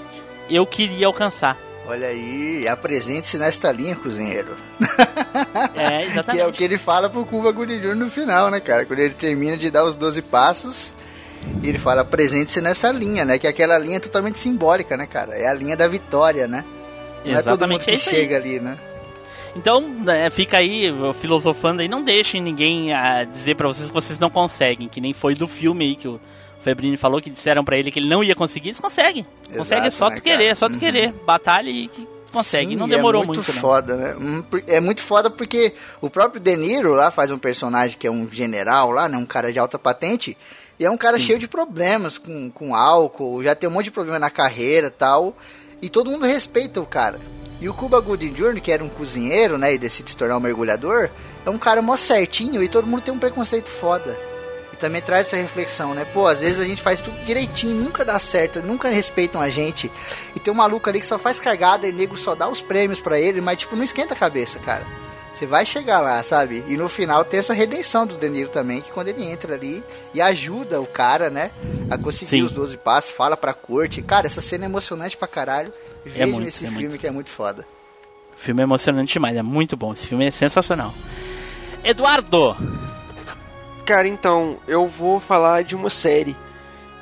eu 0.50 0.66
queria 0.66 1.06
alcançar. 1.06 1.56
Olha 1.86 2.08
aí, 2.08 2.68
apresente-se 2.68 3.38
nesta 3.38 3.72
linha, 3.72 3.96
cozinheiro. 3.96 4.54
É, 5.74 6.02
Que 6.04 6.10
exatamente. 6.10 6.42
é 6.42 6.46
o 6.46 6.52
que 6.52 6.62
ele 6.62 6.76
fala 6.76 7.08
pro 7.08 7.24
Cuba 7.24 7.50
Gooding 7.50 7.80
no 7.94 8.10
final, 8.10 8.50
né, 8.50 8.60
cara? 8.60 8.84
Quando 8.84 8.98
ele 9.00 9.14
termina 9.14 9.56
de 9.56 9.70
dar 9.70 9.84
os 9.84 9.96
12 9.96 10.20
passos, 10.22 10.94
e 11.62 11.68
ele 11.68 11.78
fala, 11.78 12.02
apresente-se 12.02 12.60
nessa 12.60 12.90
linha, 12.90 13.24
né? 13.24 13.38
Que 13.38 13.46
aquela 13.46 13.78
linha 13.78 13.96
é 13.96 14.00
totalmente 14.00 14.38
simbólica, 14.38 14.96
né, 14.96 15.06
cara? 15.06 15.34
É 15.34 15.46
a 15.48 15.54
linha 15.54 15.76
da 15.76 15.86
vitória, 15.88 16.46
né? 16.46 16.64
Não 17.24 17.36
é 17.38 17.42
todo 17.42 17.60
mundo 17.68 17.80
Exatamente, 17.80 17.84
que 17.84 17.90
é 17.90 17.94
isso 17.94 18.08
aí. 18.10 18.14
chega 18.14 18.36
ali, 18.36 18.60
né? 18.60 18.78
Então, 19.56 19.80
né, 19.80 20.30
fica 20.30 20.58
aí 20.58 20.86
filosofando 21.20 21.82
aí, 21.82 21.88
não 21.88 22.02
deixem 22.04 22.40
ninguém 22.40 22.92
ah, 22.92 23.24
dizer 23.24 23.56
pra 23.56 23.66
vocês 23.66 23.88
que 23.88 23.92
vocês 23.94 24.18
não 24.18 24.30
conseguem, 24.30 24.88
que 24.88 25.00
nem 25.00 25.12
foi 25.12 25.34
do 25.34 25.46
filme 25.48 25.84
aí 25.86 25.96
que 25.96 26.06
o 26.06 26.20
Febrini 26.62 26.96
falou 26.96 27.20
que 27.20 27.28
disseram 27.30 27.64
pra 27.64 27.76
ele 27.76 27.90
que 27.90 27.98
ele 27.98 28.08
não 28.08 28.22
ia 28.22 28.34
conseguir, 28.34 28.68
eles 28.68 28.78
conseguem. 28.80 29.26
Consegue, 29.56 29.88
é 29.88 29.90
só 29.90 30.08
né, 30.08 30.16
tu 30.16 30.22
querer, 30.22 30.44
é 30.46 30.54
só 30.54 30.68
tu 30.68 30.74
Uhum. 30.74 30.78
querer. 30.78 31.12
Batalha 31.26 31.68
e 31.68 31.88
que 31.88 32.06
consegue. 32.30 32.68
Sim, 32.70 32.76
não 32.76 32.86
e 32.86 32.90
demorou 32.90 33.22
é 33.22 33.26
muito, 33.26 33.38
muito, 33.38 33.52
não. 33.52 33.60
foda, 33.60 33.96
né? 33.96 34.14
Hum, 34.16 34.44
É 34.68 34.78
muito 34.78 35.02
foda 35.02 35.28
porque 35.28 35.74
o 36.00 36.08
próprio 36.08 36.40
De 36.40 36.56
Niro 36.56 36.92
lá 36.92 37.10
faz 37.10 37.30
um 37.32 37.38
personagem 37.38 37.98
que 37.98 38.06
é 38.06 38.10
um 38.10 38.30
general 38.30 38.92
lá, 38.92 39.08
né? 39.08 39.16
Um 39.18 39.26
cara 39.26 39.52
de 39.52 39.58
alta 39.58 39.78
patente. 39.80 40.36
E 40.80 40.84
é 40.86 40.90
um 40.90 40.96
cara 40.96 41.18
cheio 41.18 41.38
de 41.38 41.46
problemas 41.46 42.16
com, 42.16 42.50
com 42.50 42.74
álcool, 42.74 43.44
já 43.44 43.54
tem 43.54 43.68
um 43.68 43.72
monte 43.72 43.84
de 43.84 43.90
problema 43.90 44.18
na 44.18 44.30
carreira 44.30 44.86
e 44.86 44.90
tal. 44.90 45.36
E 45.82 45.90
todo 45.90 46.10
mundo 46.10 46.24
respeita 46.24 46.80
o 46.80 46.86
cara. 46.86 47.20
E 47.60 47.68
o 47.68 47.74
Cuba 47.74 48.00
Gooding 48.00 48.32
Jr., 48.32 48.62
que 48.62 48.72
era 48.72 48.82
um 48.82 48.88
cozinheiro, 48.88 49.58
né? 49.58 49.74
E 49.74 49.78
decide 49.78 50.08
se 50.08 50.16
tornar 50.16 50.38
um 50.38 50.40
mergulhador, 50.40 51.10
é 51.44 51.50
um 51.50 51.58
cara 51.58 51.82
mó 51.82 51.98
certinho 51.98 52.62
e 52.62 52.68
todo 52.68 52.86
mundo 52.86 53.02
tem 53.02 53.12
um 53.12 53.18
preconceito 53.18 53.68
foda. 53.68 54.18
E 54.72 54.76
também 54.76 55.02
traz 55.02 55.26
essa 55.26 55.36
reflexão, 55.36 55.92
né? 55.92 56.06
Pô, 56.14 56.26
às 56.26 56.40
vezes 56.40 56.58
a 56.58 56.64
gente 56.64 56.80
faz 56.80 56.98
tudo 56.98 57.22
direitinho, 57.24 57.74
nunca 57.74 58.02
dá 58.02 58.18
certo, 58.18 58.62
nunca 58.62 58.88
respeitam 58.88 59.38
a 59.38 59.50
gente. 59.50 59.92
E 60.34 60.40
tem 60.40 60.50
um 60.50 60.56
maluco 60.56 60.88
ali 60.88 61.00
que 61.00 61.06
só 61.06 61.18
faz 61.18 61.38
cagada 61.38 61.86
e 61.86 61.92
nego 61.92 62.16
só 62.16 62.34
dá 62.34 62.48
os 62.48 62.62
prêmios 62.62 63.00
pra 63.00 63.20
ele, 63.20 63.42
mas 63.42 63.58
tipo, 63.58 63.76
não 63.76 63.84
esquenta 63.84 64.14
a 64.14 64.16
cabeça, 64.16 64.58
cara. 64.58 64.86
Você 65.32 65.46
vai 65.46 65.64
chegar 65.64 66.00
lá, 66.00 66.22
sabe? 66.22 66.64
E 66.66 66.76
no 66.76 66.88
final 66.88 67.24
tem 67.24 67.38
essa 67.40 67.54
redenção 67.54 68.06
do 68.06 68.16
Deniro 68.18 68.48
também, 68.48 68.80
que 68.80 68.90
quando 68.90 69.08
ele 69.08 69.24
entra 69.24 69.54
ali 69.54 69.82
e 70.12 70.20
ajuda 70.20 70.80
o 70.80 70.86
cara, 70.86 71.30
né? 71.30 71.50
A 71.90 71.96
conseguir 71.96 72.30
Sim. 72.38 72.42
os 72.42 72.50
12 72.50 72.76
passos, 72.76 73.10
fala 73.12 73.36
pra 73.36 73.54
corte. 73.54 74.02
Cara, 74.02 74.26
essa 74.26 74.40
cena 74.40 74.64
é 74.64 74.68
emocionante 74.68 75.16
pra 75.16 75.28
caralho. 75.28 75.72
Vejam 76.04 76.32
muito, 76.34 76.48
esse 76.48 76.64
é 76.64 76.68
filme 76.68 76.88
muito. 76.88 77.00
que 77.00 77.06
é 77.06 77.10
muito 77.10 77.30
foda. 77.30 77.66
O 78.36 78.40
filme 78.40 78.60
é 78.60 78.64
emocionante 78.64 79.12
demais, 79.14 79.36
é 79.36 79.42
muito 79.42 79.76
bom. 79.76 79.92
Esse 79.92 80.08
filme 80.08 80.26
é 80.26 80.30
sensacional. 80.30 80.92
Eduardo! 81.84 82.56
Cara, 83.86 84.06
então, 84.08 84.58
eu 84.66 84.86
vou 84.86 85.18
falar 85.20 85.62
de 85.64 85.74
uma 85.74 85.90
série 85.90 86.36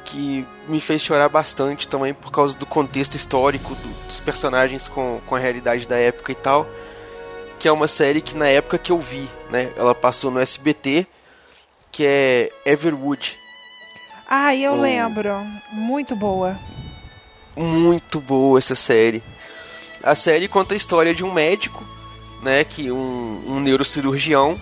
que 0.04 0.46
me 0.66 0.80
fez 0.80 1.02
chorar 1.02 1.28
bastante 1.28 1.86
também 1.86 2.14
por 2.14 2.30
causa 2.30 2.56
do 2.56 2.64
contexto 2.64 3.14
histórico 3.14 3.74
do- 3.74 4.06
dos 4.06 4.20
personagens 4.20 4.88
com, 4.88 5.20
com 5.26 5.34
a 5.34 5.38
realidade 5.38 5.86
da 5.86 5.96
época 5.98 6.32
e 6.32 6.34
tal. 6.34 6.66
Que 7.58 7.68
é 7.68 7.72
uma 7.72 7.88
série 7.88 8.20
que 8.20 8.36
na 8.36 8.48
época 8.48 8.78
que 8.78 8.92
eu 8.92 9.00
vi, 9.00 9.28
né? 9.50 9.72
Ela 9.76 9.94
passou 9.94 10.30
no 10.30 10.40
SBT, 10.40 11.06
que 11.90 12.04
é 12.06 12.50
Everwood. 12.64 13.36
Ah, 14.28 14.54
eu 14.54 14.80
lembro. 14.80 15.44
Muito 15.72 16.14
boa. 16.14 16.56
Muito 17.56 18.20
boa 18.20 18.58
essa 18.58 18.74
série. 18.74 19.22
A 20.02 20.14
série 20.14 20.46
conta 20.46 20.74
a 20.74 20.76
história 20.76 21.14
de 21.14 21.24
um 21.24 21.32
médico, 21.32 21.82
né, 22.42 22.62
que 22.62 22.92
um, 22.92 23.42
um 23.46 23.60
neurocirurgião 23.60 24.56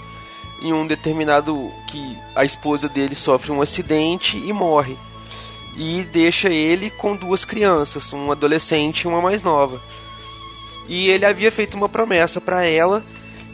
em 0.62 0.72
um 0.72 0.86
determinado 0.86 1.70
que 1.88 2.16
a 2.34 2.44
esposa 2.44 2.88
dele 2.88 3.14
sofre 3.14 3.52
um 3.52 3.60
acidente 3.60 4.38
e 4.38 4.52
morre. 4.52 4.96
E 5.76 6.04
deixa 6.04 6.48
ele 6.48 6.88
com 6.88 7.14
duas 7.14 7.44
crianças, 7.44 8.12
um 8.12 8.32
adolescente 8.32 9.02
e 9.02 9.08
uma 9.08 9.20
mais 9.20 9.42
nova. 9.42 9.82
E 10.88 11.08
ele 11.08 11.24
havia 11.24 11.50
feito 11.50 11.76
uma 11.76 11.88
promessa 11.88 12.40
para 12.40 12.64
ela 12.64 13.02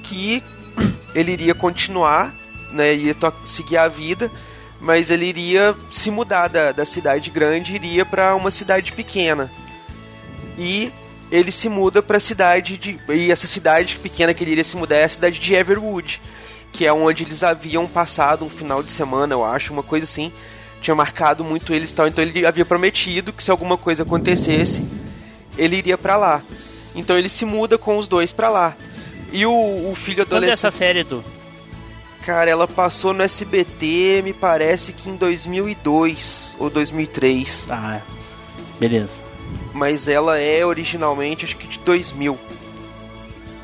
que 0.03 0.43
ele 1.14 1.33
iria 1.33 1.55
continuar, 1.55 2.35
né, 2.72 2.95
to- 3.14 3.33
seguir 3.47 3.76
a 3.78 3.89
vida, 3.89 4.30
mas 4.80 5.11
ele 5.11 5.26
iria 5.26 5.74
se 5.91 6.11
mudar 6.11 6.49
da, 6.49 6.72
da 6.72 6.85
cidade 6.85 7.30
grande 7.30 7.74
iria 7.74 8.05
para 8.05 8.35
uma 8.35 8.51
cidade 8.51 8.93
pequena. 8.93 9.51
E 10.59 10.93
ele 11.30 11.51
se 11.51 11.68
muda 11.68 12.03
para 12.03 12.18
a 12.18 12.20
cidade 12.20 12.76
de. 12.76 13.01
E 13.09 13.30
essa 13.33 13.47
cidade 13.47 13.97
pequena 13.97 14.35
que 14.35 14.45
ele 14.45 14.51
iria 14.53 14.64
se 14.64 14.76
mudar 14.76 14.97
é 14.97 15.05
a 15.05 15.09
cidade 15.09 15.39
de 15.39 15.55
Everwood, 15.55 16.20
que 16.72 16.85
é 16.85 16.93
onde 16.93 17.22
eles 17.22 17.43
haviam 17.43 17.87
passado 17.87 18.45
um 18.45 18.51
final 18.51 18.83
de 18.83 18.93
semana, 18.93 19.35
eu 19.35 19.45
acho, 19.45 19.72
uma 19.72 19.83
coisa 19.83 20.05
assim. 20.05 20.30
Tinha 20.83 20.95
marcado 20.95 21.45
muito 21.45 21.72
eles 21.72 21.93
tal. 21.93 22.09
Então 22.09 22.22
ele 22.24 22.45
havia 22.45 22.64
prometido 22.66 23.33
que 23.33 23.43
se 23.43 23.51
alguma 23.51 23.78
coisa 23.78 24.03
acontecesse, 24.03 24.85
ele 25.57 25.76
iria 25.76 25.97
para 25.97 26.16
lá. 26.16 26.43
Então 26.95 27.18
ele 27.18 27.28
se 27.28 27.45
muda 27.45 27.78
com 27.78 27.97
os 27.99 28.09
dois 28.09 28.32
para 28.32 28.49
lá. 28.49 28.76
E 29.32 29.47
o, 29.47 29.53
o 29.53 29.95
filho 29.95 30.24
Quando 30.26 30.34
é 30.34 30.36
adolescente. 30.36 30.53
essa 30.53 30.70
série, 30.70 31.01
Edu? 31.01 31.24
Cara, 32.24 32.51
ela 32.51 32.68
passou 32.68 33.12
no 33.12 33.22
SBT, 33.22 34.22
me 34.22 34.32
parece 34.32 34.93
que 34.93 35.09
em 35.09 35.16
2002 35.16 36.57
ou 36.59 36.70
2003. 36.70 37.66
Ah, 37.68 38.01
beleza. 38.78 39.11
Mas 39.72 40.07
ela 40.07 40.38
é 40.38 40.64
originalmente, 40.64 41.45
acho 41.45 41.57
que 41.57 41.66
de 41.66 41.78
2000. 41.80 42.38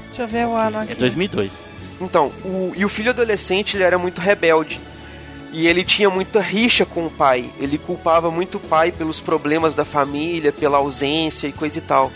Deixa 0.09 0.23
eu 0.23 0.29
ver 0.29 0.47
o 0.47 0.57
ano 0.57 0.79
aqui. 0.79 0.93
É 0.93 0.95
2002. 0.97 1.53
Então, 2.01 2.33
o, 2.45 2.73
e 2.77 2.85
o 2.85 2.89
filho 2.89 3.11
adolescente 3.11 3.77
ele 3.77 3.85
era 3.85 3.99
muito 3.99 4.21
rebelde. 4.21 4.81
E 5.53 5.67
ele 5.67 5.85
tinha 5.85 6.11
muita 6.11 6.41
rixa 6.41 6.85
com 6.85 7.07
o 7.07 7.11
pai. 7.11 7.49
Ele 7.59 7.79
culpava 7.79 8.31
muito 8.31 8.57
o 8.57 8.61
pai 8.61 8.93
pelos 8.93 9.21
problemas 9.21 9.75
da 9.75 9.85
família, 9.85 10.53
pela 10.53 10.79
ausência 10.79 11.47
e 11.47 11.53
coisa 11.53 11.79
e 11.79 11.81
tal. 11.81 12.13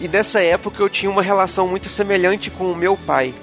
E 0.00 0.06
nessa 0.08 0.40
época 0.42 0.82
eu 0.82 0.88
tinha 0.88 1.10
uma 1.10 1.22
relação 1.22 1.66
muito 1.66 1.88
semelhante 1.88 2.50
com 2.50 2.70
o 2.70 2.76
meu 2.76 2.96
pai. 2.96 3.34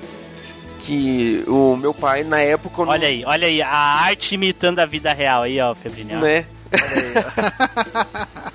Que 0.82 1.44
o 1.48 1.76
meu 1.76 1.94
pai, 1.94 2.24
na 2.24 2.40
época. 2.40 2.84
não- 2.86 2.92
Olha 2.92 3.08
aí, 3.08 3.24
olha 3.26 3.48
aí, 3.48 3.62
a 3.62 3.70
arte 3.76 4.36
imitando 4.36 4.80
a 4.80 4.86
vida 4.86 5.12
real 5.14 5.42
aí, 5.44 5.60
ó, 5.60 5.74
Febrini. 5.74 6.16
ó. 6.16 6.20
né? 6.20 6.46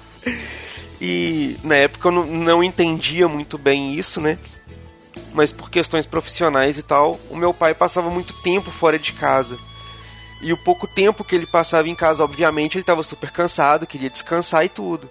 e 1.01 1.57
na 1.65 1.75
época 1.77 2.09
eu 2.09 2.13
não, 2.13 2.25
não 2.25 2.65
entendia 2.65 3.27
muito 3.29 3.57
bem 3.59 3.95
isso, 3.95 4.21
né? 4.21 4.39
Mas 5.33 5.53
por 5.53 5.71
questões 5.71 6.07
profissionais 6.07 6.77
e 6.79 6.83
tal, 6.83 7.19
o 7.31 7.37
meu 7.37 7.53
pai 7.55 7.75
passava 7.75 8.11
muito 8.11 8.33
tempo 8.43 8.71
fora 8.71 8.99
de 8.99 9.13
casa. 9.13 9.57
E 10.43 10.53
o 10.53 10.57
pouco 10.57 10.87
tempo 10.87 11.23
que 11.25 11.35
ele 11.35 11.47
passava 11.47 11.89
em 11.89 11.95
casa, 11.95 12.25
obviamente, 12.25 12.75
ele 12.77 12.83
estava 12.83 13.03
super 13.03 13.31
cansado, 13.31 13.87
queria 13.87 14.09
descansar 14.11 14.65
e 14.65 14.69
tudo. 14.69 15.09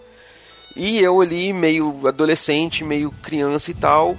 E 0.76 1.00
eu 1.00 1.20
ali, 1.20 1.52
meio 1.52 2.08
adolescente, 2.08 2.84
meio 2.84 3.12
criança 3.24 3.72
e 3.72 3.74
tal, 3.74 4.18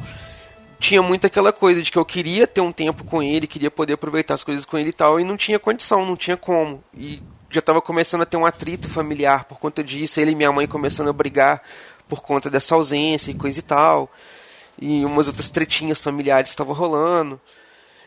tinha 0.79 1.03
muito 1.03 1.27
aquela 1.27 1.53
coisa 1.53 1.83
de 1.83 1.91
que 1.91 1.99
eu 1.99 2.05
queria 2.05 2.47
ter 2.47 2.61
um 2.61 2.73
tempo 2.73 3.05
com 3.05 3.23
ele, 3.23 3.47
queria 3.47 3.71
poder 3.71 3.93
aproveitar 3.93 4.35
as 4.35 4.43
coisas 4.43 4.65
com 4.65 4.79
ele 4.79 4.89
e 4.89 4.93
tal, 4.93 5.21
e 5.21 5.25
não 5.25 5.37
tinha 5.37 5.59
condição, 5.59 6.07
não 6.07 6.17
tinha 6.17 6.37
como. 6.37 6.83
E 6.97 7.23
já 7.51 7.61
estava 7.61 7.83
começando 7.83 8.23
a 8.23 8.27
ter 8.27 8.37
um 8.37 8.47
atrito 8.47 8.89
familiar 8.89 9.45
por 9.45 9.59
conta 9.59 9.85
disso, 9.85 10.21
ele 10.21 10.33
e 10.33 10.35
minha 10.35 10.51
mãe 10.51 10.67
começando 10.67 11.09
a 11.09 11.13
brigar 11.13 11.63
por 12.09 12.23
conta 12.23 12.49
dessa 12.49 12.75
ausência 12.75 13.31
e 13.31 13.35
coisa 13.35 13.59
e 13.59 13.63
tal. 13.63 14.11
E 14.81 15.05
umas 15.05 15.29
outras 15.29 15.51
tretinhas 15.51 16.01
familiares 16.01 16.51
estavam 16.51 16.75
rolando. 16.75 17.41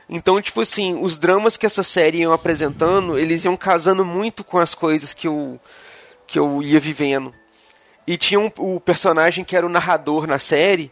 Então, 0.10 0.42
tipo 0.42 0.62
assim, 0.62 0.98
os 1.00 1.18
dramas 1.18 1.56
que 1.56 1.66
essa 1.66 1.84
série 1.84 2.20
iam 2.20 2.34
apresentando, 2.34 3.18
eles 3.18 3.46
iam 3.46 3.56
casando 3.56 4.04
muito 4.04 4.44
com 4.44 4.58
as 4.58 4.74
coisas 4.74 5.14
que 5.14 5.28
eu, 5.28 5.60
que 6.26 6.40
eu 6.40 6.62
ia 6.62 6.80
vivendo. 6.80 7.34
E 8.06 8.18
tinha 8.18 8.40
um, 8.40 8.52
o 8.58 8.80
personagem 8.80 9.44
que 9.44 9.56
era 9.56 9.66
o 9.66 9.70
narrador 9.70 10.28
na 10.28 10.40
série, 10.40 10.92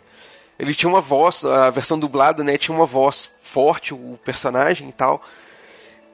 ele 0.58 0.76
tinha 0.76 0.90
uma 0.90 1.02
voz, 1.02 1.44
a 1.44 1.70
versão 1.70 1.98
dublada, 1.98 2.44
né, 2.44 2.58
tinha 2.58 2.76
uma 2.76 2.86
voz 2.86 3.32
forte, 3.42 3.94
o 3.94 4.20
personagem 4.24 4.90
e 4.90 4.94
tal. 4.94 5.22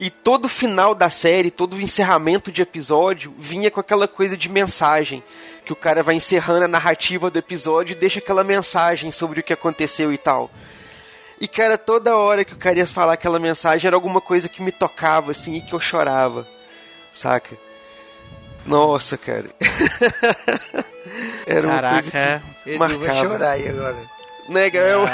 E 0.00 0.10
todo 0.10 0.48
final 0.48 0.94
da 0.94 1.10
série, 1.10 1.50
todo 1.50 1.80
encerramento 1.80 2.52
de 2.52 2.62
episódio, 2.62 3.34
vinha 3.36 3.70
com 3.70 3.80
aquela 3.80 4.06
coisa 4.06 4.36
de 4.36 4.48
mensagem. 4.48 5.24
Que 5.64 5.72
o 5.72 5.76
cara 5.76 6.02
vai 6.02 6.14
encerrando 6.14 6.64
a 6.64 6.68
narrativa 6.68 7.30
do 7.30 7.38
episódio 7.38 7.92
e 7.92 7.98
deixa 7.98 8.20
aquela 8.20 8.44
mensagem 8.44 9.10
sobre 9.10 9.40
o 9.40 9.42
que 9.42 9.52
aconteceu 9.52 10.12
e 10.12 10.18
tal. 10.18 10.50
E, 11.40 11.46
cara, 11.46 11.76
toda 11.76 12.16
hora 12.16 12.44
que 12.44 12.54
o 12.54 12.56
cara 12.56 12.78
ia 12.78 12.86
falar 12.86 13.14
aquela 13.14 13.38
mensagem 13.38 13.86
era 13.86 13.96
alguma 13.96 14.20
coisa 14.20 14.48
que 14.48 14.62
me 14.62 14.72
tocava, 14.72 15.32
assim, 15.32 15.54
e 15.54 15.62
que 15.62 15.72
eu 15.72 15.80
chorava. 15.80 16.46
Saca? 17.12 17.56
Nossa, 18.68 19.16
cara. 19.16 19.46
era 21.46 21.66
uma 21.66 21.80
coisa 21.92 22.10
Caraca. 22.10 22.42
que 22.64 22.70
Edu 22.70 22.98
vai 22.98 23.14
chorar 23.14 23.50
aí 23.50 23.68
agora. 23.68 23.96
Né, 24.48 24.70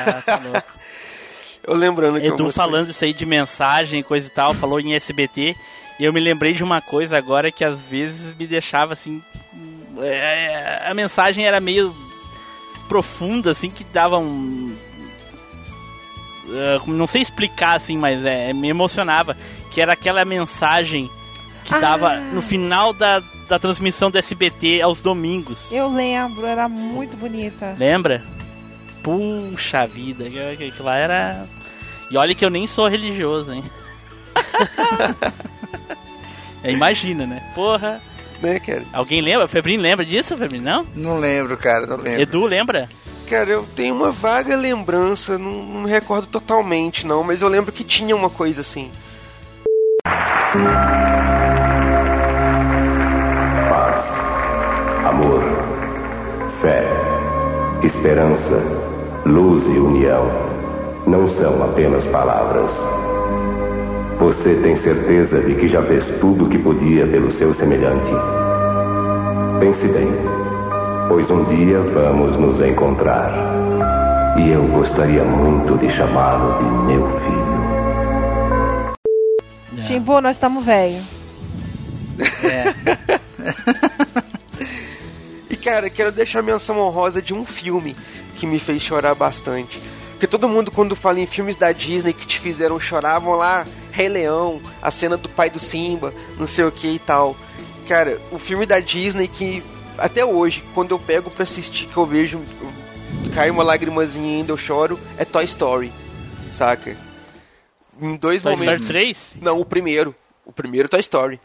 Ah, 0.07 0.23
tá 0.23 0.37
louco. 0.43 0.63
eu 1.67 1.75
lembrando 1.75 2.21
que 2.21 2.27
Edu 2.27 2.53
falando 2.53 2.91
isso 2.91 3.05
aí 3.05 3.13
de 3.13 3.25
mensagem 3.27 4.01
e 4.01 4.03
coisa 4.05 4.27
e 4.27 4.31
tal, 4.31 4.55
falou 4.55 4.81
em 4.81 4.95
SBT. 4.95 5.57
E 5.99 6.05
eu 6.05 6.13
me 6.13 6.21
lembrei 6.21 6.53
de 6.53 6.65
uma 6.65 6.81
coisa 6.81 7.17
agora 7.17 7.53
que 7.53 7.65
às 7.65 7.79
vezes 7.81 8.37
me 8.37 8.47
deixava 8.47 8.93
assim. 8.93 9.23
é, 10.03 10.83
a 10.89 10.93
mensagem 10.95 11.47
era 11.47 11.61
meio 11.61 11.95
profunda, 12.89 13.53
assim, 13.53 13.71
que 13.71 13.85
dava 13.85 14.19
um. 14.19 14.77
é, 16.49 16.81
não 16.87 17.07
sei 17.07 17.23
explicar 17.23 17.77
assim, 17.77 17.97
mas 17.97 18.25
é, 18.25 18.53
me 18.53 18.69
emocionava. 18.69 19.37
Que 19.71 19.81
era 19.81 19.93
aquela 19.93 20.25
mensagem 20.25 21.09
que 21.65 21.75
Ah. 21.75 21.79
dava 21.79 22.17
no 22.17 22.43
final 22.43 22.93
da, 22.93 23.23
da 23.49 23.59
transmissão 23.59 24.11
do 24.11 24.19
SBT 24.19 24.81
aos 24.83 25.01
domingos. 25.01 25.71
Eu 25.71 25.89
lembro, 25.93 26.47
era 26.47 26.69
muito 26.69 27.17
bonita. 27.17 27.75
Lembra? 27.79 28.23
Puxa 29.03 29.87
vida, 29.87 30.25
aquilo 30.53 30.85
lá 30.85 30.97
era. 30.97 31.47
E 32.11 32.17
olha 32.17 32.35
que 32.35 32.45
eu 32.45 32.51
nem 32.51 32.67
sou 32.67 32.89
religioso, 32.89 33.53
hein? 33.53 33.65
É, 36.63 36.73
Imagina, 36.73 37.27
né? 37.27 37.43
Porra. 37.55 38.01
né, 38.41 38.59
cara? 38.59 38.85
Alguém 38.91 39.21
lembra? 39.23 39.47
Febrinho 39.47 39.83
lembra 39.83 40.03
disso, 40.03 40.35
Febrinho? 40.35 40.63
Não? 40.63 40.87
Não 40.97 41.19
lembro, 41.19 41.59
cara, 41.59 41.87
não 41.87 41.99
lembro. 41.99 42.23
Edu 42.23 42.47
lembra? 42.47 42.89
Cara, 43.29 43.51
eu 43.51 43.67
tenho 43.77 43.95
uma 43.95 44.11
vaga 44.11 44.57
lembrança, 44.57 45.37
não, 45.37 45.51
não 45.63 45.83
me 45.83 45.91
recordo 45.91 46.27
totalmente, 46.27 47.07
não, 47.07 47.23
mas 47.23 47.43
eu 47.43 47.49
lembro 47.49 47.71
que 47.71 47.85
tinha 47.85 48.17
uma 48.17 48.31
coisa 48.31 48.63
assim. 48.63 48.91
Fé, 56.65 56.83
esperança, 57.83 58.59
luz 59.27 59.67
e 59.67 59.79
união 59.79 60.27
não 61.07 61.29
são 61.29 61.63
apenas 61.63 62.07
palavras. 62.07 62.71
Você 64.19 64.55
tem 64.63 64.75
certeza 64.77 65.43
de 65.43 65.57
que 65.57 65.69
já 65.69 65.83
fez 65.83 66.07
tudo 66.21 66.47
o 66.47 66.49
que 66.49 66.57
podia 66.57 67.07
pelo 67.07 67.31
seu 67.33 67.53
semelhante? 67.53 68.11
Pense 69.61 69.87
bem, 69.89 70.09
pois 71.07 71.29
um 71.29 71.45
dia 71.45 71.81
vamos 71.81 72.39
nos 72.39 72.59
encontrar. 72.63 73.31
E 74.39 74.51
eu 74.51 74.67
gostaria 74.69 75.23
muito 75.23 75.77
de 75.77 75.91
chamá-lo 75.91 76.57
de 76.57 76.65
meu 76.87 77.07
filho. 77.21 77.45
Timbu, 79.87 80.23
nós 80.23 80.37
estamos 80.37 80.65
velho. 80.65 81.03
E 82.19 82.25
cara, 85.65 85.89
quero 85.89 86.13
deixar 86.13 86.43
menção 86.43 86.79
honrosa 86.79 87.23
de 87.23 87.33
um 87.33 87.47
filme 87.47 87.97
que 88.37 88.47
me 88.47 88.59
fez 88.59 88.83
chorar 88.83 89.15
bastante. 89.15 89.81
Porque 90.11 90.27
todo 90.27 90.49
mundo, 90.49 90.71
quando 90.71 90.95
fala 90.95 91.19
em 91.19 91.27
filmes 91.27 91.57
da 91.57 91.73
Disney 91.73 92.13
que 92.13 92.27
te 92.27 92.39
fizeram 92.39 92.79
chorar, 92.79 93.19
vão 93.19 93.35
lá, 93.35 93.67
Rei 93.91 94.09
Leão, 94.09 94.61
a 94.83 94.91
cena 94.91 95.17
do 95.17 95.29
pai 95.29 95.49
do 95.49 95.59
Simba, 95.59 96.13
não 96.39 96.47
sei 96.47 96.67
o 96.67 96.71
que 96.71 96.89
e 96.89 96.99
tal. 96.99 97.35
Cara, 97.89 98.21
o 98.31 98.39
filme 98.39 98.67
da 98.67 98.79
Disney 98.79 99.27
que 99.27 99.63
até 99.97 100.25
hoje, 100.25 100.63
quando 100.75 100.91
eu 100.91 100.99
pego 100.99 101.31
pra 101.31 101.45
assistir, 101.45 101.87
que 101.87 101.97
eu 101.97 102.05
vejo, 102.05 102.41
cai 103.35 103.51
uma 103.51 103.65
lagrimazinha 103.65 104.37
e 104.37 104.41
ainda 104.41 104.53
eu 104.53 104.57
choro, 104.59 104.99
é 105.17 105.25
Toy 105.25 105.45
Story, 105.45 105.91
saca? 106.53 106.97
Em 108.01 108.17
dois 108.17 108.43
Toy 108.43 108.55
Story 108.55 108.71
momentos. 108.71 108.89
3? 108.89 109.19
Não, 109.41 109.61
o 109.61 109.65
primeiro. 109.65 110.15
O 110.45 110.53
primeiro 110.53 110.89
Toy 110.89 111.01
Story. 111.01 111.41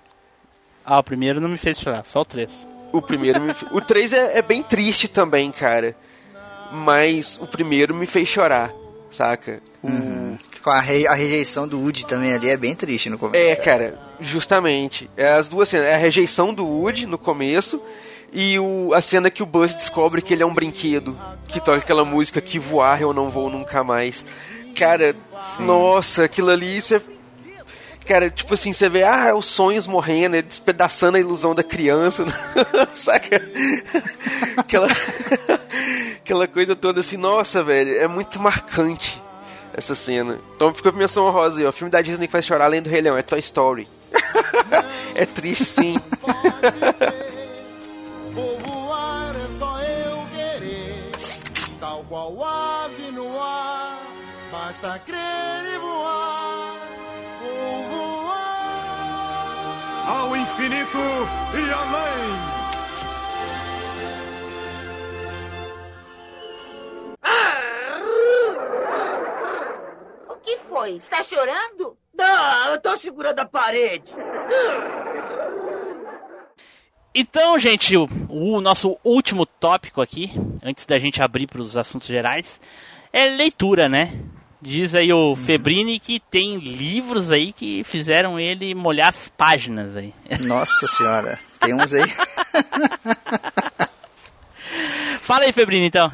Ah, 0.83 0.99
o 0.99 1.03
primeiro 1.03 1.39
não 1.39 1.47
me 1.47 1.57
fez 1.57 1.79
chorar, 1.79 2.05
só 2.05 2.21
o 2.21 2.25
3. 2.25 2.67
O 2.91 3.01
primeiro 3.01 3.41
me... 3.41 3.53
O 3.71 3.81
3 3.81 4.13
é, 4.13 4.37
é 4.39 4.41
bem 4.41 4.63
triste 4.63 5.07
também, 5.07 5.51
cara. 5.51 5.95
Mas 6.71 7.39
o 7.41 7.47
primeiro 7.47 7.93
me 7.95 8.05
fez 8.05 8.27
chorar, 8.27 8.71
saca? 9.09 9.61
Com 10.63 10.69
a, 10.69 10.79
re- 10.79 11.07
a 11.07 11.13
rejeição 11.13 11.67
do 11.67 11.79
Woody 11.79 12.05
também 12.05 12.33
ali 12.33 12.49
é 12.49 12.57
bem 12.57 12.75
triste 12.75 13.09
no 13.09 13.17
começo. 13.17 13.43
É, 13.43 13.55
cara, 13.55 13.97
justamente. 14.19 15.09
É 15.15 15.29
as 15.29 15.47
duas 15.47 15.69
cenas. 15.69 15.87
É 15.87 15.95
a 15.95 15.97
rejeição 15.97 16.53
do 16.53 16.65
Woody 16.65 17.05
no 17.05 17.17
começo. 17.17 17.81
E 18.31 18.59
o, 18.59 18.93
a 18.93 19.01
cena 19.01 19.31
que 19.31 19.41
o 19.41 19.45
Buzz 19.45 19.73
descobre 19.73 20.21
que 20.21 20.33
ele 20.33 20.43
é 20.43 20.45
um 20.45 20.53
brinquedo. 20.53 21.17
Que 21.47 21.59
toca 21.59 21.77
aquela 21.77 22.05
música 22.05 22.39
que 22.41 22.59
voar 22.59 23.01
eu 23.01 23.13
não 23.13 23.29
vou 23.31 23.49
nunca 23.49 23.83
mais. 23.83 24.23
Cara, 24.75 25.15
nossa, 25.59 26.25
aquilo 26.25 26.49
ali 26.51 26.81
você. 26.81 27.01
Cara, 28.09 28.27
tipo 28.27 28.55
assim, 28.55 28.73
você 28.73 28.89
vê, 28.89 29.03
ah, 29.03 29.35
os 29.35 29.45
sonhos 29.45 29.85
morrendo, 29.85 30.35
ele 30.35 30.47
despedaçando 30.47 31.17
a 31.17 31.19
ilusão 31.19 31.53
da 31.53 31.61
criança, 31.61 32.25
saca? 32.95 33.39
Aquela, 34.57 34.87
aquela 36.17 36.47
coisa 36.47 36.75
toda 36.75 37.01
assim, 37.01 37.17
nossa, 37.17 37.63
velho, 37.63 37.93
é 38.01 38.07
muito 38.07 38.39
marcante 38.39 39.21
essa 39.75 39.93
cena. 39.93 40.39
Então 40.55 40.73
ficou 40.73 40.91
pra 40.91 40.99
menção 40.99 41.27
honrosa 41.27 41.59
aí, 41.59 41.67
ó. 41.67 41.71
Filme 41.71 41.91
da 41.91 42.01
Disney 42.01 42.25
que 42.25 42.31
faz 42.31 42.45
chorar 42.45 42.65
além 42.65 42.81
do 42.81 42.89
Rei 42.89 42.99
Leão 42.99 43.15
é 43.15 43.21
Toy 43.21 43.37
Story. 43.41 43.87
é 45.13 45.27
triste 45.27 45.65
sim. 45.65 45.95
É 46.25 47.29
qual 52.09 52.43
ave 52.43 53.11
no 53.11 53.39
ar, 53.39 53.99
basta 54.51 54.99
crer 55.05 55.75
e 55.75 55.77
voar. 55.77 56.49
Ao 60.09 60.35
infinito 60.35 60.97
e 61.53 61.71
além. 61.71 62.49
O 70.29 70.35
que 70.37 70.57
foi? 70.67 70.93
Está 70.93 71.21
chorando? 71.21 71.95
Ah, 72.19 72.69
eu 72.71 72.81
tô 72.81 72.97
segurando 72.97 73.37
a 73.37 73.45
parede. 73.45 74.11
Então, 77.13 77.59
gente, 77.59 77.95
o, 77.95 78.09
o 78.29 78.59
nosso 78.61 78.97
último 79.03 79.45
tópico 79.45 80.01
aqui, 80.01 80.31
antes 80.63 80.87
da 80.87 80.97
gente 80.97 81.21
abrir 81.21 81.45
para 81.45 81.61
os 81.61 81.77
assuntos 81.77 82.07
gerais, 82.07 82.59
é 83.13 83.27
leitura, 83.27 83.87
né? 83.87 84.11
Diz 84.61 84.93
aí 84.93 85.11
o 85.13 85.37
Febrini 85.37 85.99
que 85.99 86.19
tem 86.19 86.57
livros 86.57 87.31
aí 87.31 87.53
que 87.53 87.81
fizeram 87.85 88.37
ele 88.37 88.75
molhar 88.75 89.07
as 89.07 89.29
páginas 89.29 89.95
aí. 89.95 90.13
Nossa 90.41 90.85
senhora, 90.85 91.39
tem 91.61 91.73
uns 91.73 91.93
aí. 91.93 92.03
Fala 95.21 95.45
aí, 95.45 95.53
Febrini, 95.53 95.87
então. 95.87 96.11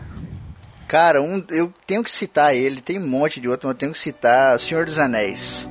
Cara, 0.88 1.22
um, 1.22 1.44
eu 1.50 1.74
tenho 1.88 2.04
que 2.04 2.12
citar 2.12 2.54
ele, 2.54 2.82
tem 2.82 3.00
um 3.00 3.08
monte 3.08 3.42
de 3.42 3.48
outro, 3.48 3.68
mas 3.68 3.74
eu 3.74 3.80
tenho 3.80 3.92
que 3.92 3.98
citar 3.98 4.56
O 4.56 4.60
Senhor 4.60 4.86
dos 4.86 5.00
Anéis. 5.00 5.68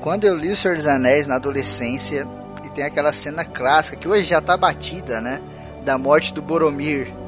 Quando 0.00 0.24
eu 0.24 0.34
li 0.34 0.50
O 0.50 0.56
Senhor 0.56 0.76
dos 0.76 0.86
Anéis 0.86 1.28
na 1.28 1.36
adolescência, 1.36 2.26
e 2.64 2.70
tem 2.70 2.84
aquela 2.84 3.12
cena 3.12 3.44
clássica, 3.44 3.96
que 3.96 4.08
hoje 4.08 4.24
já 4.24 4.40
tá 4.40 4.56
batida, 4.56 5.20
né? 5.20 5.40
Da 5.84 5.96
morte 5.96 6.34
do 6.34 6.42
Boromir. 6.42 7.19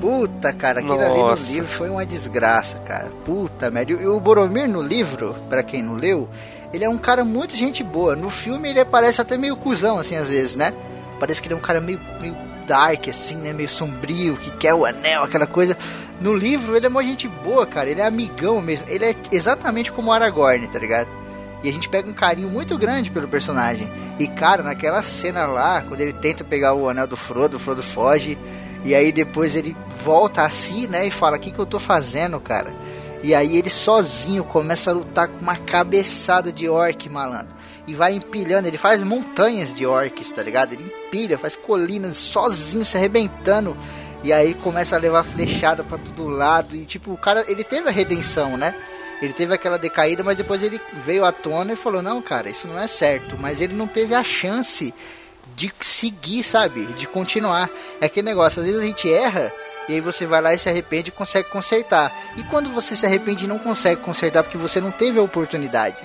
Puta, 0.00 0.52
cara, 0.52 0.80
aquilo 0.80 1.00
ali 1.00 1.18
no 1.18 1.28
Nossa. 1.28 1.52
livro 1.52 1.68
foi 1.68 1.88
uma 1.88 2.04
desgraça, 2.04 2.78
cara. 2.80 3.10
Puta 3.24 3.70
merda. 3.70 3.92
E 3.92 4.06
o 4.06 4.20
Boromir 4.20 4.68
no 4.68 4.82
livro, 4.82 5.34
pra 5.48 5.62
quem 5.62 5.82
não 5.82 5.94
leu, 5.94 6.28
ele 6.72 6.84
é 6.84 6.88
um 6.88 6.98
cara 6.98 7.24
muito 7.24 7.56
gente 7.56 7.82
boa. 7.82 8.14
No 8.14 8.28
filme 8.28 8.68
ele 8.68 8.84
parece 8.84 9.20
até 9.20 9.38
meio 9.38 9.56
cuzão, 9.56 9.98
assim, 9.98 10.16
às 10.16 10.28
vezes, 10.28 10.56
né? 10.56 10.72
Parece 11.18 11.40
que 11.40 11.48
ele 11.48 11.54
é 11.54 11.56
um 11.56 11.60
cara 11.60 11.80
meio, 11.80 12.00
meio 12.20 12.36
dark, 12.66 13.08
assim, 13.08 13.36
né? 13.36 13.52
Meio 13.52 13.68
sombrio, 13.68 14.36
que 14.36 14.50
quer 14.52 14.74
o 14.74 14.84
anel, 14.84 15.22
aquela 15.22 15.46
coisa. 15.46 15.76
No 16.20 16.34
livro 16.34 16.76
ele 16.76 16.86
é 16.86 16.88
uma 16.88 17.02
gente 17.02 17.28
boa, 17.28 17.66
cara. 17.66 17.88
Ele 17.88 18.00
é 18.00 18.06
amigão 18.06 18.60
mesmo. 18.60 18.86
Ele 18.88 19.04
é 19.04 19.14
exatamente 19.32 19.90
como 19.90 20.10
o 20.10 20.12
Aragorn, 20.12 20.66
tá 20.66 20.78
ligado? 20.78 21.08
E 21.62 21.68
a 21.68 21.72
gente 21.72 21.88
pega 21.88 22.08
um 22.08 22.12
carinho 22.12 22.48
muito 22.48 22.76
grande 22.76 23.10
pelo 23.10 23.26
personagem. 23.26 23.90
E, 24.18 24.28
cara, 24.28 24.62
naquela 24.62 25.02
cena 25.02 25.46
lá, 25.46 25.82
quando 25.82 26.00
ele 26.00 26.12
tenta 26.12 26.44
pegar 26.44 26.74
o 26.74 26.88
anel 26.88 27.06
do 27.06 27.16
Frodo, 27.16 27.56
o 27.56 27.60
Frodo 27.60 27.82
foge. 27.82 28.38
E 28.86 28.94
aí 28.94 29.10
depois 29.10 29.56
ele 29.56 29.76
volta 30.04 30.44
a 30.44 30.50
si, 30.50 30.86
né? 30.86 31.04
E 31.04 31.10
fala: 31.10 31.36
O 31.36 31.40
que, 31.40 31.50
que 31.50 31.58
eu 31.58 31.66
tô 31.66 31.80
fazendo, 31.80 32.38
cara? 32.38 32.72
E 33.20 33.34
aí 33.34 33.56
ele 33.56 33.68
sozinho 33.68 34.44
começa 34.44 34.92
a 34.92 34.94
lutar 34.94 35.26
com 35.26 35.40
uma 35.40 35.56
cabeçada 35.56 36.52
de 36.52 36.68
orc, 36.68 37.08
malandro. 37.08 37.56
E 37.84 37.94
vai 37.94 38.14
empilhando, 38.14 38.68
ele 38.68 38.78
faz 38.78 39.02
montanhas 39.02 39.74
de 39.74 39.84
orcs, 39.84 40.30
tá 40.30 40.40
ligado? 40.40 40.72
Ele 40.72 40.84
empilha, 40.84 41.36
faz 41.36 41.56
colinas 41.56 42.16
sozinho, 42.16 42.84
se 42.84 42.96
arrebentando. 42.96 43.76
E 44.22 44.32
aí 44.32 44.54
começa 44.54 44.94
a 44.94 45.00
levar 45.00 45.24
flechada 45.24 45.82
pra 45.82 45.98
todo 45.98 46.28
lado. 46.28 46.76
E 46.76 46.84
tipo, 46.84 47.12
o 47.12 47.18
cara, 47.18 47.44
ele 47.48 47.64
teve 47.64 47.88
a 47.88 47.92
redenção, 47.92 48.56
né? 48.56 48.72
Ele 49.20 49.32
teve 49.32 49.52
aquela 49.52 49.78
decaída, 49.78 50.22
mas 50.22 50.36
depois 50.36 50.62
ele 50.62 50.80
veio 51.04 51.24
à 51.24 51.32
tona 51.32 51.72
e 51.72 51.76
falou: 51.76 52.02
Não, 52.02 52.22
cara, 52.22 52.48
isso 52.48 52.68
não 52.68 52.78
é 52.78 52.86
certo. 52.86 53.36
Mas 53.36 53.60
ele 53.60 53.74
não 53.74 53.88
teve 53.88 54.14
a 54.14 54.22
chance 54.22 54.94
de 55.56 55.72
seguir, 55.80 56.42
sabe? 56.42 56.84
De 56.84 57.06
continuar. 57.06 57.70
É 57.98 58.06
aquele 58.06 58.26
negócio, 58.26 58.60
às 58.60 58.66
vezes 58.66 58.80
a 58.80 58.84
gente 58.84 59.10
erra. 59.10 59.52
E 59.88 59.94
aí 59.94 60.00
você 60.00 60.26
vai 60.26 60.42
lá 60.42 60.52
e 60.52 60.58
se 60.58 60.68
arrepende 60.68 61.08
e 61.08 61.12
consegue 61.12 61.48
consertar. 61.48 62.12
E 62.36 62.42
quando 62.44 62.70
você 62.70 62.94
se 62.94 63.06
arrepende 63.06 63.46
e 63.46 63.48
não 63.48 63.58
consegue 63.58 64.02
consertar 64.02 64.42
porque 64.42 64.58
você 64.58 64.80
não 64.80 64.90
teve 64.90 65.18
a 65.18 65.22
oportunidade. 65.22 65.96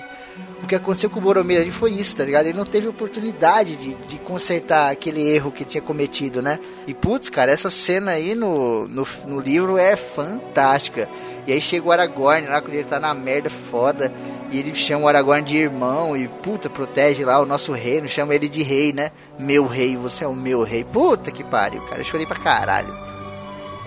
O 0.62 0.66
que 0.66 0.76
aconteceu 0.76 1.10
com 1.10 1.18
o 1.18 1.22
Boromir 1.22 1.60
ali 1.60 1.72
foi 1.72 1.90
isso, 1.90 2.16
tá 2.16 2.24
ligado? 2.24 2.46
Ele 2.46 2.56
não 2.56 2.64
teve 2.64 2.86
oportunidade 2.86 3.74
de, 3.76 3.94
de 3.94 4.18
consertar 4.20 4.92
aquele 4.92 5.20
erro 5.20 5.50
que 5.50 5.64
tinha 5.64 5.82
cometido, 5.82 6.40
né? 6.40 6.58
E 6.86 6.94
putz, 6.94 7.28
cara, 7.28 7.50
essa 7.50 7.68
cena 7.68 8.12
aí 8.12 8.34
no, 8.34 8.86
no, 8.86 9.06
no 9.26 9.40
livro 9.40 9.76
é 9.76 9.96
fantástica. 9.96 11.08
E 11.46 11.52
aí 11.52 11.60
chega 11.60 11.86
o 11.86 11.92
Aragorn 11.92 12.46
lá, 12.46 12.62
quando 12.62 12.74
ele 12.74 12.84
tá 12.84 13.00
na 13.00 13.12
merda 13.12 13.50
foda. 13.50 14.12
E 14.52 14.58
ele 14.58 14.74
chama 14.74 15.04
o 15.06 15.08
Aragorn 15.08 15.42
de 15.42 15.56
irmão 15.56 16.14
e 16.16 16.28
puta, 16.28 16.68
protege 16.68 17.24
lá 17.24 17.40
o 17.40 17.46
nosso 17.46 17.72
reino, 17.72 18.06
chama 18.06 18.34
ele 18.34 18.48
de 18.48 18.62
rei, 18.62 18.92
né? 18.92 19.10
Meu 19.38 19.66
rei, 19.66 19.96
você 19.96 20.24
é 20.24 20.28
o 20.28 20.34
meu 20.34 20.62
rei. 20.62 20.84
Puta 20.84 21.30
que 21.30 21.42
pariu, 21.42 21.80
cara. 21.82 22.00
Eu 22.00 22.04
chorei 22.04 22.26
pra 22.26 22.36
caralho. 22.36 22.94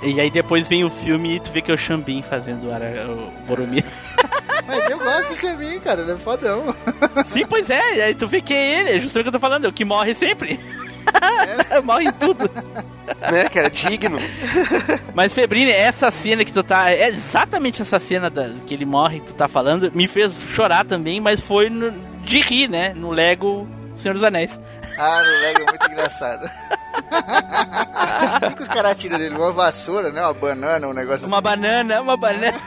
E 0.01 0.19
aí 0.19 0.29
depois 0.31 0.67
vem 0.67 0.83
o 0.83 0.89
filme 0.89 1.35
e 1.35 1.39
tu 1.39 1.51
vê 1.51 1.61
que 1.61 1.71
é 1.71 1.73
o 1.73 1.77
Xambin 1.77 2.21
fazendo 2.23 2.67
o, 2.67 2.71
Ara- 2.73 3.07
o 3.09 3.31
Boromir. 3.47 3.85
Mas 4.67 4.89
eu 4.89 4.97
gosto 4.97 5.27
do 5.29 5.35
Xambin, 5.35 5.79
cara, 5.79 6.01
ele 6.01 6.11
é 6.13 6.17
fodão. 6.17 6.75
Sim, 7.27 7.45
pois 7.47 7.69
é, 7.69 7.97
e 7.97 8.01
aí 8.01 8.15
tu 8.15 8.27
vê 8.27 8.41
que 8.41 8.53
é 8.53 8.79
ele, 8.79 8.89
é 8.89 8.99
justamente 8.99 9.27
o 9.27 9.31
que 9.31 9.35
eu 9.35 9.39
tô 9.39 9.47
falando, 9.47 9.65
é 9.65 9.67
o 9.69 9.73
que 9.73 9.85
morre 9.85 10.13
sempre. 10.15 10.59
morre 11.83 12.05
em 12.05 12.11
tudo. 12.13 12.49
né, 13.31 13.49
cara? 13.49 13.69
Digno. 13.69 14.17
Mas 15.13 15.33
Febrini, 15.33 15.71
essa 15.71 16.09
cena 16.11 16.43
que 16.45 16.53
tu 16.53 16.63
tá. 16.63 16.89
É 16.91 17.07
exatamente 17.09 17.81
essa 17.81 17.99
cena 17.99 18.29
da- 18.29 18.49
que 18.65 18.73
ele 18.73 18.85
morre 18.85 19.19
que 19.19 19.27
tu 19.27 19.33
tá 19.33 19.47
falando, 19.47 19.91
me 19.93 20.07
fez 20.07 20.35
chorar 20.53 20.85
também, 20.85 21.19
mas 21.21 21.39
foi 21.41 21.69
no- 21.69 21.91
de 22.23 22.39
rir, 22.39 22.67
né? 22.69 22.93
No 22.95 23.11
Lego 23.11 23.67
Senhor 23.97 24.13
dos 24.13 24.23
Anéis. 24.23 24.57
Ah, 24.97 25.21
no 25.23 25.29
Lego 25.41 25.61
é 25.61 25.65
muito 25.65 25.91
engraçado. 25.91 26.49
O 28.51 28.55
que 28.55 28.63
os 28.63 28.69
caras 28.69 28.95
tiram 28.97 29.17
dele? 29.17 29.35
Uma 29.35 29.51
vassoura, 29.51 30.11
né? 30.11 30.21
Uma 30.21 30.33
banana, 30.33 30.87
um 30.87 30.93
negócio 30.93 31.27
Uma 31.27 31.37
assim. 31.37 31.43
banana, 31.43 32.01
uma 32.01 32.15
banana. 32.15 32.53
Posso 32.53 32.65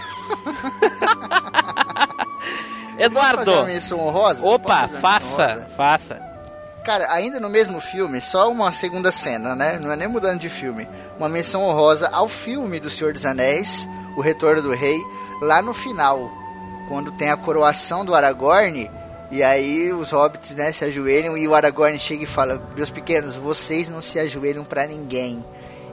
Eduardo, 2.99 3.39
fazer 3.39 3.51
uma 3.51 3.65
menção 3.65 3.99
honrosa? 4.01 4.45
opa, 4.47 4.81
fazer 4.81 4.93
uma 4.93 5.01
faça, 5.01 5.43
honrosa? 5.47 5.69
faça. 5.77 6.28
Cara, 6.85 7.13
ainda 7.13 7.39
no 7.39 7.51
mesmo 7.51 7.81
filme, 7.81 8.21
só 8.21 8.51
uma 8.51 8.73
segunda 8.73 9.13
cena, 9.13 9.55
né? 9.55 9.79
Não 9.83 9.93
é 9.93 9.97
nem 9.97 10.09
mudando 10.09 10.41
de 10.41 10.49
filme. 10.49 10.89
Uma 11.19 11.29
menção 11.29 11.63
honrosa 11.63 12.09
ao 12.13 12.29
filme 12.29 12.81
do 12.81 12.89
Senhor 12.89 13.13
dos 13.13 13.27
Anéis, 13.27 13.89
O 14.17 14.21
Retorno 14.21 14.63
do 14.63 14.73
Rei, 14.73 14.99
lá 15.41 15.61
no 15.61 15.75
final, 15.75 16.31
quando 16.89 17.13
tem 17.13 17.31
a 17.31 17.37
coroação 17.37 18.05
do 18.05 18.15
Aragorn, 18.15 18.91
e 19.31 19.43
aí 19.43 19.93
os 19.93 20.11
hobbits, 20.11 20.57
né, 20.57 20.73
se 20.73 20.85
ajoelham 20.85 21.37
e 21.37 21.47
o 21.47 21.55
Aragorn 21.55 21.99
chega 21.99 22.25
e 22.25 22.27
fala: 22.27 22.61
"Meus 22.75 22.91
pequenos, 22.91 23.37
vocês 23.37 23.89
não 23.91 24.01
se 24.01 24.19
ajoelham 24.19 24.65
pra 24.65 24.87
ninguém". 24.87 25.45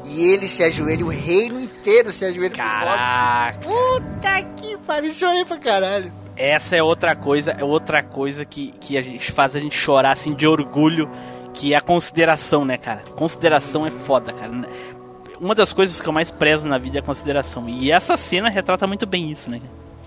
E 0.05 0.27
ele 0.31 0.47
se 0.47 0.63
ajoelha, 0.63 1.03
o 1.03 1.09
reino 1.09 1.59
inteiro 1.59 2.13
se 2.13 2.23
ajoelha 2.23 2.55
Caraca. 2.55 3.59
Puta 3.59 4.41
que 4.55 4.77
pariu, 4.77 5.13
chorei 5.13 5.43
pra 5.43 5.57
caralho. 5.57 6.24
Essa 6.35 6.75
é 6.75 6.83
outra 6.83 7.15
coisa, 7.15 7.51
é 7.51 7.63
outra 7.63 8.03
coisa 8.03 8.43
que, 8.43 8.71
que 8.79 8.97
a 8.97 9.01
gente 9.01 9.31
faz 9.31 9.55
a 9.55 9.59
gente 9.59 9.75
chorar 9.75 10.11
assim 10.11 10.33
de 10.33 10.45
orgulho, 10.45 11.09
que 11.53 11.73
é 11.73 11.77
a 11.77 11.81
consideração, 11.81 12.65
né, 12.65 12.77
cara? 12.77 13.01
Consideração 13.15 13.87
é 13.87 13.91
foda, 13.91 14.33
cara. 14.33 14.51
Uma 15.39 15.55
das 15.55 15.71
coisas 15.71 15.99
que 15.99 16.07
eu 16.07 16.13
mais 16.13 16.31
prezo 16.31 16.67
na 16.67 16.77
vida 16.77 16.97
é 16.97 16.99
a 16.99 17.03
consideração. 17.03 17.69
E 17.69 17.91
essa 17.91 18.17
cena 18.17 18.49
retrata 18.49 18.85
muito 18.85 19.05
bem 19.05 19.31
isso, 19.31 19.49
né? 19.49 19.61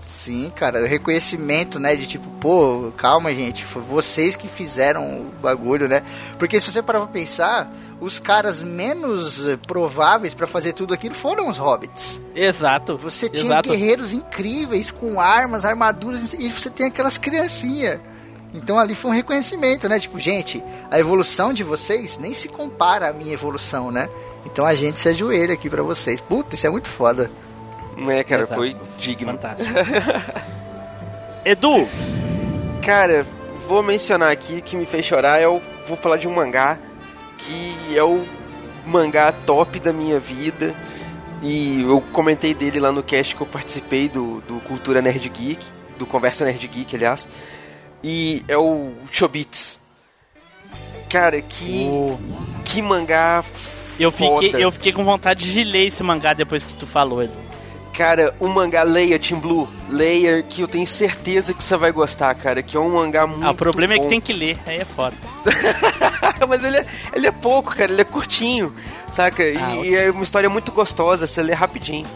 Sim, 0.09 0.51
cara, 0.55 0.81
o 0.81 0.87
reconhecimento, 0.87 1.79
né, 1.79 1.95
de 1.95 2.07
tipo, 2.07 2.27
pô, 2.41 2.91
calma, 2.97 3.31
gente, 3.31 3.63
foi 3.63 3.79
vocês 3.83 4.35
que 4.35 4.47
fizeram 4.47 5.19
o 5.19 5.31
bagulho, 5.39 5.87
né? 5.87 6.01
Porque 6.39 6.59
se 6.59 6.71
você 6.71 6.81
parar 6.81 7.01
pra 7.01 7.09
pensar, 7.09 7.71
os 8.01 8.17
caras 8.17 8.63
menos 8.63 9.39
prováveis 9.67 10.33
pra 10.33 10.47
fazer 10.47 10.73
tudo 10.73 10.95
aquilo 10.95 11.13
foram 11.13 11.47
os 11.47 11.59
hobbits. 11.59 12.19
Exato. 12.33 12.97
Você 12.97 13.29
tinha 13.29 13.51
Exato. 13.51 13.69
guerreiros 13.69 14.11
incríveis 14.11 14.89
com 14.89 15.21
armas, 15.21 15.63
armaduras 15.63 16.33
e 16.33 16.49
você 16.49 16.71
tem 16.71 16.87
aquelas 16.87 17.19
criancinhas. 17.19 17.99
Então 18.51 18.79
ali 18.79 18.95
foi 18.95 19.11
um 19.11 19.13
reconhecimento, 19.13 19.87
né? 19.87 19.99
Tipo, 19.99 20.17
gente, 20.17 20.63
a 20.89 20.99
evolução 20.99 21.53
de 21.53 21.63
vocês 21.63 22.17
nem 22.17 22.33
se 22.33 22.47
compara 22.47 23.09
à 23.09 23.13
minha 23.13 23.33
evolução, 23.33 23.91
né? 23.91 24.09
Então 24.43 24.65
a 24.65 24.73
gente 24.73 24.99
se 24.99 25.07
ajoelha 25.07 25.53
aqui 25.53 25.69
pra 25.69 25.83
vocês. 25.83 26.19
Puta, 26.19 26.55
isso 26.55 26.65
é 26.65 26.69
muito 26.71 26.89
foda. 26.89 27.29
Né, 27.99 28.23
cara, 28.23 28.43
Exato. 28.43 28.59
foi 28.59 28.75
digno. 28.97 29.31
Fantástico. 29.33 29.69
Edu, 31.45 31.87
Cara, 32.81 33.25
vou 33.67 33.83
mencionar 33.83 34.31
aqui 34.31 34.61
que 34.61 34.75
me 34.75 34.85
fez 34.85 35.05
chorar. 35.05 35.41
Eu 35.41 35.61
vou 35.87 35.97
falar 35.97 36.17
de 36.17 36.27
um 36.27 36.33
mangá 36.33 36.79
que 37.37 37.95
é 37.97 38.03
o 38.03 38.25
mangá 38.85 39.31
top 39.45 39.79
da 39.79 39.91
minha 39.93 40.19
vida. 40.19 40.73
E 41.41 41.81
eu 41.83 42.01
comentei 42.11 42.53
dele 42.53 42.79
lá 42.79 42.91
no 42.91 43.01
cast 43.03 43.35
que 43.35 43.41
eu 43.41 43.47
participei 43.47 44.09
do, 44.09 44.41
do 44.41 44.59
Cultura 44.61 45.01
Nerd 45.01 45.27
Geek, 45.29 45.65
do 45.97 46.05
Conversa 46.05 46.43
Nerd 46.45 46.65
Geek, 46.67 46.95
aliás. 46.95 47.27
E 48.03 48.43
é 48.47 48.57
o 48.57 48.91
Chobits. 49.11 49.79
Cara, 51.09 51.41
que, 51.41 51.87
o- 51.89 52.19
que 52.65 52.81
mangá 52.81 53.43
eu 53.99 54.11
fiquei, 54.11 54.53
eu 54.63 54.71
fiquei 54.71 54.91
com 54.93 55.03
vontade 55.03 55.51
de 55.51 55.63
ler 55.63 55.87
esse 55.87 56.01
mangá 56.03 56.33
depois 56.33 56.65
que 56.65 56.73
tu 56.73 56.85
falou, 56.87 57.21
Edu. 57.23 57.48
Cara, 57.99 58.33
o 58.39 58.47
mangá 58.47 58.81
Leia, 58.81 59.19
Team 59.19 59.41
Blue, 59.41 59.67
Leia, 59.89 60.41
que 60.41 60.61
eu 60.61 60.69
tenho 60.69 60.87
certeza 60.87 61.53
que 61.53 61.61
você 61.61 61.75
vai 61.75 61.91
gostar, 61.91 62.33
cara, 62.33 62.63
que 62.63 62.77
é 62.77 62.79
um 62.79 62.93
mangá 62.93 63.27
muito 63.27 63.45
Ah, 63.45 63.51
o 63.51 63.53
problema 63.53 63.93
é 63.93 63.97
que 63.97 64.03
bom. 64.03 64.07
tem 64.09 64.21
que 64.21 64.31
ler, 64.31 64.57
aí 64.65 64.77
é 64.77 64.85
foda. 64.85 65.17
Mas 66.47 66.63
ele 66.63 66.77
é, 66.77 66.85
ele 67.13 67.27
é 67.27 67.31
pouco, 67.31 67.75
cara, 67.75 67.91
ele 67.91 67.99
é 67.99 68.05
curtinho, 68.05 68.73
saca? 69.11 69.43
E, 69.43 69.57
Ah, 69.57 69.75
e 69.75 69.95
é 69.97 70.09
uma 70.11 70.23
história 70.23 70.49
muito 70.49 70.71
gostosa, 70.71 71.27
você 71.27 71.43
lê 71.43 71.51
rapidinho, 71.51 72.07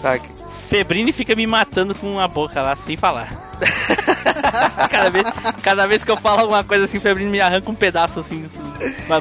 saca? 0.00 0.24
Febrine 0.68 1.10
fica 1.10 1.34
me 1.34 1.48
matando 1.48 1.96
com 1.96 2.20
a 2.20 2.28
boca 2.28 2.60
lá, 2.60 2.76
sem 2.76 2.96
falar. 2.96 3.28
cada, 4.88 5.10
vez, 5.10 5.26
cada 5.64 5.86
vez 5.88 6.04
que 6.04 6.12
eu 6.12 6.16
falo 6.16 6.42
alguma 6.42 6.62
coisa 6.62 6.84
assim, 6.84 7.00
Febrine 7.00 7.28
me 7.28 7.40
arranca 7.40 7.68
um 7.68 7.74
pedaço 7.74 8.20
assim, 8.20 8.48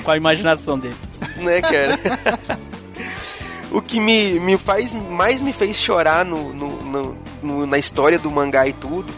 com 0.03 0.11
a 0.11 0.15
imaginação 0.15 0.77
dele. 0.77 0.95
Né, 1.37 1.59
cara? 1.59 1.97
o 3.71 3.81
que 3.81 3.99
me, 3.99 4.39
me 4.39 4.57
faz, 4.57 4.93
mais 4.93 5.41
me 5.41 5.51
fez 5.53 5.77
chorar 5.77 6.23
no, 6.25 6.53
no- 6.53 6.83
no- 6.83 7.15
no- 7.43 7.65
na 7.67 7.77
história 7.77 8.17
do 8.17 8.31
mangá 8.31 8.67
e 8.67 8.73
tudo, 8.73 9.11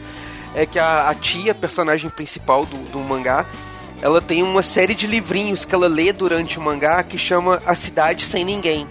é 0.55 0.65
que 0.65 0.79
a, 0.79 1.09
a 1.09 1.15
tia, 1.15 1.53
personagem 1.53 2.09
principal 2.09 2.65
do, 2.65 2.77
do 2.91 2.99
mangá, 2.99 3.45
ela 4.01 4.21
tem 4.21 4.41
uma 4.41 4.61
série 4.61 4.95
de 4.95 5.05
livrinhos 5.05 5.65
que 5.65 5.75
ela 5.75 5.87
lê 5.87 6.11
durante 6.13 6.57
o 6.57 6.61
mangá 6.61 7.03
que 7.03 7.17
chama 7.17 7.61
A 7.65 7.75
Cidade 7.75 8.25
Sem 8.25 8.43
Ninguém. 8.45 8.87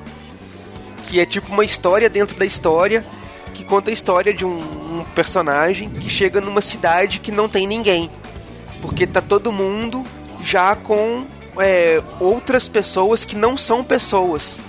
Que 1.05 1.19
é 1.21 1.27
tipo 1.27 1.51
uma 1.53 1.65
história 1.65 2.09
dentro 2.11 2.37
da 2.39 2.45
história 2.45 3.05
que 3.55 3.65
conta 3.65 3.91
a 3.91 3.93
história 3.93 4.33
de 4.33 4.45
um, 4.45 4.51
um 5.01 5.05
personagem 5.15 5.89
que 5.91 6.09
chega 6.09 6.41
numa 6.41 6.61
cidade 6.61 7.19
que 7.19 7.33
não 7.33 7.49
tem 7.49 7.67
ninguém. 7.67 8.11
Porque 8.83 9.07
tá 9.07 9.21
todo 9.23 9.51
mundo 9.51 10.05
já 10.45 10.77
com 10.77 11.25
é, 11.59 12.01
outras 12.21 12.69
pessoas 12.69 13.25
que 13.25 13.35
não 13.35 13.57
são 13.57 13.83
pessoas. 13.83 14.61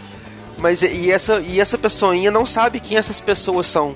Mas 0.59 0.81
e 0.81 1.09
essa, 1.09 1.39
e 1.39 1.59
essa 1.59 1.77
pessoinha 1.77 2.29
não 2.29 2.45
sabe 2.45 2.79
quem 2.79 2.97
essas 2.97 3.21
pessoas 3.21 3.65
são. 3.67 3.95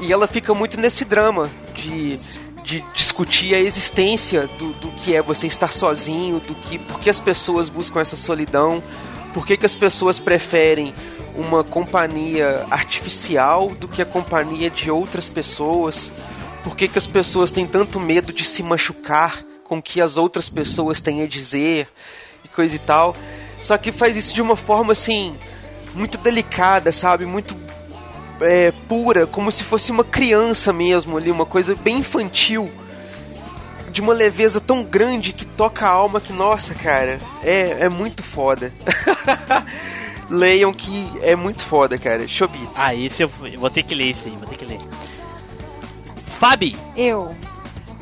E 0.00 0.12
ela 0.12 0.26
fica 0.26 0.52
muito 0.52 0.78
nesse 0.78 1.04
drama 1.04 1.50
de, 1.74 2.18
de 2.64 2.84
discutir 2.94 3.54
a 3.54 3.60
existência 3.60 4.46
do, 4.58 4.72
do 4.74 4.90
que 4.92 5.14
é 5.14 5.22
você 5.22 5.46
estar 5.46 5.72
sozinho, 5.72 6.40
do 6.40 6.54
que 6.54 6.78
por 6.78 7.00
que 7.00 7.08
as 7.08 7.20
pessoas 7.20 7.68
buscam 7.68 8.00
essa 8.00 8.16
solidão, 8.16 8.82
por 9.32 9.46
que, 9.46 9.56
que 9.56 9.66
as 9.66 9.74
pessoas 9.74 10.18
preferem 10.18 10.92
uma 11.36 11.62
companhia 11.62 12.66
artificial 12.70 13.68
do 13.68 13.86
que 13.86 14.02
a 14.02 14.06
companhia 14.06 14.68
de 14.68 14.90
outras 14.90 15.28
pessoas, 15.28 16.12
por 16.64 16.76
que, 16.76 16.88
que 16.88 16.98
as 16.98 17.06
pessoas 17.06 17.52
têm 17.52 17.66
tanto 17.66 18.00
medo 18.00 18.32
de 18.32 18.44
se 18.44 18.62
machucar 18.62 19.44
com 19.62 19.78
o 19.78 19.82
que 19.82 20.00
as 20.00 20.16
outras 20.16 20.48
pessoas 20.48 21.00
têm 21.00 21.22
a 21.22 21.26
dizer 21.26 21.88
e 22.44 22.48
coisa 22.48 22.74
e 22.74 22.78
tal. 22.80 23.14
Só 23.62 23.76
que 23.78 23.92
faz 23.92 24.16
isso 24.16 24.34
de 24.34 24.42
uma 24.42 24.56
forma 24.56 24.92
assim 24.92 25.36
muito 25.98 26.16
delicada, 26.16 26.92
sabe? 26.92 27.26
Muito 27.26 27.56
é, 28.40 28.72
pura, 28.88 29.26
como 29.26 29.50
se 29.50 29.64
fosse 29.64 29.90
uma 29.90 30.04
criança 30.04 30.72
mesmo 30.72 31.16
ali, 31.16 31.30
uma 31.30 31.44
coisa 31.44 31.74
bem 31.74 31.98
infantil, 31.98 32.70
de 33.90 34.00
uma 34.00 34.12
leveza 34.12 34.60
tão 34.60 34.84
grande 34.84 35.32
que 35.32 35.44
toca 35.44 35.86
a 35.86 35.90
alma 35.90 36.20
que, 36.20 36.32
nossa, 36.32 36.74
cara, 36.74 37.18
é, 37.42 37.78
é 37.80 37.88
muito 37.88 38.22
foda. 38.22 38.72
Leiam 40.30 40.72
que 40.72 41.10
é 41.22 41.34
muito 41.34 41.64
foda, 41.64 41.96
cara. 41.96 42.28
Chobits. 42.28 42.68
Ah, 42.76 42.94
esse 42.94 43.22
eu, 43.22 43.30
eu 43.50 43.58
vou 43.58 43.70
ter 43.70 43.82
que 43.82 43.94
ler 43.94 44.10
esse 44.10 44.28
aí, 44.28 44.36
vou 44.36 44.46
ter 44.46 44.56
que 44.56 44.64
ler. 44.64 44.78
Fabi, 46.38 46.76
Eu. 46.94 47.34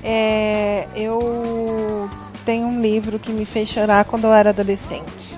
É, 0.03 0.87
eu 0.95 2.09
tenho 2.45 2.67
um 2.67 2.81
livro 2.81 3.19
que 3.19 3.33
me 3.33 3.45
fez 3.45 3.69
chorar 3.69 4.05
quando 4.05 4.25
eu 4.25 4.33
era 4.33 4.51
adolescente. 4.51 5.37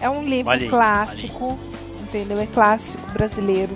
É 0.00 0.08
um 0.08 0.22
livro 0.22 0.50
aí, 0.50 0.68
clássico, 0.68 1.58
entendeu? 2.18 2.38
É 2.40 2.46
clássico 2.46 3.10
brasileiro. 3.12 3.72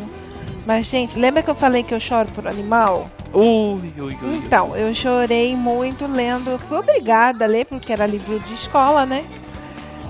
Mas, 0.66 0.86
gente, 0.86 1.19
lembra 1.19 1.43
que 1.43 1.51
eu 1.51 1.55
falei 1.55 1.82
que 1.82 1.93
eu 1.94 2.01
choro 2.01 2.28
por 2.35 2.47
animal? 2.48 3.09
ui, 3.32 3.93
ui, 3.98 4.16
ui. 4.23 4.36
Então, 4.36 4.77
eu 4.77 4.94
chorei 4.94 5.55
muito 5.56 6.06
lendo. 6.06 6.51
Eu 6.51 6.59
fui 6.59 6.78
obrigada 6.78 7.44
a 7.44 7.48
ler, 7.48 7.66
porque 7.66 7.93
era 7.93 8.06
livro 8.06 8.39
de 8.39 8.55
escola, 8.55 9.05
né? 9.05 9.24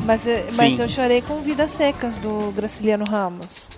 Mas, 0.05 0.27
eu- 0.27 0.45
mas 0.55 0.77
Sim. 0.77 0.83
eu 0.83 0.89
chorei 0.89 1.23
com 1.23 1.41
Vidas 1.41 1.71
Secas, 1.71 2.15
do 2.19 2.53
Graciliano 2.53 3.05
Ramos. 3.09 3.69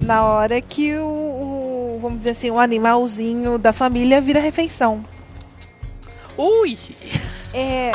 Na 0.00 0.24
hora 0.24 0.60
que 0.60 0.94
o, 0.96 1.04
o- 1.04 1.98
vamos 2.00 2.18
dizer 2.18 2.30
assim, 2.30 2.50
o 2.50 2.58
animalzinho 2.60 3.58
da 3.58 3.72
família 3.72 4.20
vira 4.20 4.38
refeição. 4.40 5.04
Ui! 6.36 6.78
É, 7.52 7.92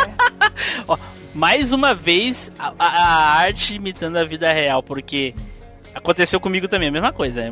Mais 1.37 1.71
uma 1.71 1.93
vez, 1.93 2.51
a, 2.57 2.73
a- 2.79 2.87
a 2.87 3.37
arte 3.41 3.75
imitando 3.75 4.17
a 4.17 4.25
vida 4.25 4.51
real, 4.51 4.81
porque 4.81 5.35
aconteceu 5.93 6.39
comigo 6.39 6.67
também, 6.67 6.89
a 6.89 6.91
mesma 6.91 7.13
coisa. 7.13 7.43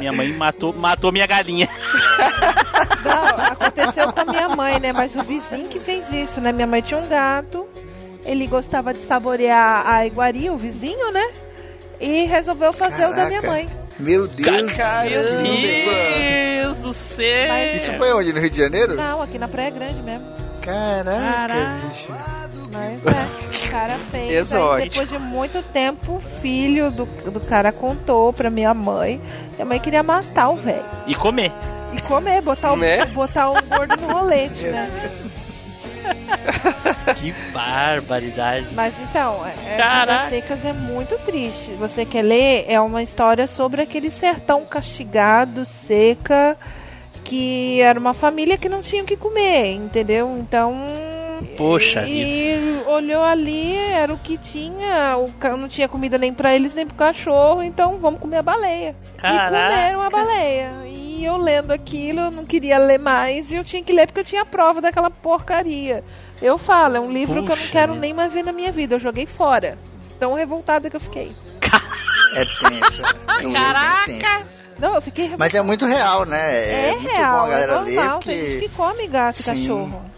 Minha 0.00 0.12
mãe 0.12 0.28
matou, 0.32 0.72
matou 0.72 1.12
minha 1.12 1.26
galinha. 1.26 1.68
não, 3.04 3.44
aconteceu 3.46 4.12
com 4.12 4.20
a 4.20 4.24
minha 4.24 4.48
mãe, 4.48 4.80
né? 4.80 4.92
Mas 4.92 5.14
o 5.14 5.22
vizinho 5.22 5.68
que 5.68 5.78
fez 5.78 6.12
isso, 6.12 6.40
né? 6.40 6.50
Minha 6.50 6.66
mãe 6.66 6.82
tinha 6.82 6.98
um 6.98 7.06
gato, 7.08 7.68
ele 8.24 8.44
gostava 8.48 8.92
de 8.92 9.00
saborear 9.02 9.86
a 9.88 10.04
iguaria, 10.04 10.52
o 10.52 10.56
vizinho, 10.58 11.12
né? 11.12 11.24
E 12.00 12.24
resolveu 12.24 12.72
fazer 12.72 13.06
o 13.06 13.10
da 13.14 13.26
minha 13.26 13.40
Caraca. 13.40 13.46
mãe. 13.48 13.70
Meu 14.00 14.26
Deus. 14.26 14.72
Caramba! 14.72 15.42
Meu 15.42 16.72
Deus 16.72 16.78
do 16.78 16.92
céu! 16.92 17.48
Mas- 17.48 17.82
Isso 17.82 17.92
foi 17.96 18.12
onde? 18.12 18.32
No 18.32 18.40
Rio 18.40 18.50
de 18.50 18.58
Janeiro? 18.58 18.96
Não, 18.96 19.22
aqui 19.22 19.38
na 19.38 19.46
Praia 19.46 19.70
Grande 19.70 20.02
mesmo. 20.02 20.26
Caraca, 20.60 21.48
Caraca. 21.48 21.86
bicho. 21.88 22.08
Mas 22.72 23.00
é, 23.04 23.66
o 23.66 23.70
cara 23.70 23.94
fez. 24.10 24.30
Aí, 24.30 24.34
Exótico. 24.36 24.88
depois 24.88 25.08
de 25.10 25.18
muito 25.18 25.62
tempo, 25.72 26.16
o 26.16 26.20
filho 26.20 26.90
do, 26.90 27.04
do 27.30 27.40
cara 27.40 27.70
contou 27.70 28.32
pra 28.32 28.48
minha 28.48 28.72
mãe. 28.72 29.20
Minha 29.54 29.66
mãe 29.66 29.78
queria 29.78 30.02
matar 30.02 30.48
o 30.48 30.56
velho. 30.56 30.84
E 31.06 31.14
comer. 31.14 31.52
E 31.92 32.00
comer, 32.00 32.40
botar 32.40 32.72
o, 32.72 32.76
Né? 32.76 33.04
botar 33.06 33.50
o 33.50 33.54
gordo 33.68 33.96
no 33.98 34.08
rolete, 34.12 34.62
né? 34.64 34.90
que 37.16 37.32
barbaridade. 37.52 38.68
Mas 38.74 38.98
então, 39.00 39.44
é, 39.46 39.76
Caraca. 39.76 40.30
Vidas 40.30 40.48
Secas 40.48 40.64
é 40.64 40.72
muito 40.72 41.16
triste. 41.18 41.72
Você 41.72 42.04
quer 42.04 42.22
ler? 42.22 42.64
É 42.68 42.80
uma 42.80 43.02
história 43.02 43.46
sobre 43.46 43.82
aquele 43.82 44.10
sertão 44.10 44.64
castigado, 44.64 45.64
seca, 45.64 46.56
que 47.22 47.80
era 47.82 47.98
uma 48.00 48.14
família 48.14 48.56
que 48.56 48.68
não 48.68 48.80
tinha 48.80 49.02
o 49.02 49.06
que 49.06 49.16
comer, 49.16 49.74
entendeu? 49.74 50.36
Então. 50.40 50.74
Poxa 51.56 52.04
e 52.06 52.82
olhou 52.86 53.22
ali, 53.22 53.76
era 53.76 54.12
o 54.12 54.18
que 54.18 54.36
tinha, 54.36 55.16
o, 55.16 55.32
não 55.56 55.68
tinha 55.68 55.88
comida 55.88 56.18
nem 56.18 56.32
pra 56.32 56.54
eles 56.54 56.74
nem 56.74 56.86
pro 56.86 56.94
cachorro, 56.94 57.62
então 57.62 57.98
vamos 57.98 58.20
comer 58.20 58.38
a 58.38 58.42
baleia. 58.42 58.96
E 59.16 59.20
Caraca. 59.20 59.70
comeram 59.70 60.02
a 60.02 60.10
baleia. 60.10 60.72
E 60.86 61.24
eu 61.24 61.36
lendo 61.36 61.72
aquilo, 61.72 62.20
eu 62.20 62.30
não 62.30 62.44
queria 62.44 62.78
ler 62.78 62.98
mais 62.98 63.50
e 63.50 63.54
eu 63.54 63.64
tinha 63.64 63.82
que 63.82 63.92
ler 63.92 64.06
porque 64.06 64.20
eu 64.20 64.24
tinha 64.24 64.44
prova 64.44 64.80
daquela 64.80 65.10
porcaria. 65.10 66.02
Eu 66.40 66.58
falo, 66.58 66.96
é 66.96 67.00
um 67.00 67.12
livro 67.12 67.44
que 67.44 67.52
eu 67.52 67.56
não 67.56 67.66
quero 67.68 67.92
vida. 67.92 68.00
nem 68.00 68.12
mais 68.12 68.32
ver 68.32 68.42
na 68.42 68.52
minha 68.52 68.72
vida. 68.72 68.96
Eu 68.96 69.00
joguei 69.00 69.26
fora. 69.26 69.78
Tão 70.18 70.34
revoltada 70.34 70.90
que 70.90 70.96
eu 70.96 71.00
fiquei. 71.00 71.32
É 72.34 72.44
tenso. 72.44 73.02
É 73.42 73.46
um 73.46 73.52
Caraca! 73.52 74.06
tenso. 74.06 74.52
Não, 74.78 74.94
eu 74.94 75.02
fiquei 75.02 75.32
Mas 75.38 75.54
é 75.54 75.62
muito 75.62 75.86
real, 75.86 76.24
né? 76.24 76.88
É, 76.88 76.90
muito 76.92 77.08
real, 77.08 77.38
bom 77.38 77.44
a 77.44 77.48
galera 77.48 77.72
é 77.72 77.78
ler, 77.80 77.94
normal. 77.94 78.20
Tem 78.20 78.34
gente 78.34 78.50
porque... 78.50 78.68
que 78.68 78.74
come 78.74 79.06
gato 79.06 79.38
e 79.38 79.44
cachorro. 79.44 80.11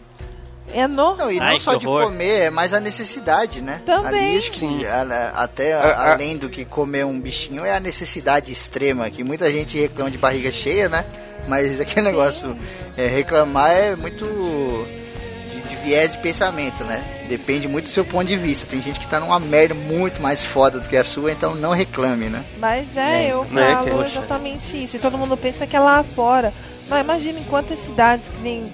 É 0.75 0.87
normal. 0.89 1.17
Não, 1.27 1.33
e 1.33 1.39
não 1.39 1.47
Ai, 1.47 1.59
só 1.59 1.75
de 1.77 1.87
horror. 1.87 2.05
comer, 2.07 2.41
é 2.43 2.51
mais 2.51 2.75
a 2.75 2.81
necessidade, 2.81 3.63
né? 3.63 3.81
Também. 3.87 4.07
Ali, 4.31 4.39
acho 4.39 4.51
que 4.51 4.57
Sim. 4.59 4.85
a- 4.85 5.03
a- 5.03 5.43
até 5.45 5.73
a- 5.73 5.79
A- 5.79 5.91
a- 5.93 6.13
além 6.15 6.37
do 6.37 6.49
que 6.51 6.65
comer 6.65 7.05
um 7.07 7.21
bichinho, 7.21 7.65
é 7.65 7.75
a 7.75 7.81
necessidade 7.81 8.51
extrema, 8.51 9.09
que 9.11 9.23
muita 9.25 9.51
gente 9.53 9.79
reclama 9.79 10.11
de 10.11 10.19
barriga 10.19 10.51
cheia, 10.51 10.89
né? 10.89 11.05
Mas 11.47 11.79
aquele 11.81 12.07
negócio, 12.07 12.57
é, 12.97 13.07
reclamar 13.07 13.71
é 13.71 13.95
muito 13.97 14.27
de, 15.49 15.61
de 15.69 15.77
viés 15.77 16.13
de 16.13 16.19
pensamento, 16.19 16.85
né? 16.85 17.25
Depende 17.29 17.67
muito 17.69 17.85
do 17.87 17.91
seu 17.91 18.05
ponto 18.05 18.25
de 18.27 18.37
vista. 18.37 18.67
Tem 18.67 18.81
gente 18.81 18.99
que 19.01 19.07
tá 19.09 19.19
numa 19.21 19.39
merda 19.41 19.75
muito 19.75 20.21
mais 20.21 20.43
foda 20.43 20.79
do 20.81 20.89
que 20.89 20.97
a 20.97 21.05
sua, 21.05 21.33
então 21.33 21.55
não 21.55 21.71
reclame, 21.71 22.29
né? 22.29 22.45
Mas 22.59 22.95
é, 22.97 23.33
eu 23.33 23.45
né, 23.45 23.73
falo 23.75 23.91
poxa. 23.99 24.19
exatamente 24.19 24.85
isso. 24.85 24.97
E 24.97 24.99
todo 24.99 25.17
mundo 25.17 25.37
pensa 25.37 25.67
que 25.67 25.75
é 25.77 25.81
lá 25.81 26.05
fora. 26.15 26.53
Mas 26.89 27.01
imagina 27.01 27.39
em 27.39 27.45
quantas 27.45 27.79
cidades 27.81 28.29
que 28.29 28.39
nem 28.41 28.71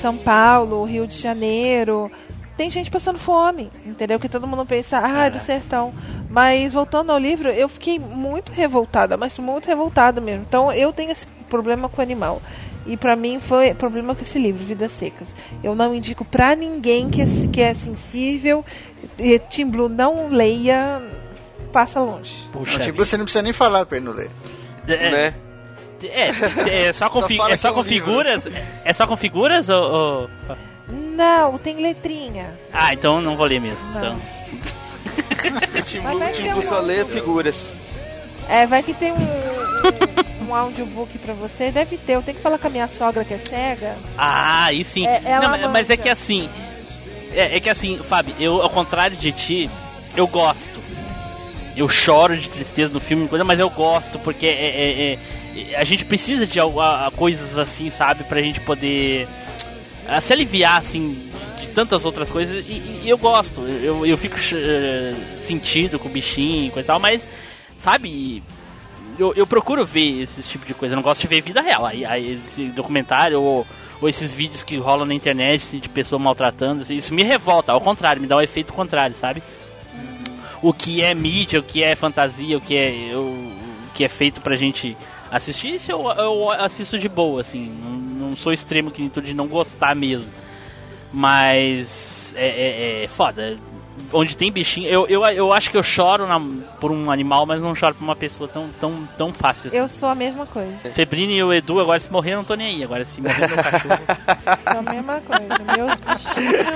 São 0.00 0.16
Paulo, 0.16 0.84
Rio 0.84 1.06
de 1.06 1.18
Janeiro. 1.18 2.10
Tem 2.56 2.70
gente 2.70 2.90
passando 2.90 3.18
fome, 3.18 3.70
entendeu? 3.86 4.20
Que 4.20 4.28
todo 4.28 4.46
mundo 4.46 4.66
pensa, 4.66 5.00
ah, 5.02 5.26
é 5.26 5.30
do 5.30 5.40
sertão. 5.40 5.94
Mas 6.28 6.72
voltando 6.72 7.10
ao 7.10 7.18
livro, 7.18 7.48
eu 7.50 7.68
fiquei 7.68 7.98
muito 7.98 8.52
revoltada, 8.52 9.16
mas 9.16 9.38
muito 9.38 9.66
revoltada 9.66 10.20
mesmo. 10.20 10.44
Então 10.46 10.72
eu 10.72 10.92
tenho 10.92 11.10
esse 11.10 11.26
problema 11.48 11.88
com 11.88 12.00
o 12.00 12.04
animal. 12.04 12.42
E 12.86 12.96
pra 12.96 13.14
mim 13.14 13.40
foi 13.40 13.74
problema 13.74 14.14
com 14.14 14.22
esse 14.22 14.38
livro, 14.38 14.64
Vidas 14.64 14.92
Secas. 14.92 15.34
Eu 15.62 15.74
não 15.74 15.94
indico 15.94 16.24
pra 16.24 16.54
ninguém 16.54 17.10
que 17.10 17.22
é, 17.22 17.26
que 17.52 17.60
é 17.60 17.74
sensível. 17.74 18.64
E 19.18 19.38
Tim 19.38 19.66
Blue 19.66 19.88
não 19.88 20.28
leia, 20.28 21.00
passa 21.72 22.00
longe. 22.00 22.48
Puxa 22.52 22.80
Tipo, 22.80 23.04
você 23.04 23.16
não 23.16 23.24
precisa 23.24 23.42
nem 23.42 23.52
falar 23.52 23.84
pra 23.86 23.98
ele 23.98 24.06
não 24.06 24.14
ler. 24.14 24.30
É, 24.88 25.10
Né? 25.10 25.34
É, 26.08 26.88
é 26.88 26.92
só 26.92 27.08
com, 27.10 27.20
Só 27.28 27.48
é 27.48 27.56
só 27.56 27.68
é 27.68 27.72
com 27.72 27.84
figuras? 27.84 28.48
É 28.84 28.92
só 28.92 29.06
com 29.06 29.16
figuras 29.16 29.68
ou... 29.68 29.80
ou- 29.82 30.30
Não, 30.88 31.58
tem 31.58 31.76
letrinha. 31.80 32.50
Ah, 32.72 32.92
então 32.92 33.20
não 33.20 33.36
vou 33.36 33.46
ler 33.46 33.60
mesmo. 33.60 33.84
Não. 33.92 33.98
Então. 33.98 34.20
O 35.78 35.82
Tim 35.84 35.98
Mas 36.00 36.10
Blue, 36.10 36.18
vai 36.18 36.32
Tim 36.32 36.42
ter 36.42 36.50
Blue 36.50 36.58
um 36.58 36.62
só 36.62 36.80
lê 36.80 37.04
figuras. 37.04 37.74
É, 38.48 38.66
vai 38.66 38.82
que 38.82 38.92
tem 38.94 39.12
um, 39.12 39.16
um, 39.16 40.48
um 40.48 40.54
audiobook 40.54 41.16
pra 41.18 41.34
você. 41.34 41.70
Deve 41.70 41.96
ter. 41.96 42.14
Eu 42.14 42.22
tenho 42.22 42.36
que 42.36 42.42
falar 42.42 42.58
com 42.58 42.66
a 42.66 42.70
minha 42.70 42.88
sogra 42.88 43.24
que 43.24 43.34
é 43.34 43.38
cega. 43.38 43.96
Ah, 44.18 44.64
aí 44.66 44.82
sim. 44.82 45.06
É, 45.06 45.20
ela 45.24 45.42
Não, 45.42 45.50
mas- 45.50 45.70
mas 45.70 45.90
é 45.90 45.96
que 45.96 46.08
assim. 46.08 46.50
É, 47.32 47.56
é 47.56 47.60
que 47.60 47.70
assim, 47.70 47.98
Fábio, 47.98 48.34
eu, 48.40 48.60
ao 48.60 48.68
contrário 48.70 49.16
de 49.16 49.30
ti, 49.30 49.70
eu 50.16 50.26
gosto. 50.26 50.80
Eu 51.76 51.88
choro 51.88 52.36
de 52.36 52.48
tristeza 52.50 52.92
no 52.92 52.98
filme, 52.98 53.28
coisa, 53.28 53.44
mas 53.44 53.60
eu 53.60 53.70
gosto, 53.70 54.18
porque 54.18 54.46
é, 54.46 54.50
é- 54.50 55.12
é- 55.12 55.18
a 55.76 55.84
gente 55.84 56.04
precisa 56.04 56.46
de 56.46 56.58
a- 56.60 56.64
a- 57.06 57.10
coisas 57.10 57.56
assim, 57.58 57.90
sabe? 57.90 58.24
Pra 58.24 58.40
gente 58.40 58.60
poder 58.60 59.28
ah, 60.06 60.20
se 60.20 60.32
aliviar, 60.32 60.78
assim, 60.78 61.30
de 61.60 61.68
tantas 61.68 62.04
outras 62.04 62.30
coisas. 62.30 62.64
E, 62.66 63.00
e 63.04 63.08
eu 63.08 63.18
gosto, 63.18 63.60
eu, 63.62 64.04
eu 64.06 64.16
fico 64.16 64.36
eh, 64.54 65.14
sentido 65.40 65.98
com 65.98 66.08
o 66.08 66.12
bichinho 66.12 66.66
e 66.66 66.70
coisa 66.70 66.86
e 66.86 66.88
tal, 66.88 67.00
mas, 67.00 67.26
sabe? 67.78 68.42
eu, 69.18 69.34
eu 69.36 69.46
procuro 69.46 69.84
ver 69.84 70.22
esse 70.22 70.42
tipo 70.42 70.64
de 70.64 70.72
coisa. 70.74 70.94
Eu 70.94 70.96
não 70.96 71.02
gosto 71.02 71.20
de 71.20 71.26
ver 71.26 71.42
vida 71.42 71.60
real. 71.60 71.84
Aí, 71.84 72.04
aí 72.04 72.40
esse 72.46 72.66
documentário 72.68 73.40
ou, 73.40 73.66
ou 74.00 74.08
esses 74.08 74.34
vídeos 74.34 74.62
que 74.64 74.76
rolam 74.78 75.04
na 75.06 75.12
internet 75.14 75.62
assim, 75.62 75.78
de 75.78 75.88
pessoa 75.88 76.18
maltratando, 76.18 76.82
assim, 76.82 76.96
isso 76.96 77.12
me 77.12 77.22
revolta. 77.22 77.72
Ao 77.72 77.80
contrário, 77.80 78.20
me 78.22 78.26
dá 78.28 78.36
o 78.36 78.40
efeito 78.40 78.72
contrário, 78.72 79.14
sabe? 79.16 79.42
O 80.62 80.72
que 80.72 81.02
é 81.02 81.14
mídia, 81.14 81.60
o 81.60 81.62
que 81.62 81.82
é 81.82 81.94
fantasia, 81.96 82.56
o 82.56 82.60
que 82.60 82.76
é, 82.76 82.94
eu- 83.12 83.20
o 83.24 83.92
que 83.94 84.04
é 84.04 84.08
feito 84.08 84.40
pra 84.40 84.56
gente 84.56 84.96
assistir, 85.30 85.74
isso 85.76 85.90
eu, 85.90 86.02
eu 86.10 86.50
assisto 86.50 86.98
de 86.98 87.08
boa, 87.08 87.40
assim. 87.40 87.70
Não, 87.82 88.28
não 88.28 88.36
sou 88.36 88.52
extremo 88.52 88.90
que 88.90 89.08
de 89.08 89.34
não 89.34 89.46
gostar 89.46 89.94
mesmo. 89.94 90.30
Mas 91.12 92.32
é, 92.36 92.46
é, 92.48 93.04
é 93.04 93.08
foda. 93.08 93.58
Onde 94.12 94.34
tem 94.36 94.50
bichinho, 94.50 94.88
eu, 94.88 95.06
eu, 95.08 95.22
eu 95.26 95.52
acho 95.52 95.70
que 95.70 95.76
eu 95.76 95.82
choro 95.82 96.26
na- 96.26 96.40
por 96.80 96.90
um 96.90 97.12
animal, 97.12 97.44
mas 97.44 97.60
não 97.60 97.74
choro 97.74 97.94
por 97.94 98.02
uma 98.02 98.16
pessoa 98.16 98.48
tão, 98.48 98.68
tão, 98.80 99.06
tão 99.18 99.32
fácil 99.32 99.68
assim. 99.68 99.76
Eu 99.76 99.88
sou 99.88 100.08
a 100.08 100.14
mesma 100.14 100.46
coisa. 100.46 100.72
Febrine 100.94 101.34
e 101.36 101.42
o 101.44 101.52
Edu, 101.52 101.78
agora 101.80 102.00
se 102.00 102.10
morrer, 102.10 102.32
eu 102.32 102.38
não 102.38 102.44
tô 102.44 102.54
nem 102.54 102.68
aí. 102.76 102.82
Agora 102.84 103.04
se 103.04 103.20
morrer 103.20 103.46
meu 103.46 103.56
cachorro. 103.62 104.00
Sou 104.70 104.78
a 104.78 104.82
mesma 104.82 105.20
coisa. 105.20 105.58
Meus 105.76 105.94
bichinhos. 106.00 106.66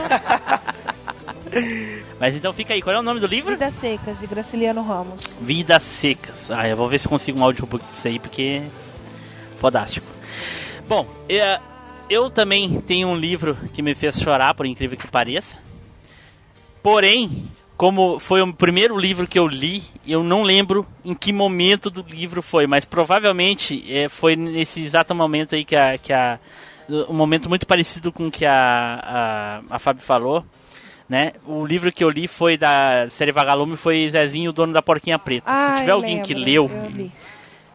Mas 2.18 2.34
então 2.34 2.52
fica 2.52 2.74
aí, 2.74 2.82
qual 2.82 2.94
é 2.94 2.98
o 2.98 3.02
nome 3.02 3.20
do 3.20 3.26
livro? 3.26 3.50
Vidas 3.50 3.74
Secas, 3.74 4.18
de 4.18 4.26
Graciliano 4.26 4.82
Ramos. 4.82 5.36
Vidas 5.40 5.82
Secas. 5.82 6.50
Ah, 6.50 6.68
eu 6.68 6.76
vou 6.76 6.88
ver 6.88 6.98
se 6.98 7.08
consigo 7.08 7.38
um 7.38 7.44
audiobook 7.44 7.84
disso 7.84 8.06
aí, 8.08 8.18
porque. 8.18 8.62
Fodástico. 9.58 10.06
Bom, 10.88 11.06
é, 11.28 11.58
eu 12.10 12.28
também 12.28 12.80
tenho 12.82 13.08
um 13.08 13.16
livro 13.16 13.56
que 13.72 13.82
me 13.82 13.94
fez 13.94 14.20
chorar, 14.20 14.54
por 14.54 14.66
incrível 14.66 14.96
que 14.96 15.06
pareça. 15.06 15.56
Porém, 16.82 17.48
como 17.76 18.18
foi 18.18 18.42
o 18.42 18.52
primeiro 18.52 18.98
livro 18.98 19.26
que 19.26 19.38
eu 19.38 19.46
li, 19.46 19.82
eu 20.06 20.22
não 20.22 20.42
lembro 20.42 20.86
em 21.04 21.14
que 21.14 21.32
momento 21.32 21.90
do 21.90 22.02
livro 22.02 22.42
foi, 22.42 22.66
mas 22.66 22.84
provavelmente 22.84 23.84
é, 23.90 24.08
foi 24.08 24.36
nesse 24.36 24.82
exato 24.82 25.14
momento 25.14 25.54
aí 25.54 25.64
que 25.64 25.76
a. 25.76 25.98
Que 25.98 26.12
a 26.12 26.38
um 27.08 27.14
momento 27.14 27.48
muito 27.48 27.66
parecido 27.66 28.12
com 28.12 28.26
o 28.26 28.30
que 28.30 28.44
a, 28.44 29.62
a, 29.70 29.76
a 29.76 29.78
Fábio 29.78 30.02
falou. 30.02 30.44
Né? 31.08 31.32
O 31.46 31.66
livro 31.66 31.92
que 31.92 32.02
eu 32.02 32.08
li 32.08 32.26
foi 32.26 32.56
da 32.56 33.08
série 33.10 33.30
Vagalume, 33.32 33.76
foi 33.76 34.08
Zezinho, 34.08 34.50
o 34.50 34.52
dono 34.54 34.72
da 34.72 34.80
porquinha 34.80 35.18
preta. 35.18 35.44
Ah, 35.50 35.74
Se 35.74 35.80
tiver 35.80 35.92
alguém 35.92 36.22
que 36.22 36.32
lembro, 36.34 36.50
leu, 36.50 36.70
eu 36.84 36.90
li. 36.90 37.12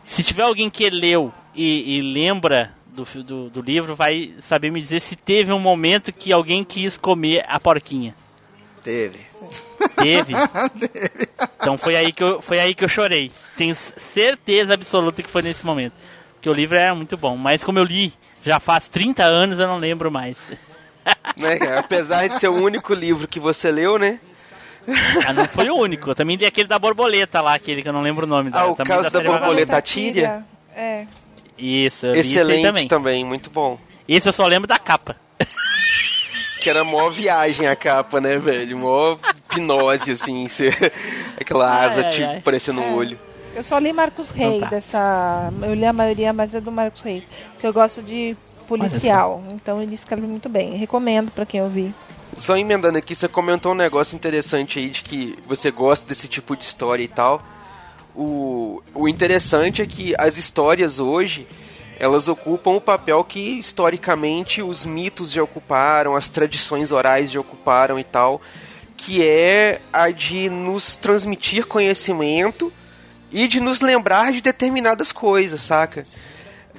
se 0.04 0.24
tiver 0.24 0.44
alguém 0.44 0.70
que 0.70 0.90
leu 0.90 1.32
e, 1.54 1.98
e 1.98 2.02
lembra 2.02 2.72
do, 2.88 3.04
do, 3.24 3.50
do 3.52 3.62
livro, 3.62 3.96
vai 3.96 4.34
saber 4.42 4.72
me 4.72 4.82
dizer 4.82 5.00
se 5.00 5.16
teve 5.16 5.54
um 5.54 5.60
momento 5.60 6.12
que 6.12 6.34
alguém 6.34 6.64
quis 6.64 6.98
comer 6.98 7.46
a 7.48 7.60
porquinha. 7.60 8.16
Teve. 8.84 9.20
Teve? 9.96 10.34
Então 11.62 11.78
foi 11.78 11.96
aí 11.96 12.12
que 12.12 12.24
eu, 12.24 12.42
foi 12.42 12.60
aí 12.60 12.74
que 12.74 12.84
eu 12.84 12.88
chorei. 12.90 13.32
Tenho 13.56 13.76
certeza 13.76 14.74
absoluta 14.74 15.22
que 15.22 15.30
foi 15.30 15.42
nesse 15.42 15.66
momento. 15.66 15.94
Porque 16.34 16.50
o 16.50 16.54
livro 16.54 16.78
era 16.78 16.96
muito 16.96 17.16
bom. 17.18 17.36
Mas 17.38 17.64
como 17.64 17.78
eu 17.80 17.84
li 17.84 18.12
já 18.44 18.60
faz 18.60 18.88
30 18.88 19.24
anos, 19.24 19.60
eu 19.60 19.68
não 19.68 19.78
lembro 19.78 20.10
mais. 20.12 20.38
Né, 21.38 21.58
cara? 21.58 21.80
Apesar 21.80 22.28
de 22.28 22.38
ser 22.40 22.48
o 22.50 22.54
único 22.62 22.94
livro 22.94 23.28
que 23.28 23.40
você 23.40 23.72
leu, 23.72 23.98
né? 23.98 24.20
Ah, 25.26 25.34
não 25.34 25.46
foi 25.48 25.70
o 25.70 25.76
único. 25.76 26.10
Eu 26.10 26.16
também 26.16 26.36
li 26.36 26.46
aquele 26.46 26.68
da 26.68 26.80
borboleta 26.80 27.42
lá, 27.42 27.54
aquele 27.54 27.82
que 27.82 27.88
eu 27.90 27.94
não 27.94 28.02
lembro 28.02 28.26
o 28.26 28.30
nome. 28.30 28.50
Ah, 28.54 28.66
o 28.68 28.76
também 28.76 28.96
caso 28.98 29.10
da 29.12 29.20
série 29.20 29.30
borboleta. 29.30 29.82
Tíria? 29.82 30.44
É. 30.76 31.06
Isso, 31.58 32.08
eu 32.08 32.16
Excelente 32.16 32.64
também. 32.64 32.88
também, 32.88 33.26
muito 33.26 33.50
bom. 33.50 33.78
Esse 34.08 34.28
eu 34.30 34.34
só 34.34 34.48
lembro 34.48 34.68
da 34.68 34.80
capa. 34.80 35.16
Que 36.62 36.70
era 36.70 36.84
mó 36.84 37.10
viagem 37.10 37.68
a 37.68 37.76
capa, 37.76 38.20
né, 38.20 38.38
velho? 38.38 38.78
Mó 38.78 39.18
hipnose, 39.52 40.12
assim, 40.12 40.48
ser... 40.50 40.76
aquela 41.40 41.70
asa, 41.86 42.02
Ai, 42.02 42.06
ai, 42.06 42.12
tipo, 42.12 42.28
ai. 42.28 42.42
parecendo 42.42 42.82
um 42.82 42.92
É. 42.92 42.94
olho. 42.96 43.20
Eu 43.56 43.64
só 43.64 43.78
li 43.78 43.92
Marcos 43.94 44.30
Rey 44.30 44.48
Então 44.58 44.60
tá. 44.62 44.68
dessa. 44.76 45.52
Eu 45.62 45.74
li 45.74 45.86
a 45.86 45.94
maioria, 45.94 46.32
mas 46.34 46.54
é 46.54 46.60
do 46.62 46.72
Marcos 46.72 47.02
Rey. 47.02 47.26
Porque 47.54 47.66
eu 47.68 47.74
gosto 47.74 48.02
de 48.02 48.36
policial. 48.70 49.44
Então 49.50 49.82
ele 49.82 49.96
escreve 49.96 50.28
muito 50.28 50.48
bem. 50.48 50.76
Recomendo 50.76 51.32
pra 51.32 51.46
quem 51.46 51.62
ouvir. 51.62 51.94
Só 52.38 52.56
emendando 52.56 52.98
aqui, 52.98 53.16
você 53.16 53.28
comentou 53.28 53.72
um 53.72 53.76
negócio 53.76 54.16
interessante 54.16 54.80
aí 54.80 54.90
de 54.90 55.04
que 55.04 55.38
você 55.48 55.72
gosta 55.72 56.08
desse 56.08 56.28
tipo 56.28 56.56
de 56.56 56.64
história 56.64 57.04
e 57.04 57.08
tal. 57.08 57.44
O, 58.16 58.82
o 58.94 59.10
interessante 59.10 59.82
é 59.82 59.88
que 59.88 60.14
as 60.18 60.38
histórias 60.38 61.00
hoje, 61.00 61.48
elas 62.00 62.28
ocupam 62.28 62.72
o 62.72 62.82
papel 62.82 63.24
que 63.24 63.60
historicamente 63.60 64.62
os 64.62 64.86
mitos 64.86 65.32
já 65.32 65.44
ocuparam, 65.44 66.16
as 66.16 66.30
tradições 66.30 66.92
orais 66.92 67.32
já 67.32 67.40
ocuparam 67.40 68.00
e 68.00 68.04
tal, 68.04 68.42
que 68.96 69.26
é 69.26 69.82
a 69.92 70.12
de 70.12 70.50
nos 70.50 70.96
transmitir 70.96 71.66
conhecimento 71.66 72.72
e 73.32 73.48
de 73.48 73.60
nos 73.60 73.82
lembrar 73.82 74.32
de 74.32 74.42
determinadas 74.42 75.12
coisas, 75.12 75.62
saca? 75.62 76.04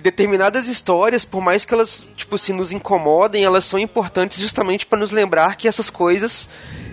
Determinadas 0.01 0.67
histórias, 0.67 1.25
por 1.25 1.41
mais 1.41 1.65
que 1.65 1.73
elas, 1.75 2.07
tipo 2.17 2.35
assim, 2.35 2.53
nos 2.53 2.73
incomodem, 2.73 3.45
elas 3.45 3.65
são 3.65 3.79
importantes 3.79 4.41
justamente 4.41 4.87
para 4.87 4.99
nos 4.99 5.13
lembrar 5.13 5.57
que 5.57 5.69
essas 5.69 5.91
coisas 5.91 6.49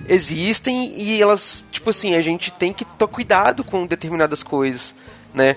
existem 0.08 1.00
e 1.00 1.22
elas, 1.22 1.64
tipo 1.72 1.90
assim, 1.90 2.16
a 2.16 2.22
gente 2.22 2.52
tem 2.52 2.74
que 2.74 2.86
ter 2.86 3.08
cuidado 3.08 3.64
com 3.64 3.86
determinadas 3.86 4.44
coisas, 4.44 4.96
né? 5.34 5.56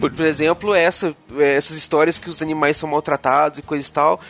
Por, 0.00 0.10
por 0.10 0.26
exemplo, 0.26 0.74
essa, 0.74 1.14
essas 1.38 1.76
histórias 1.76 2.18
que 2.18 2.28
os 2.28 2.42
animais 2.42 2.76
são 2.76 2.88
maltratados 2.88 3.58
e 3.58 3.62
coisa 3.62 3.88
e 3.88 3.92
tal, 3.92 4.20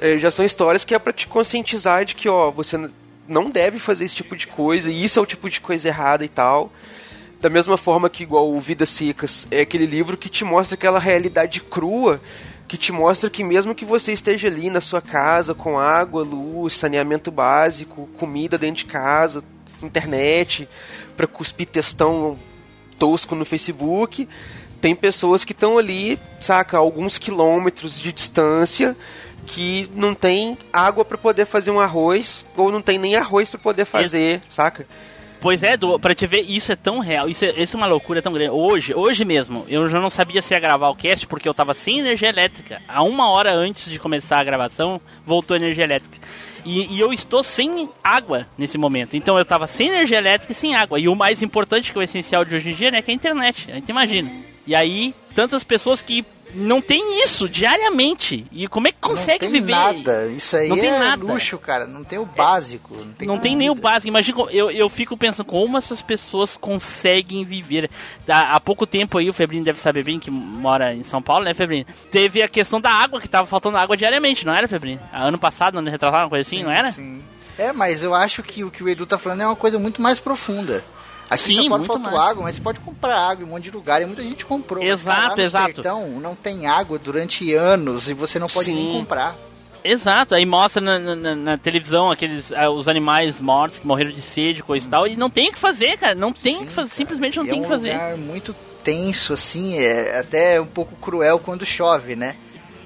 eh, 0.00 0.18
já 0.18 0.30
são 0.30 0.44
histórias 0.44 0.84
que 0.84 0.94
é 0.94 0.98
para 0.98 1.12
te 1.12 1.26
conscientizar 1.26 2.04
de 2.04 2.14
que, 2.14 2.28
ó, 2.28 2.50
você 2.50 2.78
não 3.28 3.50
deve 3.50 3.78
fazer 3.78 4.04
esse 4.04 4.14
tipo 4.14 4.36
de 4.36 4.46
coisa, 4.46 4.90
e 4.90 5.04
isso 5.04 5.18
é 5.18 5.22
o 5.22 5.26
tipo 5.26 5.48
de 5.50 5.60
coisa 5.60 5.88
errada 5.88 6.24
e 6.24 6.28
tal. 6.28 6.70
Da 7.46 7.50
mesma 7.50 7.76
forma 7.76 8.10
que 8.10 8.24
igual 8.24 8.52
o 8.52 8.58
Vidas 8.58 8.88
Secas 8.88 9.46
é 9.52 9.60
aquele 9.60 9.86
livro 9.86 10.16
que 10.16 10.28
te 10.28 10.44
mostra 10.44 10.74
aquela 10.74 10.98
realidade 10.98 11.60
crua, 11.60 12.20
que 12.66 12.76
te 12.76 12.90
mostra 12.90 13.30
que 13.30 13.44
mesmo 13.44 13.72
que 13.72 13.84
você 13.84 14.12
esteja 14.12 14.48
ali 14.48 14.68
na 14.68 14.80
sua 14.80 15.00
casa 15.00 15.54
com 15.54 15.78
água, 15.78 16.24
luz, 16.24 16.74
saneamento 16.74 17.30
básico, 17.30 18.08
comida 18.18 18.58
dentro 18.58 18.78
de 18.78 18.86
casa, 18.86 19.44
internet, 19.80 20.68
para 21.16 21.28
cuspir 21.28 21.68
textão 21.68 22.36
tosco 22.98 23.36
no 23.36 23.44
Facebook, 23.44 24.28
tem 24.80 24.96
pessoas 24.96 25.44
que 25.44 25.52
estão 25.52 25.78
ali, 25.78 26.18
saca, 26.40 26.76
alguns 26.76 27.16
quilômetros 27.16 28.00
de 28.00 28.12
distância 28.12 28.96
que 29.46 29.88
não 29.94 30.14
tem 30.14 30.58
água 30.72 31.04
para 31.04 31.16
poder 31.16 31.46
fazer 31.46 31.70
um 31.70 31.78
arroz 31.78 32.44
ou 32.56 32.72
não 32.72 32.82
tem 32.82 32.98
nem 32.98 33.14
arroz 33.14 33.48
para 33.48 33.60
poder 33.60 33.84
fazer, 33.84 34.42
saca? 34.48 34.84
Pois 35.46 35.62
é, 35.62 35.74
Edu, 35.74 35.96
pra 36.00 36.12
te 36.12 36.26
ver, 36.26 36.40
isso 36.40 36.72
é 36.72 36.74
tão 36.74 36.98
real, 36.98 37.28
isso 37.28 37.44
é, 37.44 37.62
isso 37.62 37.76
é 37.76 37.78
uma 37.78 37.86
loucura 37.86 38.20
tão 38.20 38.32
grande. 38.32 38.50
Hoje, 38.50 38.92
hoje 38.92 39.24
mesmo, 39.24 39.64
eu 39.68 39.88
já 39.88 40.00
não 40.00 40.10
sabia 40.10 40.42
se 40.42 40.52
ia 40.52 40.58
gravar 40.58 40.88
o 40.88 40.96
cast 40.96 41.24
porque 41.28 41.48
eu 41.48 41.54
tava 41.54 41.72
sem 41.72 42.00
energia 42.00 42.30
elétrica. 42.30 42.82
A 42.88 43.04
uma 43.04 43.30
hora 43.30 43.54
antes 43.54 43.88
de 43.88 43.96
começar 43.96 44.40
a 44.40 44.42
gravação, 44.42 45.00
voltou 45.24 45.54
a 45.54 45.58
energia 45.58 45.84
elétrica. 45.84 46.18
E, 46.64 46.96
e 46.96 46.98
eu 46.98 47.12
estou 47.12 47.44
sem 47.44 47.88
água 48.02 48.44
nesse 48.58 48.76
momento. 48.76 49.16
Então 49.16 49.38
eu 49.38 49.44
tava 49.44 49.68
sem 49.68 49.86
energia 49.86 50.18
elétrica 50.18 50.52
e 50.52 50.56
sem 50.56 50.74
água. 50.74 50.98
E 50.98 51.06
o 51.06 51.14
mais 51.14 51.40
importante, 51.40 51.92
que 51.92 51.98
é 51.98 52.00
o 52.00 52.02
essencial 52.02 52.44
de 52.44 52.56
hoje 52.56 52.70
em 52.70 52.74
dia, 52.74 52.90
né, 52.90 53.00
que 53.00 53.12
é 53.12 53.14
a 53.14 53.14
internet. 53.14 53.70
A 53.70 53.76
gente 53.76 53.88
imagina. 53.88 54.28
E 54.66 54.74
aí, 54.74 55.14
tantas 55.32 55.62
pessoas 55.62 56.02
que 56.02 56.24
não 56.54 56.80
tem 56.80 57.22
isso 57.22 57.48
diariamente. 57.48 58.46
E 58.52 58.66
como 58.68 58.88
é 58.88 58.92
que 58.92 58.98
consegue 59.00 59.44
não 59.46 59.52
tem 59.52 59.60
viver? 59.60 59.72
nada. 59.72 60.26
Isso 60.28 60.56
aí 60.56 60.68
Não 60.68 60.76
tem 60.78 60.88
é 60.90 60.98
nada. 60.98 61.24
luxo, 61.24 61.58
cara. 61.58 61.86
Não 61.86 62.02
tem 62.04 62.18
o 62.18 62.24
básico. 62.24 62.94
Não 62.94 63.12
tem, 63.12 63.28
Não 63.28 63.38
tem 63.38 63.56
nem 63.56 63.70
o 63.70 63.74
básico. 63.74 64.08
Imagina, 64.08 64.38
eu, 64.50 64.70
eu 64.70 64.88
fico 64.88 65.16
pensando 65.16 65.46
como 65.46 65.76
essas 65.76 66.02
pessoas 66.02 66.56
conseguem 66.56 67.44
viver. 67.44 67.90
Há, 68.28 68.56
há 68.56 68.60
pouco 68.60 68.86
tempo 68.86 69.18
aí, 69.18 69.28
o 69.28 69.34
Febrino 69.34 69.64
deve 69.64 69.78
saber 69.80 70.02
bem, 70.04 70.18
que 70.18 70.30
mora 70.30 70.94
em 70.94 71.02
São 71.02 71.20
Paulo, 71.20 71.44
né, 71.44 71.54
Febrino? 71.54 71.86
Teve 72.10 72.42
a 72.42 72.48
questão 72.48 72.80
da 72.80 72.90
água, 72.90 73.20
que 73.20 73.28
tava 73.28 73.46
faltando 73.46 73.76
água 73.76 73.96
diariamente, 73.96 74.46
não 74.46 74.54
era, 74.54 74.68
Febrino? 74.68 75.00
Ano 75.12 75.38
passado, 75.38 75.78
ano 75.78 75.90
retrasado, 75.90 76.24
uma 76.24 76.30
coisa 76.30 76.46
assim, 76.46 76.62
não 76.62 76.70
era? 76.70 76.90
Sim. 76.92 77.22
É, 77.58 77.72
mas 77.72 78.02
eu 78.02 78.14
acho 78.14 78.42
que 78.42 78.62
o 78.64 78.70
que 78.70 78.82
o 78.84 78.88
Edu 78.88 79.06
tá 79.06 79.16
falando 79.18 79.40
é 79.40 79.46
uma 79.46 79.56
coisa 79.56 79.78
muito 79.78 80.00
mais 80.02 80.20
profunda. 80.20 80.84
Aqui 81.28 81.42
Sim, 81.44 81.52
só 81.54 81.60
pode 81.62 81.70
muito 81.78 81.86
faltar 81.86 82.12
mais. 82.12 82.28
água, 82.30 82.42
mas 82.44 82.54
você 82.56 82.60
pode 82.60 82.78
comprar 82.80 83.16
água 83.18 83.44
em 83.44 83.48
um 83.48 83.50
monte 83.50 83.64
de 83.64 83.70
lugar 83.72 84.00
e 84.00 84.06
muita 84.06 84.22
gente 84.22 84.46
comprou. 84.46 84.82
Exato, 84.84 85.40
exato. 85.40 85.74
Sertão, 85.82 86.20
não 86.20 86.34
tem 86.36 86.66
água 86.66 86.98
durante 86.98 87.52
anos 87.52 88.08
e 88.08 88.14
você 88.14 88.38
não 88.38 88.48
pode 88.48 88.66
Sim. 88.66 88.74
nem 88.74 88.92
comprar. 88.92 89.34
Exato, 89.82 90.34
aí 90.34 90.44
mostra 90.44 90.80
na, 90.82 90.98
na- 91.14 91.34
na- 91.36 91.58
televisão 91.58 92.10
aqueles 92.10 92.52
ah, 92.52 92.68
os 92.70 92.88
animais 92.88 93.38
mortos 93.40 93.78
que 93.78 93.86
morreram 93.86 94.10
de 94.10 94.20
sede, 94.22 94.62
coisa 94.62 94.84
e 94.86 94.90
tal, 94.90 95.06
e 95.06 95.14
não 95.16 95.30
tem 95.30 95.48
o 95.48 95.52
que 95.52 95.58
fazer, 95.60 95.96
cara, 95.96 96.14
não 96.14 96.32
tem 96.32 96.56
o 96.56 96.58
Sim, 96.60 96.66
que 96.66 96.72
fazer, 96.72 96.90
simplesmente 96.90 97.36
não 97.36 97.44
E 97.44 97.48
tem 97.48 97.60
o 97.60 97.62
é 97.62 97.66
que 97.66 97.72
um 97.72 97.76
fazer. 97.76 97.92
lugar 97.92 98.16
muito 98.16 98.54
tenso, 98.82 99.32
assim, 99.32 99.78
é 99.78 100.18
até 100.18 100.60
um 100.60 100.66
pouco 100.66 100.96
cruel 100.96 101.38
quando 101.38 101.64
chove, 101.64 102.16
né? 102.16 102.34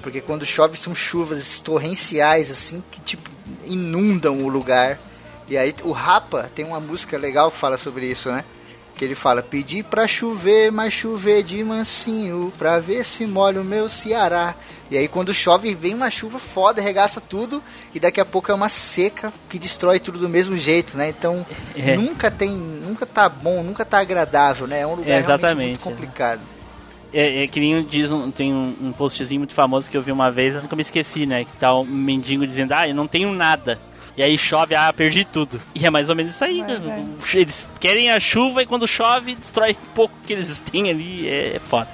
Porque 0.03 0.21
quando 0.21 0.45
chove 0.47 0.77
são 0.79 0.95
chuvas 0.95 1.61
torrenciais, 1.61 2.51
assim, 2.51 2.83
que 2.91 3.01
tipo 3.03 3.31
inundam 3.67 4.39
o 4.45 4.49
lugar. 4.49 4.99
E 5.51 5.59
aí 5.59 5.75
o 5.83 5.91
Rapa 5.91 6.49
tem 6.55 6.65
uma 6.65 6.79
música 6.79 7.19
legal 7.19 7.51
que 7.51 7.57
fala 7.57 7.77
sobre 7.77 8.07
isso, 8.07 8.31
né? 8.31 8.45
Que 8.97 9.05
ele 9.05 9.17
fala, 9.17 9.43
pedi 9.43 9.83
pra 9.83 10.07
chover, 10.07 10.71
mas 10.71 10.93
chover 10.93 11.43
de 11.43 11.65
mansinho, 11.65 12.53
pra 12.57 12.79
ver 12.79 13.05
se 13.05 13.27
molha 13.27 13.61
o 13.61 13.65
meu 13.65 13.89
Ceará. 13.89 14.55
E 14.91 14.97
aí 14.97 15.09
quando 15.09 15.35
chove 15.35 15.75
vem 15.75 15.95
uma 15.95 16.09
chuva 16.09 16.39
foda, 16.39 16.81
regaça 16.81 17.21
tudo, 17.21 17.61
e 17.93 17.99
daqui 17.99 18.21
a 18.21 18.25
pouco 18.25 18.53
é 18.53 18.55
uma 18.55 18.69
seca 18.69 19.33
que 19.49 19.59
destrói 19.59 19.99
tudo 19.99 20.21
do 20.21 20.29
mesmo 20.29 20.57
jeito, 20.57 20.97
né? 20.97 21.09
Então 21.09 21.45
É. 21.75 21.97
nunca 21.97 22.31
tem, 22.31 22.51
nunca 22.51 23.05
tá 23.05 23.29
bom, 23.29 23.63
nunca 23.65 23.85
tá 23.85 23.99
agradável, 23.99 24.69
né? 24.69 24.81
É 24.81 24.87
um 24.87 24.91
lugar 24.91 25.21
realmente 25.21 25.25
Exatamente, 25.25 25.67
muito 25.67 25.81
complicado. 25.81 26.41
É, 27.13 27.43
é 27.43 27.49
que 27.49 27.59
nem 27.59 27.83
diz 27.83 28.13
um, 28.13 28.31
tem 28.31 28.53
um, 28.53 28.77
um 28.81 28.93
postzinho 28.93 29.41
muito 29.41 29.55
famoso 29.55 29.91
que 29.91 29.97
eu 29.97 30.03
vi 30.03 30.13
uma 30.13 30.31
vez, 30.31 30.55
eu 30.55 30.63
nunca 30.63 30.77
me 30.77 30.83
esqueci, 30.83 31.27
né? 31.27 31.45
Que 31.45 31.53
tá 31.59 31.75
um 31.75 31.85
mendigo 31.85 32.47
dizendo, 32.47 32.73
ah, 32.73 32.87
eu 32.89 32.95
não 32.95 33.09
tenho 33.09 33.33
nada. 33.33 33.81
E 34.21 34.23
aí 34.23 34.37
chove, 34.37 34.75
ah, 34.75 34.93
perdi 34.93 35.25
tudo. 35.25 35.59
E 35.75 35.87
é 35.87 35.89
mais 35.89 36.11
ou 36.11 36.15
menos 36.15 36.35
isso 36.35 36.45
aí, 36.45 36.61
cara. 36.61 36.75
é. 36.75 37.39
Eles 37.39 37.67
querem 37.81 38.11
a 38.11 38.21
chuva 38.21 38.61
e 38.61 38.67
quando 38.67 38.87
chove, 38.87 39.35
destrói 39.35 39.71
um 39.71 39.95
pouco 39.95 40.15
que 40.27 40.35
eles 40.35 40.61
têm 40.61 40.91
ali. 40.91 41.27
É, 41.27 41.57
é 41.57 41.59
foda. 41.59 41.89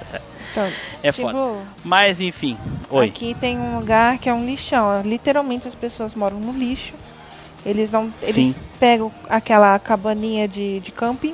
Então, 0.51 0.69
É 1.01 1.09
tipo, 1.13 1.31
foda. 1.31 1.61
Mas 1.85 2.19
enfim, 2.19 2.57
oi. 2.89 3.05
Aqui 3.07 3.33
tem 3.39 3.57
um 3.57 3.79
lugar 3.79 4.17
que 4.17 4.27
é 4.27 4.33
um 4.33 4.45
lixão. 4.45 5.01
Literalmente 5.03 5.69
as 5.69 5.75
pessoas 5.75 6.13
moram 6.15 6.37
no 6.37 6.51
lixo. 6.51 6.93
Eles 7.65 7.89
não. 7.89 8.11
Eles 8.21 8.35
Sim. 8.35 8.55
pegam 8.77 9.09
aquela 9.29 9.79
cabaninha 9.79 10.49
de, 10.49 10.81
de 10.81 10.91
camping. 10.91 11.33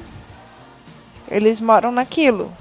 Eles 1.28 1.60
moram 1.60 1.91
naquilo. 1.91 2.53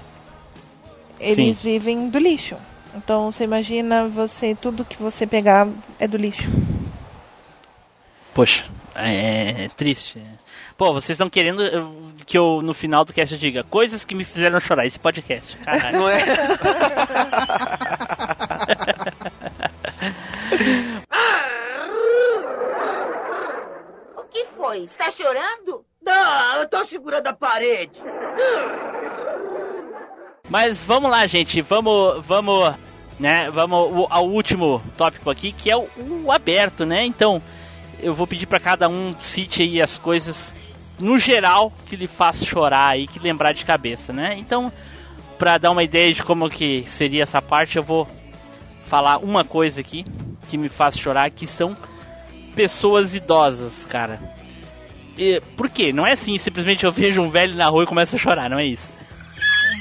Eles 1.21 1.59
Sim. 1.59 1.63
vivem 1.63 2.09
do 2.09 2.19
lixo. 2.19 2.57
Então 2.97 3.31
você 3.31 3.45
imagina 3.45 4.09
você, 4.09 4.55
tudo 4.55 4.87
que 4.87 4.97
você 4.97 5.27
pegar 5.27 5.69
é 6.01 6.09
do 6.09 6.17
lixo. 6.17 6.51
Poxa, 8.35 8.65
é, 8.95 9.65
é 9.65 9.69
triste. 9.69 10.23
Pô, 10.77 10.93
vocês 10.93 11.11
estão 11.11 11.29
querendo 11.29 11.63
eh, 11.63 11.83
que 12.27 12.37
eu 12.37 12.63
no 12.63 12.73
final 12.73 13.05
do 13.05 13.13
cast 13.13 13.37
diga 13.37 13.63
coisas 13.65 14.05
que 14.05 14.15
me 14.15 14.25
fizeram 14.25 14.59
chorar 14.59 14.87
esse 14.87 14.99
podcast. 14.99 15.57
Caralho. 15.59 15.99
Não 15.99 16.09
é? 16.09 16.19
O 24.17 24.25
que 24.25 24.45
foi? 24.57 24.85
Está 24.85 25.11
chorando? 25.11 25.85
Não, 26.03 26.57
eu 26.57 26.69
tô 26.69 26.85
segurando 26.85 27.27
a 27.27 27.33
parede. 27.33 28.01
Mas 30.49 30.83
vamos 30.83 31.11
lá, 31.11 31.27
gente. 31.27 31.61
Vamos, 31.61 32.25
vamos, 32.25 32.75
né? 33.21 33.51
Vamos 33.51 34.07
ao 34.11 34.27
último 34.27 34.83
tópico 34.97 35.31
aqui, 35.31 35.53
que 35.53 35.71
é 35.71 35.77
o, 35.77 35.89
o 36.25 36.33
aberto, 36.33 36.85
né? 36.85 37.05
Então, 37.05 37.43
eu 38.03 38.15
vou 38.15 38.27
pedir 38.27 38.47
pra 38.47 38.61
cada 38.61 38.89
um 38.89 39.15
cite 39.23 39.63
aí 39.63 39.81
as 39.81 39.97
coisas 39.97 40.55
no 40.99 41.19
geral 41.19 41.73
que 41.87 41.97
lhe 41.97 42.07
faz 42.07 42.45
chorar 42.45 42.93
aí, 42.93 43.07
que 43.07 43.19
lembrar 43.19 43.53
de 43.53 43.65
cabeça, 43.65 44.13
né? 44.13 44.35
Então, 44.37 44.73
pra 45.39 45.59
dar 45.59 45.71
uma 45.71 45.83
ideia 45.83 46.13
de 46.13 46.23
como 46.23 46.51
que 46.51 46.85
seria 46.89 47.23
essa 47.23 47.41
parte, 47.41 47.77
eu 47.77 47.83
vou 47.83 48.09
falar 48.87 49.19
uma 49.19 49.45
coisa 49.45 49.81
aqui 49.81 50.05
que 50.49 50.59
me 50.59 50.69
faz 50.69 50.99
chorar, 50.99 51.31
que 51.31 51.47
são 51.47 51.77
pessoas 52.55 53.15
idosas, 53.15 53.87
cara. 53.89 54.21
E, 55.17 55.41
por 55.57 55.69
quê? 55.69 55.93
Não 55.93 56.07
é 56.07 56.13
assim, 56.13 56.37
simplesmente 56.39 56.85
eu 56.85 56.93
vejo 56.93 57.23
um 57.23 57.31
velho 57.31 57.55
na 57.55 57.69
rua 57.69 57.85
e 57.85 57.87
começo 57.87 58.17
a 58.17 58.19
chorar, 58.19 58.51
não 58.51 58.59
é 58.59 58.67
isso. 58.67 58.93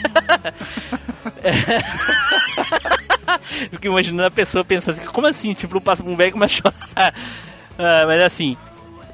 Fico 3.70 3.88
imaginando 3.88 4.28
a 4.28 4.32
pessoa 4.32 4.66
pensando 4.66 4.98
assim, 4.98 5.06
como 5.06 5.28
assim? 5.28 5.54
Tipo, 5.54 5.82
um 6.06 6.16
velho 6.16 6.30
e 6.30 6.32
começa 6.32 6.54
a 6.54 6.72
chorar. 6.72 7.14
Ah, 7.82 8.04
mas 8.06 8.22
assim, 8.22 8.56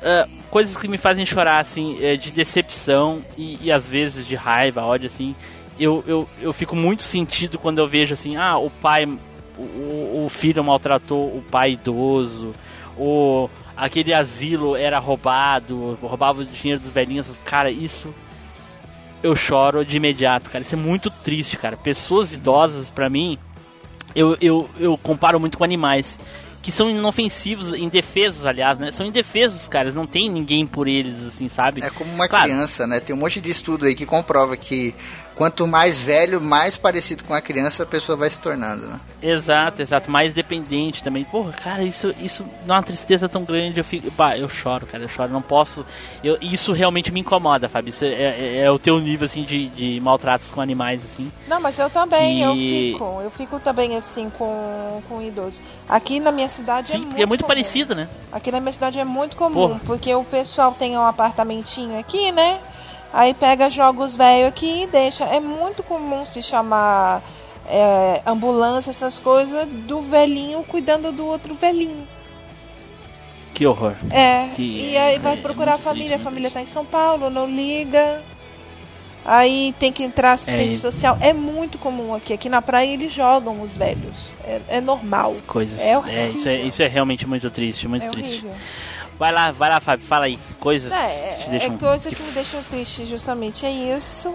ah, 0.04 0.28
coisas 0.50 0.76
que 0.76 0.88
me 0.88 0.98
fazem 0.98 1.26
chorar, 1.26 1.60
assim, 1.60 2.04
é 2.04 2.16
de 2.16 2.32
decepção 2.32 3.24
e, 3.38 3.58
e 3.62 3.72
às 3.72 3.90
vezes 3.90 4.28
de 4.28 4.36
raiva, 4.36 4.84
ódio, 4.84 5.08
assim. 5.08 5.36
Eu, 5.80 6.04
eu, 6.08 6.30
eu 6.42 6.52
fico 6.52 6.76
muito 6.76 7.04
sentido 7.04 7.60
quando 7.60 7.78
eu 7.78 7.88
vejo 7.88 8.14
assim, 8.14 8.36
ah, 8.36 8.58
o 8.58 8.70
pai, 8.70 9.06
o, 9.58 10.26
o 10.26 10.28
filho 10.30 10.64
maltratou 10.64 11.28
o 11.28 11.44
pai 11.50 11.74
idoso, 11.74 12.54
ou 12.98 13.50
aquele 13.76 14.14
asilo 14.14 14.76
era 14.76 14.98
roubado, 14.98 15.98
roubava 16.02 16.42
o 16.42 16.46
dinheiro 16.46 16.82
dos 16.82 16.92
velhinhos. 16.92 17.28
Cara, 17.46 17.70
isso 17.70 18.14
eu 19.22 19.36
choro 19.36 19.86
de 19.86 19.98
imediato, 19.98 20.50
cara. 20.50 20.64
Isso 20.64 20.76
é 20.76 20.78
muito 20.78 21.10
triste, 21.10 21.58
cara. 21.58 21.78
Pessoas 21.78 22.34
idosas, 22.34 22.90
pra 22.90 23.10
mim, 23.10 23.38
eu, 24.16 24.36
eu, 24.42 24.70
eu 24.80 24.98
comparo 24.98 25.40
muito 25.40 25.58
com 25.58 25.64
animais. 25.64 26.18
Que 26.68 26.72
são 26.74 26.90
inofensivos, 26.90 27.74
indefesos, 27.74 28.46
aliás, 28.46 28.78
né? 28.78 28.92
São 28.92 29.06
indefesos, 29.06 29.70
caras, 29.70 29.96
não 29.96 30.06
tem 30.06 30.30
ninguém 30.30 30.68
por 30.68 30.86
eles, 30.86 31.16
assim, 31.26 31.48
sabe? 31.48 31.82
É 31.82 31.90
como 31.90 32.12
uma 32.14 32.28
Claro. 32.28 32.44
criança, 32.44 32.86
né? 32.86 33.00
Tem 33.00 33.16
um 33.16 33.20
monte 33.20 33.40
de 33.40 33.50
estudo 33.50 33.86
aí 33.86 33.96
que 33.96 34.06
comprova 34.06 34.58
que 34.58 34.94
quanto 35.38 35.68
mais 35.68 36.00
velho, 36.00 36.42
mais 36.42 36.76
parecido 36.78 37.24
com 37.24 37.34
a 37.34 37.40
criança 37.42 37.84
a 37.84 37.86
pessoa 37.86 38.18
vai 38.18 38.30
se 38.30 38.40
tornando, 38.40 38.88
né? 38.88 39.00
Exato, 39.22 39.82
exato, 39.82 40.10
mais 40.10 40.34
dependente 40.34 41.04
também. 41.04 41.24
Porra, 41.24 41.52
cara, 41.54 41.84
isso, 41.84 42.14
isso 42.20 42.44
dá 42.66 42.76
uma 42.76 42.84
tristeza 42.84 43.30
tão 43.30 43.44
grande, 43.44 43.80
eu 43.80 43.84
fico. 43.84 44.10
Bah, 44.12 44.38
eu 44.38 44.50
choro, 44.50 44.86
cara, 44.88 45.04
eu 45.04 45.10
choro, 45.10 45.32
não 45.32 45.42
posso. 45.42 45.86
Eu, 46.24 46.38
isso 46.42 46.74
realmente 46.74 47.12
me 47.12 47.20
incomoda, 47.20 47.70
Fábio. 47.70 47.90
Isso 47.90 48.04
é, 48.04 48.10
é- 48.14 48.60
é 48.66 48.72
o 48.72 48.80
teu 48.80 49.00
nível, 49.00 49.26
assim, 49.26 49.44
de, 49.44 49.70
de 49.70 50.00
maltratos 50.02 50.50
com 50.50 50.60
animais, 50.60 51.02
assim. 51.04 51.32
Não, 51.48 51.62
mas 51.62 51.78
eu 51.78 51.90
também, 51.90 52.42
eu 52.44 52.54
Que- 52.54 52.92
fico. 52.94 53.22
Eu 53.24 53.32
fico 53.32 53.60
também 53.60 53.96
assim 53.96 54.30
com, 54.38 55.02
com 55.08 55.22
idoso. 55.22 55.62
Aqui 55.88 56.20
na 56.20 56.32
minha 56.32 56.50
cidade 56.50 56.92
é 56.92 56.96
Sim, 56.96 56.98
muito 57.00 57.10
porque 57.10 57.24
é 57.24 57.26
muito 57.26 57.42
comum. 57.44 57.48
parecido, 57.48 57.94
né? 57.96 58.08
Aqui 58.32 58.52
na 58.52 58.60
minha 58.60 58.74
cidade 58.74 58.98
é 59.00 59.04
muito 59.06 59.36
comum, 59.38 59.54
Porra. 59.54 59.82
porque 59.86 60.14
o 60.14 60.24
pessoal 60.24 60.72
tem 60.72 60.98
um 60.98 61.06
apartamentinho 61.06 62.00
aqui, 62.00 62.32
né? 62.32 62.60
Aí 63.14 63.34
pega, 63.34 63.70
joga 63.70 64.04
os 64.04 64.16
velhos 64.16 64.50
aqui 64.50 64.84
e 64.84 64.88
deixa. 64.88 65.24
É 65.26 65.40
muito 65.40 65.82
comum 65.84 66.26
se 66.26 66.44
chamar 66.44 67.22
é, 67.68 68.22
ambulância, 68.26 68.92
essas 68.92 69.18
coisas, 69.20 69.68
do 69.68 70.02
velhinho 70.02 70.64
cuidando 70.68 71.12
do 71.12 71.26
outro 71.26 71.54
velhinho. 71.56 72.08
Que 73.54 73.66
horror. 73.66 73.94
É, 74.12 74.50
Que 74.56 74.62
e 74.92 74.98
aí 74.98 75.16
é- 75.16 75.20
vai 75.20 75.34
é 75.34 75.38
procurar 75.38 75.74
a 75.76 75.78
família, 75.78 76.10
triste, 76.10 76.22
a 76.22 76.24
família 76.24 76.52
tá 76.52 76.62
em 76.62 76.68
São 76.68 76.86
Paulo, 76.86 77.30
não 77.30 77.48
liga. 77.48 78.22
Aí 79.26 79.74
tem 79.78 79.92
que 79.92 80.04
entrar 80.04 80.34
assistente 80.34 80.76
É. 80.76 80.78
social. 80.78 81.18
É 81.20 81.34
muito 81.34 81.78
comum 81.78 82.14
aqui. 82.14 82.32
Aqui 82.34 82.48
na 82.48 82.62
praia 82.62 82.94
eles 82.94 83.12
jogam 83.12 83.62
os 83.62 83.76
velhos. 83.76 84.14
É, 84.46 84.62
é 84.70 84.82
normal. 84.82 85.36
Coisas. 85.48 85.78
É 85.82 85.98
horrível. 85.98 86.22
É, 86.22 86.30
isso, 86.30 86.48
é, 86.48 86.56
isso 86.62 86.84
é 86.84 86.88
realmente 86.88 87.28
muito 87.28 87.50
triste, 87.52 87.88
muito 87.88 88.10
triste. 88.10 88.46
horrível. 88.46 88.52
Vai 89.20 89.32
lá, 89.32 89.52
vai 89.52 89.70
lá, 89.70 89.80
Fábio, 89.80 90.06
fala 90.06 90.26
aí. 90.26 90.40
Coisas 90.60 90.92
Não, 90.92 90.98
que 90.98 91.04
é, 91.04 91.38
te 91.40 91.48
é 91.48 91.50
deixam. 91.50 91.78
coisa 91.78 92.10
que 92.12 92.22
me 92.24 92.32
deixa 92.32 92.62
triste, 92.70 93.06
justamente. 93.06 93.66
É 93.66 93.72
isso. 93.72 94.34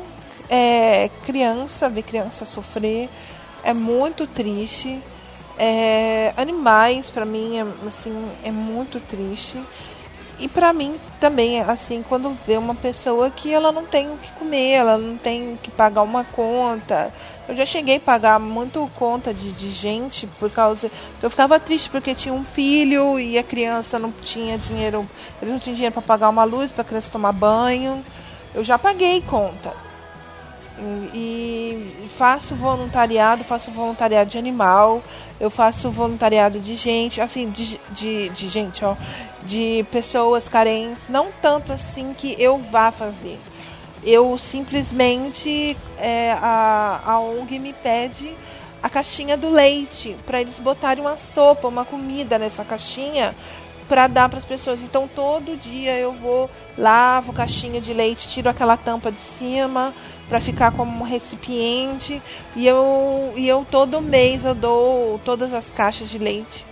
É 0.50 1.08
criança, 1.24 1.88
ver 1.88 2.02
criança 2.02 2.44
sofrer. 2.44 3.08
É 3.62 3.72
muito 3.72 4.26
triste. 4.26 5.00
É, 5.58 6.32
animais, 6.36 7.10
pra 7.10 7.24
mim, 7.24 7.58
é, 7.58 7.66
assim, 7.86 8.28
é 8.42 8.50
muito 8.50 8.98
triste. 8.98 9.58
E 10.42 10.48
pra 10.48 10.72
mim 10.72 10.96
também, 11.20 11.60
assim, 11.60 12.04
quando 12.08 12.36
vê 12.44 12.56
uma 12.56 12.74
pessoa 12.74 13.30
que 13.30 13.54
ela 13.54 13.70
não 13.70 13.86
tem 13.86 14.10
o 14.10 14.16
que 14.16 14.32
comer, 14.32 14.72
ela 14.72 14.98
não 14.98 15.16
tem 15.16 15.54
o 15.54 15.56
que 15.56 15.70
pagar 15.70 16.02
uma 16.02 16.24
conta. 16.24 17.14
Eu 17.48 17.54
já 17.54 17.64
cheguei 17.64 17.98
a 17.98 18.00
pagar 18.00 18.40
muito 18.40 18.90
conta 18.96 19.32
de, 19.32 19.52
de 19.52 19.70
gente 19.70 20.26
por 20.40 20.50
causa. 20.50 20.90
Eu 21.22 21.30
ficava 21.30 21.60
triste 21.60 21.88
porque 21.88 22.12
tinha 22.12 22.34
um 22.34 22.44
filho 22.44 23.20
e 23.20 23.38
a 23.38 23.42
criança 23.44 24.00
não 24.00 24.10
tinha 24.10 24.58
dinheiro. 24.58 25.08
Ele 25.40 25.52
não 25.52 25.60
tinha 25.60 25.76
dinheiro 25.76 25.92
para 25.92 26.02
pagar 26.02 26.28
uma 26.28 26.42
luz 26.42 26.72
para 26.72 26.82
a 26.82 26.84
criança 26.84 27.08
tomar 27.08 27.30
banho. 27.30 28.04
Eu 28.52 28.64
já 28.64 28.76
paguei 28.76 29.20
conta. 29.22 29.72
E, 31.14 31.94
e 32.02 32.10
faço 32.18 32.56
voluntariado, 32.56 33.44
faço 33.44 33.70
voluntariado 33.70 34.28
de 34.28 34.38
animal, 34.38 35.04
eu 35.42 35.50
faço 35.50 35.90
voluntariado 35.90 36.60
de 36.60 36.76
gente, 36.76 37.20
assim, 37.20 37.50
de, 37.50 37.80
de, 37.90 38.28
de 38.28 38.48
gente, 38.48 38.84
ó, 38.84 38.94
de 39.42 39.84
pessoas 39.90 40.48
carentes, 40.48 41.08
não 41.08 41.30
tanto 41.42 41.72
assim 41.72 42.14
que 42.16 42.36
eu 42.38 42.58
vá 42.58 42.92
fazer. 42.92 43.40
Eu 44.04 44.38
simplesmente, 44.38 45.76
é, 45.98 46.30
a, 46.40 47.00
a 47.04 47.18
ONG 47.18 47.58
me 47.58 47.72
pede 47.72 48.36
a 48.80 48.88
caixinha 48.88 49.36
do 49.36 49.50
leite, 49.50 50.16
para 50.24 50.40
eles 50.40 50.60
botarem 50.60 51.02
uma 51.04 51.18
sopa, 51.18 51.66
uma 51.66 51.84
comida 51.84 52.38
nessa 52.38 52.64
caixinha 52.64 53.34
para 53.88 54.06
dar 54.06 54.28
para 54.28 54.38
as 54.38 54.44
pessoas. 54.44 54.80
Então 54.80 55.10
todo 55.12 55.56
dia 55.56 55.98
eu 55.98 56.12
vou 56.12 56.48
lavo 56.78 57.32
caixinha 57.32 57.80
de 57.80 57.92
leite, 57.92 58.28
tiro 58.28 58.48
aquela 58.48 58.76
tampa 58.76 59.10
de 59.10 59.20
cima 59.20 59.92
para 60.32 60.40
ficar 60.40 60.72
como 60.72 61.00
um 61.00 61.06
recipiente 61.06 62.22
e 62.56 62.66
eu 62.66 63.34
e 63.36 63.46
eu 63.46 63.66
todo 63.70 64.00
mês 64.00 64.46
eu 64.46 64.54
dou 64.54 65.20
todas 65.26 65.52
as 65.52 65.70
caixas 65.70 66.08
de 66.08 66.16
leite. 66.16 66.64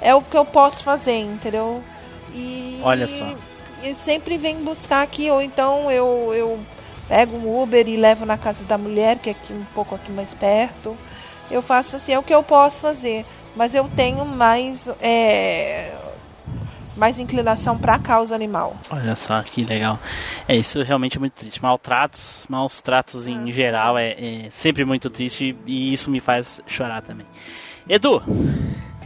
É 0.00 0.14
o 0.14 0.22
que 0.22 0.36
eu 0.36 0.44
posso 0.44 0.84
fazer, 0.84 1.18
entendeu? 1.18 1.82
E 2.32 2.80
Olha 2.80 3.08
só. 3.08 3.34
E 3.82 3.92
sempre 3.94 4.38
vem 4.38 4.62
buscar 4.62 5.02
aqui 5.02 5.28
ou 5.32 5.42
então 5.42 5.90
eu 5.90 6.32
eu 6.32 6.60
pego 7.08 7.36
um 7.36 7.60
Uber 7.60 7.88
e 7.88 7.96
levo 7.96 8.24
na 8.24 8.38
casa 8.38 8.62
da 8.62 8.78
mulher, 8.78 9.18
que 9.18 9.30
é 9.30 9.32
aqui 9.32 9.52
um 9.52 9.64
pouco 9.74 9.96
aqui 9.96 10.12
mais 10.12 10.32
perto. 10.34 10.96
Eu 11.50 11.60
faço 11.60 11.96
assim, 11.96 12.12
é 12.12 12.18
o 12.20 12.22
que 12.22 12.32
eu 12.32 12.44
posso 12.44 12.76
fazer, 12.76 13.26
mas 13.56 13.74
eu 13.74 13.90
tenho 13.96 14.24
mais 14.24 14.88
é, 15.00 15.92
mais 16.98 17.18
inclinação 17.18 17.78
para 17.78 17.94
a 17.94 17.98
causa 17.98 18.34
animal. 18.34 18.76
Olha 18.90 19.14
só 19.16 19.40
que 19.42 19.64
legal. 19.64 19.98
É 20.46 20.56
isso 20.56 20.82
realmente 20.82 21.16
é 21.16 21.20
muito 21.20 21.34
triste. 21.34 21.62
Maltratos, 21.62 22.44
maus 22.48 22.80
tratos 22.82 23.26
em 23.26 23.50
geral 23.52 23.96
é, 23.96 24.10
é 24.10 24.50
sempre 24.52 24.84
muito 24.84 25.08
triste 25.08 25.56
e 25.66 25.92
isso 25.92 26.10
me 26.10 26.20
faz 26.20 26.60
chorar 26.66 27.00
também. 27.02 27.26
Edu, 27.88 28.22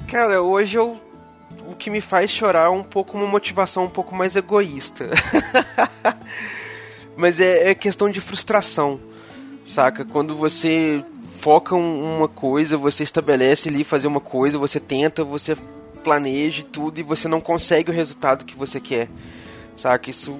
Cara, 0.08 0.42
hoje 0.42 0.76
eu. 0.76 1.00
O 1.68 1.74
que 1.74 1.88
me 1.88 2.00
faz 2.00 2.30
chorar 2.30 2.66
é 2.66 2.68
um 2.68 2.82
pouco 2.82 3.16
uma 3.16 3.26
motivação 3.26 3.84
um 3.84 3.88
pouco 3.88 4.14
mais 4.14 4.36
egoísta. 4.36 5.08
Mas 7.16 7.40
é, 7.40 7.70
é 7.70 7.74
questão 7.74 8.10
de 8.10 8.20
frustração, 8.20 8.98
saca? 9.66 10.04
Quando 10.04 10.34
você 10.34 11.04
foca 11.40 11.74
um- 11.74 12.18
uma 12.18 12.28
coisa, 12.28 12.76
você 12.76 13.02
estabelece 13.02 13.68
ali 13.68 13.84
fazer 13.84 14.06
uma 14.06 14.20
coisa, 14.20 14.58
você 14.58 14.80
tenta, 14.80 15.24
você 15.24 15.56
planeja 16.02 16.60
e 16.60 16.64
tudo 16.64 16.98
e 16.98 17.02
você 17.02 17.28
não 17.28 17.40
consegue 17.40 17.90
o 17.90 17.94
resultado 17.94 18.44
que 18.44 18.56
você 18.56 18.80
quer, 18.80 19.08
saca? 19.76 20.10
Isso, 20.10 20.38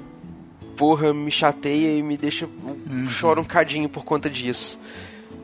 porra, 0.77 1.15
me 1.15 1.31
chateia 1.31 1.97
e 1.99 2.03
me 2.03 2.17
deixa. 2.17 2.47
eu 2.47 3.09
Choro 3.09 3.41
um 3.41 3.45
cadinho 3.45 3.89
por 3.89 4.05
conta 4.05 4.29
disso. 4.29 4.79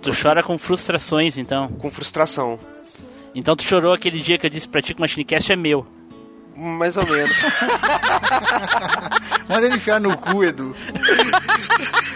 tu 0.02 0.10
chora 0.20 0.42
com 0.42 0.58
frustrações, 0.58 1.38
então. 1.38 1.68
Com 1.68 1.90
frustração. 1.90 2.58
Então 3.34 3.54
tu 3.54 3.62
chorou 3.62 3.92
aquele 3.92 4.20
dia 4.20 4.38
que 4.38 4.46
eu 4.46 4.50
disse 4.50 4.68
pra 4.68 4.82
ti 4.82 4.94
que 4.94 5.00
o 5.00 5.02
Machinecast 5.02 5.52
é 5.52 5.56
meu. 5.56 5.86
Mais 6.56 6.96
ou 6.96 7.06
menos. 7.06 7.36
Manda 9.48 9.66
ele 9.66 9.76
enfiar 9.76 10.00
no 10.00 10.16
cu, 10.18 10.42
Edu. 10.42 10.74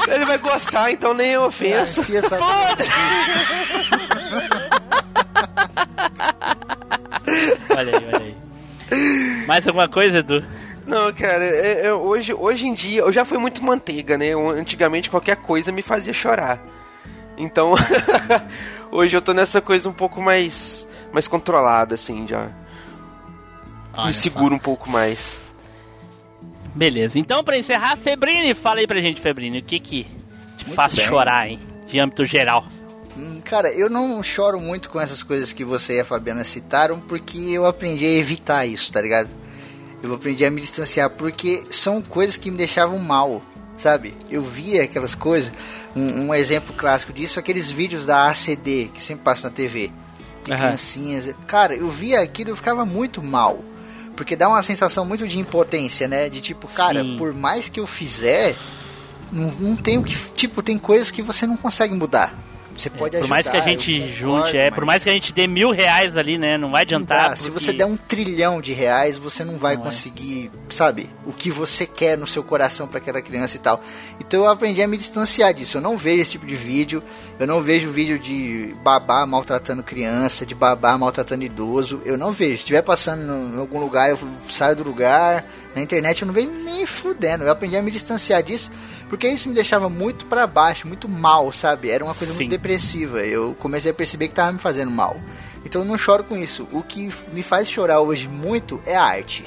Ele 0.09 0.25
vai 0.25 0.39
gostar, 0.39 0.91
então 0.91 1.15
nem 1.15 1.35
é 1.35 1.39
ofensa. 1.39 2.01
Essa 2.13 2.39
Olha 7.77 7.99
aí, 7.99 8.05
olha 8.07 8.19
aí. 8.19 8.37
Mais 9.47 9.67
alguma 9.67 9.89
coisa, 9.89 10.19
Edu? 10.19 10.45
Não, 10.87 11.13
cara, 11.13 11.45
é- 11.45 11.87
é- 11.87 11.95
hoje, 11.95 12.35
hoje 12.35 12.67
em 12.67 12.75
dia, 12.75 13.01
eu 13.03 13.13
já 13.13 13.25
fui 13.25 13.39
muito 13.39 13.65
manteiga, 13.65 14.19
né? 14.19 14.27
Eu- 14.27 14.51
antigamente 14.51 15.09
qualquer 15.09 15.37
coisa 15.37 15.71
me 15.73 15.83
fazia 15.83 16.13
chorar. 16.13 16.61
Então, 17.39 17.73
hoje 18.91 19.17
eu 19.17 19.23
tô 19.23 19.33
nessa 19.33 19.61
coisa 19.61 19.89
um 19.89 19.93
pouco 19.93 20.21
mais, 20.21 20.87
mais 21.13 21.29
controlada, 21.29 21.95
assim, 21.95 22.27
já. 22.27 22.49
Olha 23.97 24.07
me 24.07 24.13
só. 24.13 24.23
seguro 24.23 24.55
um 24.55 24.59
pouco 24.59 24.91
mais. 24.91 25.41
Beleza. 26.75 27.19
Então, 27.19 27.45
pra 27.45 27.57
encerrar, 27.57 27.97
Febrini, 27.97 28.55
fala 28.55 28.81
aí 28.81 28.87
pra 28.87 29.01
gente, 29.01 29.21
Febrini, 29.21 29.61
o 29.61 29.63
que 29.63 29.79
que 29.79 30.05
te 30.57 30.65
Muito 30.67 30.75
faz 30.75 30.95
bem. 30.95 31.07
chorar, 31.07 31.49
hein? 31.49 31.61
De 31.87 32.01
âmbito 32.01 32.25
geral. 32.25 32.65
Hum, 33.17 33.41
Cara, 33.45 33.71
eu 33.73 33.91
não 33.91 34.23
choro 34.23 34.61
muito 34.61 34.89
com 34.89 35.01
essas 35.01 35.23
coisas 35.23 35.53
que 35.53 35.65
você 35.65 35.99
e 35.99 36.01
a 36.01 36.05
Fabiana 36.05 36.45
citaram, 36.45 36.99
porque 37.01 37.39
eu 37.39 37.67
aprendi 37.67 38.07
a 38.07 38.11
evitar 38.11 38.67
isso, 38.67 38.93
tá 38.93 39.01
ligado? 39.01 39.29
Eu 40.03 40.13
aprendi 40.15 40.45
a 40.45 40.51
me 40.51 40.61
distanciar, 40.61 41.11
porque 41.11 41.63
são 41.71 42.03
coisas 42.03 42.37
que 42.37 42.51
me 42.51 42.57
deixavam 42.57 42.99
mal, 42.99 43.43
sabe? 43.79 44.15
Eu 44.31 44.43
via 44.43 44.83
aquelas 44.83 45.15
coisas. 45.15 45.53
Um, 45.95 46.29
um 46.29 46.35
exemplo 46.35 46.75
clássico 46.75 47.13
disso 47.13 47.39
aqueles 47.39 47.71
vídeos 47.71 48.07
da 48.07 48.29
ACD, 48.29 48.91
que 48.95 49.03
sempre 49.03 49.25
passa 49.25 49.49
na 49.49 49.55
TV. 49.55 49.93
De 50.43 50.53
Aham. 50.53 50.63
criancinhas. 50.63 51.31
Cara, 51.47 51.75
eu 51.75 51.89
via 51.89 52.21
aquilo 52.21 52.51
e 52.51 52.53
eu 52.53 52.57
ficava 52.57 52.85
muito 52.85 53.23
mal. 53.23 53.63
Porque 54.17 54.35
dá 54.35 54.49
uma 54.49 54.63
sensação 54.63 55.05
muito 55.05 55.27
de 55.29 55.39
impotência, 55.39 56.09
né? 56.09 56.29
De 56.29 56.41
tipo, 56.41 56.67
cara, 56.67 57.03
Sim. 57.03 57.17
por 57.17 57.33
mais 57.33 57.69
que 57.69 57.79
eu 57.79 57.87
fizer, 57.87 58.57
não, 59.31 59.51
não 59.53 59.77
tem 59.77 59.99
o 59.99 60.03
que. 60.03 60.17
Tipo, 60.35 60.63
tem 60.63 60.79
coisas 60.79 61.11
que 61.11 61.23
você 61.23 61.47
não 61.47 61.57
consegue 61.57 61.95
mudar. 61.95 62.35
Você 62.77 62.91
pode 62.91 63.19
por 63.19 63.29
mais 63.29 63.47
que 63.47 63.57
a 63.57 63.61
ajudar, 63.61 63.71
gente 63.71 63.93
eu 64.01 64.09
junte, 64.09 64.37
concordo, 64.37 64.57
é, 64.57 64.71
por 64.71 64.79
mas 64.81 64.87
mais 64.87 65.05
que 65.05 65.11
a 65.11 65.13
gente 65.13 65.33
dê 65.33 65.47
mil 65.47 65.71
reais 65.71 66.17
ali, 66.17 66.39
né? 66.39 66.57
Não 66.59 66.69
vai 66.71 66.71
não 66.71 66.77
adiantar. 66.83 67.37
Se 67.37 67.51
porque- 67.51 67.61
você 67.65 67.73
der 67.73 67.87
um 67.87 67.97
trilhão 67.97 68.61
de 68.61 68.73
reais, 68.73 69.17
você 69.17 69.45
não 69.45 69.59
vai 69.59 69.75
Não 69.77 69.83
é. 69.83 69.87
conseguir, 69.87 70.51
sabe, 70.69 71.09
o 71.27 71.33
que 71.33 71.51
você 71.51 71.87
quer 71.87 72.17
no 72.17 72.27
seu 72.27 72.43
coração 72.43 72.87
para 72.89 72.99
aquela 72.99 73.21
criança 73.21 73.57
e 73.57 73.61
tal. 73.61 73.81
Então 74.21 74.41
eu 74.45 74.49
aprendi 74.51 74.83
a 74.83 74.89
me 74.89 74.97
distanciar 74.99 75.53
disso. 75.55 75.77
Eu 75.79 75.81
não 75.83 75.97
vejo 75.97 76.23
esse 76.23 76.33
tipo 76.33 76.47
de 76.47 76.55
vídeo. 76.55 77.03
Eu 77.39 77.47
não 77.47 77.61
vejo 77.61 77.91
vídeo 77.91 78.19
de 78.19 78.75
babá 78.83 79.27
maltratando 79.27 79.83
criança, 79.83 80.47
de 80.47 80.55
babá 80.55 80.97
maltratando 80.97 81.45
idoso. 81.45 82.01
Eu 82.05 82.17
não 82.17 82.33
vejo. 82.33 82.53
Se 82.53 82.57
estiver 82.59 82.83
passando 82.83 83.55
em 83.55 83.59
algum 83.59 83.79
lugar, 83.81 84.11
eu 84.11 84.19
saio 84.49 84.77
do 84.77 84.83
lugar. 84.85 85.45
Na 85.75 85.81
internet 85.81 86.23
eu 86.23 86.27
não 86.27 86.35
vejo 86.35 86.51
nem 86.51 86.85
fudendo. 86.85 87.45
Eu 87.45 87.51
aprendi 87.51 87.77
a 87.77 87.83
me 87.83 87.91
distanciar 87.91 88.43
disso, 88.43 88.71
porque 89.09 89.27
isso 89.27 89.49
me 89.49 89.55
deixava 89.55 89.89
muito 89.89 90.27
para 90.27 90.47
baixo, 90.47 90.87
muito 90.87 91.09
mal, 91.09 91.51
sabe? 91.53 91.91
Era 91.91 92.05
uma 92.05 92.15
coisa 92.15 92.33
Sim. 92.33 92.41
muito 92.41 92.51
depressiva. 92.51 93.21
Eu 93.21 93.57
comecei 93.59 93.91
a 93.91 93.95
perceber 93.95 94.29
que 94.29 94.35
tava 94.35 94.53
me 94.53 94.59
fazendo 94.59 94.91
mal. 94.91 95.17
Então 95.65 95.83
eu 95.83 95.87
não 95.87 95.97
choro 95.97 96.25
com 96.25 96.37
isso. 96.37 96.69
O 96.73 96.83
que 96.83 97.11
me 97.33 97.43
faz 97.43 97.71
chorar 97.71 98.01
hoje 98.01 98.29
muito 98.29 98.83
é 98.85 98.95
a 98.95 99.03
arte. 99.03 99.45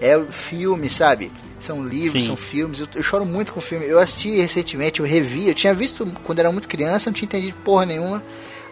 É 0.00 0.16
o 0.16 0.26
filme, 0.26 0.88
sabe? 0.88 1.30
São 1.60 1.84
livros, 1.84 2.22
Sim. 2.22 2.28
são 2.28 2.36
filmes. 2.36 2.80
Eu, 2.80 2.88
eu 2.94 3.02
choro 3.02 3.24
muito 3.24 3.52
com 3.52 3.60
filme. 3.60 3.86
Eu 3.86 3.98
assisti 3.98 4.36
recentemente, 4.36 5.00
eu 5.00 5.06
revi. 5.06 5.48
Eu 5.48 5.54
tinha 5.54 5.74
visto 5.74 6.06
quando 6.24 6.38
era 6.38 6.50
muito 6.50 6.68
criança, 6.68 7.10
não 7.10 7.14
tinha 7.14 7.26
entendido 7.26 7.56
porra 7.64 7.86
nenhuma. 7.86 8.22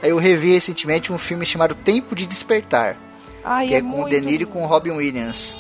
Aí 0.03 0.11
eu 0.11 0.19
revi 0.19 0.53
recentemente 0.53 1.13
um 1.13 1.19
filme 1.19 1.47
chamado 1.47 1.75
Tempo 1.75 2.15
de 2.15 2.27
Despertar. 2.27 2.97
Ai, 3.45 3.69
que 3.69 3.75
é, 3.75 3.79
é 3.79 3.81
com 3.81 3.89
o 3.89 3.97
muito 3.99 4.11
De 4.11 4.21
Niro 4.21 4.43
e 4.43 4.47
com 4.47 4.63
o 4.63 4.67
Robin 4.67 4.91
Williams. 4.91 5.59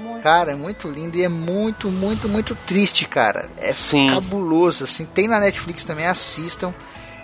Muito. 0.00 0.22
Cara, 0.22 0.52
é 0.52 0.54
muito 0.54 0.88
lindo 0.88 1.16
e 1.16 1.24
é 1.24 1.28
muito, 1.28 1.90
muito, 1.90 2.28
muito 2.28 2.54
triste, 2.54 3.06
cara. 3.06 3.48
É 3.58 3.72
Sim. 3.72 4.08
cabuloso, 4.08 4.84
assim. 4.84 5.04
Tem 5.04 5.26
na 5.28 5.40
Netflix 5.40 5.84
também, 5.84 6.06
assistam. 6.06 6.72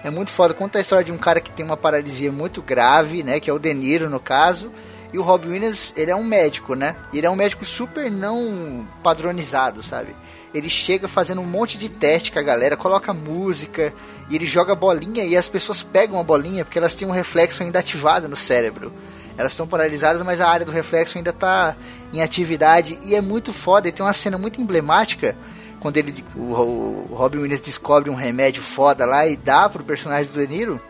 É 0.02 0.10
muito 0.10 0.30
foda. 0.30 0.52
Conta 0.52 0.78
a 0.78 0.80
história 0.80 1.04
de 1.04 1.12
um 1.12 1.18
cara 1.18 1.40
que 1.40 1.50
tem 1.50 1.64
uma 1.64 1.76
paralisia 1.76 2.30
muito 2.30 2.60
grave, 2.60 3.22
né? 3.22 3.40
Que 3.40 3.48
é 3.48 3.52
o 3.52 3.58
De 3.58 3.72
Niro, 3.72 4.10
no 4.10 4.20
caso. 4.20 4.70
E 5.14 5.18
o 5.18 5.22
Robin 5.22 5.50
Williams, 5.50 5.94
ele 5.96 6.10
é 6.10 6.16
um 6.16 6.24
médico, 6.24 6.74
né? 6.74 6.96
Ele 7.12 7.24
é 7.24 7.30
um 7.30 7.36
médico 7.36 7.64
super 7.64 8.10
não 8.10 8.84
padronizado, 9.00 9.80
sabe? 9.80 10.14
Ele 10.52 10.68
chega 10.68 11.06
fazendo 11.06 11.40
um 11.40 11.46
monte 11.46 11.78
de 11.78 11.88
teste 11.88 12.32
com 12.32 12.38
a 12.40 12.42
galera, 12.42 12.76
coloca 12.76 13.12
música, 13.12 13.94
e 14.28 14.34
ele 14.34 14.44
joga 14.44 14.74
bolinha 14.74 15.24
e 15.24 15.36
as 15.36 15.48
pessoas 15.48 15.84
pegam 15.84 16.18
a 16.18 16.24
bolinha 16.24 16.64
porque 16.64 16.78
elas 16.78 16.96
têm 16.96 17.06
um 17.06 17.12
reflexo 17.12 17.62
ainda 17.62 17.78
ativado 17.78 18.28
no 18.28 18.34
cérebro. 18.34 18.92
Elas 19.36 19.52
estão 19.52 19.66
paralisadas, 19.66 20.22
mas 20.22 20.40
a 20.40 20.48
área 20.48 20.64
do 20.64 20.72
reflexo 20.72 21.18
ainda 21.18 21.30
está 21.30 21.76
em 22.12 22.22
atividade 22.22 22.98
e 23.02 23.14
é 23.14 23.20
muito 23.20 23.52
foda. 23.52 23.88
E 23.88 23.92
tem 23.92 24.04
uma 24.04 24.12
cena 24.12 24.38
muito 24.38 24.60
emblemática 24.60 25.36
quando 25.84 25.98
ele, 25.98 26.24
o, 26.34 26.40
o 26.40 27.14
Robin 27.14 27.40
Williams 27.40 27.60
descobre 27.60 28.08
um 28.08 28.14
remédio 28.14 28.62
foda 28.62 29.04
lá 29.04 29.26
e 29.26 29.36
dá 29.36 29.68
pro 29.68 29.84
personagem 29.84 30.32
do 30.32 30.38
De 30.38 30.46
Niro, 30.46 30.80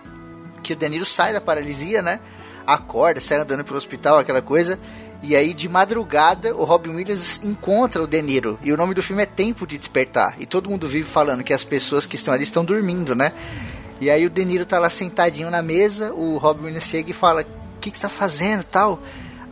que 0.63 0.73
o 0.73 0.77
De 0.77 0.89
Niro 0.89 1.05
sai 1.05 1.33
da 1.33 1.41
paralisia, 1.41 2.01
né? 2.01 2.21
Acorda, 2.65 3.21
sai 3.21 3.39
andando 3.39 3.65
pelo 3.65 3.77
hospital, 3.77 4.19
aquela 4.19 4.41
coisa. 4.41 4.79
E 5.21 5.35
aí, 5.35 5.53
de 5.53 5.69
madrugada, 5.69 6.55
o 6.55 6.65
Robin 6.65 6.91
Williams 6.91 7.41
encontra 7.43 8.03
o 8.03 8.07
De 8.07 8.23
Niro. 8.23 8.57
E 8.63 8.73
o 8.73 8.77
nome 8.77 8.95
do 8.95 9.03
filme 9.03 9.23
é 9.23 9.27
Tempo 9.27 9.67
de 9.67 9.79
Despertar. 9.79 10.37
E 10.39 10.47
todo 10.47 10.71
mundo 10.71 10.87
vive 10.87 11.09
falando 11.09 11.43
que 11.43 11.53
as 11.53 11.65
pessoas 11.65 12.07
que 12.07 12.15
estão 12.15 12.33
ali 12.33 12.45
estão 12.45 12.65
dormindo, 12.65 13.17
né? 13.17 13.33
E 14.01 14.11
aí 14.11 14.25
o 14.25 14.31
De 14.31 14.45
Niro 14.45 14.65
tá 14.65 14.79
lá 14.79 14.91
sentadinho 14.91 15.51
na 15.51 15.61
mesa, 15.63 16.13
o 16.13 16.37
Robin 16.37 16.67
Williams 16.67 16.85
chega 16.85 17.11
e 17.11 17.15
fala, 17.15 17.45
que, 17.85 17.91
que 17.91 17.99
você 17.99 18.03
tá 18.03 18.09
fazendo 18.09 18.65
tal? 18.65 19.03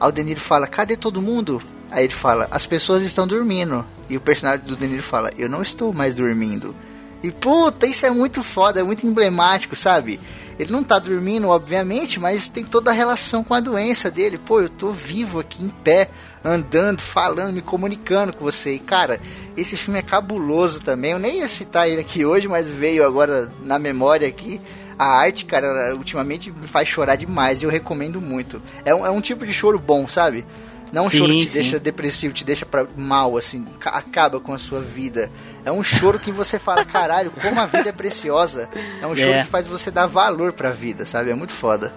Aí 0.01 0.11
o 0.11 0.37
fala, 0.41 0.67
cadê 0.67 0.97
todo 0.97 1.21
mundo? 1.21 1.63
Aí 1.91 2.05
ele 2.05 2.15
fala, 2.15 2.49
as 2.51 2.65
pessoas 2.65 3.05
estão 3.05 3.27
dormindo. 3.27 3.85
E 4.09 4.17
o 4.17 4.21
personagem 4.21 4.65
do 4.65 4.75
De 4.75 4.87
Niro 4.87 5.03
fala, 5.03 5.31
eu 5.37 5.49
não 5.49 5.63
estou 5.63 5.93
mais 5.93 6.15
dormindo. 6.15 6.75
E 7.23 7.31
puta, 7.31 7.87
isso 7.87 8.05
é 8.07 8.11
muito 8.11 8.43
foda, 8.43 8.81
é 8.81 8.83
muito 8.83 9.07
emblemático, 9.07 9.77
sabe? 9.77 10.19
Ele 10.59 10.73
não 10.73 10.83
tá 10.83 10.99
dormindo, 10.99 11.49
obviamente, 11.49 12.19
mas 12.19 12.49
tem 12.49 12.65
toda 12.65 12.91
a 12.91 12.95
relação 12.95 13.45
com 13.45 13.55
a 13.55 13.61
doença 13.61 14.11
dele. 14.11 14.39
Pô, 14.39 14.61
eu 14.61 14.69
tô 14.69 14.93
vivo 14.93 15.39
aqui 15.39 15.63
em 15.63 15.69
pé, 15.69 16.09
andando, 16.45 17.01
falando, 17.01 17.55
me 17.55 17.63
comunicando 17.63 18.33
com 18.33 18.45
você. 18.45 18.75
E 18.75 18.79
cara, 18.79 19.21
esse 19.57 19.77
filme 19.77 19.99
é 19.99 20.03
cabuloso 20.03 20.81
também. 20.81 21.13
Eu 21.13 21.19
nem 21.19 21.39
ia 21.39 21.49
citar 21.49 21.89
ele 21.89 22.01
aqui 22.01 22.25
hoje, 22.25 22.49
mas 22.49 22.69
veio 22.69 23.07
agora 23.07 23.53
na 23.63 23.79
memória 23.79 24.27
aqui. 24.27 24.61
A 24.99 25.07
arte, 25.07 25.45
cara, 25.45 25.95
ultimamente 25.97 26.51
me 26.51 26.67
faz 26.67 26.87
chorar 26.89 27.17
demais 27.17 27.63
e 27.63 27.65
eu 27.65 27.71
recomendo 27.71 28.21
muito. 28.21 28.61
É 28.85 28.95
um, 28.95 29.07
é 29.07 29.11
um 29.11 29.21
tipo 29.21 29.47
de 29.47 29.53
choro 29.53 29.79
bom, 29.79 30.07
sabe? 30.09 30.45
Não 30.93 31.07
um 31.07 31.11
Sim, 31.11 31.19
choro 31.19 31.33
que 31.33 31.39
te 31.41 31.47
sim. 31.47 31.53
deixa 31.55 31.81
depressivo, 31.81 32.35
te 32.35 32.45
deixa 32.45 32.67
pra 32.67 32.87
mal, 32.97 33.37
assim, 33.39 33.65
ca- 33.81 33.93
acaba 33.93 34.39
com 34.39 34.53
a 34.53 34.59
sua 34.59 34.81
vida. 34.83 35.31
É 35.65 35.73
um 35.73 35.83
choro 35.83 36.19
que 36.19 36.31
você 36.31 36.59
fala, 36.59 36.85
caralho, 36.85 37.31
como 37.31 37.59
a 37.59 37.65
vida 37.65 37.89
é 37.89 37.93
preciosa. 37.93 38.69
É 39.01 39.07
um 39.07 39.17
choro 39.17 39.31
É. 39.33 39.43
que 39.43 39.49
faz 39.49 39.67
você 39.67 39.91
dar 39.91 40.07
valor 40.07 40.53
pra 40.53 40.71
vida, 40.71 41.07
sabe? 41.07 41.31
É 41.31 41.35
muito 41.35 41.53
foda. 41.53 41.93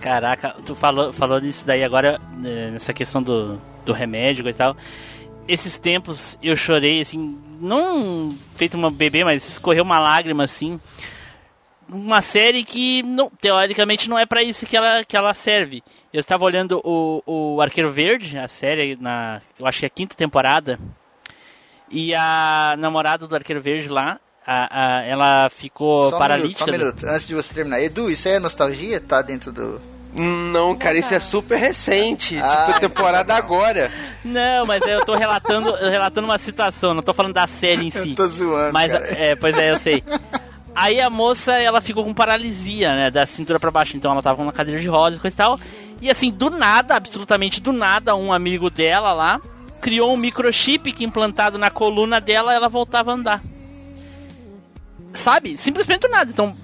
Caraca, 0.00 0.56
tu 0.64 0.74
falou, 0.74 1.12
falou 1.12 1.40
nisso 1.40 1.62
daí 1.64 1.84
agora, 1.84 2.20
eh, 2.44 2.70
nessa 2.72 2.92
questão 2.92 3.22
do, 3.22 3.60
do 3.84 3.92
remédio 3.92 4.48
e 4.48 4.52
tal. 4.54 4.76
Esses 5.46 5.78
tempos 5.78 6.38
eu 6.42 6.56
chorei, 6.56 7.00
assim, 7.02 7.38
não 7.60 8.30
feito 8.56 8.76
uma 8.76 8.90
bebê, 8.90 9.22
mas 9.24 9.48
escorreu 9.48 9.84
uma 9.84 9.98
lágrima, 9.98 10.42
assim. 10.44 10.80
Uma 11.92 12.22
série 12.22 12.62
que, 12.62 13.02
não, 13.02 13.28
teoricamente, 13.40 14.08
não 14.08 14.18
é 14.18 14.24
pra 14.24 14.42
isso 14.42 14.64
que 14.64 14.76
ela, 14.76 15.02
que 15.04 15.16
ela 15.16 15.34
serve. 15.34 15.82
Eu 16.12 16.20
estava 16.20 16.44
olhando 16.44 16.80
o, 16.84 17.22
o 17.26 17.60
Arqueiro 17.60 17.92
Verde, 17.92 18.38
a 18.38 18.46
série, 18.46 18.96
na, 19.00 19.40
eu 19.58 19.66
acho 19.66 19.80
que 19.80 19.86
é 19.86 19.88
a 19.88 19.90
quinta 19.90 20.14
temporada. 20.14 20.78
E 21.90 22.14
a 22.14 22.74
namorada 22.78 23.26
do 23.26 23.34
Arqueiro 23.34 23.60
Verde 23.60 23.88
lá, 23.88 24.20
a, 24.46 24.98
a- 24.98 25.04
ela 25.04 25.50
ficou 25.50 26.02
só 26.04 26.08
um 26.08 26.10
minuto, 26.10 26.18
paralítica. 26.20 26.58
só 26.64 26.70
um 26.70 26.72
minuto, 26.72 27.04
antes 27.06 27.26
de 27.26 27.34
você 27.34 27.52
terminar. 27.54 27.80
Edu, 27.82 28.08
isso 28.08 28.28
aí 28.28 28.34
é 28.34 28.38
nostalgia? 28.38 29.00
Tá 29.00 29.20
dentro 29.22 29.50
do. 29.52 29.80
Não, 30.14 30.76
cara, 30.76 30.98
isso 30.98 31.14
é 31.14 31.20
super 31.20 31.56
recente. 31.58 32.36
Ah. 32.38 32.66
Tipo, 32.66 32.80
temporada 32.80 33.34
agora. 33.34 33.92
Não, 34.24 34.66
mas 34.66 34.84
eu 34.86 35.04
tô 35.04 35.12
relatando, 35.14 35.72
relatando 35.74 36.26
uma 36.26 36.38
situação, 36.38 36.94
não 36.94 37.02
tô 37.02 37.14
falando 37.14 37.34
da 37.34 37.46
série 37.46 37.86
em 37.86 37.90
si. 37.92 38.10
Eu 38.10 38.14
tô 38.16 38.26
zoando, 38.26 38.72
Mas, 38.72 38.90
cara. 38.92 39.06
é, 39.06 39.34
pois 39.36 39.56
é, 39.56 39.70
eu 39.72 39.76
sei. 39.78 40.02
Aí 40.74 41.00
a 41.00 41.10
moça, 41.10 41.52
ela 41.52 41.80
ficou 41.80 42.04
com 42.04 42.14
paralisia, 42.14 42.94
né, 42.94 43.10
da 43.10 43.26
cintura 43.26 43.58
pra 43.58 43.70
baixo, 43.70 43.96
então 43.96 44.12
ela 44.12 44.22
tava 44.22 44.36
com 44.36 44.42
uma 44.42 44.52
cadeira 44.52 44.80
de 44.80 44.88
rodas 44.88 45.18
e 45.18 45.20
coisa 45.20 45.34
e 45.34 45.36
tal. 45.36 45.60
E 46.00 46.10
assim, 46.10 46.30
do 46.30 46.48
nada, 46.48 46.94
absolutamente 46.96 47.60
do 47.60 47.72
nada, 47.72 48.14
um 48.14 48.32
amigo 48.32 48.70
dela 48.70 49.12
lá 49.12 49.40
criou 49.80 50.12
um 50.12 50.16
microchip 50.16 50.92
que 50.92 51.04
implantado 51.04 51.58
na 51.58 51.70
coluna 51.70 52.20
dela, 52.20 52.54
ela 52.54 52.68
voltava 52.68 53.10
a 53.10 53.14
andar. 53.14 53.42
Sabe? 55.14 55.56
Simplesmente 55.56 56.02
do 56.02 56.08
nada. 56.08 56.30
Então, 56.30 56.54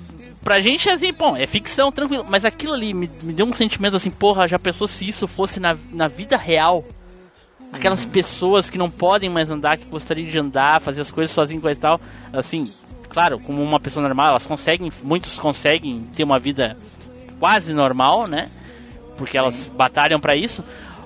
pra 0.44 0.60
gente 0.60 0.88
é 0.88 0.92
assim, 0.92 1.12
bom, 1.12 1.36
é 1.36 1.46
ficção, 1.46 1.90
tranquilo. 1.90 2.24
Mas 2.28 2.44
aquilo 2.44 2.74
ali 2.74 2.94
me, 2.94 3.10
me 3.22 3.32
deu 3.32 3.46
um 3.46 3.52
sentimento 3.52 3.96
assim, 3.96 4.10
porra, 4.10 4.46
já 4.46 4.58
pensou 4.58 4.86
se 4.86 5.08
isso 5.08 5.26
fosse 5.26 5.58
na, 5.58 5.76
na 5.92 6.06
vida 6.06 6.36
real? 6.36 6.84
Aquelas 7.72 8.06
pessoas 8.06 8.70
que 8.70 8.78
não 8.78 8.88
podem 8.88 9.28
mais 9.28 9.50
andar, 9.50 9.76
que 9.76 9.86
gostariam 9.86 10.28
de 10.28 10.38
andar, 10.38 10.80
fazer 10.80 11.00
as 11.00 11.10
coisas 11.10 11.34
sozinhas 11.34 11.62
coisa 11.62 11.78
e 11.78 11.82
tal. 11.82 12.00
Assim, 12.32 12.64
claro, 13.16 13.40
como 13.40 13.62
uma 13.62 13.80
pessoa 13.80 14.02
normal, 14.06 14.28
elas 14.28 14.44
conseguem, 14.44 14.92
muitos 15.02 15.38
conseguem 15.38 16.06
ter 16.14 16.22
uma 16.22 16.38
vida 16.38 16.76
quase 17.40 17.72
normal, 17.72 18.26
né? 18.26 18.50
Porque 19.16 19.38
elas 19.38 19.70
batalham 19.74 20.20
pra 20.20 20.36
isso. 20.36 20.62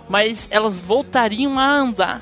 Mas 0.08 0.48
elas 0.50 0.80
voltariam 0.82 1.56
a 1.56 1.64
andar. 1.72 2.20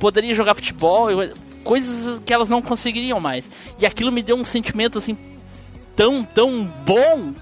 Poderiam 0.00 0.34
jogar 0.34 0.56
futebol, 0.56 1.08
eu- 1.12 1.32
coisas 1.62 2.20
que 2.26 2.34
elas 2.34 2.48
não 2.48 2.60
conseguiriam 2.60 3.20
mais. 3.20 3.44
E 3.78 3.86
aquilo 3.86 4.10
me 4.10 4.20
deu 4.20 4.34
um 4.34 4.44
sentimento 4.44 4.98
assim 4.98 5.16
tão, 5.94 6.24
tão 6.24 6.64
bom. 6.84 7.32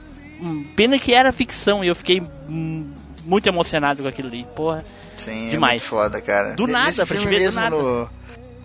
Hum, 0.43 0.67
Pena 0.77 0.99
que 0.99 1.15
era 1.15 1.33
ficção 1.33 1.83
e 1.83 1.89
eu 1.89 1.97
fiquei 1.97 2.21
hum, 2.51 2.91
muito 3.25 3.49
emocionado 3.49 4.03
com 4.03 4.09
aquilo 4.11 4.29
ali. 4.29 4.47
Porra. 4.55 4.85
Sim, 5.17 5.49
Demais. 5.49 5.81
é 5.81 5.87
foda, 5.87 6.21
cara. 6.21 6.53
Do 6.55 6.67
nada, 6.67 7.07
pra 7.07 7.17
te 7.17 7.25
ver 7.27 7.37
do 7.37 7.41
mesmo, 7.41 7.61
nada. 7.61 7.75
No, 7.77 8.09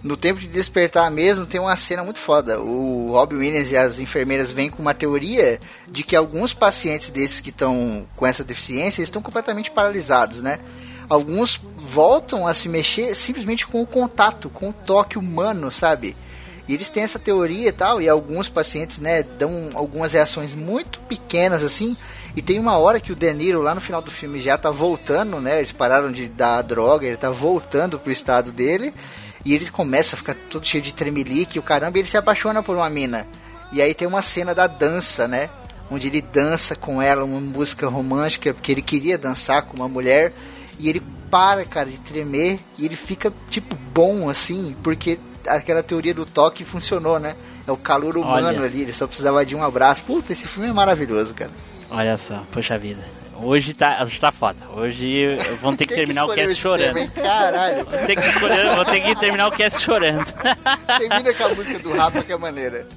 no 0.04 0.16
Tempo 0.16 0.40
de 0.40 0.48
Despertar 0.48 1.10
mesmo, 1.10 1.46
tem 1.46 1.60
uma 1.60 1.76
cena 1.76 2.04
muito 2.04 2.20
foda. 2.20 2.60
O 2.60 3.12
Robin 3.12 3.38
Williams 3.38 3.72
e 3.72 3.78
as 3.78 4.00
enfermeiras 4.00 4.52
vêm 4.52 4.70
com 4.70 4.82
uma 4.82 4.94
teoria 4.94 5.60
de 5.88 6.04
que 6.04 6.16
alguns 6.16 6.54
pacientes 6.54 7.10
desses 7.10 7.42
que 7.42 7.50
estão 7.50 8.08
com 8.16 8.26
essa 8.26 8.44
deficiência 8.44 9.02
estão 9.02 9.22
completamente 9.22 9.72
paralisados, 9.72 10.42
né? 10.42 10.60
Alguns 11.10 11.60
voltam 11.78 12.46
a 12.46 12.54
se 12.54 12.68
mexer 12.68 13.16
simplesmente 13.16 13.66
com 13.66 13.82
o 13.82 13.88
contato, 13.88 14.50
com 14.50 14.70
o 14.70 14.74
toque 14.74 15.18
humano, 15.18 15.72
sabe? 15.72 16.16
E 16.68 16.74
eles 16.74 16.90
têm 16.90 17.04
essa 17.04 17.18
teoria 17.18 17.70
e 17.70 17.72
tal, 17.72 18.02
e 18.02 18.10
alguns 18.10 18.50
pacientes, 18.50 19.00
né, 19.00 19.24
dão 19.24 19.70
algumas 19.74 20.12
reações 20.12 20.54
muito 20.54 21.00
pequenas 21.02 21.64
assim. 21.64 21.96
E 22.36 22.42
tem 22.42 22.60
uma 22.60 22.78
hora 22.78 23.00
que 23.00 23.12
o 23.12 23.16
De 23.16 23.34
Niro, 23.34 23.62
lá 23.62 23.74
no 23.74 23.80
final 23.80 24.02
do 24.02 24.12
filme, 24.12 24.42
já 24.42 24.58
tá 24.58 24.70
voltando, 24.70 25.40
né? 25.40 25.60
Eles 25.60 25.72
pararam 25.72 26.12
de 26.12 26.28
dar 26.28 26.58
a 26.58 26.62
droga, 26.62 27.08
ele 27.08 27.16
tá 27.16 27.32
voltando 27.32 27.98
pro 27.98 28.12
estado 28.12 28.52
dele. 28.52 28.94
E 29.46 29.54
ele 29.54 29.70
começa 29.70 30.16
a 30.16 30.18
ficar 30.18 30.36
todo 30.50 30.66
cheio 30.66 30.84
de 30.84 30.94
tremelique, 30.94 31.58
e 31.58 31.60
o 31.60 31.64
caramba, 31.64 31.98
e 31.98 32.02
ele 32.02 32.08
se 32.08 32.18
apaixona 32.18 32.62
por 32.64 32.76
uma 32.76 32.90
mina. 32.90 33.28
E 33.72 33.82
aí 33.82 33.94
tem 33.94 34.08
uma 34.08 34.22
cena 34.22 34.54
da 34.56 34.68
dança, 34.68 35.28
né? 35.28 35.50
Onde 35.90 36.08
ele 36.08 36.22
dança 36.22 36.76
com 36.76 37.02
ela, 37.02 37.24
uma 37.24 37.40
música 37.40 37.88
romântica, 37.88 38.54
porque 38.54 38.72
ele 38.72 38.82
queria 38.82 39.18
dançar 39.18 39.64
com 39.64 39.78
uma 39.78 39.88
mulher. 39.88 40.34
E 40.80 40.90
ele 40.90 41.02
para, 41.30 41.66
cara, 41.66 41.90
de 41.90 41.98
tremer, 41.98 42.60
e 42.78 42.86
ele 42.86 42.96
fica, 42.96 43.34
tipo, 43.50 43.76
bom, 43.94 44.30
assim, 44.30 44.76
porque 44.84 45.20
aquela 45.48 45.84
teoria 45.84 46.14
do 46.14 46.26
toque 46.26 46.64
funcionou, 46.64 47.20
né? 47.20 47.36
É 47.66 47.72
o 47.72 47.78
calor 47.78 48.18
humano 48.18 48.48
Olha. 48.48 48.62
ali, 48.62 48.82
ele 48.82 48.94
só 48.94 49.08
precisava 49.08 49.46
de 49.46 49.56
um 49.56 49.64
abraço. 49.64 50.04
Puta, 50.04 50.32
esse 50.32 50.48
filme 50.48 50.70
é 50.70 50.74
maravilhoso, 50.74 51.34
cara. 51.34 51.52
Olha 51.90 52.18
só, 52.18 52.44
poxa 52.52 52.78
vida. 52.78 53.17
Hoje 53.42 53.74
tá, 53.74 54.00
hoje 54.04 54.20
tá 54.20 54.32
foda. 54.32 54.58
Hoje 54.76 55.36
vamos 55.62 55.78
ter 55.78 55.86
que 55.86 55.94
Quem 55.94 55.98
terminar 55.98 56.26
o 56.26 56.30
escolheu 56.34 56.48
cast 56.48 56.62
chorando. 56.62 56.94
tema? 56.96 57.08
Caralho. 57.12 57.86
Vou 57.86 58.06
ter 58.06 58.16
que 58.16 58.28
escolher, 58.28 58.76
vou 58.76 58.86
ter 58.86 59.00
que 59.02 59.16
terminar 59.20 59.48
o 59.48 59.52
cast 59.52 59.82
chorando. 59.82 60.34
Termina 60.98 61.34
com 61.34 61.44
a 61.44 61.50
música 61.50 61.80
do 61.80 61.94
Rafa, 61.94 62.24
que 62.24 62.32
é 62.32 62.38
maneira. 62.38 62.88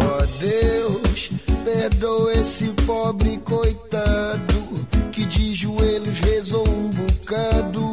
Ó 0.00 0.24
Deus, 0.40 1.30
perdoa 1.64 2.32
esse 2.34 2.66
pobre 2.86 3.38
coitado 3.38 4.86
que 5.12 5.24
de 5.24 5.54
joelhos 5.54 6.18
rezou 6.20 6.66
um 6.68 6.88
bocado, 6.90 7.90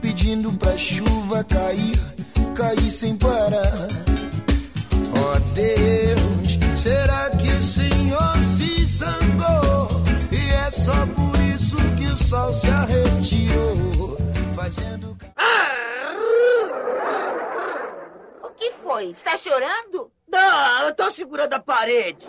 pedindo 0.00 0.52
pra 0.52 0.76
chuva 0.76 1.42
cair, 1.44 1.98
e 2.74 2.90
sem 2.90 3.16
parar. 3.16 3.88
Ó 5.16 5.34
oh, 5.34 5.40
Deus, 5.54 6.80
será 6.80 7.30
que 7.30 7.48
o 7.48 7.62
Senhor 7.62 8.36
se 8.56 8.86
zangou? 8.86 10.02
E 10.30 10.50
é 10.52 10.70
só 10.70 11.06
por 11.06 11.32
isso 11.54 11.76
que 11.96 12.06
o 12.06 12.16
sol 12.16 12.52
se 12.52 12.68
arretirou, 12.68 14.16
fazendo. 14.54 15.16
O 18.42 18.50
que 18.50 18.70
foi? 18.82 19.06
Está 19.06 19.36
chorando? 19.36 20.10
Não, 20.30 20.86
eu 20.86 20.94
tô 20.94 21.10
segurando 21.10 21.54
a 21.54 21.60
parede. 21.60 22.26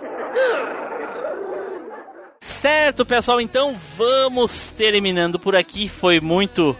Certo, 2.41 3.05
pessoal, 3.05 3.41
então 3.41 3.75
vamos 3.97 4.69
terminando 4.77 5.37
por 5.37 5.55
aqui. 5.55 5.89
Foi 5.89 6.19
muito 6.19 6.75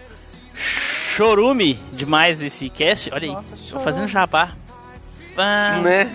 chorume 0.54 1.78
demais 1.92 2.40
esse 2.42 2.68
cast. 2.70 3.10
Olha 3.12 3.28
aí, 3.28 3.32
Nossa, 3.32 3.54
tô 3.70 3.80
fazendo 3.80 4.08
jabá. 4.08 4.52
Ah, 5.36 5.80
Né? 5.82 6.10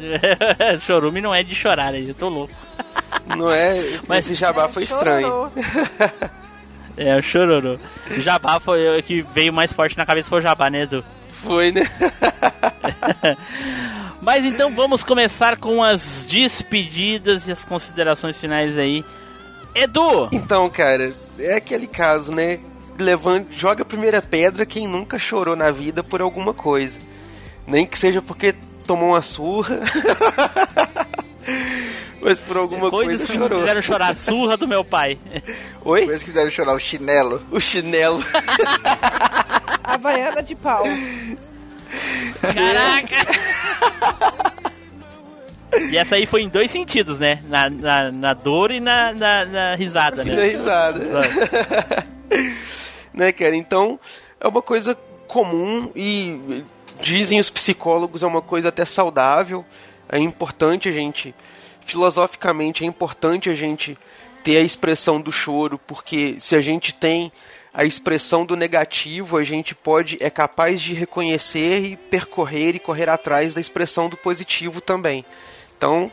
chorume 0.86 1.20
não 1.20 1.34
é 1.34 1.42
de 1.42 1.54
chorar, 1.54 1.92
aí 1.94 2.08
eu 2.08 2.14
tô 2.14 2.28
louco. 2.28 2.52
Não 3.36 3.50
é? 3.50 3.74
Mas- 4.08 4.24
Esse 4.26 4.34
jabá 4.34 4.68
foi 4.68 4.84
estranho. 4.84 5.50
É, 6.96 7.16
o 7.16 7.22
chororô. 7.22 7.78
Jabá 8.18 8.60
foi 8.60 8.98
o 8.98 9.02
que 9.02 9.22
veio 9.22 9.50
mais 9.54 9.72
forte 9.72 9.96
na 9.96 10.04
cabeça 10.04 10.28
foi 10.28 10.40
o 10.40 10.42
jabá, 10.42 10.68
né, 10.68 10.82
Edu? 10.82 11.02
Foi, 11.30 11.72
né? 11.72 11.88
Mas 14.20 14.44
então 14.44 14.74
vamos 14.74 15.02
começar 15.02 15.56
com 15.56 15.82
as 15.82 16.24
despedidas 16.28 17.48
e 17.48 17.52
as 17.52 17.64
considerações 17.64 18.38
finais 18.38 18.76
aí. 18.76 19.02
Edu! 19.74 20.28
Então, 20.30 20.68
cara, 20.68 21.14
é 21.38 21.54
aquele 21.54 21.86
caso, 21.86 22.32
né? 22.32 22.58
Levanta, 23.00 23.48
joga 23.52 23.82
a 23.82 23.84
primeira 23.84 24.22
pedra 24.22 24.64
quem 24.66 24.86
nunca 24.86 25.18
chorou 25.18 25.56
na 25.56 25.70
vida 25.70 26.02
por 26.02 26.20
alguma 26.20 26.54
coisa. 26.54 26.98
Nem 27.66 27.86
que 27.86 27.98
seja 27.98 28.20
porque 28.22 28.54
tomou 28.86 29.10
uma 29.10 29.22
surra. 29.22 29.80
Mas 32.20 32.38
por 32.38 32.56
alguma 32.58 32.90
Coisas 32.90 33.16
coisa 33.18 33.26
que 33.26 33.32
me 33.32 33.38
chorou. 33.44 33.60
fizeram 33.60 33.82
chorar. 33.82 34.16
Surra 34.16 34.56
do 34.56 34.68
meu 34.68 34.84
pai. 34.84 35.18
Oi? 35.82 36.04
Coisa 36.04 36.20
que 36.20 36.26
fizeram 36.26 36.50
chorar 36.50 36.74
o 36.74 36.78
chinelo. 36.78 37.42
O 37.50 37.58
chinelo. 37.60 38.22
Havaiana 39.82 40.42
de 40.42 40.54
pau. 40.54 40.84
Caraca! 42.40 43.26
E 45.90 45.96
essa 45.96 46.16
aí 46.16 46.26
foi 46.26 46.42
em 46.42 46.48
dois 46.48 46.70
sentidos, 46.70 47.18
né? 47.18 47.40
Na, 47.48 47.70
na, 47.70 48.12
na 48.12 48.34
dor 48.34 48.70
e 48.70 48.80
na, 48.80 49.12
na, 49.14 49.44
na 49.46 49.74
risada, 49.76 50.22
né? 50.24 50.48
risada. 50.48 51.00
né, 53.12 53.32
cara? 53.32 53.56
Então, 53.56 53.98
é 54.40 54.48
uma 54.48 54.62
coisa 54.62 54.96
comum 55.26 55.90
e 55.94 56.64
dizem 57.00 57.38
os 57.38 57.50
psicólogos 57.50 58.22
é 58.22 58.26
uma 58.26 58.42
coisa 58.42 58.68
até 58.68 58.84
saudável. 58.84 59.64
É 60.08 60.18
importante 60.18 60.88
a 60.88 60.92
gente, 60.92 61.34
filosoficamente, 61.84 62.84
é 62.84 62.86
importante 62.86 63.48
a 63.48 63.54
gente 63.54 63.96
ter 64.42 64.56
a 64.56 64.60
expressão 64.60 65.20
do 65.20 65.30
choro, 65.30 65.78
porque 65.86 66.36
se 66.40 66.56
a 66.56 66.60
gente 66.60 66.92
tem 66.92 67.30
a 67.72 67.84
expressão 67.84 68.44
do 68.44 68.56
negativo, 68.56 69.36
a 69.36 69.44
gente 69.44 69.74
pode 69.74 70.16
é 70.20 70.28
capaz 70.28 70.80
de 70.80 70.92
reconhecer 70.92 71.84
e 71.84 71.96
percorrer 71.96 72.74
e 72.74 72.80
correr 72.80 73.08
atrás 73.08 73.54
da 73.54 73.60
expressão 73.60 74.08
do 74.08 74.16
positivo 74.16 74.80
também. 74.80 75.24
Então, 75.76 76.10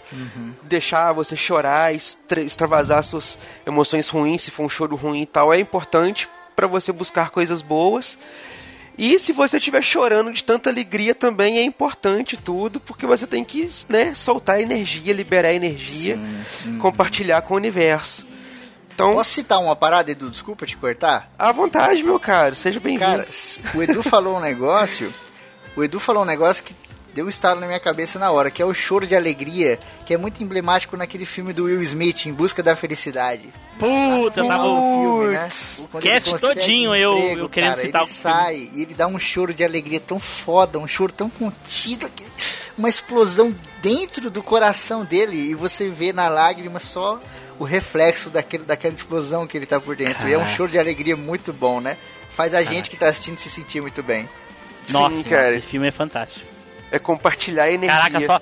deixar 0.64 1.11
você 1.11 1.36
chorar, 1.36 1.94
extra- 1.94 2.41
extravasar 2.41 3.03
suas 3.03 3.38
emoções 3.65 4.07
ruins, 4.07 4.44
se 4.44 4.52
for 4.52 4.64
um 4.64 4.69
choro 4.69 4.95
ruim 4.95 5.24
e 5.24 5.26
tal, 5.26 5.53
é 5.53 5.60
importante 5.60 6.30
para 6.58 6.66
você 6.66 6.92
buscar 6.92 7.30
coisas 7.30 7.62
boas. 7.62 8.18
E 8.98 9.20
se 9.20 9.32
você 9.32 9.58
estiver 9.58 9.84
chorando 9.84 10.34
de 10.34 10.44
tanta 10.44 10.72
alegria 10.72 11.14
também 11.14 11.60
é 11.60 11.62
importante 11.62 12.36
tudo, 12.36 12.80
porque 12.80 13.06
você 13.06 13.28
tem 13.28 13.46
que 13.46 13.70
né, 13.88 14.16
soltar 14.16 14.60
energia, 14.60 15.14
liberar 15.14 15.54
energia, 15.54 16.18
compartilhar 16.82 17.44
com 17.44 17.54
o 17.54 17.58
universo. 17.58 18.26
Então, 18.92 19.14
Posso 19.14 19.30
citar 19.34 19.62
uma 19.62 19.76
parada, 19.76 20.10
Edu? 20.10 20.32
Desculpa 20.32 20.66
te 20.66 20.76
cortar. 20.76 21.32
à 21.38 21.52
vontade, 21.52 22.02
meu 22.02 22.20
caro, 22.20 22.56
seja 22.56 22.80
bem-vindo. 22.80 23.06
Cara, 23.06 23.28
o 23.76 23.84
Edu 23.84 24.02
falou 24.02 24.38
um 24.38 24.40
negócio. 24.40 25.14
O 25.76 25.84
Edu 25.84 26.00
falou 26.00 26.24
um 26.24 26.26
negócio 26.26 26.64
que 26.64 26.76
deu 27.14 27.28
um 27.28 27.30
estalo 27.30 27.60
na 27.60 27.68
minha 27.68 27.80
cabeça 27.80 28.18
na 28.18 28.32
hora, 28.32 28.50
que 28.50 28.64
é 28.64 28.66
o 28.66 28.74
choro 28.74 29.06
de 29.06 29.16
alegria, 29.16 29.78
que 30.08 30.14
é 30.16 30.18
muito 30.18 30.42
emblemático 30.42 30.98
naquele 30.98 31.26
filme 31.26 31.54
do 31.54 31.66
Will 31.66 31.84
Smith, 31.84 32.26
Em 32.26 32.34
Busca 32.34 32.64
da 32.64 32.76
Felicidade. 32.76 33.54
Puta, 33.80 34.45
tava 34.48 34.64
no 34.64 34.78
o 34.78 35.20
filme, 35.22 35.34
né? 35.36 35.49
Ele 35.94 36.02
cast 36.02 36.40
todinho 36.40 36.91
um 36.91 36.95
eu- 36.95 37.18
emprego, 37.18 37.40
eu 37.41 37.49
querendo 37.49 37.70
cara, 37.76 37.82
citar 37.86 38.02
ele 38.02 38.10
o 38.12 38.14
filme. 38.14 38.22
sai 38.34 38.70
e 38.74 38.82
ele 38.82 38.94
dá 38.94 39.08
um 39.08 39.20
choro 39.20 39.54
de 39.54 39.64
alegria 39.64 39.99
tão 39.99 40.20
foda, 40.20 40.80
um 40.80 40.88
choro 40.88 41.14
tão 41.14 41.30
contido, 41.30 42.10
uma 42.78 42.90
explosão 42.90 43.54
dentro 43.82 44.30
do 44.32 44.41
coração 44.41 45.06
dele 45.06 45.38
e 45.38 45.54
você 45.56 45.90
vê 45.90 46.12
na 46.12 46.28
lágrima 46.28 46.80
só 46.80 47.22
o 47.60 47.64
reflexo 47.64 48.30
daquele, 48.30 48.64
daquela 48.66 48.94
explosão 48.94 49.45
que 49.48 49.58
ele 49.58 49.66
tá 49.66 49.80
por 49.80 49.95
dentro. 49.95 50.28
E 50.28 50.34
é 50.34 50.38
um 50.38 50.41
Caraca. 50.41 50.56
choro 50.58 50.72
de 50.72 50.80
alegria 50.80 51.16
muito 51.16 51.52
bom, 51.54 51.80
né? 51.80 51.98
Faz 52.30 52.54
a 52.54 52.62
gente 52.64 52.90
que 52.90 52.98
tá 52.98 53.08
assistindo 53.10 53.38
se 53.38 53.49
sentir 53.49 53.82
muito 53.82 54.04
bem. 54.04 54.30
Nossa, 54.90 55.16
Sim, 55.16 55.24
cara. 55.24 55.56
esse 55.56 55.68
filme 55.68 55.88
é 55.88 55.91
fantástico. 55.91 56.45
É 56.91 56.98
compartilhar 56.99 57.70
energia. 57.70 57.90
Caraca, 57.99 58.26
só, 58.26 58.41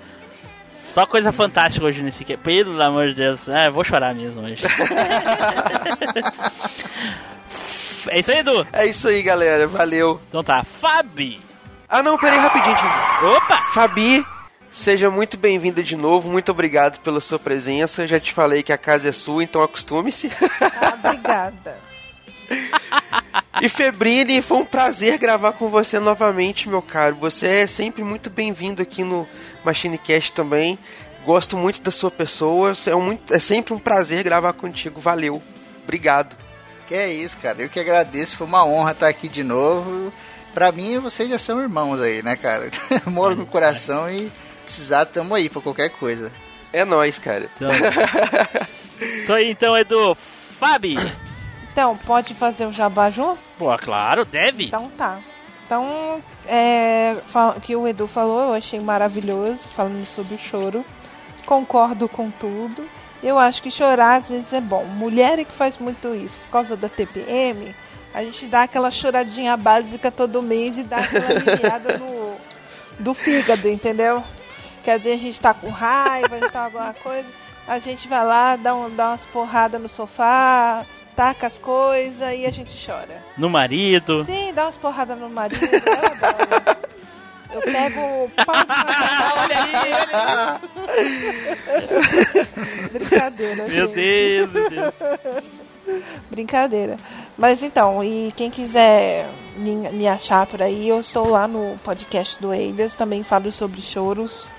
só 0.96 1.06
coisa 1.06 1.32
fantástica 1.34 1.86
hoje 1.86 2.02
nesse 2.02 2.24
cast. 2.24 2.42
Pelo 2.42 2.82
amor 2.82 3.10
de 3.10 3.16
Deus. 3.16 3.50
Eu 3.50 3.74
vou 3.74 3.84
chorar 3.84 4.16
mesmo 4.16 4.42
hoje. 4.42 4.64
é 8.08 8.20
isso 8.22 8.32
aí, 8.32 8.38
Edu. 8.38 8.66
É 8.72 8.86
isso 8.86 9.10
aí, 9.10 9.22
galera. 9.22 9.68
Valeu. 9.68 10.22
Então 10.30 10.42
tá, 10.42 10.64
Fabi. 10.64 11.42
Ah, 11.90 12.02
não, 12.02 12.18
peraí 12.18 12.40
rapidinho, 12.40 12.78
Tim. 12.78 12.86
Opa! 13.26 13.68
Fabi, 13.74 14.26
seja 14.72 15.12
muito 15.12 15.38
bem-vinda 15.38 15.84
de 15.84 15.98
novo. 15.98 16.30
Muito 16.30 16.50
obrigado 16.50 17.02
pela 17.02 17.20
sua 17.20 17.40
presença. 17.40 18.08
Já 18.08 18.18
te 18.18 18.32
falei 18.32 18.64
que 18.64 18.72
a 18.72 18.78
casa 18.78 19.10
é 19.10 19.12
sua, 19.12 19.44
então 19.44 19.62
acostume-se. 19.62 20.32
Ah, 20.62 20.98
obrigada. 20.98 21.78
e 23.62 23.68
Febrini, 23.68 24.42
foi 24.42 24.60
um 24.60 24.66
prazer 24.66 25.18
gravar 25.18 25.52
com 25.52 25.68
você 25.68 26.00
novamente, 26.00 26.70
meu 26.70 26.82
caro. 26.82 27.16
Você 27.16 27.48
é 27.48 27.68
sempre 27.68 28.02
muito 28.02 28.30
bem-vindo 28.30 28.82
aqui 28.82 29.04
no 29.04 29.28
MachineCast 29.66 30.32
também. 30.34 30.78
Gosto 31.26 31.58
muito 31.58 31.82
da 31.82 31.92
sua 31.92 32.12
pessoa. 32.12 32.74
É, 32.86 32.96
um 32.96 33.02
muito- 33.02 33.34
é 33.34 33.40
sempre 33.40 33.74
um 33.74 33.80
prazer 33.80 34.24
gravar 34.24 34.54
contigo. 34.54 35.00
Valeu. 35.02 35.42
Obrigado. 35.84 36.36
Que 36.88 36.94
é 36.94 37.12
isso, 37.12 37.38
cara. 37.40 37.62
Eu 37.62 37.70
que 37.70 37.80
agradeço. 37.80 38.38
Foi 38.38 38.46
uma 38.48 38.64
honra 38.66 38.92
estar 38.92 39.08
aqui 39.08 39.28
de 39.28 39.44
novo. 39.44 40.14
Pra 40.54 40.72
mim, 40.72 41.00
vocês 41.00 41.28
já 41.30 41.38
são 41.40 41.60
irmãos 41.62 42.00
aí, 42.02 42.22
né, 42.24 42.36
cara? 42.36 42.70
Moro 43.08 43.36
no 43.36 43.46
coração 43.46 44.10
e 44.10 44.32
precisar, 44.64 45.06
tamo 45.06 45.34
aí 45.36 45.50
pra 45.50 45.62
qualquer 45.62 45.90
coisa. 45.90 46.32
É 46.72 46.86
nóis, 46.86 47.18
cara. 47.20 47.50
Então, 47.56 47.70
isso 49.02 49.34
aí 49.34 49.50
então, 49.52 49.78
Edu. 49.78 50.16
Fabi. 50.60 50.96
Então, 51.72 51.98
pode 51.98 52.34
fazer 52.34 52.66
o 52.66 52.72
jabá 52.74 53.10
junto? 53.10 53.38
Pô, 53.58 53.76
claro, 53.78 54.24
deve. 54.24 54.66
Então 54.68 54.90
tá. 54.98 55.20
Então, 55.66 56.22
é, 56.46 57.16
que 57.62 57.76
o 57.76 57.88
Edu 57.88 58.08
falou, 58.08 58.50
eu 58.50 58.54
achei 58.54 58.80
maravilhoso, 58.80 59.68
falando 59.70 60.06
sobre 60.06 60.36
o 60.36 60.38
choro. 60.38 60.86
Concordo 61.46 62.08
com 62.08 62.30
tudo. 62.30 62.88
Eu 63.24 63.40
acho 63.40 63.62
que 63.62 63.72
chorar 63.72 64.18
às 64.18 64.30
vezes 64.30 64.54
é 64.54 64.62
bom. 64.62 64.84
Mulher 64.86 65.40
é 65.40 65.44
que 65.44 65.52
faz 65.52 65.78
muito 65.80 66.14
isso. 66.14 66.38
Por 66.46 66.52
causa 66.52 66.78
da 66.78 66.88
TPM, 66.88 67.76
a 68.14 68.24
gente 68.24 68.46
dá 68.46 68.64
aquela 68.64 68.92
choradinha 68.92 69.58
básica 69.58 70.12
todo 70.12 70.42
mês 70.42 70.78
e 70.78 70.84
dá 70.84 70.98
aquela 70.98 71.30
aliviada 71.30 71.98
no 71.98 72.36
do 73.00 73.14
fígado, 73.14 73.68
entendeu? 73.68 74.24
Que 74.84 74.92
às 74.92 75.02
vezes 75.02 75.20
a 75.20 75.24
gente 75.24 75.42
tá 75.42 75.54
com 75.54 75.70
raiva, 75.70 76.36
a 76.36 76.40
gente 76.40 76.52
tá 76.52 76.70
com 76.70 76.78
alguma 76.78 76.94
coisa, 76.94 77.28
a 77.68 77.80
gente 77.80 78.08
vai 78.08 78.26
lá, 78.26 78.56
dá, 78.56 78.76
um, 78.76 78.96
dá 78.96 79.10
umas 79.10 79.26
porradas 79.26 79.82
no 79.82 79.90
sofá, 79.90 80.86
taca 81.16 81.48
as 81.48 81.58
coisas 81.58 82.34
e 82.38 82.46
a 82.46 82.52
gente 82.52 82.76
chora. 82.86 83.24
No 83.38 83.50
marido. 83.50 84.24
Sim, 84.26 84.54
dá 84.54 84.66
umas 84.66 84.78
porradas 84.78 85.18
no 85.18 85.30
marido, 85.30 85.64
eu 85.64 85.78
adoro. 85.78 86.86
Eu 87.52 87.62
pego 87.62 88.00
o 88.26 88.30
pau 88.46 88.56
de 88.56 88.72
olha 89.40 89.64
aí, 89.64 91.06
Brincadeira, 92.92 93.68
Meu 93.68 93.88
gente. 93.88 93.96
Deus, 93.96 94.52
meu 94.52 94.70
Deus. 94.70 94.94
Brincadeira. 96.30 96.98
Mas 97.38 97.62
então, 97.64 98.04
e 98.04 98.34
quem 98.36 98.50
quiser 98.50 99.30
me, 99.56 99.76
me 99.92 100.08
achar 100.08 100.46
por 100.48 100.62
aí, 100.62 100.90
eu 100.90 101.00
estou 101.00 101.30
lá 101.30 101.48
no 101.48 101.78
podcast 101.84 102.42
do 102.42 102.54
Eidas, 102.54 102.94
também 102.94 103.24
falo 103.24 103.52
sobre 103.52 103.82
choros 103.82 104.52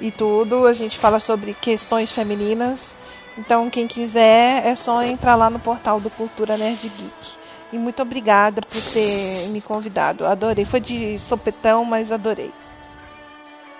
e 0.00 0.10
tudo. 0.10 0.66
A 0.66 0.72
gente 0.72 0.98
fala 0.98 1.20
sobre 1.20 1.54
questões 1.54 2.10
femininas. 2.10 2.94
Então, 3.38 3.70
quem 3.70 3.86
quiser, 3.86 4.66
é 4.66 4.74
só 4.74 5.02
entrar 5.02 5.34
lá 5.34 5.48
no 5.48 5.58
portal 5.58 5.98
do 5.98 6.10
Cultura 6.10 6.56
Nerd 6.56 6.88
Geek. 6.88 7.42
E 7.72 7.78
muito 7.78 8.02
obrigada 8.02 8.60
por 8.60 8.80
ter 8.92 9.48
me 9.48 9.60
convidado. 9.60 10.26
Adorei. 10.26 10.64
Foi 10.64 10.80
de 10.80 11.18
sopetão, 11.18 11.84
mas 11.84 12.12
adorei. 12.12 12.52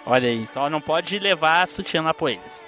Olha 0.07 0.29
aí, 0.29 0.47
só 0.47 0.71
não 0.71 0.81
pode 0.81 1.19
levar 1.19 1.69
sutiã 1.69 2.03
lá 2.03 2.15
pro 2.15 2.29
eles. 2.29 2.63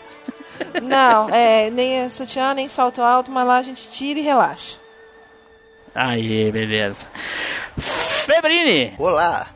Não, 0.83 1.29
é, 1.31 1.71
nem 1.71 2.09
sutiã, 2.11 2.55
nem 2.55 2.69
salto 2.69 3.03
alto, 3.03 3.31
mas 3.31 3.47
lá 3.47 3.57
a 3.57 3.63
gente 3.63 3.89
tira 3.91 4.21
e 4.21 4.23
relaxa. 4.23 4.77
Aí, 5.95 6.53
beleza. 6.53 7.07
Febrini. 8.27 8.95
Olá! 8.99 9.49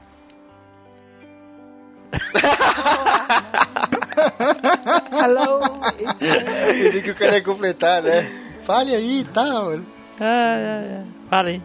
Hello, 5.12 5.60
it's 6.00 6.20
me. 6.20 6.82
Pensei 6.82 7.02
que 7.02 7.10
o 7.10 7.14
cara 7.14 7.34
ia 7.36 7.42
completar, 7.42 8.02
né? 8.02 8.30
Fale 8.62 8.94
aí 8.94 9.20
e 9.20 9.24
tal. 9.24 9.72
Ah, 10.20 10.20
ah. 10.20 11.02
Fala 11.28 11.48
aí. 11.48 11.62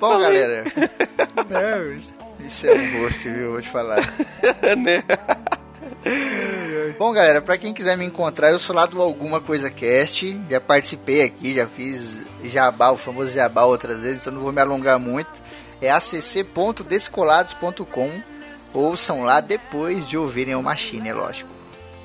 Bom, 0.00 0.18
galera. 0.20 0.64
Não, 1.48 1.92
Isso 2.44 2.66
é 2.66 2.74
um 2.74 3.02
rosto, 3.02 3.30
viu? 3.30 3.52
Vou 3.52 3.60
te 3.60 3.68
falar. 3.68 4.00
né? 4.76 5.04
Bom, 6.98 7.12
galera, 7.12 7.40
pra 7.40 7.56
quem 7.58 7.72
quiser 7.74 7.96
me 7.96 8.04
encontrar, 8.04 8.50
eu 8.50 8.58
sou 8.58 8.74
lá 8.74 8.86
do 8.86 9.00
Alguma 9.00 9.40
Coisa 9.40 9.70
Cast. 9.70 10.40
Já 10.48 10.60
participei 10.60 11.22
aqui, 11.22 11.54
já 11.54 11.66
fiz 11.66 12.26
jabá, 12.44 12.90
o 12.90 12.96
famoso 12.96 13.32
jabá 13.32 13.64
outras 13.64 13.98
vezes, 13.98 14.22
então 14.22 14.32
não 14.32 14.40
vou 14.40 14.52
me 14.52 14.60
alongar 14.60 14.98
muito. 14.98 15.30
É 15.80 15.90
acc.descolados.com. 15.90 18.10
Ouçam 18.74 19.22
lá 19.22 19.40
depois 19.40 20.08
de 20.08 20.18
ouvirem 20.18 20.54
o 20.54 20.62
Machine, 20.62 21.08
é 21.08 21.14
lógico. 21.14 21.50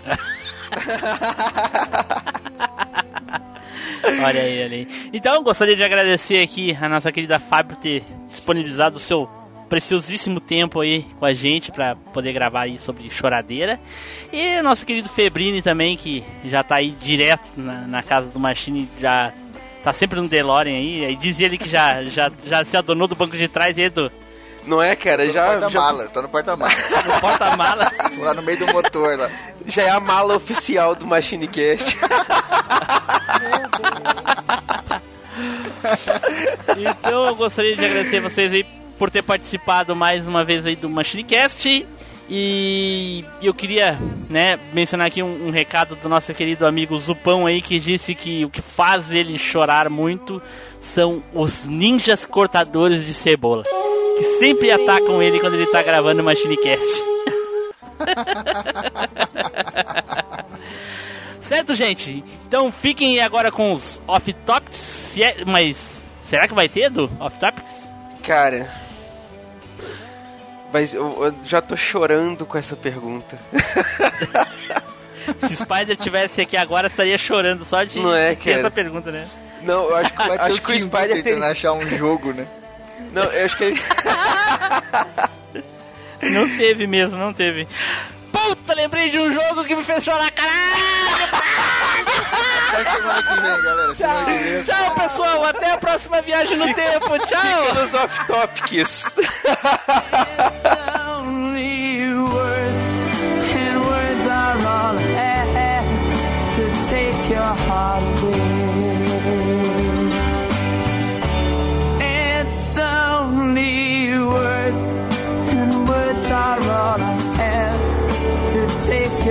Olha 4.03 4.41
aí, 4.41 4.63
olha 4.63 4.77
aí. 4.77 4.87
Então, 5.13 5.43
gostaria 5.43 5.75
de 5.75 5.83
agradecer 5.83 6.41
aqui 6.41 6.77
a 6.79 6.89
nossa 6.89 7.11
querida 7.11 7.39
Fábio 7.39 7.77
ter 7.77 8.03
disponibilizado 8.27 8.97
o 8.97 8.99
seu 8.99 9.29
preciosíssimo 9.69 10.39
tempo 10.39 10.81
aí 10.81 11.05
com 11.17 11.25
a 11.25 11.33
gente 11.33 11.71
para 11.71 11.95
poder 11.95 12.33
gravar 12.33 12.63
aí 12.63 12.77
sobre 12.77 13.09
choradeira. 13.09 13.79
E 14.31 14.61
nosso 14.61 14.85
querido 14.85 15.09
Febrini 15.09 15.61
também, 15.61 15.95
que 15.95 16.23
já 16.45 16.63
tá 16.63 16.77
aí 16.77 16.91
direto 16.91 17.43
na, 17.57 17.87
na 17.87 18.03
casa 18.03 18.29
do 18.29 18.39
Machine, 18.39 18.89
já 18.99 19.31
tá 19.83 19.93
sempre 19.93 20.19
no 20.19 20.27
DeLorean 20.27 20.75
aí. 20.75 21.05
Aí 21.05 21.15
diz 21.15 21.39
ele 21.39 21.57
que 21.57 21.69
já, 21.69 22.01
já, 22.01 22.29
já 22.45 22.65
se 22.65 22.75
adonou 22.75 23.07
do 23.07 23.15
banco 23.15 23.37
de 23.37 23.47
trás, 23.47 23.77
Edu. 23.77 24.11
Não 24.65 24.81
é, 24.81 24.95
cara? 24.95 25.25
Tô 25.25 25.31
Já, 25.31 25.55
no 25.55 25.69
já, 25.69 25.69
porta-mala, 25.69 26.07
tô 26.09 26.21
no 26.21 26.29
porta-mala. 26.29 26.73
No 27.05 27.19
porta-mala. 27.21 27.91
Tô 28.15 28.23
lá 28.23 28.33
no 28.33 28.41
meio 28.41 28.59
do 28.59 28.67
motor 28.67 29.17
lá. 29.17 29.29
já 29.65 29.83
é 29.83 29.89
a 29.89 29.99
mala 29.99 30.35
oficial 30.35 30.95
do 30.95 31.05
MachineCast. 31.05 31.97
Então 36.77 37.25
eu 37.27 37.35
gostaria 37.35 37.75
de 37.75 37.83
agradecer 37.85 38.19
vocês 38.21 38.51
aí 38.51 38.65
por 38.97 39.09
ter 39.11 39.21
participado 39.21 39.95
mais 39.95 40.25
uma 40.25 40.43
vez 40.43 40.65
aí 40.65 40.75
do 40.75 40.89
MachineCast. 40.89 41.85
E 42.29 43.25
eu 43.41 43.53
queria, 43.53 43.99
né, 44.29 44.57
mencionar 44.71 45.07
aqui 45.07 45.21
um, 45.21 45.47
um 45.47 45.51
recado 45.51 45.95
do 45.97 46.07
nosso 46.07 46.33
querido 46.33 46.65
amigo 46.65 46.97
Zupão 46.97 47.45
aí 47.45 47.61
que 47.61 47.77
disse 47.79 48.15
que 48.15 48.45
o 48.45 48.49
que 48.49 48.61
faz 48.61 49.11
ele 49.11 49.37
chorar 49.37 49.89
muito 49.89 50.41
são 50.79 51.21
os 51.33 51.65
ninjas 51.65 52.25
cortadores 52.25 53.05
de 53.05 53.13
cebola, 53.13 53.63
que 54.17 54.37
sempre 54.39 54.71
atacam 54.71 55.21
ele 55.21 55.39
quando 55.39 55.53
ele 55.55 55.67
tá 55.67 55.81
gravando 55.83 56.21
o 56.21 56.25
MachineCast. 56.25 57.03
certo, 61.47 61.75
gente? 61.75 62.23
Então 62.47 62.71
fiquem 62.71 63.19
agora 63.21 63.51
com 63.51 63.73
os 63.73 64.01
off-topics, 64.07 64.77
se 64.77 65.23
é- 65.23 65.43
mas 65.45 65.77
será 66.29 66.47
que 66.47 66.53
vai 66.53 66.67
ter 66.69 66.89
do 66.89 67.09
off-topics? 67.19 67.71
Cara. 68.23 68.69
Mas 70.71 70.93
eu, 70.93 71.25
eu 71.25 71.33
já 71.45 71.61
tô 71.61 71.75
chorando 71.77 72.45
com 72.45 72.57
essa 72.57 72.75
pergunta. 72.75 73.37
Se 75.47 75.55
Spider 75.55 75.95
tivesse 75.95 76.41
aqui 76.41 76.57
agora, 76.57 76.87
estaria 76.87 77.17
chorando 77.17 77.63
só 77.63 77.83
de 77.85 77.97
Não 77.99 78.13
é, 78.13 78.35
cara. 78.35 78.57
essa 78.59 78.71
pergunta, 78.71 79.09
né? 79.09 79.25
Não, 79.61 79.85
eu 79.85 79.95
acho, 79.95 80.11
que- 80.11 80.17
Vai 80.27 80.37
ter 80.37 80.43
acho 80.43 80.57
o 80.57 80.61
que 80.61 80.73
o 80.73 80.79
Spider 80.79 81.23
tentando 81.23 81.41
tem. 81.41 81.43
achar 81.43 81.71
um 81.73 81.87
jogo, 81.97 82.33
né? 82.33 82.45
Não, 83.11 83.23
eu 83.23 83.45
acho 83.45 83.57
que 83.57 83.63
ele. 83.65 83.81
Não 86.31 86.47
teve 86.57 86.87
mesmo, 86.87 87.17
não 87.17 87.33
teve. 87.33 87.67
Puta, 88.31 88.73
lembrei 88.73 89.09
de 89.09 89.19
um 89.19 89.31
jogo 89.33 89.63
que 89.63 89.75
me 89.75 89.83
fez 89.83 90.03
chorar, 90.03 90.31
caralho! 90.31 90.63
Até 92.71 92.91
semana 92.91 93.23
que 93.23 93.41
vem, 93.41 93.63
galera. 93.63 93.95
Semana 93.95 94.25
que 94.25 94.43
vem. 94.43 94.63
Tchau, 94.63 94.95
pessoal! 94.95 95.45
Até 95.45 95.71
a 95.71 95.77
próxima 95.77 96.21
viagem 96.21 96.57
no 96.57 96.73
tempo! 96.73 97.19
Tchau! 97.27 97.75
Nos 97.75 97.93
off-topics. 97.93 99.11
only 101.23 102.13
words, 102.13 102.87
and 103.55 103.79
words 103.81 104.27
are 104.27 104.57
all 104.57 104.97
I 104.97 105.45
have 105.57 106.55
to 106.55 106.89
take 106.89 107.29
your 107.29 107.53
heart 107.67 108.12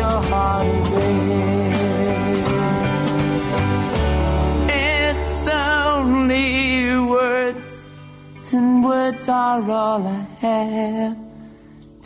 your 0.03 0.20
heart 0.33 0.66
away. 0.89 1.73
It's 4.69 5.41
only 5.49 6.99
words, 7.16 7.87
and 8.53 8.69
words 8.85 9.29
are 9.29 9.70
all 9.70 10.07
I 10.07 10.23
have 10.47 11.16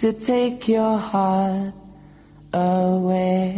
to 0.00 0.12
take 0.12 0.68
your 0.68 0.98
heart 0.98 1.74
away. 2.52 3.56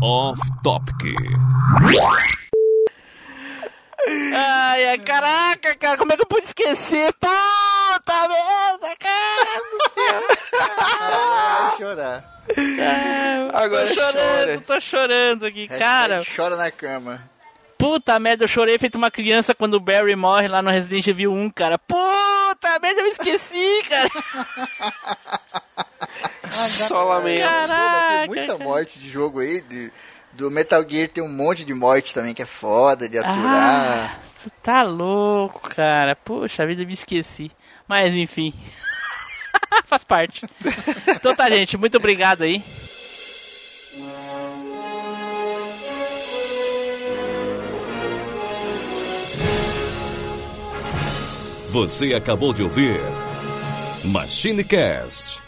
Off 0.00 0.40
Topic. 0.62 0.94
Ai, 4.34 4.86
ai, 4.86 4.98
caraca, 4.98 5.74
cara, 5.74 5.98
como 5.98 6.12
é 6.12 6.16
que 6.16 6.22
eu 6.22 6.26
pude 6.26 6.46
esquecer? 6.46 7.12
Puta 7.14 8.28
merda, 8.28 8.96
cara! 8.96 9.60
Vai 11.68 11.76
chorar. 11.76 12.24
Agora 13.52 13.88
tô 13.88 13.94
chorando, 13.94 14.46
chora. 14.46 14.60
tô 14.60 14.80
chorando 14.80 15.46
aqui, 15.46 15.66
Hashtag 15.66 15.78
cara. 15.78 16.22
Chora 16.36 16.56
na 16.56 16.70
cama. 16.70 17.28
Puta 17.76 18.18
merda, 18.18 18.44
eu 18.44 18.48
chorei 18.48 18.78
feito 18.78 18.96
uma 18.96 19.10
criança 19.10 19.54
quando 19.54 19.74
o 19.74 19.80
Barry 19.80 20.14
morre 20.14 20.48
lá 20.48 20.62
no 20.62 20.70
Resident 20.70 21.06
Evil 21.08 21.32
1, 21.32 21.50
cara. 21.50 21.76
Puta 21.76 22.78
merda, 22.80 23.00
eu 23.00 23.04
me 23.04 23.10
esqueci, 23.10 23.82
cara. 23.88 24.08
Só 26.50 27.04
lamento. 27.04 27.48
Caraca, 27.48 28.18
tem 28.18 28.26
muita 28.26 28.58
morte 28.58 28.98
de 28.98 29.10
jogo 29.10 29.40
aí. 29.40 29.60
De, 29.62 29.92
do 30.32 30.50
Metal 30.50 30.84
Gear 30.88 31.08
tem 31.08 31.22
um 31.22 31.28
monte 31.28 31.64
de 31.64 31.74
morte 31.74 32.14
também 32.14 32.34
que 32.34 32.42
é 32.42 32.46
foda 32.46 33.08
de 33.08 33.18
aturar. 33.18 34.16
Ah, 34.16 34.18
tu 34.42 34.50
tá 34.62 34.82
louco, 34.82 35.68
cara. 35.68 36.16
Poxa 36.16 36.66
vida, 36.66 36.82
eu 36.82 36.86
me 36.86 36.92
esqueci. 36.92 37.50
Mas 37.86 38.14
enfim. 38.14 38.54
Faz 39.86 40.04
parte. 40.04 40.42
Então 41.08 41.34
tá, 41.34 41.50
gente. 41.50 41.76
Muito 41.76 41.96
obrigado 41.96 42.42
aí. 42.42 42.62
Você 51.68 52.14
acabou 52.14 52.54
de 52.54 52.62
ouvir 52.62 52.98
MachineCast. 54.04 55.47